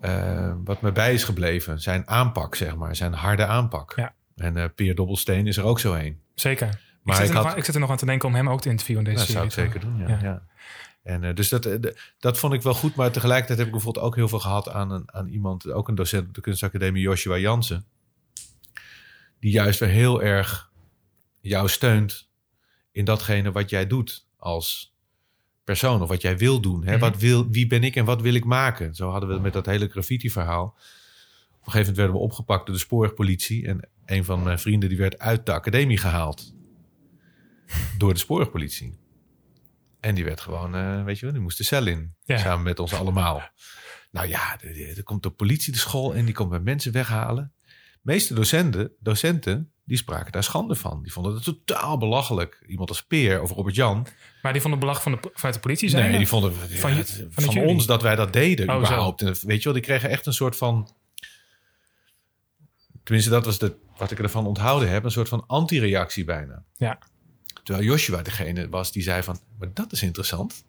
eh, 0.00 0.52
wat 0.64 0.80
me 0.82 0.92
bij 0.92 1.12
is 1.14 1.24
gebleven. 1.24 1.80
Zijn 1.80 2.08
aanpak, 2.08 2.54
zeg 2.54 2.76
maar. 2.76 2.96
Zijn 2.96 3.12
harde 3.12 3.46
aanpak. 3.46 3.92
Ja. 3.96 4.14
En 4.40 4.56
eh 4.56 4.64
Peer 4.74 4.94
Dobbelsteen 4.94 5.46
is 5.46 5.56
er 5.56 5.64
ook 5.64 5.80
zo 5.80 5.94
een. 5.94 6.20
Zeker. 6.34 6.80
Maar 7.02 7.14
ik, 7.14 7.20
zit 7.20 7.22
ik 7.22 7.28
er 7.28 7.34
nog 7.34 7.42
had- 7.44 7.52
aan, 7.52 7.58
ik 7.58 7.64
zit 7.64 7.74
er 7.74 7.80
nog 7.80 7.90
aan 7.90 7.96
te 7.96 8.06
denken 8.06 8.28
om 8.28 8.34
hem 8.34 8.48
ook 8.48 8.60
te 8.60 8.68
interviewen 8.68 9.04
in 9.04 9.10
deze 9.10 9.24
Dat 9.24 9.34
zou 9.34 9.46
ik 9.46 9.52
zeker 9.52 9.80
doen, 9.80 9.98
ja. 9.98 10.08
Ja. 10.08 10.18
ja. 10.22 10.42
En 11.02 11.24
eh, 11.24 11.34
dus 11.34 11.48
dat, 11.48 11.66
eh, 11.66 11.92
dat 12.18 12.38
vond 12.38 12.52
ik 12.52 12.62
wel 12.62 12.74
goed. 12.74 12.94
Maar 12.94 13.10
tegelijkertijd 13.12 13.58
heb 13.58 13.66
ik 13.66 13.72
bijvoorbeeld 13.72 14.04
ook 14.04 14.14
heel 14.16 14.28
veel 14.28 14.38
gehad 14.40 14.68
aan, 14.68 14.90
een, 14.90 15.12
aan 15.14 15.28
iemand, 15.28 15.70
ook 15.70 15.88
een 15.88 15.94
docent 15.94 16.28
op 16.28 16.34
de 16.34 16.40
kunstacademie, 16.40 17.02
Joshua 17.02 17.38
Jansen. 17.38 17.84
Die 19.40 19.52
juist 19.52 19.80
weer 19.80 19.88
heel 19.88 20.22
erg 20.22 20.70
jou 21.40 21.68
steunt 21.68 22.28
in 22.92 23.04
datgene 23.04 23.52
wat 23.52 23.70
jij 23.70 23.86
doet 23.86 24.26
als 24.36 24.94
persoon. 25.64 26.02
Of 26.02 26.08
wat 26.08 26.22
jij 26.22 26.38
wil 26.38 26.60
doen. 26.60 26.84
Hè? 26.84 26.90
Mhm. 26.92 27.00
wat 27.00 27.16
wil, 27.16 27.50
wie 27.50 27.66
ben 27.66 27.84
ik 27.84 27.96
en 27.96 28.04
wat 28.04 28.20
wil 28.20 28.34
ik 28.34 28.44
maken? 28.44 28.94
Zo 28.94 29.10
hadden 29.10 29.28
we 29.28 29.34
het 29.34 29.42
met 29.44 29.52
dat 29.52 29.66
hele 29.66 29.88
graffiti 29.88 30.30
verhaal. 30.30 30.64
Op 30.64 31.66
een 31.66 31.72
gegeven 31.72 31.78
moment 31.78 31.96
werden 31.96 32.14
we 32.14 32.22
opgepakt 32.22 32.66
door 32.66 32.74
de 32.74 32.80
spoorwegpolitie. 32.80 33.66
En 33.66 33.88
een 34.10 34.24
van 34.24 34.42
mijn 34.42 34.58
vrienden 34.58 34.88
die 34.88 34.98
werd 34.98 35.18
uit 35.18 35.46
de 35.46 35.52
academie 35.52 35.96
gehaald. 35.98 36.54
Door 37.98 38.12
de 38.14 38.18
spoorwegpolitie. 38.20 38.98
En 40.00 40.14
die 40.14 40.24
werd 40.24 40.40
gewoon, 40.40 40.74
eh, 40.74 41.04
weet 41.04 41.18
je 41.18 41.24
wel, 41.24 41.34
die 41.34 41.42
moest 41.42 41.58
de 41.58 41.64
cel 41.64 41.86
in. 41.86 42.14
Ja. 42.24 42.38
Samen 42.38 42.64
met 42.64 42.78
ons 42.78 42.94
allemaal. 42.94 43.42
Nou 44.10 44.28
ja, 44.28 44.60
er- 44.60 45.02
komt 45.02 45.22
de 45.22 45.30
politie 45.30 45.72
de 45.72 45.78
school 45.78 46.14
en 46.14 46.24
die 46.24 46.34
komt 46.34 46.50
bij 46.50 46.60
mensen 46.60 46.92
weghalen. 46.92 47.52
De 47.66 47.98
meeste 48.02 48.34
docenten, 48.34 48.92
docenten, 49.00 49.72
die 49.84 49.96
spraken 49.96 50.32
daar 50.32 50.44
schande 50.44 50.74
van. 50.74 51.02
Die 51.02 51.12
vonden 51.12 51.34
het 51.34 51.44
totaal 51.44 51.98
belachelijk. 51.98 52.64
Iemand 52.66 52.88
als 52.88 53.02
Peer 53.02 53.42
of 53.42 53.50
Robert 53.50 53.74
Jan. 53.74 54.06
Maar 54.42 54.52
die 54.52 54.62
van 54.62 54.70
de 54.70 54.76
belag 54.76 55.02
van 55.02 55.12
de, 55.12 55.18
vanuit 55.32 55.54
de 55.54 55.60
politie 55.60 55.88
zijn? 55.88 56.08
Nee, 56.08 56.18
die 56.18 56.28
vonden 56.28 56.54
Van 56.54 57.04
van, 57.30 57.42
van, 57.52 57.58
ons 57.58 57.86
dat 57.86 58.02
wij 58.02 58.16
dat 58.16 58.32
deden 58.32 58.70
Oh, 58.70 58.76
überhaupt. 58.76 59.22
En 59.22 59.34
weet 59.40 59.58
je 59.58 59.64
wel, 59.64 59.72
die 59.72 59.82
kregen 59.82 60.10
echt 60.10 60.26
een 60.26 60.32
soort 60.32 60.56
van... 60.56 60.94
Tenminste, 63.10 63.34
dat 63.34 63.44
was 63.44 63.58
de, 63.58 63.76
wat 63.96 64.10
ik 64.10 64.18
ervan 64.18 64.46
onthouden 64.46 64.90
heb. 64.90 65.04
Een 65.04 65.10
soort 65.10 65.28
van 65.28 65.44
anti-reactie 65.46 66.24
bijna. 66.24 66.64
Ja. 66.76 66.98
Terwijl 67.62 67.86
Joshua 67.86 68.22
degene 68.22 68.68
was 68.68 68.92
die 68.92 69.02
zei 69.02 69.22
van... 69.22 69.38
Maar 69.58 69.68
dat 69.74 69.92
is 69.92 70.02
interessant. 70.02 70.64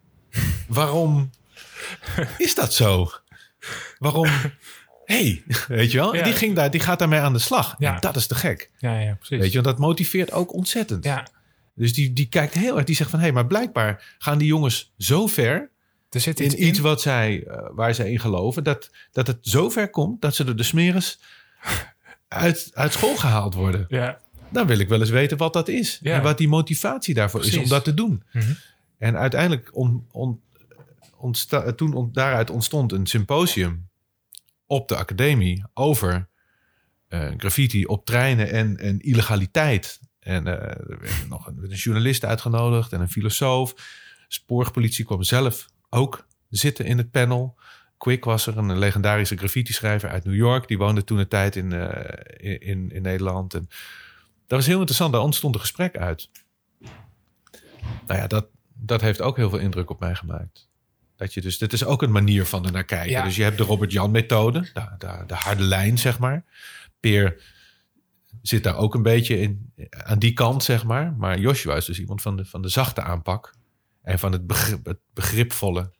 Waarom 0.68 1.30
is 2.38 2.54
dat 2.54 2.74
zo? 2.74 3.10
Waarom... 3.98 4.28
hey, 5.04 5.44
weet 5.68 5.90
je 5.90 5.98
wel? 5.98 6.14
Ja. 6.14 6.22
Die, 6.22 6.32
ging 6.32 6.56
daar, 6.56 6.70
die 6.70 6.80
gaat 6.80 6.98
daarmee 6.98 7.20
aan 7.20 7.32
de 7.32 7.38
slag. 7.38 7.74
Ja. 7.78 7.94
En 7.94 8.00
dat 8.00 8.16
is 8.16 8.26
te 8.26 8.34
gek. 8.34 8.70
Ja, 8.78 9.00
ja, 9.00 9.14
precies. 9.14 9.38
Weet 9.38 9.52
je, 9.52 9.62
want 9.62 9.76
dat 9.76 9.86
motiveert 9.86 10.32
ook 10.32 10.52
ontzettend. 10.52 11.04
Ja, 11.04 11.28
Dus 11.74 11.94
die, 11.94 12.12
die 12.12 12.28
kijkt 12.28 12.54
heel 12.54 12.76
erg. 12.76 12.84
Die 12.84 12.96
zegt 12.96 13.10
van... 13.10 13.18
hé, 13.18 13.24
hey, 13.24 13.34
maar 13.34 13.46
blijkbaar 13.46 14.16
gaan 14.18 14.38
die 14.38 14.48
jongens 14.48 14.92
zo 14.98 15.26
ver 15.26 15.70
er 16.10 16.20
zit 16.20 16.40
iets 16.40 16.54
in 16.54 16.66
iets 16.66 16.78
in. 16.78 16.84
wat 16.84 17.00
zij, 17.00 17.44
eh, 17.46 17.68
waar 17.72 17.94
zij 17.94 18.10
in 18.10 18.20
geloven, 18.20 18.64
dat, 18.64 18.90
dat 19.12 19.26
het 19.26 19.38
zover 19.40 19.90
komt 19.90 20.20
dat 20.20 20.34
ze 20.34 20.44
door 20.44 20.56
de 20.56 20.62
smeres 20.62 21.20
uit, 22.32 22.70
uit 22.74 22.92
school 22.92 23.16
gehaald 23.16 23.54
worden. 23.54 23.84
Ja, 23.88 24.20
Dan 24.50 24.66
wil 24.66 24.78
ik 24.78 24.88
wel 24.88 25.00
eens 25.00 25.10
weten 25.10 25.36
wat 25.36 25.52
dat 25.52 25.68
is. 25.68 25.98
Ja. 26.02 26.14
En 26.16 26.22
wat 26.22 26.38
die 26.38 26.48
motivatie 26.48 27.14
daarvoor 27.14 27.44
is 27.44 27.56
om 27.56 27.68
dat 27.68 27.84
te 27.84 27.94
doen. 27.94 28.22
Mhm. 28.32 28.52
En 28.98 29.16
uiteindelijk 29.16 29.70
on, 29.76 30.06
on, 30.10 30.40
ontsta- 31.16 31.72
toen 31.72 31.94
on- 31.94 32.08
daaruit 32.12 32.50
ontstond 32.50 32.92
een 32.92 33.06
symposium 33.06 33.88
op 34.66 34.88
de 34.88 34.96
academie 34.96 35.64
over 35.74 36.28
eh, 37.08 37.30
graffiti 37.36 37.84
op 37.84 38.04
treinen 38.06 38.50
en, 38.50 38.76
en 38.76 39.00
illegaliteit. 39.00 40.00
En 40.18 40.46
eh, 40.46 40.52
er 40.90 40.98
werd 41.00 41.28
nog 41.28 41.46
een, 41.46 41.58
een 41.62 41.68
journalist 41.76 42.24
uitgenodigd 42.24 42.92
en 42.92 43.00
een 43.00 43.10
filosoof. 43.10 43.74
Spoorpolitie 44.28 45.04
kwam 45.04 45.22
zelf 45.22 45.66
ook 45.90 46.26
zitten 46.48 46.84
in 46.84 46.98
het 46.98 47.10
panel. 47.10 47.56
Quick 48.02 48.24
was 48.24 48.46
er, 48.46 48.58
een 48.58 48.78
legendarische 48.78 49.36
graffiti-schrijver 49.36 50.08
uit 50.08 50.24
New 50.24 50.34
York. 50.34 50.68
Die 50.68 50.78
woonde 50.78 51.04
toen 51.04 51.18
een 51.18 51.28
tijd 51.28 51.56
in, 51.56 51.72
eh, 51.72 52.68
in, 52.68 52.90
in 52.90 53.02
Nederland. 53.02 53.54
En 53.54 53.68
dat 54.46 54.58
was 54.58 54.66
heel 54.66 54.78
interessant. 54.78 55.12
Daar 55.12 55.22
ontstond 55.22 55.54
een 55.54 55.60
gesprek 55.60 55.96
uit. 55.96 56.30
Nou 58.06 58.20
ja, 58.20 58.26
dat, 58.26 58.46
dat 58.74 59.00
heeft 59.00 59.20
ook 59.20 59.36
heel 59.36 59.50
veel 59.50 59.58
indruk 59.58 59.90
op 59.90 60.00
mij 60.00 60.14
gemaakt. 60.14 60.68
Dat 61.16 61.34
je 61.34 61.40
dus, 61.40 61.58
dit 61.58 61.72
is 61.72 61.84
ook 61.84 62.02
een 62.02 62.12
manier 62.12 62.46
van 62.46 62.64
er 62.64 62.72
naar 62.72 62.84
kijken. 62.84 63.10
Ja. 63.10 63.22
Dus 63.22 63.36
je 63.36 63.42
hebt 63.42 63.58
de 63.58 63.64
Robert-Jan-methode, 63.64 64.60
de, 64.60 64.88
de, 64.98 65.24
de 65.26 65.34
harde 65.34 65.62
lijn, 65.62 65.98
zeg 65.98 66.18
maar. 66.18 66.44
Peer 67.00 67.42
zit 68.42 68.62
daar 68.62 68.76
ook 68.76 68.94
een 68.94 69.02
beetje 69.02 69.38
in, 69.38 69.72
aan 69.90 70.18
die 70.18 70.32
kant, 70.32 70.64
zeg 70.64 70.84
maar. 70.84 71.12
Maar 71.12 71.38
Joshua 71.38 71.76
is 71.76 71.84
dus 71.84 72.00
iemand 72.00 72.22
van 72.22 72.36
de, 72.36 72.44
van 72.44 72.62
de 72.62 72.68
zachte 72.68 73.02
aanpak. 73.02 73.54
En 74.02 74.18
van 74.18 74.32
het, 74.32 74.46
begrip, 74.46 74.86
het 74.86 74.98
begripvolle. 75.12 75.90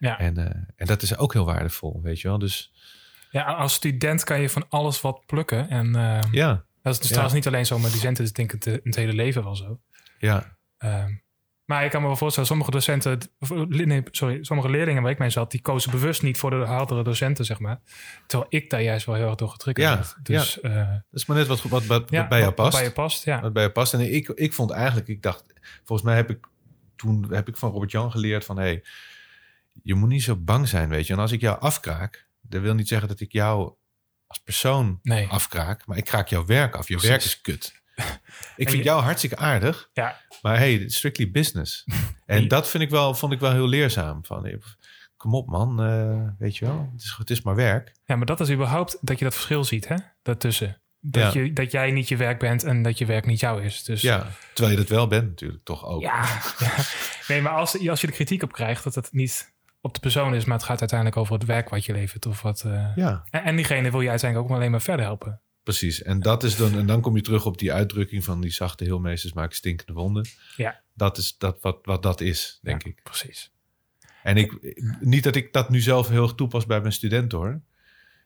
Ja. 0.00 0.18
En, 0.18 0.36
eh, 0.36 0.44
en 0.76 0.86
dat 0.86 1.02
is 1.02 1.16
ook 1.16 1.32
heel 1.32 1.44
waardevol, 1.44 2.00
weet 2.02 2.20
je 2.20 2.28
wel. 2.28 2.38
Dus 2.38 2.72
Ja, 3.30 3.42
als 3.42 3.74
student 3.74 4.24
kan 4.24 4.40
je 4.40 4.48
van 4.50 4.66
alles 4.68 5.00
wat 5.00 5.22
plukken. 5.26 5.68
En 5.68 5.94
eh, 5.96 6.20
ja, 6.32 6.64
dat 6.82 6.92
is 6.92 6.98
dus 6.98 7.08
Ja. 7.08 7.14
trouwens 7.14 7.34
niet 7.34 7.46
alleen 7.46 7.66
zo 7.66 7.78
met 7.78 7.92
docenten. 7.92 8.24
Is 8.24 8.32
denk 8.32 8.52
ik 8.52 8.64
het, 8.64 8.80
het 8.84 8.94
hele 8.96 9.12
leven 9.12 9.44
wel 9.44 9.56
zo. 9.56 9.80
ja, 10.18 10.56
Ehm, 10.78 11.12
maar 11.64 11.84
ik 11.84 11.90
kan 11.90 12.00
me 12.00 12.06
wel 12.06 12.16
voorstellen, 12.16 12.48
sommige 12.48 12.70
docenten, 12.70 13.18
nee, 13.68 14.02
sorry, 14.10 14.44
sommige 14.44 14.68
leerlingen 14.70 15.02
waar 15.02 15.10
ik 15.10 15.18
mee 15.18 15.30
zat, 15.30 15.50
die 15.50 15.60
kozen 15.60 15.90
bewust 15.90 16.22
niet 16.22 16.38
voor 16.38 16.50
de 16.50 16.56
hardere 16.56 17.02
docenten, 17.02 17.44
zeg 17.44 17.58
maar. 17.58 17.80
Terwijl 18.26 18.50
ik 18.52 18.70
daar 18.70 18.82
juist 18.82 19.06
wel 19.06 19.14
heel 19.14 19.26
erg 19.26 19.34
door 19.34 19.48
getriggerd 19.48 19.88
Ja, 19.88 19.94
werd. 19.96 20.16
Dus 20.22 20.60
eh, 20.60 20.88
dat 20.88 21.02
is 21.12 21.26
maar 21.26 21.36
net 21.36 21.46
wat, 21.46 21.62
wat, 21.62 21.86
wat, 21.86 22.10
ja, 22.10 22.18
wat 22.20 22.28
bij 22.28 22.40
jou 22.40 22.52
past. 22.52 22.76
bij 22.76 22.84
je 22.84 22.92
past, 22.92 23.24
ja. 23.24 23.40
wat 23.40 23.52
bij 23.52 23.62
je 23.62 23.70
past. 23.70 23.94
En 23.94 24.14
ik, 24.14 24.28
ik 24.28 24.52
vond 24.52 24.70
eigenlijk, 24.70 25.08
ik 25.08 25.22
dacht, 25.22 25.44
volgens 25.84 26.02
mij 26.08 26.16
heb 26.16 26.30
ik 26.30 26.46
toen 26.96 27.26
heb 27.32 27.48
ik 27.48 27.56
van 27.56 27.70
Robert 27.70 27.90
Jan 27.90 28.10
geleerd 28.10 28.44
van, 28.44 28.56
hé, 28.56 28.62
hey, 28.62 28.82
je 29.82 29.94
moet 29.94 30.08
niet 30.08 30.22
zo 30.22 30.36
bang 30.36 30.68
zijn, 30.68 30.88
weet 30.88 31.06
je. 31.06 31.12
En 31.12 31.18
als 31.18 31.32
ik 31.32 31.40
jou 31.40 31.60
afkraak, 31.60 32.26
dat 32.40 32.60
wil 32.62 32.74
niet 32.74 32.88
zeggen 32.88 33.08
dat 33.08 33.20
ik 33.20 33.32
jou 33.32 33.72
als 34.26 34.38
persoon 34.38 34.98
Nee. 35.02 35.26
afkraak, 35.28 35.86
maar 35.86 35.96
ik 35.96 36.04
kraak 36.04 36.28
jouw 36.28 36.44
werk 36.46 36.74
af. 36.74 36.88
Je 36.88 36.92
Precies. 36.94 37.10
werk 37.10 37.22
is 37.22 37.40
kut. 37.40 37.74
ik 38.56 38.68
vind 38.68 38.82
je- 38.82 38.82
jou 38.88 39.02
hartstikke 39.02 39.36
aardig, 39.36 39.90
Ja, 39.92 40.20
maar 40.42 40.58
hey, 40.58 40.88
strictly 40.88 41.30
business. 41.30 41.84
en 42.26 42.48
dat 42.48 42.68
vind 42.68 42.82
ik 42.82 42.90
wel, 42.90 43.14
vond 43.14 43.32
ik 43.32 43.40
wel 43.40 43.52
heel 43.52 43.68
leerzaam. 43.68 44.24
Van, 44.24 44.42
hey, 44.44 44.58
kom 45.16 45.34
op 45.34 45.46
man, 45.48 45.82
eh, 45.82 46.28
weet 46.38 46.56
je 46.56 46.64
wel, 46.64 46.88
het 46.92 47.02
is, 47.02 47.14
het 47.18 47.30
is 47.30 47.42
maar 47.42 47.54
werk. 47.54 47.92
ja, 48.04 48.16
maar 48.16 48.26
dat 48.26 48.40
is 48.40 48.50
überhaupt 48.50 48.98
dat 49.00 49.18
je 49.18 49.24
dat 49.24 49.34
verschil 49.34 49.64
ziet, 49.64 49.88
hè? 49.88 49.96
Daartussen. 50.22 50.80
Dat, 51.02 51.32
Ja. 51.32 51.40
je, 51.40 51.52
dat 51.52 51.70
jij 51.70 51.90
niet 51.90 52.08
je 52.08 52.16
werk 52.16 52.38
bent 52.38 52.64
en 52.64 52.82
dat 52.82 52.98
je 52.98 53.06
werk 53.06 53.26
niet 53.26 53.40
jou 53.40 53.62
is. 53.64 53.82
Dus 53.84 54.00
Ja, 54.00 54.26
terwijl 54.54 54.76
je 54.76 54.82
dat 54.82 54.90
wel 54.90 55.06
bent 55.06 55.28
natuurlijk, 55.28 55.64
toch 55.64 55.84
ook. 55.84 56.00
Ja, 56.02 56.40
ja. 56.58 56.72
nee, 57.28 57.42
maar 57.42 57.52
als, 57.52 57.88
als 57.88 58.00
je 58.00 58.06
er 58.06 58.12
kritiek 58.12 58.42
op 58.42 58.52
krijgt, 58.52 58.84
dat 58.84 58.94
het 58.94 59.12
niet 59.12 59.52
op 59.80 59.94
de 59.94 60.00
persoon 60.00 60.34
is, 60.34 60.44
maar 60.44 60.56
het 60.56 60.66
gaat 60.66 60.80
uiteindelijk 60.80 61.18
over 61.18 61.34
het 61.34 61.44
werk 61.44 61.68
wat 61.68 61.84
je 61.84 61.92
levert. 61.92 62.26
Of 62.26 62.42
wat, 62.42 62.62
eh, 62.64 62.96
ja. 62.96 63.24
en, 63.30 63.42
en 63.42 63.56
diegene 63.56 63.90
wil 63.90 64.00
je 64.00 64.08
uiteindelijk 64.08 64.42
ook 64.42 64.48
maar 64.48 64.60
alleen 64.60 64.70
maar 64.70 64.82
verder 64.82 65.04
helpen. 65.04 65.40
Precies. 65.62 66.02
En 66.02 66.20
dat 66.20 66.42
is 66.42 66.56
dan, 66.56 66.74
en 66.74 66.86
dan 66.86 67.00
kom 67.00 67.16
je 67.16 67.22
terug 67.22 67.46
op 67.46 67.58
die 67.58 67.72
uitdrukking 67.72 68.24
van 68.24 68.40
die 68.40 68.50
zachte 68.50 68.84
heelmeesters 68.84 69.32
maken 69.32 69.56
stinkende 69.56 69.92
wonden. 69.92 70.26
Ja. 70.56 70.80
Dat 70.94 71.18
is 71.18 71.38
dat, 71.38 71.60
wat, 71.60 71.78
wat 71.82 72.02
dat 72.02 72.20
is, 72.20 72.58
denk 72.62 72.82
Ja, 72.82 72.90
ik. 72.90 73.02
Precies. 73.02 73.52
En 74.22 74.36
ik, 74.36 74.74
niet 75.00 75.24
dat 75.24 75.36
ik 75.36 75.52
dat 75.52 75.70
nu 75.70 75.80
zelf 75.80 76.08
heel 76.08 76.22
erg 76.22 76.34
toepas 76.34 76.66
bij 76.66 76.80
mijn 76.80 76.92
studenten 76.92 77.38
hoor. 77.38 77.60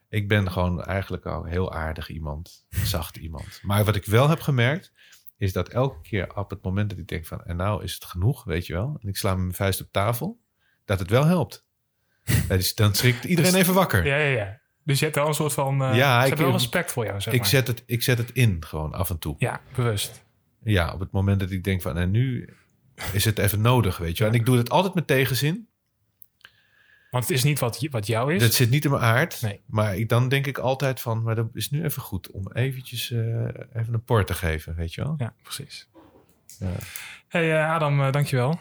Ik 0.09 0.27
ben 0.27 0.51
gewoon 0.51 0.83
eigenlijk 0.83 1.25
al 1.25 1.43
heel 1.43 1.73
aardig 1.73 2.09
iemand, 2.09 2.65
zacht 2.95 3.17
iemand. 3.17 3.59
Maar 3.61 3.85
wat 3.85 3.95
ik 3.95 4.05
wel 4.05 4.29
heb 4.29 4.39
gemerkt, 4.39 4.91
is 5.37 5.53
dat 5.53 5.69
elke 5.69 6.01
keer 6.01 6.35
op 6.35 6.49
het 6.49 6.63
moment 6.63 6.89
dat 6.89 6.99
ik 6.99 7.07
denk 7.07 7.25
van, 7.25 7.43
en 7.43 7.55
nou 7.55 7.83
is 7.83 7.93
het 7.93 8.05
genoeg, 8.05 8.43
weet 8.43 8.65
je 8.65 8.73
wel. 8.73 8.97
En 9.01 9.07
ik 9.07 9.17
sla 9.17 9.35
mijn 9.35 9.53
vuist 9.53 9.81
op 9.81 9.87
tafel, 9.91 10.39
dat 10.85 10.99
het 10.99 11.09
wel 11.09 11.25
helpt. 11.25 11.63
Ja, 12.49 12.55
dus 12.55 12.75
dan 12.75 12.93
schrikt 12.95 13.23
iedereen 13.23 13.51
Dus- 13.51 13.61
even 13.61 13.73
wakker. 13.73 14.05
Ja, 14.05 14.15
ja, 14.17 14.37
ja. 14.37 14.59
Dus 14.83 14.97
je 14.99 15.03
hebt 15.05 15.17
wel 15.17 15.27
een 15.27 15.33
soort 15.33 15.53
van. 15.53 15.83
eh 15.83 15.95
Ja, 15.95 16.21
ik- 16.21 16.27
hebben 16.27 16.45
wel 16.45 16.55
respect 16.55 16.91
voor 16.91 17.05
jou, 17.05 17.21
zeg 17.21 17.33
ik, 17.33 17.39
maar. 17.39 17.49
zet 17.49 17.67
het, 17.67 17.83
ik 17.85 18.03
zet 18.03 18.17
het 18.17 18.31
in 18.31 18.63
gewoon 18.65 18.93
af 18.93 19.09
en 19.09 19.19
toe. 19.19 19.35
Ja, 19.37 19.61
bewust. 19.75 20.23
Ja, 20.63 20.93
op 20.93 20.99
het 20.99 21.11
moment 21.11 21.39
dat 21.39 21.51
ik 21.51 21.63
denk 21.63 21.81
van, 21.81 21.97
en 21.97 22.11
nu 22.11 22.49
is 23.11 23.25
het 23.25 23.37
even 23.39 23.61
nodig, 23.61 23.97
weet 23.97 24.17
je 24.17 24.23
wel. 24.23 24.33
En 24.33 24.39
ik 24.39 24.45
doe 24.45 24.57
het 24.57 24.69
altijd 24.69 24.93
met 24.93 25.07
tegenzin. 25.07 25.67
Want 27.11 27.27
het 27.27 27.37
is 27.37 27.43
niet 27.43 27.59
wat, 27.59 27.87
wat 27.91 28.07
jou 28.07 28.33
is. 28.33 28.41
Dat 28.41 28.53
zit 28.53 28.69
niet 28.69 28.85
in 28.85 28.91
mijn 28.91 29.03
aard. 29.03 29.41
Nee. 29.41 29.61
Maar 29.65 29.97
ik, 29.97 30.09
dan 30.09 30.29
denk 30.29 30.47
ik 30.47 30.57
altijd 30.57 31.01
van, 31.01 31.23
maar 31.23 31.35
dat 31.35 31.47
is 31.53 31.69
nu 31.69 31.83
even 31.83 32.01
goed 32.01 32.31
om 32.31 32.51
eventjes 32.51 33.11
eh, 33.11 33.19
even 33.73 33.93
een 33.93 34.03
poort 34.03 34.27
te 34.27 34.33
geven, 34.33 34.75
weet 34.75 34.93
je 34.93 35.03
wel. 35.03 35.15
Ja, 35.17 35.33
precies. 35.41 35.87
Ja. 36.59 36.71
Hey 37.27 37.53
eh, 37.57 37.71
Adam, 37.71 38.11
dankjewel. 38.11 38.51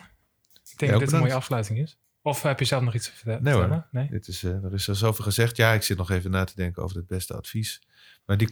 Ik 0.73 0.79
denk 0.79 0.91
dat 0.93 1.01
dit 1.01 1.13
een 1.13 1.19
mooie 1.19 1.35
afsluiting 1.35 1.79
is. 1.79 1.99
Of 2.27 2.43
heb 2.43 2.59
je 2.59 2.65
zelf 2.65 2.83
nog 2.83 2.95
iets 2.95 3.07
te 3.07 3.13
vertellen? 3.15 3.43
Nee, 3.43 3.55
hoor. 3.55 3.87
Nee? 3.91 4.09
Dit 4.11 4.29
is, 4.29 4.43
eh, 4.45 4.65
er 4.65 4.73
is 4.75 4.89
al 4.89 4.95
zoveel 4.95 5.25
gezegd. 5.25 5.57
Ja, 5.57 5.73
ik 5.73 5.83
zit 5.83 5.97
nog 5.97 6.11
even 6.11 6.31
na 6.31 6.45
te 6.45 6.53
denken 6.57 6.83
over 6.83 6.97
het 6.97 7.07
beste 7.07 7.35
advies. 7.35 7.83
Maar 8.27 8.37
die, 8.37 8.47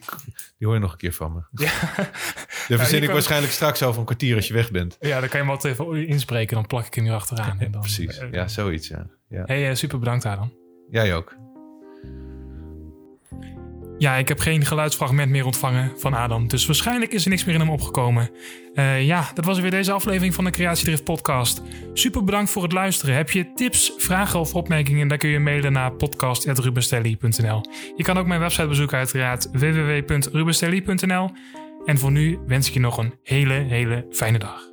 die 0.59 0.67
hoor 0.67 0.75
je 0.75 0.81
nog 0.81 0.93
een 0.93 0.99
keer 0.99 1.13
van 1.13 1.33
me. 1.33 1.65
Ja. 1.65 1.73
Daar 2.69 2.79
verzin 2.79 3.03
ik 3.03 3.11
waarschijnlijk 3.11 3.53
straks 3.53 3.83
over 3.83 3.99
een 4.01 4.05
kwartier 4.07 4.37
als 4.37 4.49
je 4.49 4.55
weg 4.55 4.71
bent. 4.71 4.97
ja, 5.01 5.21
dan 5.21 5.29
kan 5.29 5.39
je 5.41 5.45
hem 5.47 5.51
altijd 5.55 5.81
even 5.81 6.07
inspreken. 6.07 6.55
Dan 6.55 6.67
plak 6.67 6.87
ik 6.87 6.95
hem 6.95 7.05
hier 7.05 7.13
achteraan. 7.15 7.61
En 7.61 7.71
dan, 7.71 7.81
Precies. 7.91 8.19
eh, 8.19 8.33
Ja, 8.33 8.49
zoiets, 8.49 8.89
ja. 8.89 9.07
ja. 9.29 9.43
Hey, 9.47 9.69
eh, 9.71 9.75
super 9.75 9.99
bedankt 9.99 10.25
Adam. 10.27 10.53
Jij 10.91 11.15
ook. 11.15 11.37
Ja, 14.03 14.17
ik 14.17 14.29
heb 14.29 14.39
geen 14.39 14.65
geluidsfragment 14.65 15.31
meer 15.31 15.45
ontvangen 15.45 15.93
van 15.97 16.15
Adam. 16.15 16.49
Dus 16.49 16.67
waarschijnlijk 16.67 17.13
is 17.13 17.25
er 17.25 17.31
niks 17.31 17.45
meer 17.45 17.55
in 17.55 17.61
hem 17.61 17.71
opgekomen. 17.71 18.31
Eh, 18.75 19.07
ja, 19.07 19.31
dat 19.35 19.45
was 19.45 19.61
weer 19.61 19.71
deze 19.71 19.93
aflevering 19.93 20.35
van 20.35 20.45
de 20.45 20.51
Creatiedrift 20.51 21.05
podcast. 21.05 21.63
Super 21.93 22.25
bedankt 22.25 22.51
voor 22.51 22.63
het 22.63 22.73
luisteren. 22.73 23.15
Heb 23.15 23.31
je 23.31 23.53
tips, 23.55 23.93
vragen 23.97 24.41
of 24.41 24.55
opmerkingen... 24.55 25.09
dan 25.09 25.19
kun 25.19 25.31
je 25.31 25.39
mailen 25.39 25.73
naar 25.73 25.93
podcast.rubenstelly.nl. 25.93 27.61
Je 27.97 28.03
kan 28.03 28.19
ook 28.19 28.27
mijn 28.27 28.41
website 28.41 28.69
bezoeken 28.69 28.99
uiteraard 28.99 29.49
www.rubenstelly.nl. 29.53 31.31
En 31.85 31.99
voor 31.99 32.13
nu 32.13 32.39
wens 32.47 32.69
ik 32.69 32.75
je 32.75 32.81
nog 32.81 32.99
een 32.99 33.15
hele, 33.23 33.55
hele 33.55 34.07
fijne 34.11 34.39
dag. 34.39 34.72